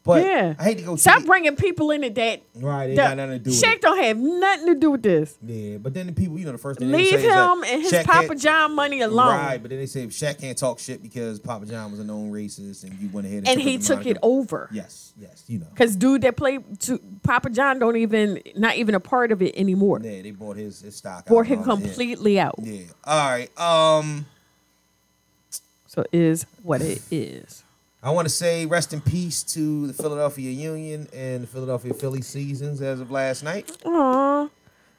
But 0.08 0.26
yeah. 0.26 0.56
I 0.58 0.64
hate 0.64 0.78
to 0.78 0.84
go. 0.86 0.96
Stop 0.96 1.26
bringing 1.26 1.58
people 1.58 1.92
in 1.92 2.02
it 2.04 2.16
that. 2.16 2.42
Right, 2.56 2.88
they 2.88 2.96
that- 2.96 3.10
got 3.10 3.18
nothing 3.18 3.40
to 3.40 3.44
do 3.44 3.50
with 3.50 3.62
Shaq 3.62 3.82
don't 3.82 4.02
have 4.02 4.18
nothing 4.18 4.68
to 4.68 4.76
do 4.76 4.92
with 4.92 5.04
this. 5.04 5.38
Yeah, 5.46 5.78
but 5.80 5.94
then 5.94 6.08
the 6.08 6.14
people, 6.14 6.40
you 6.40 6.46
know, 6.46 6.54
the 6.54 6.58
first 6.58 6.80
thing 6.80 6.90
they 6.90 6.98
Leave 6.98 7.10
say 7.10 7.16
is 7.18 7.24
that 7.24 7.52
him 7.52 7.64
and 7.66 7.82
his 7.82 7.92
Shaq 7.92 8.06
Papa 8.06 8.36
John 8.36 8.74
money 8.74 9.02
alone. 9.02 9.36
Right, 9.36 9.58
but 9.62 9.70
then 9.70 9.80
they 9.80 9.86
say 9.86 10.08
Shaq 10.08 10.40
can't 10.40 10.58
talk 10.58 10.80
shit 10.80 11.04
because 11.04 11.42
Papa 11.42 11.66
John 11.66 11.92
was 11.92 12.00
a 12.00 12.06
known 12.06 12.32
racist 12.32 12.86
and 12.86 12.98
you 13.00 13.10
went 13.10 13.28
ahead 13.28 13.40
and, 13.40 13.50
and 13.50 13.62
he 13.62 13.78
took 13.78 14.06
it 14.06 14.18
over. 14.22 14.70
Yes, 14.72 15.12
yes, 15.20 15.44
you 15.48 15.60
know. 15.60 15.68
Cause 15.76 15.98
dude 15.98 16.22
that 16.22 16.38
played 16.38 16.80
to 16.82 17.00
Papa 17.24 17.50
John 17.50 17.78
don't 17.78 17.98
even 17.98 18.42
not 18.56 18.78
even 18.78 18.96
a 18.96 19.02
part 19.02 19.34
of 19.34 19.42
it 19.42 19.56
anymore. 19.58 20.00
Yeah, 20.02 20.22
they 20.22 20.32
bought 20.32 20.56
his, 20.56 20.80
his 20.80 20.96
stock. 20.96 21.26
Bought 21.26 21.48
him 21.48 21.64
completely 21.64 22.40
out. 22.40 22.56
Yeah. 22.64 22.84
All 23.04 23.30
right. 23.30 23.60
Um, 23.60 24.26
So 25.88 26.06
is 26.14 26.46
what 26.64 26.82
it 26.82 27.02
is. 27.12 27.64
I 28.04 28.12
want 28.12 28.28
to 28.28 28.34
say 28.34 28.66
rest 28.66 28.94
in 28.94 29.02
peace 29.02 29.42
to 29.44 29.88
the 29.88 29.94
Philadelphia 29.94 30.52
Union 30.52 31.08
and 31.14 31.44
the 31.44 31.48
Philadelphia 31.48 31.94
Philly 31.94 32.22
seasons 32.22 32.82
as 32.82 33.00
of 33.00 33.10
last 33.10 33.44
night. 33.44 33.72
Aw. 33.86 34.50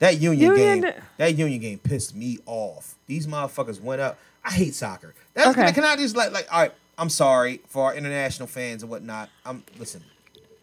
That 0.01 0.21
union, 0.21 0.53
Union- 0.53 0.81
game, 0.81 0.95
that 1.17 1.37
union 1.37 1.61
game 1.61 1.79
pissed 1.79 2.15
me 2.15 2.39
off. 2.47 2.97
These 3.07 3.27
motherfuckers 3.27 3.81
went 3.81 4.01
up. 4.01 4.19
I 4.45 4.51
hate 4.51 4.75
soccer. 4.75 5.15
That's, 5.35 5.49
Okay. 5.49 5.73
Can 5.73 5.85
I 5.85 5.97
just 5.97 6.17
like 6.17 6.33
like 6.33 6.53
all 6.53 6.63
right? 6.63 6.73
I'm 6.97 7.09
sorry 7.09 7.61
for 7.69 7.85
our 7.85 7.95
international 7.95 8.49
fans 8.49 8.83
and 8.83 8.91
whatnot. 8.91 9.29
I'm 9.45 9.63
listen. 9.79 10.03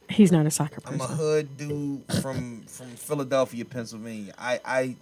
He's 0.09 0.31
not 0.31 0.45
a 0.45 0.51
soccer 0.51 0.81
I'm 0.86 1.01
a 1.01 1.07
hood 1.07 1.57
dude 1.57 2.03
from 2.21 2.61
from 2.67 2.88
Philadelphia, 2.88 3.65
Pennsylvania. 3.65 4.33
I 4.38 4.59
I 4.63 4.95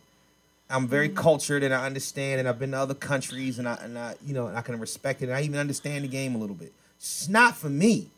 I'm 0.70 0.88
very 0.88 1.10
mm. 1.10 1.16
cultured 1.16 1.64
and 1.64 1.74
I 1.74 1.86
understand 1.86 2.40
and 2.40 2.48
I've 2.48 2.60
been 2.60 2.72
to 2.72 2.78
other 2.78 2.94
countries 2.94 3.60
and 3.60 3.68
I 3.68 3.76
and 3.82 3.98
I 3.98 4.16
you 4.26 4.34
know 4.34 4.48
and 4.48 4.58
I 4.58 4.62
can 4.62 4.80
respect 4.80 5.22
it 5.22 5.26
and 5.26 5.36
I 5.36 5.42
even 5.42 5.60
understand 5.60 6.04
the 6.04 6.08
game 6.08 6.36
a 6.36 6.38
little 6.38 6.56
bit. 6.56 6.74
It's 7.04 7.28
not 7.28 7.58
for 7.58 7.70
me. 7.70 8.10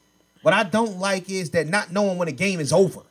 What 0.43 0.53
I 0.53 0.61
don't 0.61 0.99
like 0.99 1.27
is 1.27 1.49
that 1.51 1.67
not 1.67 1.91
knowing 1.91 2.19
when 2.19 2.27
a 2.27 2.31
game 2.31 2.59
is 2.59 2.71
over. 2.71 3.01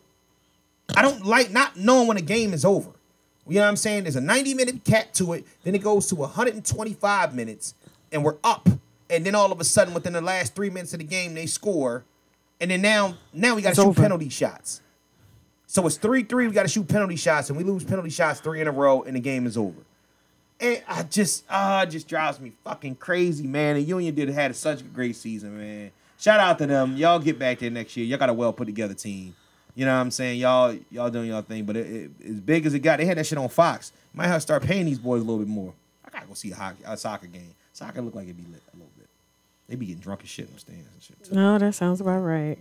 I 0.95 1.03
don't 1.03 1.27
like 1.27 1.51
not 1.51 1.77
knowing 1.77 2.07
when 2.07 2.17
a 2.17 2.23
game 2.23 2.55
is 2.55 2.65
over. 2.65 2.91
You 3.49 3.57
know 3.57 3.63
what 3.63 3.71
I'm 3.71 3.77
saying? 3.77 4.05
There's 4.05 4.15
a 4.15 4.21
90 4.21 4.55
minute 4.55 4.85
cap 4.85 5.13
to 5.15 5.33
it, 5.33 5.45
then 5.65 5.75
it 5.75 5.83
goes 5.83 6.07
to 6.09 6.15
125 6.15 7.35
minutes, 7.35 7.75
and 8.13 8.23
we're 8.23 8.37
up. 8.45 8.69
And 9.11 9.27
then 9.27 9.35
all 9.35 9.51
of 9.51 9.61
a 9.61 9.65
sudden, 9.65 9.95
within 9.95 10.13
the 10.13 10.21
last 10.21 10.55
three 10.55 10.71
minutes 10.71 10.93
of 10.93 11.01
the 11.01 11.05
game, 11.05 11.35
they 11.35 11.47
score. 11.47 12.05
And 12.61 12.71
then 12.71 12.81
now, 12.81 13.17
now 13.33 13.57
we 13.57 13.63
got 13.63 13.71
to 13.71 13.75
shoot 13.75 13.89
over. 13.89 14.01
penalty 14.01 14.29
shots. 14.29 14.81
So 15.67 15.85
it's 15.89 15.97
three 15.97 16.23
three. 16.23 16.47
We 16.47 16.55
got 16.55 16.63
to 16.63 16.69
shoot 16.69 16.87
penalty 16.87 17.17
shots, 17.17 17.51
and 17.51 17.59
we 17.59 17.65
lose 17.65 17.83
penalty 17.83 18.11
shots 18.11 18.39
three 18.39 18.61
in 18.61 18.69
a 18.69 18.73
row, 18.73 19.03
and 19.03 19.17
the 19.17 19.21
game 19.21 19.45
is 19.45 19.57
over. 19.57 19.83
And 20.61 20.83
I 20.89 21.03
just, 21.03 21.45
ah, 21.51 21.83
it 21.83 21.91
just 21.91 22.09
drives 22.09 22.41
me 22.41 22.53
fucking 22.63 22.97
crazy, 22.97 23.47
man. 23.47 23.77
And 23.77 23.87
Union 23.87 24.15
did 24.15 24.29
had 24.29 24.55
such 24.55 24.81
a 24.81 24.85
great 24.85 25.17
season, 25.17 25.59
man. 25.59 25.91
Shout 26.19 26.41
out 26.41 26.59
to 26.59 26.67
them. 26.67 26.97
Y'all 26.97 27.19
get 27.19 27.39
back 27.39 27.59
there 27.59 27.71
next 27.71 27.97
year. 27.97 28.07
Y'all 28.07 28.19
got 28.19 28.31
a 28.31 28.33
well 28.33 28.53
put 28.53 28.67
together 28.67 28.95
team. 28.95 29.35
You 29.75 29.85
know 29.85 29.95
what 29.95 30.01
I'm 30.01 30.11
saying? 30.11 30.39
Y'all, 30.39 30.77
y'all 30.91 31.11
doing 31.11 31.29
y'all 31.29 31.43
thing. 31.43 31.65
But 31.65 31.77
it, 31.77 31.87
it, 31.87 32.11
as 32.29 32.41
big 32.41 32.65
as 32.67 32.75
it 32.75 32.79
got, 32.79 32.99
they 32.99 33.05
had 33.05 33.19
that 33.19 33.27
shit 33.27 33.39
on 33.39 33.49
Fox. 33.49 33.93
Might 34.15 34.29
have 34.29 34.37
to 34.37 34.41
start 34.41 34.63
paying 34.63 34.87
these 34.87 34.99
boys 34.99 35.21
a 35.21 35.25
little 35.25 35.41
bit 35.41 35.49
more. 35.49 35.73
I 36.05 36.11
gotta 36.11 36.27
go 36.27 36.35
see 36.35 36.53
a, 36.53 36.55
hockey, 36.55 36.83
a 36.87 36.97
soccer 36.97 37.27
game. 37.27 37.55
Soccer 37.73 38.01
look 38.01 38.15
like 38.15 38.25
it'd 38.25 38.37
be 38.37 38.45
lit 38.51 38.63
a 38.73 38.77
little 38.77 38.93
bit. 38.97 39.09
They 39.69 39.75
be 39.75 39.87
getting 39.87 40.01
drunk 40.01 40.21
as 40.23 40.29
shit 40.29 40.47
in 40.47 40.55
the 40.55 40.61
stands 40.61 40.87
and 40.93 41.03
shit. 41.03 41.25
Too. 41.25 41.35
No, 41.35 41.59
that 41.59 41.75
sounds 41.75 42.01
about 42.01 42.21
right. 42.21 42.59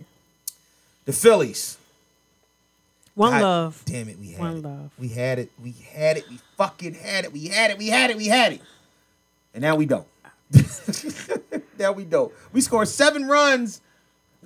The 1.04 1.12
Phillies. 1.12 1.78
One 3.14 3.30
God 3.32 3.42
love. 3.42 3.82
Damn 3.86 4.08
it, 4.08 4.18
we 4.18 4.32
had 4.32 4.40
One 4.40 4.56
it. 4.56 4.62
love. 4.64 4.90
We 4.98 5.08
had 5.08 5.38
it. 5.38 5.50
We 5.62 5.72
had 5.92 6.16
it. 6.16 6.28
We 6.28 6.38
fucking 6.56 6.94
had 6.94 7.24
it. 7.24 7.32
We 7.32 7.46
had 7.46 7.70
it. 7.70 7.78
We 7.78 7.88
had 7.88 8.10
it. 8.10 8.16
We 8.16 8.26
had 8.26 8.52
it. 8.54 8.60
And 9.54 9.62
now 9.62 9.76
we 9.76 9.86
don't. 9.86 10.06
now 11.78 11.92
we 11.92 12.04
don't. 12.04 12.32
We 12.52 12.60
scored 12.60 12.88
seven 12.88 13.26
runs. 13.26 13.80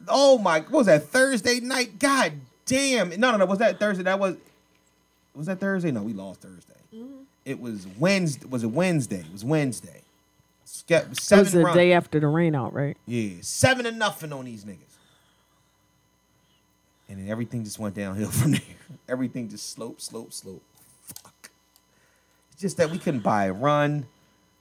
Oh 0.07 0.39
my! 0.39 0.61
What 0.61 0.71
was 0.73 0.87
that 0.87 1.05
Thursday 1.05 1.61
night? 1.61 1.99
God 1.99 2.33
damn! 2.67 3.09
No, 3.19 3.31
no, 3.33 3.39
no. 3.39 3.47
Was 3.47 3.59
that 3.59 3.79
Thursday? 3.79 4.05
That 4.05 4.19
was. 4.19 4.37
Was 5.35 5.47
that 5.47 5.61
Thursday? 5.61 5.91
No, 5.91 6.03
we 6.03 6.13
lost 6.13 6.41
Thursday. 6.41 6.75
Mm-hmm. 6.95 7.23
It 7.45 7.61
was 7.61 7.87
Wednesday. 7.99 8.47
Was 8.49 8.65
it 8.65 8.69
Wednesday? 8.69 9.21
It 9.21 9.33
was 9.33 9.45
Wednesday. 9.45 10.03
Ske- 10.65 10.91
It 10.91 11.09
was 11.31 11.53
the 11.53 11.63
runs. 11.63 11.75
day 11.77 11.93
after 11.93 12.21
the 12.21 12.27
rain 12.29 12.55
out, 12.55 12.75
right? 12.75 12.97
Yeah, 13.07 13.37
seven 13.41 13.85
to 13.85 13.93
nothing 13.93 14.33
on 14.33 14.45
these 14.45 14.65
niggas. 14.65 14.77
And 17.09 17.19
then 17.19 17.29
everything 17.29 17.65
just 17.65 17.79
went 17.79 17.95
downhill 17.95 18.31
from 18.31 18.53
there. 18.53 18.61
Everything 19.09 19.49
just 19.49 19.71
slope, 19.71 20.01
slope, 20.01 20.33
slope. 20.33 20.63
Fuck. 21.03 21.51
It's 22.53 22.61
just 22.61 22.77
that 22.77 22.91
we 22.91 22.99
couldn't 22.99 23.21
buy 23.21 23.47
a 23.47 23.53
run. 23.53 24.07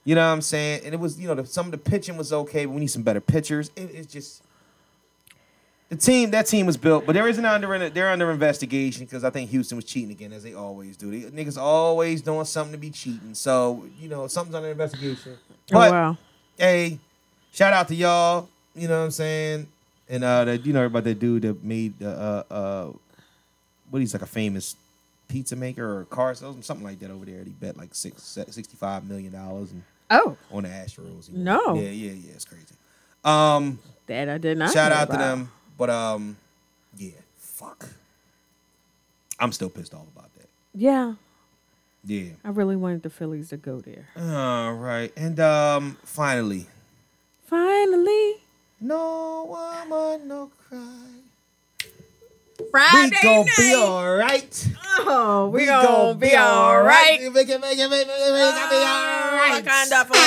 You 0.04 0.14
know 0.14 0.26
what 0.26 0.32
I'm 0.32 0.40
saying? 0.40 0.82
And 0.84 0.94
it 0.94 1.00
was, 1.00 1.20
you 1.20 1.28
know, 1.28 1.34
the, 1.34 1.44
some 1.44 1.66
of 1.66 1.72
the 1.72 1.78
pitching 1.78 2.16
was 2.16 2.32
okay, 2.32 2.64
but 2.64 2.72
we 2.72 2.80
need 2.80 2.86
some 2.86 3.02
better 3.02 3.20
pitchers. 3.20 3.70
It, 3.76 3.90
it's 3.94 4.10
just 4.10 4.42
the 5.90 5.96
team. 5.96 6.30
That 6.30 6.46
team 6.46 6.66
was 6.66 6.76
built, 6.76 7.04
but 7.06 7.12
there 7.12 7.28
isn't 7.28 7.44
under 7.44 7.90
they're 7.90 8.10
under 8.10 8.30
investigation 8.30 9.04
because 9.04 9.24
I 9.24 9.30
think 9.30 9.50
Houston 9.50 9.76
was 9.76 9.84
cheating 9.84 10.10
again, 10.10 10.32
as 10.32 10.42
they 10.42 10.54
always 10.54 10.96
do. 10.96 11.10
They, 11.10 11.30
niggas 11.30 11.58
always 11.58 12.22
doing 12.22 12.44
something 12.44 12.72
to 12.72 12.78
be 12.78 12.90
cheating. 12.90 13.34
So 13.34 13.84
you 14.00 14.08
know, 14.08 14.26
something's 14.26 14.54
under 14.54 14.70
investigation. 14.70 15.36
Oh, 15.36 15.54
but 15.72 15.88
oh 15.88 15.92
wow. 15.92 16.16
hey, 16.56 16.98
shout 17.52 17.72
out 17.72 17.88
to 17.88 17.94
y'all. 17.94 18.48
You 18.74 18.88
know 18.88 18.98
what 18.98 19.04
I'm 19.06 19.10
saying? 19.10 19.66
And 20.08 20.24
uh, 20.24 20.44
that 20.46 20.64
you 20.66 20.72
know 20.72 20.86
about 20.86 21.04
that 21.04 21.18
dude 21.18 21.42
that 21.42 21.62
made 21.62 21.98
the 21.98 22.10
uh 22.10 22.42
uh, 22.52 22.92
what 23.90 24.00
he's 24.00 24.14
like 24.14 24.22
a 24.22 24.26
famous 24.26 24.74
pizza 25.28 25.54
maker 25.56 25.98
or 26.00 26.04
car 26.06 26.34
salesman, 26.34 26.62
something 26.62 26.86
like 26.86 26.98
that 27.00 27.10
over 27.10 27.26
there. 27.26 27.36
And 27.38 27.46
He 27.46 27.52
bet 27.52 27.76
like 27.76 27.94
six 27.94 28.22
sixty 28.22 28.76
five 28.76 29.06
million 29.06 29.32
dollars 29.32 29.70
and 29.72 29.82
Oh, 30.10 30.38
on 30.50 30.62
the 30.62 30.70
Astros. 30.70 31.30
No. 31.30 31.74
Yeah, 31.74 31.90
yeah, 31.90 32.12
yeah. 32.12 32.32
It's 32.34 32.46
crazy. 32.46 32.64
Um, 33.24 33.78
that 34.06 34.30
I 34.30 34.38
did 34.38 34.56
not. 34.56 34.72
shout 34.72 34.90
out 34.90 35.10
to 35.10 35.18
them, 35.18 35.50
but 35.76 35.90
um, 35.90 36.38
yeah, 36.96 37.10
fuck. 37.36 37.86
I'm 39.38 39.52
still 39.52 39.68
pissed 39.68 39.92
off 39.92 40.06
about 40.16 40.34
that. 40.36 40.48
Yeah, 40.74 41.14
Yeah. 42.04 42.30
I 42.42 42.48
really 42.48 42.74
wanted 42.76 43.02
the 43.02 43.10
Phillies 43.10 43.50
to 43.50 43.58
go 43.58 43.80
there. 43.80 44.08
All 44.16 44.72
right, 44.74 45.12
and 45.16 45.38
um, 45.40 45.98
finally, 46.04 46.66
Finally, 47.44 48.36
no 48.80 49.44
woman, 49.88 50.28
no 50.28 50.50
cry. 50.68 51.04
Friday 52.70 53.10
we 53.10 53.22
gon' 53.22 53.46
be 53.56 53.74
all 53.74 54.16
right. 54.16 54.68
Oh, 55.00 55.48
we, 55.48 55.60
We 55.60 55.66
gonna, 55.66 55.86
gon' 55.86 56.18
be 56.18 56.34
all 56.34 56.82
right. 56.82 57.18
We 57.20 57.20
can 57.20 57.32
make 57.32 57.48
it, 57.48 57.60
make 57.60 57.78
it, 57.78 57.88
make 57.88 58.06
it, 58.06 58.32
make 58.32 58.70
be 58.70 58.76
all 58.76 59.32
right. 59.36 59.62
Wakanda 59.64 60.04
forever. 60.06 60.18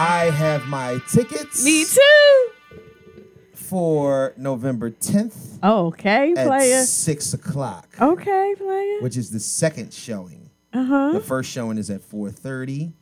I 0.00 0.30
have 0.32 0.66
my 0.66 1.00
tickets 1.10 1.64
Me 1.64 1.84
too. 1.84 2.50
for 3.54 4.32
November 4.36 4.90
10th 4.90 5.62
Okay, 5.64 6.34
at 6.36 6.46
player. 6.46 6.82
6 6.84 7.34
o'clock, 7.34 7.88
Okay, 8.00 8.54
player. 8.56 9.00
which 9.00 9.16
is 9.16 9.30
the 9.30 9.40
second 9.40 9.92
showing. 9.92 10.50
Uh 10.72 10.84
huh. 10.84 11.12
The 11.14 11.20
first 11.20 11.50
showing 11.50 11.78
is 11.78 11.90
at 11.90 12.02
4.30. 12.02 12.92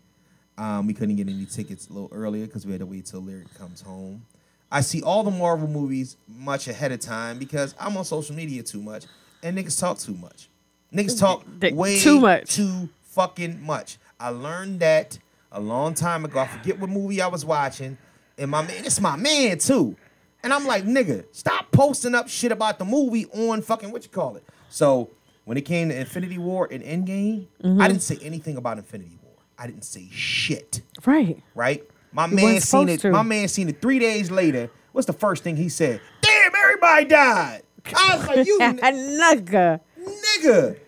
Um, 0.58 0.86
we 0.86 0.94
couldn't 0.94 1.16
get 1.16 1.28
any 1.28 1.44
tickets 1.46 1.88
a 1.88 1.92
little 1.92 2.08
earlier 2.12 2.46
because 2.46 2.64
we 2.64 2.72
had 2.72 2.80
to 2.80 2.86
wait 2.86 3.04
till 3.06 3.20
Lyric 3.20 3.52
comes 3.58 3.80
home. 3.82 4.24
I 4.72 4.80
see 4.80 5.02
all 5.02 5.22
the 5.22 5.30
Marvel 5.30 5.68
movies 5.68 6.16
much 6.26 6.66
ahead 6.66 6.92
of 6.92 7.00
time 7.00 7.38
because 7.38 7.74
I'm 7.78 7.96
on 7.96 8.04
social 8.04 8.34
media 8.34 8.62
too 8.62 8.82
much 8.82 9.04
and 9.42 9.56
niggas 9.56 9.78
talk 9.78 9.98
too 9.98 10.14
much. 10.14 10.48
Niggas 10.92 11.18
talk 11.20 11.44
way 11.74 11.98
too 12.00 12.20
much. 12.20 12.54
too 12.54 12.88
fucking 13.02 13.64
much. 13.64 13.98
I 14.18 14.30
learned 14.30 14.80
that 14.80 15.18
a 15.52 15.60
long 15.60 15.94
time 15.94 16.24
ago. 16.24 16.40
I 16.40 16.46
forget 16.46 16.78
what 16.78 16.88
movie 16.90 17.20
I 17.20 17.26
was 17.26 17.44
watching, 17.44 17.98
and 18.38 18.50
my 18.50 18.62
man, 18.62 18.84
it's 18.84 19.00
my 19.00 19.16
man 19.16 19.58
too. 19.58 19.94
And 20.42 20.52
I'm 20.54 20.66
like, 20.66 20.84
nigga, 20.84 21.24
stop 21.32 21.70
posting 21.72 22.14
up 22.14 22.28
shit 22.28 22.52
about 22.52 22.78
the 22.78 22.84
movie 22.84 23.26
on 23.26 23.62
fucking 23.62 23.90
what 23.90 24.04
you 24.04 24.10
call 24.10 24.36
it. 24.36 24.44
So 24.70 25.10
when 25.44 25.56
it 25.56 25.62
came 25.62 25.88
to 25.90 25.98
Infinity 25.98 26.38
War 26.38 26.68
and 26.70 26.82
Endgame, 26.82 27.46
Mm-hmm. 27.62 27.80
I 27.80 27.88
didn't 27.88 28.02
say 28.02 28.18
anything 28.22 28.56
about 28.56 28.78
Infinity 28.78 29.18
War. 29.22 29.25
I 29.58 29.66
didn't 29.66 29.84
say 29.84 30.08
shit 30.10 30.82
Right. 31.04 31.42
right? 31.54 31.82
My 32.12 32.26
man 32.26 32.60
seen 32.60 32.88
it. 32.88 33.00
to. 33.00 33.10
My 33.10 33.22
man 33.22 33.48
seen 33.48 33.68
it 33.68 33.80
three 33.82 33.98
days 33.98 34.30
later. 34.30 34.70
What's 34.92 35.06
the 35.06 35.12
first 35.12 35.42
thing 35.42 35.56
he 35.56 35.68
said? 35.68 36.00
Damn, 36.22 36.52
everybody 36.54 37.04
died. 37.06 37.62
I 37.94 38.16
was 38.16 38.26
like, 38.26 38.46
you 38.46 38.58
n- 38.62 38.78
Nugga. 38.78 39.80
nigga. 40.00 40.78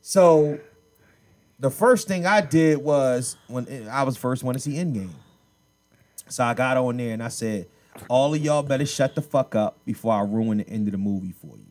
So 0.00 0.58
the 1.58 1.70
first 1.70 2.06
thing 2.08 2.24
I 2.26 2.40
did 2.40 2.78
was 2.78 3.36
when 3.48 3.88
I 3.90 4.02
was 4.04 4.16
first 4.16 4.42
one 4.44 4.54
to 4.54 4.60
see 4.60 4.72
Endgame. 4.74 5.10
So 6.28 6.44
I 6.44 6.54
got 6.54 6.76
on 6.76 6.96
there 6.96 7.12
and 7.12 7.22
I 7.22 7.28
said, 7.28 7.66
all 8.08 8.32
of 8.32 8.40
y'all 8.40 8.62
better 8.62 8.86
shut 8.86 9.14
the 9.16 9.22
fuck 9.22 9.54
up 9.56 9.76
before 9.84 10.14
I 10.14 10.20
ruin 10.22 10.58
the 10.58 10.68
end 10.68 10.86
of 10.86 10.92
the 10.92 10.98
movie 10.98 11.32
for 11.32 11.56
you. 11.56 11.66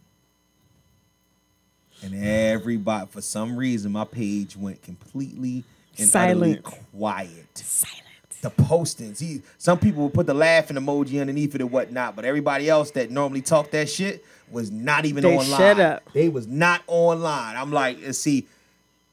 And 2.04 2.14
everybody, 2.24 3.08
for 3.08 3.22
some 3.22 3.56
reason, 3.58 3.92
my 3.94 4.06
page 4.06 4.56
went 4.56 4.82
completely 4.82 5.64
and 6.00 6.10
Silent. 6.10 6.64
quiet 6.64 7.58
Silent. 7.58 8.04
the 8.42 8.50
postings. 8.52 9.20
He, 9.20 9.42
some 9.58 9.80
people 9.80 10.04
would 10.04 10.14
put 10.14 10.26
the 10.28 10.34
laughing 10.34 10.78
emoji 10.78 11.20
underneath 11.22 11.56
it 11.56 11.62
and 11.62 11.72
whatnot, 11.72 12.16
but 12.16 12.26
everybody 12.26 12.70
else 12.70 12.92
that 12.92 13.12
normally 13.12 13.42
talk 13.42 13.72
that 13.72 13.90
shit 13.90 14.24
was 14.52 14.72
not 14.72 15.06
even 15.06 15.24
They 15.24 15.36
online. 15.38 15.58
shut 15.60 15.80
up. 15.80 16.12
They 16.14 16.30
was 16.30 16.48
not 16.48 16.82
online. 16.88 17.56
I'm 17.56 17.72
like, 17.72 17.98
uh, 18.08 18.12
see, 18.14 18.48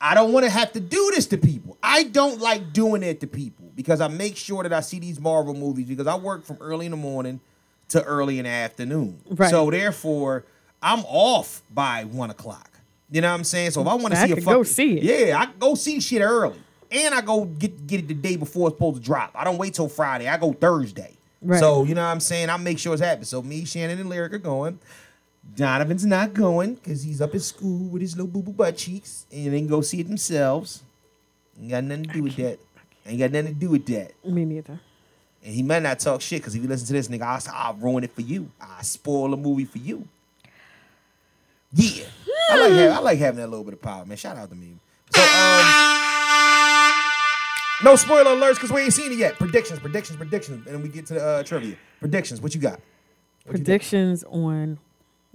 I 0.01 0.15
don't 0.15 0.33
want 0.33 0.45
to 0.45 0.51
have 0.51 0.73
to 0.73 0.81
do 0.81 1.11
this 1.15 1.27
to 1.29 1.39
people. 1.39 1.77
I 1.83 2.05
don't 2.05 2.41
like 2.41 2.73
doing 2.73 3.03
it 3.03 3.21
to 3.21 3.27
people 3.27 3.71
because 3.75 4.01
I 4.01 4.09
make 4.09 4.37
sure 4.37 4.63
that 4.63 4.73
I 4.73 4.81
see 4.81 4.99
these 4.99 5.19
Marvel 5.21 5.55
movies 5.55 5.87
because 5.87 6.07
I 6.07 6.15
work 6.17 6.45
from 6.45 6.59
early 6.61 6.87
in 6.87 6.91
the 6.93 6.97
morning 6.97 7.41
to 7.89 8.03
early 8.03 8.39
in 8.39 8.45
the 8.45 8.51
afternoon. 8.51 9.19
Right. 9.31 9.51
So 9.51 9.71
therefore, 9.71 10.45
I'm 10.83 11.01
off 11.07 11.63
by 11.73 12.05
one 12.05 12.31
o'clock. 12.31 12.71
You 13.11 13.21
know 13.21 13.29
what 13.31 13.35
I'm 13.39 13.45
saying? 13.45 13.71
So 13.71 13.81
if 13.83 13.87
I 13.87 13.95
want 13.95 14.15
to 14.15 14.17
see 14.17 14.33
a 14.33 14.37
fucking, 14.37 14.45
go 14.45 14.63
see 14.65 14.99
it. 14.99 15.03
yeah, 15.29 15.39
I 15.39 15.47
go 15.59 15.75
see 15.77 16.01
shit 16.01 16.21
early, 16.23 16.59
and 16.91 17.15
I 17.15 17.21
go 17.21 17.45
get 17.45 17.87
get 17.87 18.01
it 18.01 18.09
the 18.09 18.15
day 18.15 18.37
before 18.37 18.69
it's 18.69 18.77
supposed 18.77 18.97
to 18.97 19.03
drop. 19.03 19.33
I 19.35 19.45
don't 19.45 19.59
wait 19.59 19.75
till 19.75 19.89
Friday. 19.89 20.29
I 20.29 20.37
go 20.37 20.53
Thursday. 20.53 21.17
Right. 21.43 21.61
So 21.61 21.85
you 21.85 21.95
know 21.95 22.03
what 22.03 22.09
I'm 22.11 22.21
saying? 22.21 22.51
I 22.51 22.57
make 22.57 22.79
sure 22.79 22.93
it's 22.93 23.03
happening. 23.03 23.25
So 23.25 23.43
me, 23.43 23.65
Shannon, 23.65 23.99
and 23.99 24.09
Lyric 24.09 24.33
are 24.33 24.39
going. 24.39 24.79
Donovan's 25.55 26.05
not 26.05 26.35
going 26.35 26.75
because 26.75 27.05
he's 27.05 27.21
up 27.21 27.35
at 27.35 27.43
school 27.43 27.89
with 27.89 28.03
his 28.03 28.17
little 28.17 28.27
boo 28.27 28.43
boo 28.43 28.53
butt 28.53 28.77
cheeks, 28.77 29.27
and 29.33 29.53
they 29.53 29.59
can 29.59 29.69
go 29.69 29.81
see 29.81 30.01
it 30.01 30.09
themselves. 30.09 30.83
Ain't 31.61 31.71
got 31.71 31.85
nothing 31.85 32.05
to 32.05 32.13
do 32.13 32.23
with 32.25 32.37
that. 32.37 32.59
Ain't 33.07 33.19
got 33.19 33.31
nothing 33.31 33.55
to 33.55 33.61
do 33.61 33.71
with 33.71 33.87
that. 33.87 34.13
Me 34.25 34.45
neither. 34.45 34.81
And 35.45 35.55
he 35.55 35.63
might 35.63 35.83
not 35.83 36.01
talk 36.01 36.21
shit 36.21 36.41
because 36.41 36.57
if 36.57 36.63
you 36.63 36.69
listen 36.69 36.89
to 36.89 36.93
this 36.93 37.09
nigga, 37.09 37.23
I'll, 37.23 37.55
I'll 37.55 37.75
ruin 37.75 38.03
it 38.03 38.13
for 38.13 38.23
you. 38.23 38.51
I'll 38.61 38.83
spoil 38.83 39.31
the 39.31 39.37
movie 39.37 39.65
for 39.65 39.79
you. 39.79 40.09
Yeah. 41.73 42.05
I 42.51 42.57
like 42.59 42.73
having, 42.73 42.93
I 42.93 42.99
like 42.99 43.19
having 43.19 43.41
that 43.41 43.49
little 43.49 43.65
bit 43.65 43.75
of 43.75 43.83
power, 43.83 44.05
man. 44.05 44.17
Shout 44.17 44.37
out 44.37 44.51
to 44.51 44.57
me. 44.57 44.77
So 45.15 45.23
um 45.23 46.06
No 47.85 47.95
spoiler 47.97 48.31
alerts 48.31 48.55
because 48.55 48.73
we 48.73 48.81
ain't 48.83 48.93
seen 48.93 49.13
it 49.13 49.19
yet. 49.19 49.35
Predictions, 49.35 49.79
predictions, 49.81 50.17
predictions. 50.17 50.67
And 50.67 50.77
then 50.77 50.83
we 50.83 50.89
get 50.89 51.07
to 51.07 51.15
the 51.15 51.25
uh, 51.25 51.43
trivia. 51.43 51.77
Predictions, 52.01 52.41
what 52.41 52.55
you 52.55 52.61
got? 52.61 52.81
Predictions 53.47 54.25
on 54.25 54.79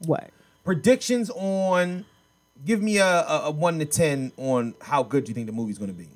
what? 0.06 0.30
Predictions 0.64 1.30
on. 1.36 2.06
Give 2.66 2.82
me 2.82 2.98
a, 2.98 3.06
a, 3.06 3.42
a 3.46 3.52
one 3.52 3.80
to 3.80 3.86
ten 3.86 4.32
on 4.38 4.76
how 4.82 5.02
good 5.04 5.28
you 5.28 5.34
think 5.34 5.48
the 5.48 5.52
movie's 5.54 5.78
going 5.78 5.90
to 5.92 5.98
be. 5.98 6.10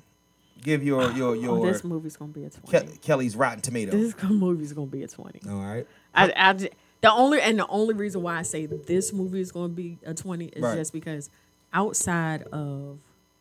Give 0.62 0.82
your 0.82 1.10
your 1.12 1.34
your 1.36 1.58
Oh, 1.58 1.64
this 1.66 1.82
movie's 1.84 2.16
gonna 2.16 2.32
be 2.32 2.44
a 2.44 2.50
twenty. 2.50 2.86
Ke- 2.96 3.00
Kellie's 3.00 3.34
Rotten 3.36 3.60
Tomato. 3.60 3.92
This 3.92 4.14
movie's 4.28 4.72
gonna 4.72 4.86
be 4.86 5.02
a 5.02 5.08
twenty. 5.08 5.40
All 5.48 5.56
right. 5.56 5.86
I, 6.14 6.32
I 6.36 6.52
the 6.52 7.12
only 7.12 7.40
and 7.40 7.58
the 7.58 7.66
only 7.68 7.94
reason 7.94 8.22
why 8.22 8.38
I 8.38 8.42
say 8.42 8.66
this 8.66 9.12
movie 9.12 9.40
is 9.40 9.52
going 9.52 9.70
to 9.70 9.74
be 9.74 9.98
a 10.04 10.14
twenty 10.14 10.46
is 10.46 10.62
Right. 10.62 10.76
just 10.76 10.92
because 10.92 11.30
outside 11.72 12.42
of 12.52 12.98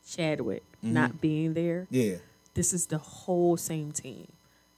Chadwick 0.08 0.64
Mm-hmm. 0.84 0.94
not 0.94 1.20
being 1.22 1.54
there, 1.56 1.88
Yeah. 1.90 2.18
This 2.56 2.74
is 2.74 2.88
the 2.88 2.98
whole 2.98 3.56
same 3.58 3.92
team. 3.92 4.28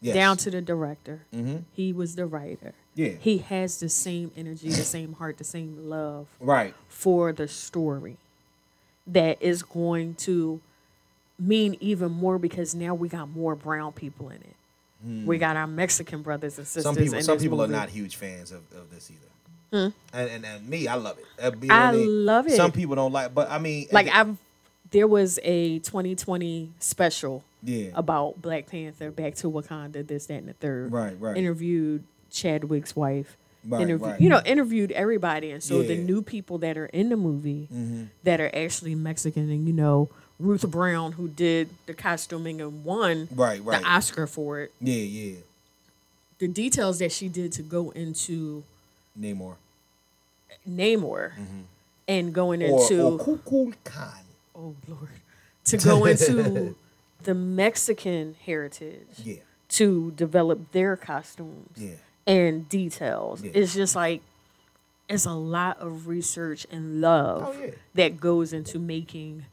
Yes. 0.02 0.14
Down 0.14 0.38
to 0.38 0.52
the 0.52 0.62
director, 0.62 1.22
Mhm. 1.34 1.64
he 1.74 1.92
was 1.94 2.16
the 2.16 2.26
writer. 2.28 2.74
Yeah. 2.94 3.10
he 3.20 3.38
has 3.40 3.80
the 3.80 3.90
same 3.90 4.32
energy, 4.36 4.70
the 4.70 4.84
same 4.84 5.14
heart, 5.14 5.38
the 5.38 5.44
same 5.44 5.88
love 5.90 6.26
Right. 6.40 6.74
for 6.88 7.32
the 7.32 7.48
story. 7.48 8.18
That 9.06 9.42
is 9.42 9.62
going 9.64 10.16
to 10.16 10.60
mean 11.40 11.78
even 11.80 12.12
more 12.12 12.38
because 12.40 12.74
now 12.76 12.94
we 12.96 13.08
got 13.08 13.30
more 13.30 13.56
brown 13.56 13.94
people 13.94 14.30
in 14.30 14.38
it. 14.42 15.26
We 15.28 15.38
got 15.38 15.56
our 15.56 15.68
Mexican 15.68 16.24
brothers 16.24 16.58
and 16.58 16.66
sisters. 16.68 16.84
Hmm. 16.86 16.96
Some 16.96 17.04
people 17.04 17.22
some 17.22 17.38
people 17.38 17.62
are 17.62 17.68
not 17.68 17.90
huge 17.90 18.16
fans 18.16 18.52
of, 18.52 18.62
of 18.76 18.90
this 18.92 19.12
either. 19.12 19.22
And, 19.72 20.30
and 20.32 20.44
and 20.46 20.68
me, 20.68 20.88
I 20.88 20.96
love 20.96 21.20
it. 21.20 21.26
Uh, 21.42 21.52
you 21.62 21.68
Hmm. 21.68 21.72
I 21.72 21.92
what 21.92 21.96
mean? 22.00 22.26
love 22.26 22.48
it. 22.48 22.56
Some 22.56 22.72
people 22.72 22.96
don't 22.96 23.12
like, 23.14 23.34
but 23.34 23.50
I 23.52 23.60
mean, 23.60 23.88
like 23.92 24.08
I've 24.12 24.36
there 24.92 25.08
was 25.08 25.40
a 25.44 25.80
2020 25.80 26.72
special 26.80 27.44
Yeah. 27.64 27.90
about 27.96 28.42
Black 28.42 28.68
Panther, 28.68 29.12
Back 29.12 29.36
to 29.36 29.50
Wakanda, 29.52 30.06
this, 30.06 30.28
that, 30.28 30.36
and 30.36 30.48
the 30.48 30.54
third. 30.54 30.92
Right, 30.92 31.16
right. 31.20 31.36
Interviewed 31.38 32.04
Chadwick's 32.32 32.96
wife. 32.96 33.36
Right, 33.68 33.82
interview, 33.82 34.06
right. 34.08 34.22
you 34.22 34.30
know, 34.30 34.42
interviewed 34.46 34.92
everybody, 34.94 35.52
and 35.52 35.62
so 35.62 35.84
the 35.84 35.98
new 35.98 36.22
people 36.22 36.58
that 36.60 36.78
are 36.78 36.86
in 36.86 37.10
the 37.10 37.18
movie 37.18 37.68
Mm-hmm. 37.74 38.04
that 38.24 38.40
are 38.40 38.50
actually 38.56 38.96
Mexican, 38.96 39.50
and 39.50 39.68
you 39.68 39.74
know, 39.74 40.08
Ruth 40.40 40.66
Brown, 40.70 41.14
who 41.14 41.28
did 41.28 41.70
the 41.86 41.94
costuming 41.94 42.62
and 42.62 42.86
won 42.86 43.28
Right, 43.36 43.62
right. 43.62 43.82
the 43.82 43.88
Oscar 43.90 44.26
for 44.26 44.62
it. 44.62 44.72
yeah, 44.80 44.94
yeah. 44.96 45.36
The 46.40 46.48
details 46.48 47.00
that 47.00 47.12
she 47.12 47.28
did 47.28 47.52
to 47.54 47.64
go 47.64 47.90
into 47.90 48.64
Namor 49.20 49.56
Namor 50.70 51.32
and 52.08 52.34
going 52.34 52.62
Mm-hmm. 52.62 52.72
or, 52.72 52.82
into 52.84 53.02
or 53.04 53.18
Kukul 53.20 53.74
Khan. 53.84 54.14
Oh 54.58 54.76
lord 54.88 55.10
to 55.66 55.78
go 55.78 56.06
into 56.06 56.76
the 57.24 57.34
mexican 57.34 58.36
heritage 58.46 59.08
Yeah, 59.24 59.36
to 59.70 60.12
develop 60.12 60.72
their 60.72 60.96
costumes 60.96 61.70
yeah. 61.76 61.92
and 62.26 62.68
details 62.70 63.44
Yeah. 63.44 63.52
it's 63.54 63.74
just 63.74 63.96
like 63.96 64.22
it's 65.10 65.26
a 65.26 65.34
lot 65.34 65.80
of 65.80 66.08
research 66.08 66.66
and 66.72 67.00
love 67.02 67.56
Oh, 67.58 67.72
that 67.96 68.20
goes 68.20 68.52
into 68.54 68.78
making 68.80 69.46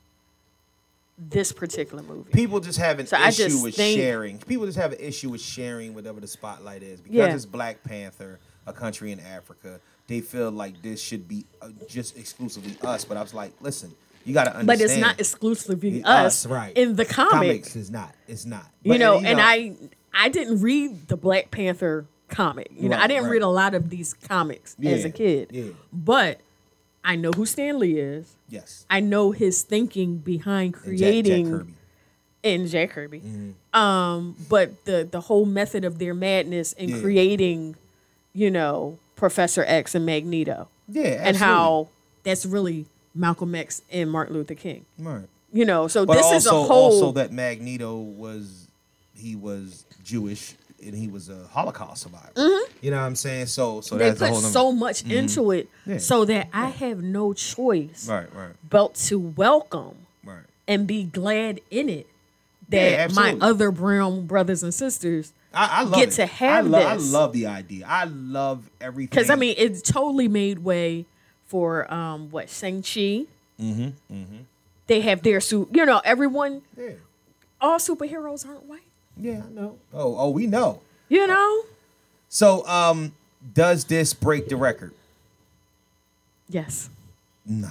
this 1.16 1.52
particular 1.52 2.02
movie 2.02 2.31
People 2.32 2.59
just 2.59 2.78
have 2.81 2.98
an 2.98 3.06
So 3.06 3.16
issue 3.24 3.62
with 3.62 3.76
think- 3.76 3.97
sharing. 4.01 4.39
People 4.40 4.66
just 4.66 4.78
have 4.78 4.93
an 4.93 4.98
issue 4.98 5.31
with 5.31 5.40
sharing 5.40 5.94
whatever 5.94 6.18
the 6.20 6.26
spotlight 6.26 6.82
is 6.82 7.01
because 7.01 7.32
it's 7.32 7.47
Black 7.47 7.85
Panther, 7.85 8.40
a 8.66 8.72
country 8.72 9.12
in 9.12 9.20
Africa. 9.20 9.78
They 10.09 10.20
feel 10.20 10.51
like 10.51 10.82
this 10.82 11.01
should 11.01 11.28
be 11.28 11.44
uh, 11.62 11.68
just 11.89 12.18
exclusively 12.18 12.76
us. 12.82 13.05
But 13.05 13.16
I 13.16 13.22
was 13.22 13.32
like, 13.32 13.52
listen, 13.60 13.94
you 14.24 14.34
got 14.34 14.44
to 14.44 14.51
understand. 14.56 14.66
but 14.66 14.80
it's 14.80 14.96
not 14.96 15.20
exclusively 15.20 16.01
The 16.01 16.09
us, 16.09 16.46
right? 16.46 16.76
in 16.76 16.96
the 16.96 17.05
comic 17.05 17.30
Comics 17.32 17.76
is 17.76 17.90
not. 17.90 18.14
It's 18.28 18.44
not. 18.46 18.66
you 18.82 18.92
But, 18.92 19.01
know, 19.01 19.18
and 19.18 19.40
I 19.40 19.74
I 20.12 20.28
didn't 20.28 20.60
read 20.60 21.09
the 21.09 21.16
Black 21.16 21.51
Panther 21.51 22.06
comic. 22.28 22.68
You 22.76 22.88
know, 22.88 22.96
I 22.96 23.06
didn't 23.06 23.24
right. 23.24 23.32
read 23.32 23.42
a 23.42 23.48
lot 23.48 23.74
of 23.74 23.90
these 23.90 24.14
comics 24.14 24.76
as 24.84 25.05
a 25.05 25.10
kid. 25.10 25.48
yeah. 25.52 25.64
But 25.92 26.40
I 27.05 27.16
know 27.16 27.30
who 27.32 27.44
Stan 27.46 27.78
Lee 27.78 27.98
is. 27.98 28.34
yes. 28.48 28.86
I 28.88 29.01
know 29.01 29.30
his 29.32 29.62
thinking 29.62 30.18
behind 30.18 30.74
And 30.74 30.84
Jack- 30.84 30.84
Jack 30.84 30.98
creating 30.98 31.51
Kirby. 31.51 31.74
in 32.42 32.66
Jack 32.66 32.90
Kirby. 32.90 33.20
Mm-hmm. 33.20 33.78
Um, 33.78 34.36
but 34.48 34.84
the 34.86 35.06
the 35.10 35.20
whole 35.22 35.44
method 35.44 35.84
of 35.84 35.98
their 35.98 36.14
madness 36.14 36.72
in 36.72 36.88
Yeah. 36.90 37.01
creating, 37.02 37.76
you 38.32 38.51
know, 38.51 38.98
Professor 39.16 39.64
X 39.66 39.94
and 39.94 40.06
Magneto. 40.06 40.68
Yeah, 40.88 41.20
And 41.26 41.36
how 41.36 41.88
that's 42.24 42.46
really 42.46 42.86
Malcolm 43.14 43.54
X 43.54 43.82
and 43.90 44.10
Martin 44.10 44.34
Luther 44.34 44.54
King. 44.54 44.84
Right. 44.98 45.24
You 45.52 45.64
know, 45.64 45.86
so 45.88 46.04
But 46.04 46.14
this 46.14 46.24
also, 46.24 46.36
is 46.36 46.46
a 46.46 46.50
whole 46.50 46.68
also 46.70 47.12
that 47.12 47.32
Magneto 47.32 47.96
was 47.98 48.66
he 49.14 49.36
was 49.36 49.84
Jewish 50.02 50.54
and 50.84 50.94
he 50.94 51.06
was 51.08 51.28
a 51.28 51.46
Holocaust 51.46 52.02
survivor. 52.02 52.32
You 52.82 52.90
know 52.90 52.98
what 52.98 53.04
I'm 53.04 53.14
saying? 53.16 53.46
So 53.46 53.80
so 53.80 53.96
Mm-hmm. 53.96 54.18
they 54.18 54.30
put 54.30 54.40
so 54.40 54.72
much 54.72 55.04
into 55.04 55.52
it 55.52 55.68
Yeah. 55.86 55.98
so 55.98 56.24
that 56.24 56.48
I 56.52 56.66
have 56.70 57.02
no 57.02 57.32
choice 57.32 58.08
right, 58.08 58.32
right, 58.34 58.52
but 58.68 58.94
to 59.06 59.18
welcome 59.18 59.94
right. 60.24 60.42
and 60.66 60.86
be 60.86 61.04
glad 61.04 61.60
in 61.70 61.88
it 61.88 62.06
Yeah, 62.68 63.06
that 63.06 63.14
my 63.14 63.36
other 63.40 63.70
brown 63.70 64.26
brothers 64.26 64.62
and 64.64 64.74
sisters 64.74 65.32
I, 65.54 65.68
I 65.68 65.82
love 65.84 65.94
get 65.94 66.08
it. 66.08 66.12
to 66.16 66.26
have 66.26 66.66
I 66.66 66.68
love, 66.68 66.98
this. 67.00 67.14
I 67.14 67.18
love 67.18 67.32
the 67.32 67.46
idea. 67.46 67.86
I 67.88 68.04
love 68.04 68.68
everything. 68.80 69.10
because 69.10 69.30
I 69.30 69.36
mean 69.36 69.54
it 69.56 69.84
totally 69.84 70.26
made 70.26 70.58
way 70.64 71.06
for 71.46 71.92
um 71.92 72.30
what 72.30 72.48
Shang 72.50 72.82
Chi. 72.82 73.26
Mm-hmm, 73.60 73.88
They 74.86 75.00
have 75.02 75.22
their 75.22 75.40
suit. 75.40 75.68
You 75.72 75.86
know, 75.86 76.00
everyone. 76.04 76.62
yeah, 76.76 76.90
All 77.60 77.78
superheroes 77.78 78.46
aren't 78.46 78.64
white. 78.64 78.80
yeah, 79.16 79.42
I 79.46 79.50
know. 79.50 79.78
Oh, 79.92 80.16
oh, 80.18 80.30
we 80.30 80.46
know. 80.46 80.80
You 81.08 81.26
know. 81.26 81.62
So, 82.28 82.66
um, 82.66 83.14
does 83.54 83.84
this 83.84 84.12
break 84.12 84.48
the 84.48 84.56
record? 84.56 84.92
Yes. 86.48 86.90
No. 87.46 87.68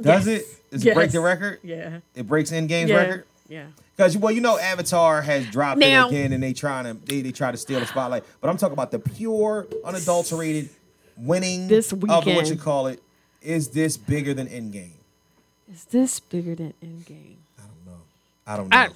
Does 0.00 0.26
Yes. 0.26 0.40
it? 0.40 0.70
Does 0.70 0.86
it 0.86 0.94
break 0.94 1.10
the 1.12 1.20
record? 1.20 1.60
Yeah. 1.62 2.00
It 2.14 2.26
breaks 2.26 2.50
Endgame's 2.50 2.90
yeah. 2.90 2.96
record. 2.96 3.24
Yeah. 3.48 3.66
Because 3.96 4.16
well, 4.16 4.32
you 4.32 4.40
know, 4.40 4.58
Avatar 4.58 5.20
has 5.22 5.46
dropped 5.46 5.78
Now- 5.78 6.06
it 6.06 6.12
again, 6.12 6.32
and 6.32 6.42
they 6.42 6.52
trying 6.52 6.84
to 6.84 6.94
they, 7.06 7.20
they 7.22 7.32
try 7.32 7.50
to 7.50 7.56
steal 7.58 7.80
the 7.80 7.86
spotlight. 7.86 8.24
But 8.40 8.48
I'm 8.50 8.56
talking 8.56 8.72
about 8.72 8.90
the 8.90 8.98
pure, 8.98 9.66
unadulterated 9.84 10.70
winning 11.16 11.68
This 11.68 11.92
of 11.92 12.02
what 12.02 12.48
you 12.48 12.56
call 12.56 12.86
it. 12.86 13.02
Is 13.42 13.68
this 13.68 13.96
bigger 13.96 14.34
than 14.34 14.46
Endgame? 14.48 14.92
Is 15.72 15.84
this 15.84 16.20
bigger 16.20 16.54
than 16.54 16.74
Endgame? 16.82 17.36
I 17.58 17.62
don't 17.62 17.86
know. 17.86 18.00
I 18.46 18.56
don't 18.56 18.68
know. 18.68 18.76
I- 18.76 18.88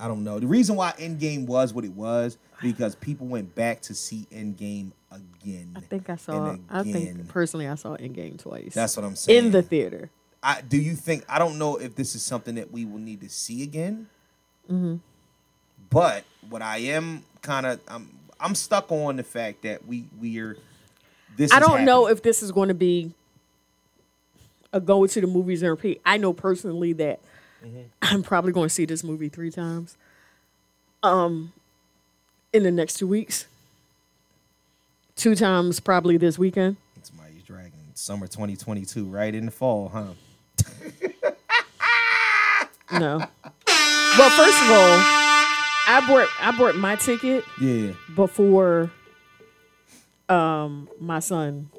I, 0.00 0.08
don't 0.08 0.24
know. 0.24 0.38
The 0.40 0.46
reason 0.46 0.76
why 0.76 0.92
Endgame 0.98 1.46
was 1.46 1.72
what 1.72 1.84
it 1.84 1.92
was 1.92 2.36
because 2.60 2.94
people 2.96 3.26
went 3.26 3.54
back 3.54 3.80
to 3.82 3.94
see 3.94 4.26
Endgame 4.32 4.90
again. 5.10 5.72
I 5.76 5.80
think 5.80 6.10
I 6.10 6.16
saw. 6.16 6.56
I 6.68 6.82
think 6.82 7.28
personally, 7.28 7.68
I 7.68 7.76
saw 7.76 7.96
Endgame 7.96 8.38
twice. 8.38 8.74
That's 8.74 8.96
what 8.96 9.06
I'm 9.06 9.16
saying. 9.16 9.46
in 9.46 9.50
the 9.52 9.62
theater. 9.62 10.10
I, 10.42 10.60
do 10.60 10.76
you 10.76 10.94
think 10.94 11.24
I 11.28 11.38
don't 11.38 11.58
know 11.58 11.76
if 11.76 11.94
this 11.94 12.14
is 12.14 12.22
something 12.22 12.56
that 12.56 12.70
we 12.70 12.84
will 12.84 12.98
need 12.98 13.20
to 13.22 13.30
see 13.30 13.62
again. 13.62 14.08
Mm-hmm. 14.70 14.96
But 15.90 16.24
what 16.50 16.60
I 16.60 16.78
am 16.78 17.24
kind 17.40 17.64
of 17.64 17.80
I'm 17.88 18.10
I'm 18.38 18.54
stuck 18.54 18.90
on 18.92 19.16
the 19.16 19.22
fact 19.22 19.62
that 19.62 19.86
we 19.86 20.04
we're 20.20 20.58
this. 21.36 21.52
I 21.52 21.60
don't 21.60 21.84
know 21.84 22.08
if 22.08 22.22
this 22.22 22.42
is 22.42 22.52
going 22.52 22.68
to 22.68 22.74
be 22.74 23.12
go 24.80 25.06
to 25.06 25.20
the 25.20 25.26
movies 25.26 25.62
and 25.62 25.70
repeat. 25.70 26.00
I 26.04 26.16
know 26.16 26.32
personally 26.32 26.92
that 26.94 27.20
Mm-hmm. 27.64 27.80
I'm 28.02 28.22
probably 28.22 28.52
going 28.52 28.68
to 28.68 28.74
see 28.74 28.84
this 28.84 29.02
movie 29.02 29.30
three 29.30 29.50
times. 29.50 29.96
Um, 31.02 31.54
in 32.52 32.62
the 32.62 32.70
next 32.70 32.94
two 32.98 33.06
weeks, 33.06 33.46
two 35.16 35.34
times 35.34 35.80
probably 35.80 36.18
this 36.18 36.38
weekend. 36.38 36.76
Somebody's 37.02 37.42
dragging 37.42 37.72
summer 37.94 38.26
2022 38.26 39.06
right 39.06 39.34
in 39.34 39.46
the 39.46 39.50
fall, 39.50 39.88
huh? 39.88 40.08
No. 42.92 43.16
well, 43.16 44.30
first 44.30 44.62
of 44.62 44.70
all, 44.70 44.98
I 45.88 46.04
bought 46.06 46.28
I 46.40 46.54
bought 46.56 46.76
my 46.76 46.96
ticket 46.96 47.44
Yeah. 47.60 47.92
before 48.14 48.90
um 50.28 50.88
my 51.00 51.18
son 51.18 51.70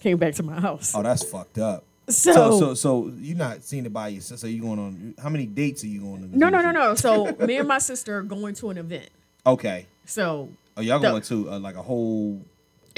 came 0.00 0.18
back 0.18 0.34
to 0.34 0.42
my 0.42 0.60
house. 0.60 0.92
Oh, 0.94 1.02
that's 1.02 1.24
fucked 1.24 1.58
up. 1.58 1.84
So- 2.08 2.32
so 2.32 2.58
so, 2.58 2.74
so 2.74 3.12
you're 3.20 3.36
not 3.36 3.62
seeing 3.62 3.86
it 3.86 3.92
by 3.92 4.08
yourself. 4.08 4.40
So 4.40 4.46
you 4.48 4.60
going 4.60 4.78
on? 4.78 5.14
How 5.22 5.28
many 5.28 5.46
dates 5.46 5.84
are 5.84 5.88
you 5.88 6.00
going 6.00 6.22
on? 6.24 6.30
No, 6.32 6.48
no, 6.48 6.60
no, 6.60 6.70
no. 6.72 6.94
So 6.96 7.32
me 7.46 7.56
and 7.58 7.68
my 7.68 7.78
sister 7.78 8.18
are 8.18 8.22
going 8.22 8.54
to 8.56 8.70
an 8.70 8.78
event. 8.78 9.08
Okay. 9.46 9.86
So 10.06 10.48
Oh, 10.76 10.80
y'all 10.82 10.98
The- 10.98 11.08
going 11.10 11.22
to 11.22 11.52
uh, 11.52 11.58
like 11.60 11.76
a 11.76 11.82
whole 11.82 12.40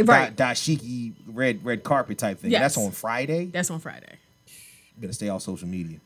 Right. 0.02 0.34
da- 0.34 0.52
dashiki 0.52 1.12
red 1.26 1.64
red 1.64 1.84
carpet 1.84 2.16
type 2.18 2.38
thing. 2.38 2.50
Yes. 2.50 2.60
That's 2.74 2.78
on 2.78 2.90
Friday. 2.92 3.46
that's 3.46 3.70
on 3.70 3.80
Friday. 3.80 4.14
You 4.46 5.00
better 5.02 5.12
stay 5.12 5.28
off 5.28 5.42
social 5.42 5.68
media. 5.68 5.98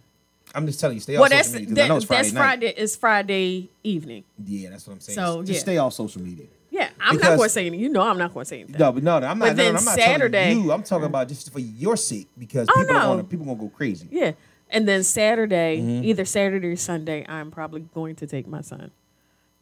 I'm 0.55 0.67
just 0.67 0.81
telling 0.81 0.97
you, 0.97 1.01
stay 1.01 1.15
Well, 1.15 1.25
off 1.25 1.31
that's 1.31 1.49
social 1.49 1.61
media 1.61 1.75
because 1.75 1.85
I 1.85 1.89
know 1.89 1.97
it's 1.97 2.05
Friday 2.07 2.23
that's 2.23 2.35
night. 2.35 2.41
Friday. 2.41 2.67
It's 2.77 2.97
Friday 2.97 3.69
evening. 3.85 4.25
Yeah, 4.45 4.71
that's 4.71 4.87
what 4.87 4.95
I'm 4.95 5.01
saying. 5.01 5.15
So, 5.17 5.43
just 5.43 5.53
yeah. 5.53 5.59
stay 5.61 5.79
off 5.79 5.93
social 5.93 6.23
media. 6.23 6.47
Yeah, 6.77 6.91
I'm 7.01 7.17
not 7.17 7.37
going 7.37 7.41
to 7.41 7.49
say 7.49 7.63
anything. 7.67 7.81
You 7.81 7.89
know, 7.89 8.03
I'm 8.03 8.19
not 8.19 8.35
going 8.35 8.45
to 8.45 8.49
say 8.49 8.61
anything. 8.61 8.79
No, 8.79 8.93
but 8.93 9.03
no, 9.03 9.19
no 9.19 9.27
I'm 9.27 9.39
not. 9.39 9.47
But 9.49 9.57
then 9.57 9.73
no, 9.73 9.79
I'm 9.79 9.85
not 9.87 9.95
Saturday- 9.95 10.53
you. 10.53 10.71
I'm 10.73 10.83
talking 10.83 11.07
about 11.07 11.27
just 11.29 11.51
for 11.53 11.59
your 11.61 11.97
sake 11.97 12.29
because 12.39 12.69
Oh, 12.71 12.79
people 12.81 12.97
are 12.97 13.01
no. 13.03 13.09
gonna 13.17 13.25
people 13.25 13.47
gonna 13.47 13.59
go 13.59 13.69
crazy. 13.69 14.07
Yeah, 14.11 14.33
and 14.71 14.87
then 14.87 15.03
Saturday, 15.03 15.79
Mm-hmm. 15.81 16.05
either 16.05 16.25
Saturday 16.27 16.69
or 16.69 16.77
Sunday, 16.77 17.25
I'm 17.29 17.51
probably 17.51 17.81
going 17.95 18.15
to 18.17 18.27
take 18.27 18.47
my 18.47 18.61
son, 18.61 18.91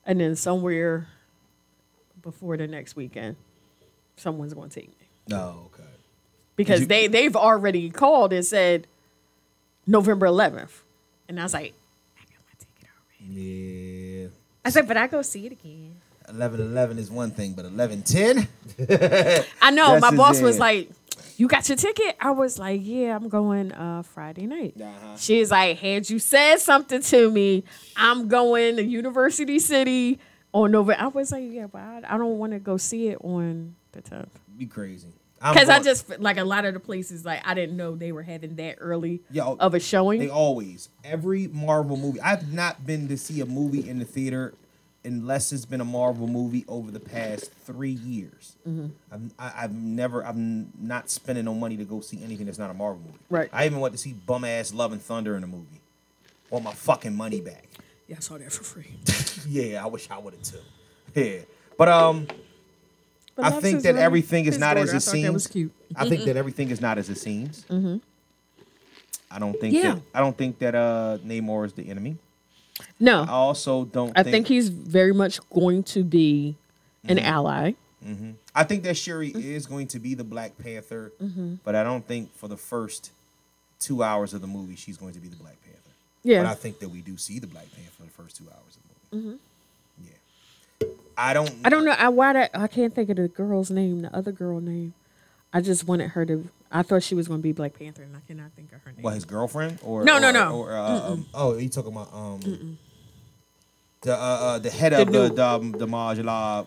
and 0.04 0.20
then 0.20 0.34
somewhere 0.34 1.06
before 2.22 2.56
the 2.56 2.66
next 2.66 2.96
weekend, 2.96 3.36
someone's 4.16 4.54
going 4.54 4.70
to 4.70 4.74
take 4.80 4.88
me 4.88 5.06
No, 5.28 5.70
okay. 5.72 5.88
because 6.56 6.80
you- 6.80 6.86
they 6.86 7.06
they've 7.06 7.36
already 7.36 7.90
called 7.90 8.32
and 8.32 8.44
said 8.44 8.86
November 9.86 10.26
11th, 10.26 10.82
and 11.28 11.38
I 11.38 11.42
was 11.44 11.52
like, 11.54 11.74
I 12.18 12.22
got 12.24 12.40
my 12.48 12.54
ticket 12.58 12.88
already. 12.90 13.40
Yeah. 13.40 14.28
I 14.64 14.70
said, 14.70 14.88
but 14.88 14.96
I 14.96 15.06
go 15.06 15.20
see 15.22 15.46
it 15.46 15.52
again. 15.52 15.96
11 16.34 16.60
11 16.60 16.98
is 16.98 17.10
one 17.10 17.30
thing, 17.30 17.52
but 17.52 17.64
11 17.64 18.02
10? 18.02 18.48
I 19.62 19.70
know 19.70 19.92
That's 19.92 20.02
my 20.02 20.10
his 20.10 20.16
boss 20.18 20.40
was 20.40 20.58
like, 20.58 20.90
"You 21.36 21.46
got 21.46 21.68
your 21.68 21.76
ticket?" 21.76 22.16
I 22.20 22.32
was 22.32 22.58
like, 22.58 22.80
"Yeah, 22.82 23.16
I'm 23.16 23.28
going 23.28 23.72
uh 23.72 24.02
Friday 24.02 24.46
night." 24.46 24.74
Uh-huh. 24.80 25.16
She's 25.16 25.50
like, 25.50 25.78
"Had 25.78 26.10
you 26.10 26.18
said 26.18 26.56
something 26.56 27.02
to 27.02 27.30
me, 27.30 27.64
I'm 27.96 28.28
going 28.28 28.76
to 28.76 28.84
University 28.84 29.58
City 29.58 30.18
on 30.52 30.72
November." 30.72 31.02
I 31.02 31.08
was 31.08 31.30
like, 31.30 31.44
"Yeah, 31.46 31.68
but 31.68 31.80
I, 31.80 32.02
I 32.08 32.18
don't 32.18 32.38
want 32.38 32.52
to 32.52 32.58
go 32.58 32.76
see 32.76 33.08
it 33.08 33.18
on 33.22 33.76
the 33.92 34.02
10th." 34.02 34.28
Be 34.58 34.66
crazy. 34.66 35.08
Because 35.40 35.68
I 35.68 35.80
just 35.80 36.20
like 36.20 36.38
a 36.38 36.44
lot 36.44 36.64
of 36.64 36.72
the 36.72 36.80
places, 36.80 37.24
like 37.24 37.46
I 37.46 37.52
didn't 37.54 37.76
know 37.76 37.96
they 37.96 38.12
were 38.12 38.22
having 38.22 38.56
that 38.56 38.76
early 38.80 39.20
Yo, 39.30 39.56
of 39.60 39.74
a 39.74 39.80
showing. 39.80 40.20
They 40.20 40.30
always. 40.30 40.88
Every 41.04 41.48
Marvel 41.48 41.98
movie. 41.98 42.20
I've 42.20 42.50
not 42.50 42.86
been 42.86 43.08
to 43.08 43.18
see 43.18 43.42
a 43.42 43.46
movie 43.46 43.86
in 43.86 43.98
the 43.98 44.06
theater 44.06 44.54
unless 45.04 45.52
it's 45.52 45.64
been 45.66 45.80
a 45.80 45.84
Marvel 45.84 46.26
movie 46.26 46.64
over 46.68 46.90
the 46.90 47.00
past 47.00 47.52
three 47.64 47.90
years. 47.90 48.56
Mm-hmm. 48.66 48.86
I've, 49.12 49.32
I, 49.38 49.64
I've 49.64 49.74
never, 49.74 50.24
I'm 50.24 50.72
not 50.80 51.10
spending 51.10 51.44
no 51.44 51.54
money 51.54 51.76
to 51.76 51.84
go 51.84 52.00
see 52.00 52.22
anything 52.24 52.46
that's 52.46 52.58
not 52.58 52.70
a 52.70 52.74
Marvel 52.74 53.02
movie. 53.04 53.18
Right. 53.30 53.50
I 53.52 53.66
even 53.66 53.80
went 53.80 53.92
to 53.92 53.98
see 53.98 54.12
bum 54.12 54.44
ass 54.44 54.72
Love 54.72 54.92
and 54.92 55.02
Thunder 55.02 55.36
in 55.36 55.44
a 55.44 55.46
movie. 55.46 55.80
Want 56.50 56.64
my 56.64 56.72
fucking 56.72 57.14
money 57.14 57.40
back. 57.40 57.66
yeah, 58.08 58.16
I 58.16 58.20
saw 58.20 58.38
that 58.38 58.52
for 58.52 58.64
free. 58.64 58.90
Yeah, 59.46 59.84
I 59.84 59.88
wish 59.88 60.10
I 60.10 60.16
would 60.18 60.32
have 60.32 60.42
too. 60.42 60.56
Yeah. 61.14 61.40
But 61.76 61.88
um 61.88 62.26
But 63.36 63.44
I 63.44 63.50
think 63.60 63.82
that 63.82 63.96
everything 63.96 64.46
is 64.46 64.58
not 64.58 64.78
as 64.78 64.88
it 64.90 64.96
I 64.96 64.98
thought 65.00 65.22
That 65.22 65.32
was 65.34 65.44
seems. 65.44 65.52
cute. 65.52 65.72
I 65.96 66.08
think 66.08 66.24
that 66.24 66.36
everything 66.38 66.70
is 66.70 66.80
not 66.80 66.96
as 66.96 67.10
it 67.10 67.18
seems. 67.18 67.66
I 69.30 69.38
don't 69.38 69.58
think 69.60 69.74
Yeah. 69.74 69.94
that 69.96 70.02
I 70.14 70.20
don't 70.20 70.36
think 70.38 70.58
that 70.60 70.74
uh 70.74 71.18
Namor 71.26 71.66
is 71.66 71.74
the 71.74 71.90
enemy. 71.90 72.16
I 73.06 73.26
also 73.28 73.84
don't 73.84 74.12
I 74.16 74.22
think, 74.22 74.32
think 74.32 74.46
he's 74.48 74.68
very 74.68 75.12
much 75.14 75.38
going 75.50 75.82
to 75.84 76.02
be 76.04 76.56
an 77.04 77.16
Mm-hmm. 77.18 77.26
ally. 77.26 77.72
I 78.54 78.64
think 78.64 78.82
that 78.84 78.96
Shuri 78.96 79.28
is 79.30 79.66
going 79.66 79.86
to 79.88 79.98
be 79.98 80.14
the 80.14 80.24
Black 80.24 80.56
Panther, 80.58 81.12
Mm-hmm. 81.22 81.54
but 81.64 81.74
I 81.74 81.82
don't 81.82 82.06
think 82.06 82.34
for 82.36 82.48
the 82.48 82.56
first 82.56 83.10
two 83.80 84.02
hours 84.02 84.34
of 84.34 84.40
the 84.40 84.46
movie 84.46 84.76
she's 84.76 84.96
going 84.96 85.12
to 85.14 85.20
be 85.20 85.28
the 85.28 85.36
Black 85.36 85.56
Panther. 85.64 85.90
Yeah. 86.22 86.42
But 86.42 86.50
I 86.50 86.54
think 86.54 86.78
that 86.80 86.88
we 86.90 87.00
do 87.00 87.16
see 87.16 87.38
the 87.38 87.46
Black 87.46 87.66
Panther 87.74 87.90
for 87.96 88.02
the 88.02 88.10
first 88.10 88.36
two 88.36 88.44
hours 88.44 88.76
of 88.76 88.82
the 89.10 89.16
movie. 89.16 89.38
Mm-hmm. 89.38 90.06
Yeah. 90.06 90.88
I 91.16 91.32
don't 91.34 91.54
I 91.64 91.68
don't 91.70 91.84
know. 91.84 91.92
I 91.92 92.08
why 92.08 92.32
that 92.34 92.50
I 92.54 92.66
can't 92.66 92.94
think 92.94 93.08
of 93.10 93.16
the 93.16 93.28
girl's 93.28 93.70
name, 93.70 94.02
the 94.02 94.14
other 94.16 94.32
girl 94.32 94.60
name. 94.60 94.94
I 95.54 95.60
just 95.60 95.86
wanted 95.86 96.10
her 96.10 96.26
to. 96.26 96.48
I 96.72 96.82
thought 96.82 97.04
she 97.04 97.14
was 97.14 97.28
going 97.28 97.38
to 97.38 97.42
be 97.42 97.52
Black 97.52 97.78
Panther, 97.78 98.02
and 98.02 98.16
I 98.16 98.20
cannot 98.26 98.50
think 98.56 98.72
of 98.72 98.82
her 98.82 98.90
name. 98.92 99.02
What 99.02 99.14
his 99.14 99.24
girlfriend 99.24 99.78
or 99.84 100.02
No, 100.04 100.18
no, 100.18 100.28
or- 100.30 100.32
no. 100.32 100.56
Or, 100.58 100.72
uh, 100.76 101.10
um, 101.12 101.26
oh, 101.32 101.56
you 101.56 101.68
talking 101.68 101.92
about 101.92 102.12
um 102.12 102.76
the 104.02 104.12
uh, 104.12 104.16
uh 104.18 104.58
the 104.58 104.70
head 104.70 104.92
The 104.92 105.02
of 105.02 105.12
the 105.12 105.28
new- 105.28 105.34
the, 105.34 105.46
um, 105.46 105.72
the 105.72 105.86
Milaje. 105.86 106.66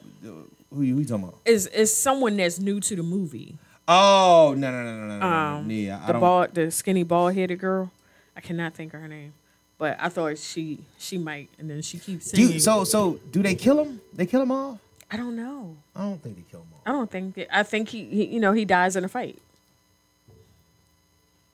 Who 0.74 0.82
you, 0.82 0.96
who 0.96 1.02
you 1.02 1.06
talking 1.06 1.24
about? 1.26 1.40
Is 1.46 1.68
is 1.68 1.96
someone 1.96 2.38
that's 2.38 2.60
new 2.60 2.80
to 2.80 2.96
the 2.96 3.04
movie? 3.04 3.56
Oh 3.88 4.54
no 4.58 4.72
no 4.72 4.84
no 4.84 4.98
no 4.98 5.08
no 5.08 5.20
no. 5.20 5.26
Um, 5.26 5.68
no. 5.68 5.74
Yeah, 5.74 6.02
I 6.04 6.12
the 6.12 6.20
bald, 6.20 6.54
the 6.56 6.72
skinny, 6.72 7.04
bald 7.04 7.36
headed 7.36 7.60
girl. 7.60 7.92
I 8.36 8.42
cannot 8.42 8.74
think 8.74 8.94
of 8.94 9.02
her 9.02 9.08
name, 9.08 9.34
but 9.78 9.98
I 10.00 10.10
thought 10.10 10.38
she 10.38 10.80
she 10.98 11.18
might, 11.18 11.50
and 11.60 11.70
then 11.70 11.82
she 11.82 12.00
keeps 12.00 12.32
do 12.32 12.42
you- 12.42 12.60
so 12.60 12.84
so 12.86 13.20
do 13.32 13.42
they 13.44 13.56
kill 13.56 13.84
him? 13.84 14.00
They 14.14 14.26
kill 14.26 14.42
him 14.42 14.52
all? 14.52 14.80
I 15.10 15.18
don't 15.18 15.36
know. 15.36 15.76
I 15.96 16.02
don't 16.02 16.22
think 16.22 16.36
they 16.36 16.44
kill 16.52 16.62
him. 16.62 16.68
I 16.86 16.92
don't 16.92 17.10
think. 17.10 17.40
I 17.52 17.64
think 17.64 17.90
he, 17.90 18.06
he 18.06 18.26
you 18.26 18.40
know, 18.40 18.52
he 18.54 18.66
dies 18.66 18.96
in 18.96 19.04
a 19.06 19.08
fight. 19.08 19.40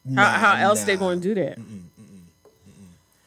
Nah, 0.05 0.23
how 0.23 0.55
how 0.55 0.63
else 0.69 0.83
they 0.83 0.97
going 0.97 1.21
to 1.21 1.33
do 1.33 1.35
that? 1.35 1.57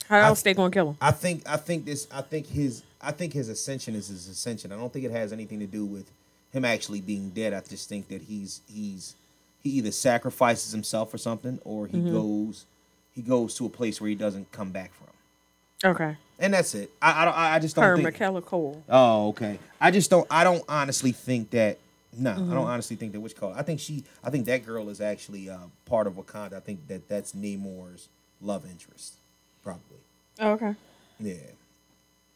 How 0.08 0.18
else 0.28 0.42
they 0.42 0.54
going 0.54 0.70
to 0.70 0.76
kill 0.76 0.88
him? 0.90 0.96
I 1.00 1.10
think 1.10 1.42
I 1.48 1.56
think 1.56 1.84
this 1.84 2.06
I 2.12 2.20
think 2.22 2.46
his 2.46 2.82
I 3.00 3.12
think 3.12 3.32
his 3.32 3.48
ascension 3.48 3.94
is 3.94 4.08
his 4.08 4.28
ascension. 4.28 4.72
I 4.72 4.76
don't 4.76 4.92
think 4.92 5.04
it 5.04 5.10
has 5.10 5.32
anything 5.32 5.58
to 5.60 5.66
do 5.66 5.84
with 5.84 6.10
him 6.52 6.64
actually 6.64 7.00
being 7.00 7.30
dead. 7.30 7.54
I 7.54 7.60
just 7.60 7.88
think 7.88 8.08
that 8.08 8.22
he's 8.22 8.60
he's 8.72 9.14
he 9.62 9.70
either 9.70 9.90
sacrifices 9.90 10.70
himself 10.72 11.12
or 11.14 11.18
something 11.18 11.58
or 11.64 11.86
he 11.86 11.96
Mm-hmm. 11.96 12.12
goes 12.12 12.66
he 13.14 13.22
goes 13.22 13.54
to 13.54 13.66
a 13.66 13.70
place 13.70 14.00
where 14.00 14.10
he 14.10 14.14
doesn't 14.14 14.52
come 14.52 14.70
back 14.70 14.90
from. 14.94 15.90
Okay. 15.92 16.16
And 16.38 16.52
that's 16.54 16.74
it. 16.74 16.90
I 17.00 17.22
I, 17.22 17.24
don't, 17.24 17.34
I 17.36 17.54
I 17.54 17.58
just 17.58 17.76
don't 17.76 17.84
Her, 17.84 17.96
think 17.96 18.44
Cole. 18.46 18.82
Oh, 18.88 19.28
okay. 19.28 19.58
I 19.80 19.90
just 19.90 20.10
don't. 20.10 20.26
I 20.30 20.44
don't 20.44 20.62
honestly 20.68 21.12
think 21.12 21.50
that. 21.50 21.78
No, 22.18 22.30
I 22.30 22.34
Mm-hmm. 22.34 22.52
don't 22.54 22.66
honestly 22.66 22.96
think 22.96 23.12
that. 23.12 23.20
Which 23.20 23.36
call? 23.36 23.52
I 23.54 23.62
think 23.62 23.80
she. 23.80 24.04
I 24.24 24.30
think 24.30 24.46
that 24.46 24.64
girl 24.66 24.88
is 24.88 25.00
actually 25.00 25.48
uh, 25.50 25.58
part 25.86 26.06
of 26.06 26.14
Wakanda. 26.14 26.54
I 26.54 26.60
think 26.60 26.86
that 26.88 27.08
that's 27.08 27.32
Namor's 27.32 28.08
love 28.40 28.64
interest, 28.70 29.14
probably. 29.62 29.98
Oh, 30.40 30.52
okay. 30.52 30.74
Yeah, 31.20 31.34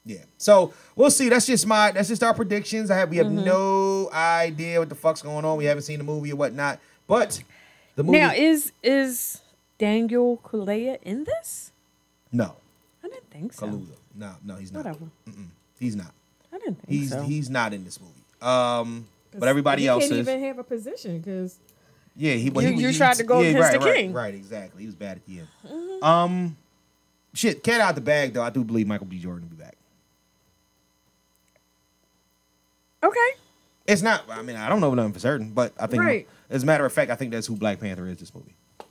yeah. 0.04 0.18
So 0.38 0.72
we'll 0.96 1.10
see. 1.10 1.28
That's 1.28 1.46
just 1.46 1.66
my. 1.66 1.90
That's 1.92 2.08
just 2.08 2.22
our 2.22 2.34
predictions. 2.34 2.90
I 2.90 2.96
have. 2.96 3.10
We 3.10 3.18
have 3.18 3.26
Mm-hmm. 3.26 3.44
no 3.44 4.10
idea 4.12 4.78
what 4.80 4.88
the 4.88 4.94
fuck's 4.94 5.22
going 5.22 5.44
on. 5.44 5.56
We 5.58 5.64
haven't 5.66 5.82
seen 5.84 5.98
the 5.98 6.04
movie 6.04 6.32
or 6.32 6.36
whatnot. 6.36 6.78
But 7.06 7.42
the 7.96 8.02
movie. 8.02 8.18
Now 8.18 8.32
is 8.32 8.72
is 8.82 9.40
Daniel 9.78 10.38
Kaluuya 10.44 10.98
in 11.02 11.24
this? 11.24 11.72
no, 12.32 12.44
I 12.44 12.52
didn't 13.10 13.30
think 13.30 13.52
so. 13.52 13.66
Kaluuya. 13.66 13.86
No, 14.14 14.32
no, 14.44 14.56
he's 14.56 14.72
not. 14.72 14.84
Whatever. 14.84 15.04
Mm-mm. 15.28 15.46
He's 15.78 15.96
not. 15.96 16.12
I 16.52 16.58
didn't 16.58 16.76
think 16.80 16.88
He's 16.88 17.10
so. 17.10 17.22
he's 17.22 17.48
not 17.50 17.72
in 17.72 17.84
this 17.84 18.00
movie. 18.00 18.12
Um, 18.42 19.06
but 19.36 19.48
everybody 19.48 19.82
he 19.82 19.88
else 19.88 20.02
can't 20.08 20.12
is. 20.14 20.28
even 20.28 20.42
have 20.42 20.58
a 20.58 20.64
position 20.64 21.18
because 21.18 21.58
Yeah, 22.16 22.34
he. 22.34 22.50
Well, 22.50 22.64
You- 22.64 22.72
he, 22.74 22.82
you 22.82 22.88
he- 22.88 22.96
tried 22.96 23.14
to 23.16 23.24
go 23.24 23.40
yeah, 23.40 23.50
against 23.50 23.70
right, 23.72 23.80
the 23.80 23.86
right, 23.86 23.96
king. 23.96 24.12
Right, 24.12 24.34
exactly. 24.34 24.80
He 24.82 24.86
was 24.86 24.94
bad 24.96 25.18
at 25.18 25.26
the 25.26 25.38
end. 25.40 26.02
Um, 26.02 26.56
shit, 27.34 27.62
cat 27.62 27.80
out 27.80 27.94
the 27.94 28.00
bag 28.00 28.32
though. 28.34 28.42
I 28.42 28.50
do 28.50 28.64
believe 28.64 28.86
Michael 28.86 29.06
B. 29.06 29.18
Jordan 29.18 29.48
will 29.48 29.56
be 29.56 29.62
back. 29.62 29.76
okay. 33.02 33.30
It's 33.86 34.02
not. 34.02 34.24
I 34.30 34.42
mean, 34.42 34.56
I 34.56 34.68
don't 34.68 34.80
know 34.80 34.92
nothing 34.94 35.12
for 35.12 35.18
certain, 35.20 35.50
but 35.50 35.72
I 35.78 35.86
think, 35.86 36.02
Right. 36.02 36.28
as 36.48 36.62
a 36.62 36.66
matter 36.66 36.84
of 36.84 36.92
fact, 36.92 37.10
I 37.10 37.14
think 37.16 37.32
that's 37.32 37.46
who 37.46 37.56
Black 37.56 37.80
Panther 37.80 38.06
is. 38.06 38.18
This 38.18 38.34
movie. 38.34 38.54
I 38.80 38.84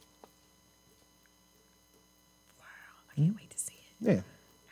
can't 3.16 3.36
wait 3.36 3.49
to 3.49 3.49
see 3.49 3.49
it. 3.49 3.49
Yeah, 4.02 4.22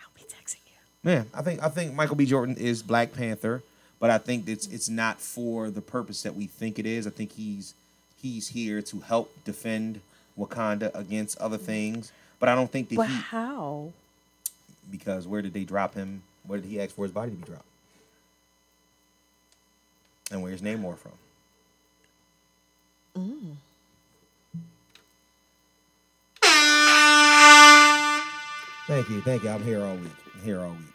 I'll 0.01 0.11
be 0.15 0.21
texting 0.21 0.59
you. 0.65 1.11
yeah. 1.11 1.23
I 1.33 1.41
think 1.41 1.61
I 1.63 1.69
think 1.69 1.93
Michael 1.93 2.15
B. 2.15 2.25
Jordan 2.25 2.55
is 2.57 2.81
Black 2.83 3.13
Panther, 3.13 3.61
but 3.99 4.09
I 4.09 4.17
think 4.17 4.47
it's 4.47 4.67
it's 4.67 4.89
not 4.89 5.19
for 5.19 5.69
the 5.69 5.81
purpose 5.81 6.23
that 6.23 6.35
we 6.35 6.45
think 6.47 6.79
it 6.79 6.85
is. 6.85 7.05
I 7.07 7.09
think 7.09 7.33
he's 7.33 7.73
he's 8.21 8.47
here 8.49 8.81
to 8.83 8.99
help 9.01 9.31
defend 9.43 10.01
Wakanda 10.37 10.93
against 10.95 11.37
other 11.39 11.57
things. 11.57 12.11
But 12.39 12.49
I 12.49 12.55
don't 12.55 12.71
think 12.71 12.89
that 12.89 12.95
But 12.95 13.07
he 13.09 13.15
how? 13.15 13.91
because 14.91 15.27
where 15.27 15.41
did 15.41 15.53
they 15.53 15.63
drop 15.63 15.95
him? 15.95 16.21
Where 16.45 16.59
did 16.59 16.69
he 16.69 16.79
ask 16.79 16.95
for 16.95 17.03
his 17.03 17.11
body 17.11 17.31
to 17.31 17.37
be 17.37 17.43
dropped? 17.43 17.65
And 20.31 20.41
where's 20.43 20.61
Namor 20.61 20.97
from? 20.97 21.11
Mm. 23.17 23.55
Thank 28.87 29.09
you, 29.09 29.19
thank 29.21 29.43
you. 29.43 29.49
I'm 29.49 29.63
here 29.63 29.83
all 29.83 29.95
week. 29.97 30.11
I'm 30.35 30.41
here 30.43 30.61
all 30.61 30.71
week. 30.71 30.93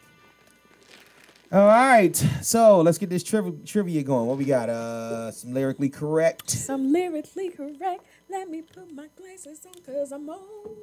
All 1.52 1.66
right, 1.66 2.16
so 2.40 2.81
let's 2.81 2.97
get 2.97 3.10
this 3.10 3.23
trivia 3.23 3.52
trivia 3.66 4.02
going. 4.02 4.27
What 4.27 4.39
we 4.39 4.47
got? 4.47 4.70
Uh, 4.70 5.31
some 5.31 5.52
lyrically 5.52 5.90
correct. 5.90 6.48
Some 6.48 6.90
lyrically 6.90 7.51
correct. 7.51 8.06
Let 8.31 8.48
me 8.48 8.62
put 8.62 8.90
my 8.90 9.09
glasses 9.14 9.60
on 9.66 9.73
because 9.74 10.12
I'm 10.12 10.28
old. 10.31 10.77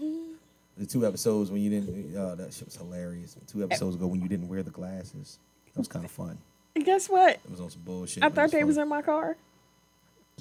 The 0.76 0.86
two 0.86 1.06
episodes 1.06 1.50
when 1.50 1.60
you 1.60 1.68
didn't. 1.68 2.16
Oh, 2.16 2.34
that 2.36 2.54
shit 2.54 2.64
was 2.64 2.74
hilarious. 2.74 3.36
Two 3.46 3.62
episodes 3.62 3.96
ago 3.96 4.06
when 4.06 4.22
you 4.22 4.28
didn't 4.28 4.48
wear 4.48 4.62
the 4.62 4.70
glasses. 4.70 5.38
That 5.74 5.80
was 5.80 5.88
kind 5.88 6.06
of 6.06 6.10
fun. 6.10 6.38
And 6.74 6.86
guess 6.86 7.06
what? 7.06 7.32
It 7.34 7.50
was 7.50 7.60
on 7.60 7.68
some 7.68 7.82
bullshit. 7.82 8.24
I 8.24 8.30
thought 8.30 8.50
they 8.50 8.64
was 8.64 8.78
in 8.78 8.88
my 8.88 9.02
car. 9.02 9.36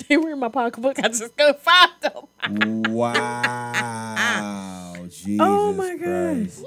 They 0.08 0.16
were 0.16 0.30
in 0.32 0.40
my 0.40 0.48
pocketbook. 0.48 0.98
I 1.00 1.10
just 1.10 1.36
couldn't 1.36 1.60
find 1.60 1.92
them. 2.00 2.84
Wow. 2.94 4.86
Jesus 5.10 5.40
Oh 5.42 5.74
my 5.74 5.98
Christ. 5.98 6.64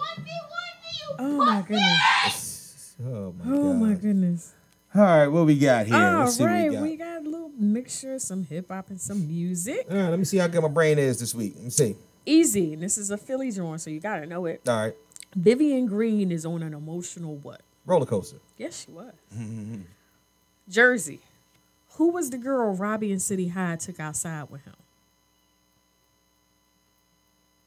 Oh 1.19 1.36
my 1.44 1.62
goodness. 1.62 2.94
Oh 3.05 3.35
my 3.39 3.44
Oh 3.55 3.73
my 3.74 3.94
goodness. 3.94 4.52
All 4.94 5.01
right, 5.02 5.27
what 5.28 5.47
we 5.47 5.59
got 5.59 5.86
here? 5.86 5.97
All 5.97 6.20
Let's 6.20 6.36
see 6.36 6.44
right, 6.44 6.70
what 6.70 6.82
we 6.82 6.90
we 6.90 6.97
got. 6.97 7.23
got 7.23 7.27
a 7.27 7.31
little 7.31 7.51
mixture, 7.59 8.19
some 8.19 8.44
hip 8.44 8.69
hop 8.70 8.90
and 8.90 9.01
some 9.01 9.27
music. 9.27 9.86
All 9.90 9.97
right, 9.97 10.10
let 10.10 10.19
me 10.19 10.24
see 10.27 10.36
how 10.36 10.47
good 10.48 10.60
my 10.62 10.69
brain 10.69 10.98
is 10.98 11.19
this 11.19 11.35
week. 11.35 11.55
Let 11.56 11.64
me 11.64 11.70
see. 11.70 11.97
Easy. 12.27 12.74
And 12.74 12.82
this 12.82 12.98
is 12.98 13.10
a 13.10 13.16
Philly 13.16 13.51
joint, 13.51 13.81
so 13.81 13.89
you 13.90 14.01
gotta 14.01 14.27
know 14.27 14.44
it. 14.47 14.60
All 14.69 14.77
right. 14.82 14.94
Vivian 15.35 15.86
Green 15.86 16.31
is 16.31 16.44
on 16.44 16.62
an 16.62 16.74
emotional 16.74 17.36
what? 17.36 17.62
Roller 17.86 18.05
coaster. 18.06 18.36
Yes, 18.59 18.85
she 18.85 18.93
was. 18.93 19.14
Mm-hmm. 19.35 19.81
Jersey. 20.69 21.20
Who 21.94 22.10
was 22.10 22.31
the 22.31 22.39
girl 22.39 22.74
Robbie 22.74 23.12
and 23.12 23.20
City 23.20 23.48
High 23.48 23.77
took 23.77 23.98
outside 23.98 24.51
with 24.51 24.64
him? 24.64 24.74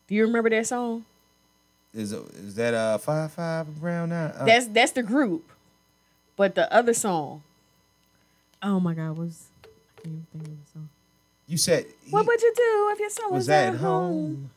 Do 0.07 0.15
you 0.15 0.25
remember 0.25 0.49
that 0.51 0.67
song? 0.67 1.05
Is 1.93 2.11
is 2.11 2.55
that 2.55 2.73
uh 2.73 2.97
five 2.97 3.31
five 3.31 3.79
brown 3.79 4.09
nine? 4.09 4.31
Uh, 4.37 4.45
That's 4.45 4.67
that's 4.67 4.91
the 4.91 5.03
group. 5.03 5.49
But 6.35 6.55
the 6.55 6.71
other 6.73 6.93
song, 6.93 7.43
Oh 8.61 8.79
my 8.79 8.93
God, 8.93 9.17
was 9.17 9.47
I 9.63 9.67
can't 10.01 10.13
even 10.15 10.25
think 10.31 10.43
of 10.47 10.65
the 10.65 10.71
song. 10.73 10.89
You 11.47 11.57
said 11.57 11.85
What 12.09 12.23
he 12.23 12.27
would 12.27 12.41
you 12.41 12.53
do 12.55 12.89
if 12.93 12.99
your 12.99 13.09
son 13.09 13.31
was, 13.31 13.39
was 13.41 13.49
at 13.49 13.67
at 13.69 13.75
home? 13.75 13.79
home. 13.79 14.49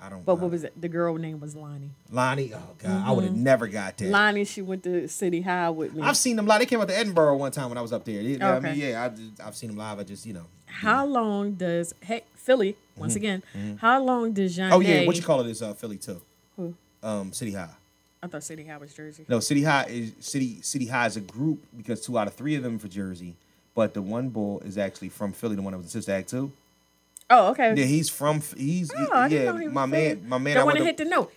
I 0.00 0.08
don't. 0.10 0.24
But 0.26 0.36
know. 0.36 0.42
what 0.42 0.50
was 0.50 0.64
it? 0.64 0.78
The 0.78 0.88
girl 0.88 1.14
name 1.14 1.38
was 1.40 1.54
Lonnie. 1.54 1.90
Lonnie? 2.10 2.52
Oh 2.52 2.58
God, 2.78 3.06
I 3.06 3.12
would 3.12 3.24
have 3.24 3.32
Mm-hmm. 3.34 3.42
never 3.44 3.68
got 3.68 3.96
that. 3.98 4.08
Lonnie, 4.08 4.44
she 4.44 4.60
went 4.60 4.82
to 4.82 5.06
City 5.08 5.42
High 5.42 5.70
with 5.70 5.94
me. 5.94 6.02
I've 6.02 6.16
seen 6.16 6.34
them 6.36 6.46
live. 6.46 6.58
They 6.58 6.66
came 6.66 6.80
out 6.80 6.88
to 6.88 6.94
Edinboro 6.94 7.38
one 7.38 7.52
time 7.52 7.68
when 7.68 7.78
I 7.78 7.82
was 7.82 7.92
up 7.92 8.04
there. 8.04 8.20
You 8.20 8.38
know 8.38 8.46
what 8.46 8.54
I 8.54 8.58
Okay. 8.58 8.70
mean, 8.72 8.78
yeah, 8.90 9.04
I've, 9.04 9.18
I've 9.46 9.56
seen 9.56 9.68
them 9.70 9.78
live. 9.78 9.98
I 10.00 10.02
just, 10.02 10.26
you 10.26 10.32
know. 10.34 10.44
How 10.66 11.06
long 11.06 11.52
does 11.52 11.94
hey 12.02 12.24
Philly 12.34 12.76
once 12.96 13.16
again? 13.16 13.42
How 13.80 14.02
long 14.02 14.32
does 14.32 14.54
Jean? 14.56 14.66
Mm-hmm. 14.66 14.74
Oh 14.74 14.80
yeah, 14.80 15.06
what 15.06 15.16
you 15.16 15.22
call 15.22 15.40
it 15.40 15.46
is 15.48 15.62
uh, 15.62 15.74
Philly 15.74 15.96
too. 15.96 16.20
Who? 16.56 16.74
Um, 17.02 17.32
City 17.32 17.52
High. 17.52 17.70
I 18.22 18.26
thought 18.26 18.42
City 18.42 18.64
High 18.64 18.78
was 18.78 18.94
Jersey. 18.94 19.26
No, 19.28 19.40
City 19.40 19.62
High 19.64 19.84
is 19.84 20.12
City 20.20 20.60
City 20.62 20.86
High 20.86 21.06
is 21.06 21.16
a 21.16 21.20
group 21.20 21.64
because 21.76 22.00
two 22.00 22.18
out 22.18 22.26
of 22.26 22.34
three 22.34 22.54
of 22.54 22.62
them 22.62 22.78
for 22.78 22.88
Jersey, 22.88 23.36
but 23.74 23.92
the 23.94 24.02
one 24.02 24.30
bull 24.30 24.60
is 24.60 24.78
actually 24.78 25.10
from 25.10 25.32
Philly. 25.32 25.56
The 25.56 25.62
one 25.62 25.72
that 25.72 25.78
was 25.78 25.86
in 25.86 25.90
Sister 25.90 26.12
Act 26.12 26.30
too. 26.30 26.50
Oh, 27.30 27.50
okay. 27.50 27.74
Yeah, 27.74 27.84
he's 27.84 28.08
from. 28.08 28.40
He's 28.56 28.90
oh, 28.96 29.08
I 29.12 29.28
didn't 29.28 29.44
yeah. 29.44 29.50
know 29.52 29.58
he 29.58 29.64
was 29.66 29.74
my 29.74 29.86
Philly. 29.86 30.14
man, 30.14 30.28
my 30.28 30.38
man. 30.38 30.54
Don't 30.54 30.62
I 30.62 30.64
want 30.64 30.76
to 30.76 30.80
to, 30.80 30.86
hit 30.86 30.96
the 30.98 31.04
note. 31.04 31.32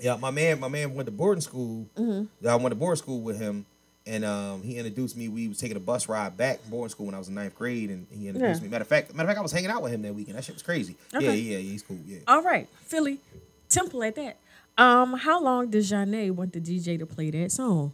yeah, 0.00 0.16
my 0.16 0.30
man, 0.30 0.60
my 0.60 0.68
man 0.68 0.94
went 0.94 1.06
to 1.06 1.12
boarding 1.12 1.40
school. 1.42 1.86
Mm-hmm. 1.96 2.46
I 2.48 2.54
went 2.56 2.70
to 2.70 2.76
boarding 2.76 3.02
school 3.02 3.20
with 3.20 3.38
him, 3.40 3.66
and 4.06 4.24
um, 4.24 4.62
he 4.62 4.76
introduced 4.78 5.16
me. 5.16 5.28
We 5.28 5.48
was 5.48 5.58
taking 5.58 5.76
a 5.76 5.80
bus 5.80 6.08
ride 6.08 6.36
back 6.36 6.60
from 6.60 6.70
boarding 6.70 6.90
school 6.90 7.06
when 7.06 7.14
I 7.14 7.18
was 7.18 7.28
in 7.28 7.34
ninth 7.34 7.54
grade, 7.54 7.90
and 7.90 8.06
he 8.10 8.28
introduced 8.28 8.60
Yeah. 8.60 8.64
me. 8.66 8.70
Matter 8.70 8.82
of 8.82 8.88
fact, 8.88 9.14
matter 9.14 9.28
of 9.28 9.30
fact, 9.30 9.38
I 9.38 9.42
was 9.42 9.52
hanging 9.52 9.70
out 9.70 9.82
with 9.82 9.92
him 9.92 10.02
that 10.02 10.14
weekend. 10.14 10.36
That 10.36 10.44
shit 10.44 10.54
was 10.54 10.62
crazy. 10.62 10.96
Yeah, 11.12 11.18
Okay. 11.18 11.36
yeah, 11.36 11.58
yeah, 11.58 11.70
he's 11.70 11.82
cool. 11.82 11.98
Yeah. 12.06 12.18
All 12.26 12.42
right, 12.42 12.68
Philly, 12.84 13.20
temple 13.68 14.02
at 14.04 14.14
that. 14.16 14.36
Um, 14.78 15.14
how 15.14 15.40
long 15.42 15.68
did 15.70 15.84
Janae 15.84 16.30
want 16.30 16.52
the 16.52 16.60
DJ 16.60 16.98
to 16.98 17.06
play 17.06 17.30
that 17.30 17.52
song? 17.52 17.92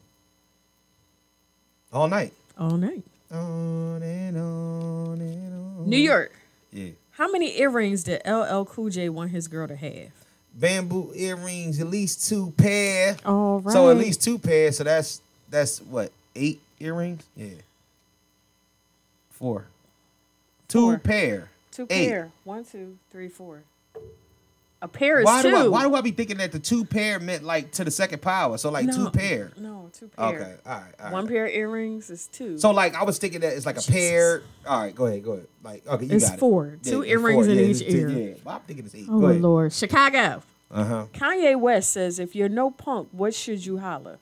All 1.93 2.09
night. 2.09 2.33
All 2.59 2.77
night. 2.77 3.03
On 3.31 4.03
and 4.03 4.37
on 4.39 5.21
and 5.21 5.55
on. 5.81 5.89
New 5.89 5.97
York. 5.99 6.33
Yeah. 6.73 6.91
How 7.13 7.31
many 7.31 7.59
earrings 7.59 8.05
did 8.05 8.23
LL 8.25 8.65
Cool 8.65 8.91
J 8.91 9.09
want 9.09 9.31
his 9.31 9.49
girl 9.49 9.67
to 9.69 9.77
have? 9.77 10.11
Bamboo 10.55 11.13
earrings, 11.15 11.81
at 11.81 11.89
least 11.89 12.29
two 12.29 12.53
pair. 12.57 13.17
All 13.25 13.61
right. 13.61 13.73
So 13.73 13.91
at 13.91 13.97
least 13.97 14.23
two 14.23 14.39
pairs. 14.39 14.77
So 14.79 14.85
that's 14.85 15.21
that's 15.51 15.81
what 15.83 16.13
eight 16.37 16.61
earrings. 16.81 17.25
Yeah. 17.37 17.49
Four. 19.31 19.67
Two 20.69 20.99
pair. 20.99 21.51
two 21.71 21.87
eight. 21.91 22.09
pair. 22.09 22.31
One, 22.45 22.65
two, 22.65 22.99
three, 23.11 23.29
four. 23.29 23.63
A 24.81 24.87
pair 24.87 25.19
is 25.19 25.25
Why 25.25 25.43
two. 25.43 25.51
do 25.51 25.57
I 25.57 25.67
why 25.69 25.83
do 25.89 25.95
I 25.97 26.01
be 26.03 26.13
thinking 26.13 26.37
that 26.37 26.53
the 26.53 26.61
two 26.61 26.85
pair 26.85 27.19
meant 27.19 27.43
like 27.43 27.73
to 27.73 27.85
the 27.85 27.91
second 27.91 28.23
power? 28.23 28.57
So 28.59 28.71
like 28.71 28.87
two 28.93 29.05
No, 29.05 29.11
pair. 29.11 29.51
No, 29.57 29.91
two 29.93 30.07
pair. 30.09 30.27
Okay. 30.27 30.55
All 30.67 30.73
right. 30.73 30.85
All 31.01 31.05
right. 31.05 31.13
One 31.13 31.27
pair 31.27 31.47
of 31.47 31.53
earrings 31.53 32.11
is 32.11 32.29
two. 32.29 32.59
So 32.59 32.71
like 32.71 32.95
I 32.95 33.03
was 33.03 33.19
thinking 33.19 33.41
that 33.41 33.55
it's 33.55 33.67
like 33.67 33.77
a 33.79 33.83
pair. 33.83 34.43
All 34.69 34.81
right, 34.81 34.95
go 34.95 35.07
ahead, 35.07 35.25
go 35.25 35.33
ahead. 35.33 35.47
Like 35.65 35.85
okay, 35.85 36.05
you 36.05 36.15
It's 36.15 36.27
got 36.29 36.35
it. 36.35 36.41
four. 36.41 36.79
Two 36.85 37.03
it's 37.03 37.11
earrings 37.11 37.49
in 37.49 37.59
each 37.59 37.81
it's 37.81 37.93
ear. 37.95 38.09
Yeah, 38.09 38.35
but 38.45 38.51
I'm 38.53 38.61
thinking 38.61 38.85
it's 38.87 38.95
eight. 38.95 39.07
oh 39.11 39.19
go 39.19 39.27
ahead. 39.27 39.43
Lord, 39.43 39.73
Chicago. 39.73 40.43
Uh 40.71 40.85
huh. 40.85 41.07
Kanye 41.13 41.59
West 41.59 41.91
says, 41.91 42.21
"If 42.21 42.37
you're 42.37 42.49
no 42.51 42.71
punk, 42.71 43.09
what 43.11 43.35
should 43.35 43.65
you 43.67 43.79
holler?" 43.79 44.19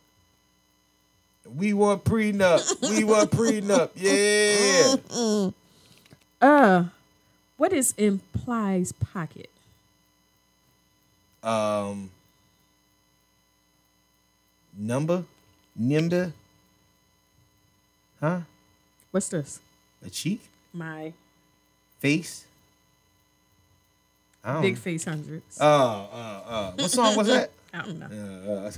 We 1.54 1.72
were 1.72 1.96
prenup. 1.96 2.60
We 2.88 3.04
were 3.04 3.26
prenup. 3.26 3.90
Yeah. 3.96 5.50
Uh, 6.40 6.84
what 7.56 7.72
is 7.72 7.94
implies 7.96 8.92
pocket? 8.92 9.50
um. 11.42 12.10
Number, 14.78 15.24
number. 15.74 16.32
Huh? 18.20 18.40
What's 19.10 19.28
this? 19.28 19.60
A 20.04 20.10
cheek, 20.10 20.42
My 20.74 21.14
face. 21.98 22.44
Big 24.60 24.76
face 24.76 25.04
hundreds. 25.06 25.56
Oh, 25.60 25.66
uh, 25.66 26.42
uh. 26.46 26.72
What 26.72 26.90
song 26.90 27.16
was 27.16 27.26
that? 27.28 27.50
I 27.76 27.82
don't 27.82 27.98
know. 27.98 28.06
Uh, 28.06 28.70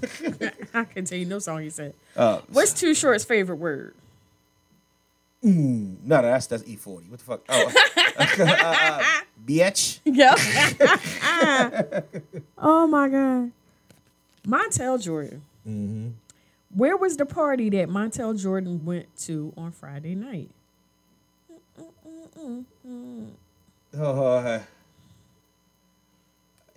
uh, 0.44 0.50
I 0.74 0.84
can 0.84 1.04
tell 1.04 1.18
you 1.18 1.24
no 1.26 1.38
song 1.38 1.62
he 1.62 1.70
said. 1.70 1.94
uh, 2.16 2.40
What's 2.48 2.72
Too 2.72 2.94
Short's 2.94 3.24
favorite 3.24 3.56
word? 3.56 3.94
no, 5.42 5.60
no, 6.04 6.22
that's 6.22 6.46
that's 6.48 6.64
E 6.66 6.74
forty. 6.76 7.06
What 7.08 7.20
the 7.20 7.24
fuck? 7.24 7.42
Oh, 7.48 7.72
uh, 8.18 9.02
bitch. 9.46 10.00
Yeah. 10.04 10.34
oh 12.58 12.86
my 12.88 13.08
God. 13.08 13.52
Montel 14.46 15.00
Jordan. 15.02 15.42
Mm-hmm. 15.66 16.08
Where 16.74 16.96
was 16.96 17.16
the 17.16 17.26
party 17.26 17.70
that 17.70 17.88
Montel 17.88 18.38
Jordan 18.40 18.84
went 18.84 19.14
to 19.18 19.52
on 19.56 19.70
Friday 19.72 20.14
night? 20.14 20.50
Oh, 23.96 24.36
uh, 24.36 24.60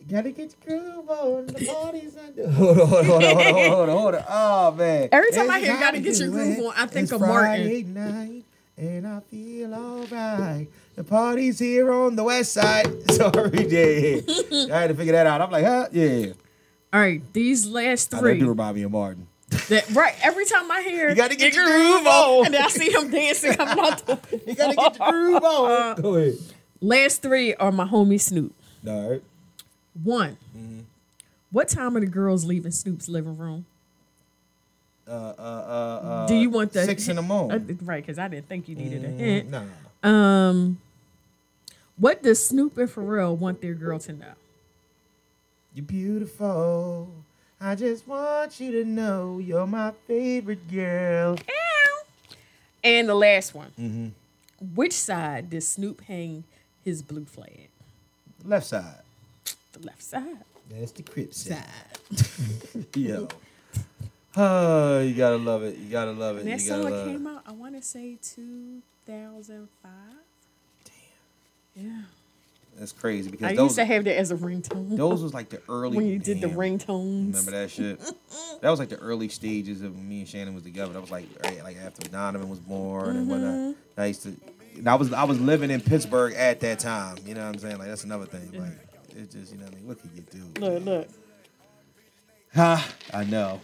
gotta 0.09 0.31
get 0.31 0.55
your 0.67 0.79
groove 0.79 1.09
on. 1.09 1.47
The 1.47 1.65
party's 1.65 2.15
under. 2.27 2.49
Hold 2.51 2.79
on, 2.79 2.87
hold 2.87 3.01
on, 3.01 3.05
hold 3.05 3.23
on, 3.23 3.53
hold 3.53 3.89
on, 3.89 3.97
hold 3.97 4.15
on. 4.15 4.23
Oh 4.29 4.71
man! 4.71 5.09
Every 5.11 5.31
time 5.31 5.49
I 5.51 5.57
It's 5.59 5.67
hear 5.67 5.79
"Gotta 5.79 5.99
Get 5.99 6.19
Your 6.19 6.29
Groove. 6.29 6.59
On," 6.59 6.73
I 6.77 6.85
think 6.85 7.03
It's 7.03 7.11
of 7.11 7.21
Martin. 7.21 7.45
Friday 7.67 7.83
night, 7.83 8.45
and 8.77 9.07
I 9.07 9.19
feel 9.21 9.73
alright. 9.73 10.67
The 10.95 11.03
party's 11.03 11.59
here 11.59 11.91
on 11.91 12.15
the 12.15 12.23
west 12.23 12.53
side. 12.53 12.87
Sorry, 13.11 13.67
yeah. 13.67 14.75
I 14.75 14.81
had 14.81 14.87
to 14.89 14.93
figure 14.95 15.13
that 15.13 15.25
out. 15.25 15.41
I'm 15.41 15.49
like, 15.51 15.63
huh? 15.65 15.87
Yeah. 15.91 16.27
All 16.93 16.99
right, 16.99 17.21
these 17.33 17.65
last 17.67 18.11
three. 18.11 18.17
I 18.19 18.21
three. 18.33 18.39
do 18.39 18.49
remind 18.49 18.75
me 18.75 18.83
of 18.83 18.91
Martin. 18.91 19.27
That, 19.69 19.89
right, 19.91 20.13
every 20.23 20.45
time 20.45 20.69
I 20.71 20.81
hear 20.81 21.09
You 21.09 21.15
gotta 21.15 21.35
get 21.35 21.53
your 21.53 21.65
groove 21.65 22.07
on. 22.07 22.45
and 22.45 22.53
then 22.53 22.61
I 22.63 22.67
see 22.69 22.89
him 22.91 23.11
dancing 23.11 23.53
coming 23.53 23.83
out 23.83 24.05
the 24.05 24.17
You 24.47 24.55
gotta 24.55 24.75
get 24.75 24.97
your 24.99 25.11
groove 25.11 25.43
on. 25.43 25.71
Uh, 25.71 25.93
Go 25.95 26.15
ahead. 26.15 26.33
last 26.79 27.21
three 27.21 27.53
are 27.55 27.71
my 27.71 27.85
homie 27.85 28.19
Snoop. 28.19 28.53
All 28.87 29.09
right. 29.11 29.23
One. 30.03 30.37
Mm-hmm. 30.57 30.79
What 31.51 31.67
time 31.67 31.97
are 31.97 31.99
the 31.99 32.05
girls 32.05 32.45
leaving 32.45 32.71
Snoop's 32.71 33.09
living 33.09 33.37
room? 33.37 33.65
Uh, 35.07 35.11
uh, 35.11 35.15
uh, 35.37 35.41
uh, 35.43 36.27
Do 36.27 36.35
you 36.35 36.49
want 36.49 36.71
the 36.71 36.85
six 36.85 37.07
in 37.09 37.17
the 37.17 37.21
morning? 37.21 37.77
right, 37.83 38.01
because 38.05 38.17
I 38.17 38.27
didn't 38.29 38.47
think 38.47 38.69
you 38.69 38.75
needed 38.75 39.03
a 39.03 39.07
Mm, 39.09 39.17
hint. 39.19 39.49
no, 39.49 39.63
no, 39.63 39.69
no. 40.03 40.09
Um, 40.09 40.79
what 41.97 42.23
does 42.23 42.45
Snoop 42.45 42.77
and 42.77 42.89
Pharrell 42.89 43.37
want 43.37 43.61
their 43.61 43.73
girl 43.73 43.99
to 43.99 44.13
know? 44.13 44.33
You're 45.73 45.85
beautiful. 45.85 47.09
I 47.59 47.75
just 47.75 48.07
want 48.07 48.59
you 48.59 48.71
to 48.71 48.85
know 48.85 49.39
you're 49.39 49.67
my 49.67 49.91
favorite 50.07 50.71
girl. 50.71 51.35
Ow. 51.37 52.03
And 52.83 53.09
the 53.09 53.15
last 53.15 53.53
one. 53.53 53.71
Mm-hmm. 53.79 54.07
Which 54.75 54.93
side 54.93 55.49
does 55.49 55.67
Snoop 55.67 56.01
hang 56.01 56.43
his 56.85 57.01
blue 57.01 57.25
flag? 57.25 57.67
Left 58.45 58.65
side. 58.65 59.01
The 59.81 59.87
left 59.87 60.03
side. 60.03 60.37
That's 60.69 60.91
the 60.91 61.03
crip 61.03 61.33
side. 61.33 61.63
Side. 62.15 62.85
Yo. 62.95 63.27
Oh, 64.37 64.99
you 65.01 65.13
gotta 65.13 65.37
love 65.37 65.63
it. 65.63 65.77
You 65.77 65.89
gotta 65.89 66.11
love 66.11 66.37
it. 66.37 66.41
And 66.41 66.49
that 66.49 66.61
you 66.61 66.67
song 66.67 66.83
love 66.83 67.05
came 67.05 67.27
it. 67.27 67.29
out, 67.29 67.43
I 67.45 67.51
want 67.51 67.75
to 67.75 67.81
say 67.81 68.17
2005. 68.21 69.91
Damn. 70.85 71.85
Yeah. 71.85 72.01
That's 72.77 72.93
crazy 72.93 73.29
because 73.29 73.51
I 73.51 73.55
those 73.55 73.71
used 73.71 73.75
to 73.75 73.85
have 73.85 74.05
that 74.05 74.17
as 74.17 74.31
a 74.31 74.35
ringtone. 74.35 74.95
those 74.95 75.21
was 75.21 75.33
like 75.33 75.49
the 75.49 75.61
early 75.67 75.97
when 75.97 76.07
you 76.07 76.17
did 76.17 76.39
the 76.39 76.47
damn, 76.47 76.57
ringtones. 76.57 77.27
Remember 77.27 77.51
that 77.51 77.69
shit? 77.69 77.99
that 78.61 78.69
was 78.69 78.79
like 78.79 78.89
the 78.89 78.97
early 78.97 79.27
stages 79.27 79.81
of 79.81 79.93
when 79.93 80.07
me 80.07 80.19
and 80.19 80.29
Shannon 80.29 80.53
was 80.53 80.63
together. 80.63 80.93
That 80.93 81.01
was 81.01 81.11
like 81.11 81.27
right, 81.43 81.61
like 81.63 81.77
after 81.77 82.07
Donovan 82.09 82.49
was 82.49 82.59
born 82.59 83.17
and 83.17 83.29
whatnot. 83.29 83.53
Mm-hmm. 83.53 84.01
I 84.01 84.05
used 84.05 84.23
to. 84.23 84.35
and 84.77 84.87
I 84.87 84.95
was 84.95 85.11
I 85.11 85.25
was 85.25 85.39
living 85.41 85.69
in 85.69 85.81
Pittsburgh 85.81 86.33
at 86.35 86.61
that 86.61 86.79
time. 86.79 87.17
You 87.25 87.33
know 87.33 87.41
what 87.41 87.55
I'm 87.55 87.59
saying? 87.59 87.77
Like 87.77 87.89
that's 87.89 88.05
another 88.05 88.25
thing. 88.25 88.49
Like 88.53 88.90
it's 89.15 89.33
just 89.33 89.51
you 89.53 89.57
know 89.59 89.65
what 89.65 89.73
I 89.73 89.77
mean. 89.77 89.87
What 89.87 90.01
could 90.01 90.11
you 90.15 90.21
do? 90.31 90.61
Look, 90.61 90.85
look. 90.85 91.07
Huh? 92.53 92.79
I 93.13 93.23
know. 93.23 93.61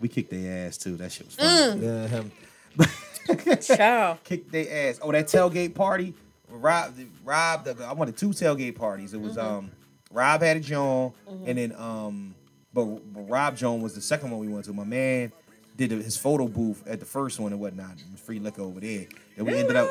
We 0.00 0.08
kicked 0.08 0.30
their 0.30 0.66
ass 0.66 0.76
too. 0.76 0.96
That 0.96 1.10
shit 1.12 1.26
was 1.26 1.34
fun. 1.34 1.80
Mm. 1.80 2.30
Yeah. 2.78 3.56
Ciao. 3.76 4.18
kicked 4.24 4.52
their 4.52 4.90
ass. 4.90 5.00
Oh, 5.02 5.10
that 5.12 5.26
tailgate 5.26 5.74
party. 5.74 6.14
Rob, 6.50 6.94
Rob, 7.24 7.64
the, 7.64 7.84
I 7.84 7.92
wanted 7.92 8.16
two 8.16 8.30
tailgate 8.30 8.76
parties. 8.76 9.12
It 9.14 9.20
was 9.20 9.36
Mm-hmm. 9.36 9.46
um, 9.46 9.70
Rob 10.10 10.40
had 10.40 10.56
a 10.56 10.60
John, 10.60 11.12
and 11.44 11.58
then 11.58 11.74
um, 11.76 12.34
but, 12.72 12.84
but 13.12 13.28
Rob 13.28 13.56
Joan 13.56 13.82
was 13.82 13.94
the 13.94 14.00
second 14.00 14.30
one 14.30 14.40
we 14.40 14.48
went 14.48 14.64
to. 14.64 14.72
My 14.72 14.84
man 14.84 15.30
did 15.76 15.90
his 15.90 16.16
photo 16.16 16.48
booth 16.48 16.82
at 16.86 17.00
the 17.00 17.06
first 17.06 17.38
one 17.38 17.52
and 17.52 17.60
whatnot. 17.60 17.90
It 18.12 18.18
free 18.18 18.38
liquor 18.38 18.62
over 18.62 18.80
there. 18.80 19.06
Then 19.38 19.46
we 19.46 19.58
ended 19.58 19.76
up. 19.76 19.88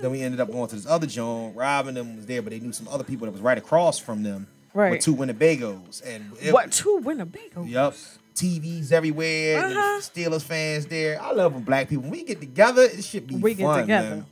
Then 0.00 0.10
we 0.10 0.22
ended 0.22 0.40
up 0.40 0.50
going 0.52 0.68
to 0.68 0.76
this 0.76 0.86
other 0.86 1.06
joint. 1.06 1.56
Rob 1.56 1.86
and 1.88 1.96
them 1.96 2.16
was 2.16 2.26
there, 2.26 2.42
but 2.42 2.50
they 2.50 2.60
knew 2.60 2.72
some 2.72 2.86
other 2.88 3.04
people 3.04 3.24
that 3.26 3.32
was 3.32 3.40
right 3.40 3.58
across 3.58 3.98
from 3.98 4.22
them. 4.22 4.46
Right. 4.74 4.92
With 4.92 5.00
two 5.00 5.16
Winnebagos 5.16 6.02
and 6.06 6.32
it- 6.40 6.52
What 6.54 6.70
two 6.70 6.98
Winnebago? 6.98 7.64
Yup. 7.64 7.94
TVs 8.36 8.92
everywhere. 8.92 9.58
Uh-huh. 9.64 10.00
Steelers 10.00 10.42
fans 10.42 10.86
there. 10.86 11.20
I 11.20 11.32
love 11.32 11.54
when 11.54 11.62
black 11.64 11.88
people. 11.88 12.02
When 12.02 12.12
we 12.12 12.22
get 12.22 12.38
together, 12.40 12.82
it 12.82 13.02
should 13.04 13.26
be 13.26 13.36
We 13.36 13.54
get 13.54 13.64
fun, 13.64 13.80
together. 13.80 14.10
man. 14.10 14.26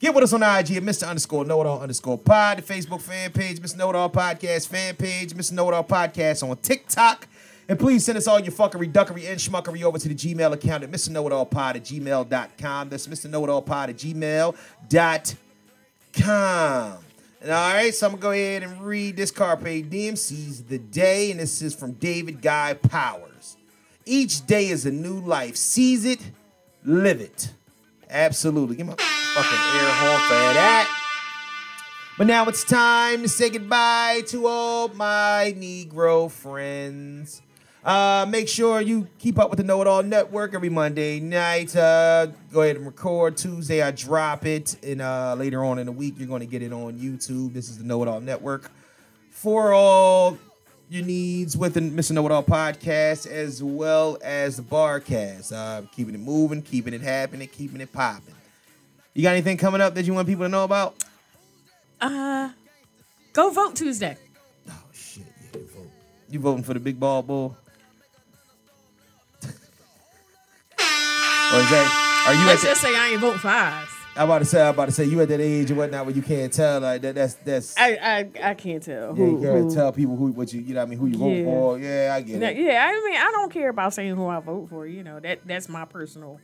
Get 0.00 0.14
with 0.14 0.24
us 0.24 0.32
on 0.32 0.42
IG 0.42 0.76
at 0.76 0.82
Mr. 0.84 1.08
Underscore 1.08 1.44
Know 1.44 1.60
It 1.60 1.66
All 1.66 1.80
Underscore 1.80 2.18
Pod, 2.18 2.58
the 2.58 2.62
Facebook 2.62 3.00
fan 3.02 3.32
page, 3.32 3.58
Mr. 3.60 3.76
Know 3.76 3.90
It 3.90 3.96
All 3.96 4.08
Podcast 4.08 4.68
fan 4.68 4.94
page, 4.94 5.32
Mr. 5.34 5.52
Know 5.52 5.68
It 5.68 5.74
All 5.74 5.82
Podcast 5.84 6.48
on 6.48 6.56
TikTok, 6.58 7.26
And 7.68 7.78
please 7.78 8.04
send 8.04 8.16
us 8.16 8.26
all 8.26 8.40
your 8.40 8.52
fuckery, 8.52 8.90
duckery, 8.90 9.30
and 9.30 9.38
schmuckery 9.38 9.82
over 9.82 9.98
to 9.98 10.08
the 10.08 10.14
Gmail 10.14 10.52
account 10.54 10.84
at 10.84 10.90
Mr. 10.90 11.10
Know 11.10 11.26
It 11.26 11.32
All 11.34 11.44
Pod 11.44 11.76
at 11.76 11.84
gmail.com. 11.84 12.88
That's 12.88 13.06
Mr. 13.06 13.28
Know 13.28 13.44
It 13.44 13.50
All 13.50 13.60
Pod 13.60 13.90
at 13.90 13.96
gmail.com. 13.96 14.54
And 17.40 17.52
all 17.52 17.72
right, 17.74 17.94
so 17.94 18.06
I'm 18.06 18.12
gonna 18.12 18.22
go 18.22 18.30
ahead 18.32 18.62
and 18.64 18.80
read 18.80 19.16
this 19.16 19.30
Carpe 19.30 19.88
Diem 19.88 20.16
Seize 20.16 20.64
the 20.64 20.78
day, 20.78 21.30
and 21.30 21.38
this 21.38 21.62
is 21.62 21.74
from 21.74 21.92
David 21.92 22.42
Guy 22.42 22.74
Powers. 22.74 23.56
Each 24.04 24.44
day 24.44 24.68
is 24.68 24.86
a 24.86 24.90
new 24.90 25.20
life. 25.20 25.54
Seize 25.54 26.04
it, 26.04 26.20
live 26.84 27.20
it. 27.20 27.52
Absolutely. 28.10 28.76
Give 28.76 28.88
a 28.88 28.96
fucking 28.96 29.58
air 29.58 29.92
horn 29.92 30.20
for 30.22 30.54
that. 30.54 30.94
But 32.16 32.26
now 32.26 32.48
it's 32.48 32.64
time 32.64 33.22
to 33.22 33.28
say 33.28 33.50
goodbye 33.50 34.22
to 34.28 34.48
all 34.48 34.88
my 34.88 35.54
Negro 35.56 36.28
friends. 36.28 37.42
Uh, 37.84 38.26
make 38.28 38.48
sure 38.48 38.80
you 38.80 39.06
keep 39.18 39.38
up 39.38 39.50
with 39.50 39.58
the 39.58 39.64
Know 39.64 39.80
It 39.80 39.86
All 39.86 40.02
Network 40.02 40.52
every 40.52 40.68
Monday 40.68 41.20
night. 41.20 41.74
Uh, 41.74 42.26
go 42.52 42.62
ahead 42.62 42.76
and 42.76 42.84
record. 42.84 43.36
Tuesday, 43.36 43.82
I 43.82 43.92
drop 43.92 44.44
it. 44.44 44.76
And 44.82 45.00
uh, 45.00 45.34
later 45.38 45.64
on 45.64 45.78
in 45.78 45.86
the 45.86 45.92
week, 45.92 46.14
you're 46.18 46.28
going 46.28 46.40
to 46.40 46.46
get 46.46 46.62
it 46.62 46.72
on 46.72 46.98
YouTube. 46.98 47.54
This 47.54 47.68
is 47.68 47.78
the 47.78 47.84
Know 47.84 48.02
It 48.02 48.08
All 48.08 48.20
Network 48.20 48.70
for 49.30 49.72
all 49.72 50.36
your 50.90 51.04
needs 51.04 51.56
with 51.56 51.74
the 51.74 51.80
Mr. 51.80 52.12
Know 52.12 52.26
It 52.26 52.32
All 52.32 52.42
podcast 52.42 53.26
as 53.26 53.62
well 53.62 54.18
as 54.22 54.56
the 54.56 54.62
Barcast. 54.62 55.52
Uh, 55.52 55.86
keeping 55.92 56.14
it 56.14 56.20
moving, 56.20 56.62
keeping 56.62 56.92
it 56.92 57.00
happening, 57.00 57.46
keeping 57.48 57.80
it 57.80 57.92
popping. 57.92 58.34
You 59.14 59.22
got 59.22 59.32
anything 59.32 59.56
coming 59.56 59.80
up 59.80 59.94
that 59.94 60.04
you 60.04 60.14
want 60.14 60.28
people 60.28 60.44
to 60.44 60.48
know 60.48 60.64
about? 60.64 60.96
Uh, 62.00 62.50
go 63.32 63.50
vote 63.50 63.74
Tuesday. 63.76 64.16
Oh 64.68 64.72
shit! 64.92 65.24
Yeah, 65.54 65.60
you 65.60 65.66
vote. 65.66 65.90
You 66.30 66.40
voting 66.40 66.64
for 66.64 66.74
the 66.74 66.80
big 66.80 67.00
ball 67.00 67.22
bull? 67.22 67.56
Or 71.54 71.60
is 71.60 71.70
that? 71.70 72.24
Are 72.28 72.34
you 72.34 72.46
Let's 72.46 72.64
at? 72.64 72.68
just 72.68 72.82
The, 72.82 72.88
say 72.88 72.96
I 72.96 73.08
ain't 73.10 73.20
voting 73.20 73.38
for 73.38 73.48
us. 73.48 73.88
I'm 74.16 74.24
about 74.24 74.40
to 74.40 74.44
say. 74.46 74.60
I'm 74.60 74.74
about 74.74 74.86
to 74.86 74.92
say 74.92 75.04
you 75.04 75.20
at 75.20 75.28
that 75.28 75.40
age 75.40 75.70
and 75.70 75.78
whatnot 75.78 76.04
where 76.04 76.14
you 76.14 76.22
can't 76.22 76.52
tell 76.52 76.80
like 76.80 77.02
that. 77.02 77.14
That's 77.14 77.34
that's. 77.34 77.76
I 77.78 77.90
I, 78.42 78.50
I 78.50 78.54
can't 78.54 78.82
tell. 78.82 79.16
yeah, 79.16 79.24
you 79.24 79.36
Who, 79.36 79.42
gotta 79.42 79.58
who- 79.60 79.74
tell 79.74 79.92
people 79.92 80.16
who 80.16 80.26
what 80.32 80.52
you 80.52 80.60
you 80.60 80.74
know 80.74 80.80
what 80.80 80.86
I 80.86 80.90
mean 80.90 80.98
who 80.98 81.06
you 81.06 81.18
vote 81.18 81.44
for. 81.44 81.78
Yeah, 81.78 82.12
I 82.14 82.20
get 82.22 82.38
Now, 82.40 82.48
it. 82.48 82.56
yeah, 82.56 82.86
I 82.90 82.92
mean, 83.08 83.16
I 83.16 83.30
don't 83.32 83.52
care 83.52 83.68
about 83.68 83.94
saying 83.94 84.16
who 84.16 84.26
I 84.26 84.40
vote 84.40 84.68
for. 84.70 84.86
You 84.86 85.04
know, 85.04 85.20
that 85.20 85.46
that's 85.46 85.68
my 85.68 85.84
personal 85.84 86.40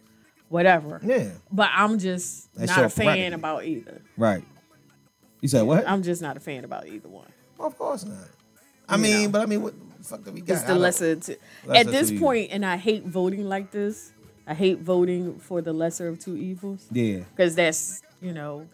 whatever. 0.48 1.00
Yeah, 1.02 1.30
But 1.50 1.70
I'm 1.74 1.98
just 1.98 2.54
That's 2.54 2.70
not 2.70 2.84
a 2.84 2.88
fan 2.88 3.06
prerogative. 3.06 3.38
about 3.40 3.64
either. 3.64 4.02
right. 4.16 4.44
You 5.40 5.48
said 5.48 5.62
what? 5.62 5.86
I'm 5.88 6.02
just 6.02 6.22
not 6.22 6.36
a 6.36 6.40
fan 6.40 6.64
about 6.64 6.86
either 6.86 7.08
one. 7.08 7.26
of 7.58 7.76
course 7.76 8.04
not. 8.04 8.16
I 8.88 8.96
You 8.96 9.02
mean, 9.02 9.22
know. 9.24 9.28
but 9.30 9.40
I 9.42 9.46
mean, 9.46 9.62
what 9.62 9.74
the 9.98 10.04
fuck 10.04 10.22
do 10.24 10.30
we 10.30 10.40
got? 10.42 10.54
It's 10.54 10.62
the 10.62 10.68
don't- 10.74 10.80
lesser. 10.80 11.16
T- 11.16 11.36
Lesser 11.66 11.80
at 11.80 11.86
this 11.92 12.10
two 12.10 12.20
point, 12.20 12.50
and 12.52 12.64
I 12.64 12.76
hate 12.76 13.04
voting 13.04 13.46
like 13.48 13.70
this. 13.72 14.12
I 14.46 14.54
hate 14.54 14.78
voting 14.80 15.38
for 15.38 15.62
the 15.62 15.72
lesser 15.72 16.08
of 16.08 16.18
two 16.18 16.36
evils 16.36 16.86
Yeah, 16.92 17.20
because 17.34 17.54
that's 17.54 18.02
you 18.20 18.32
know 18.32 18.66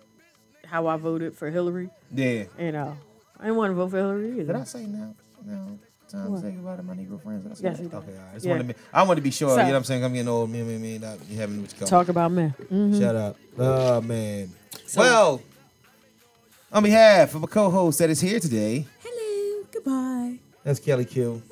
how 0.66 0.86
I 0.86 0.96
voted 0.96 1.36
for 1.36 1.50
Hillary. 1.50 1.90
yeah. 2.14 2.44
You 2.58 2.72
know, 2.72 2.96
I 3.38 3.44
didn't 3.44 3.56
want 3.56 3.70
to 3.70 3.74
vote 3.74 3.90
for 3.90 3.96
Hillary 3.98 4.32
either. 4.40 4.52
Did 4.52 4.56
I 4.56 4.64
say 4.64 4.86
no? 4.86 5.14
No. 5.44 5.78
Time 6.08 6.34
to 6.34 6.40
say 6.40 6.50
goodbye 6.50 6.74
to 6.76 6.82
my 6.82 6.94
Negro 6.94 7.22
friends. 7.22 7.44
Did 7.44 7.52
I 7.52 7.54
say 7.54 7.62
Yes, 7.64 7.78
that? 7.78 7.96
Okay, 7.98 8.12
all 8.12 8.18
right. 8.18 8.30
I 8.30 8.34
just 8.34 8.44
Yeah. 8.46 8.50
wanted 8.52 8.68
to 8.68 8.74
be, 8.74 8.80
I 8.92 9.02
want 9.04 9.16
to 9.18 9.22
be 9.22 9.30
sure. 9.30 9.50
So- 9.50 9.56
you 9.58 9.62
know 9.62 9.70
what 9.70 9.76
I'm 9.76 9.84
saying? 9.84 10.04
I'm 10.04 10.12
getting 10.12 10.26
old. 10.28 10.50
Me, 10.50 10.62
me, 10.62 10.76
me. 10.76 10.98
Not 10.98 11.18
you 11.28 11.36
having 11.38 11.60
what 11.60 11.72
you 11.72 11.78
call. 11.78 11.86
Talk 11.88 12.08
about 12.08 12.32
men. 12.32 12.52
Mhm. 12.70 12.98
Shut 13.00 13.14
up. 13.14 13.36
Oh 13.56 14.00
man. 14.00 14.50
So- 14.86 15.00
well, 15.00 15.42
on 16.72 16.82
behalf 16.82 17.34
of 17.36 17.42
a 17.44 17.46
co-host 17.46 18.00
that 18.00 18.10
is 18.10 18.20
here 18.20 18.40
today, 18.40 18.86
Hello. 19.04 19.64
Goodbye. 19.72 20.38
that's 20.64 20.80
Kellie 20.80 21.04
Q. 21.04 21.42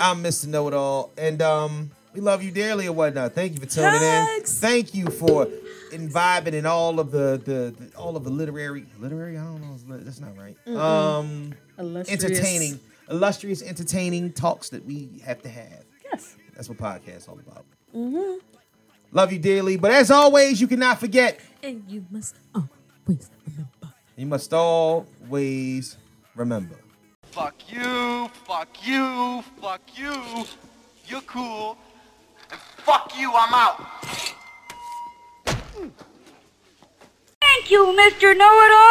I'm 0.00 0.22
Mr. 0.22 0.46
Know 0.46 0.66
It 0.68 0.74
All, 0.74 1.10
and 1.18 1.40
um, 1.42 1.90
we 2.16 2.22
love 2.22 2.42
you 2.42 2.50
dearly 2.50 2.86
and 2.86 2.96
whatnot. 2.96 3.34
Thank 3.34 3.52
you 3.54 3.60
for 3.60 3.66
tuning 3.66 4.00
in. 4.00 4.42
Thank 4.44 4.94
you 4.94 5.06
for 5.10 5.46
imbibing 5.92 6.54
in 6.54 6.64
all 6.64 6.98
of 6.98 7.10
the, 7.10 7.40
the, 7.44 7.74
the 7.78 7.96
all 7.96 8.16
of 8.16 8.24
the 8.24 8.30
literary 8.30 8.86
literary. 8.98 9.36
I 9.36 9.44
don't 9.44 9.60
know. 9.60 9.98
That's 9.98 10.18
not 10.18 10.30
right. 10.36 10.56
Um, 10.66 11.52
Illustrious. 11.78 12.24
entertaining, 12.24 12.80
illustrious, 13.10 13.62
entertaining 13.62 14.32
talks 14.32 14.70
that 14.70 14.84
we 14.86 15.20
have 15.26 15.42
to 15.42 15.50
have. 15.50 15.84
Yes. 16.10 16.36
That's 16.54 16.70
what 16.70 16.78
podcasts 16.78 17.28
all 17.28 17.38
about. 17.38 17.66
Love 19.12 19.32
you 19.32 19.38
dearly, 19.38 19.76
but 19.76 19.90
as 19.92 20.10
always, 20.10 20.58
you 20.58 20.66
cannot 20.66 20.98
forget. 20.98 21.38
And 21.62 21.84
you 21.86 22.04
must 22.10 22.34
always 22.54 23.30
remember. 23.46 23.94
You 24.16 24.26
must 24.26 24.54
always 24.54 25.98
remember. 26.34 26.76
Fuck 27.32 27.70
you, 27.70 28.28
fuck 28.46 28.86
you, 28.86 29.42
fuck 29.60 29.82
you. 29.94 30.46
You're 31.06 31.20
cool. 31.22 31.76
And 32.50 32.60
fuck 32.60 33.12
you, 33.18 33.32
I'm 33.34 33.54
out. 33.54 33.86
Thank 37.40 37.70
you, 37.70 37.86
Mr. 37.86 38.36
Know-It-All. 38.36 38.86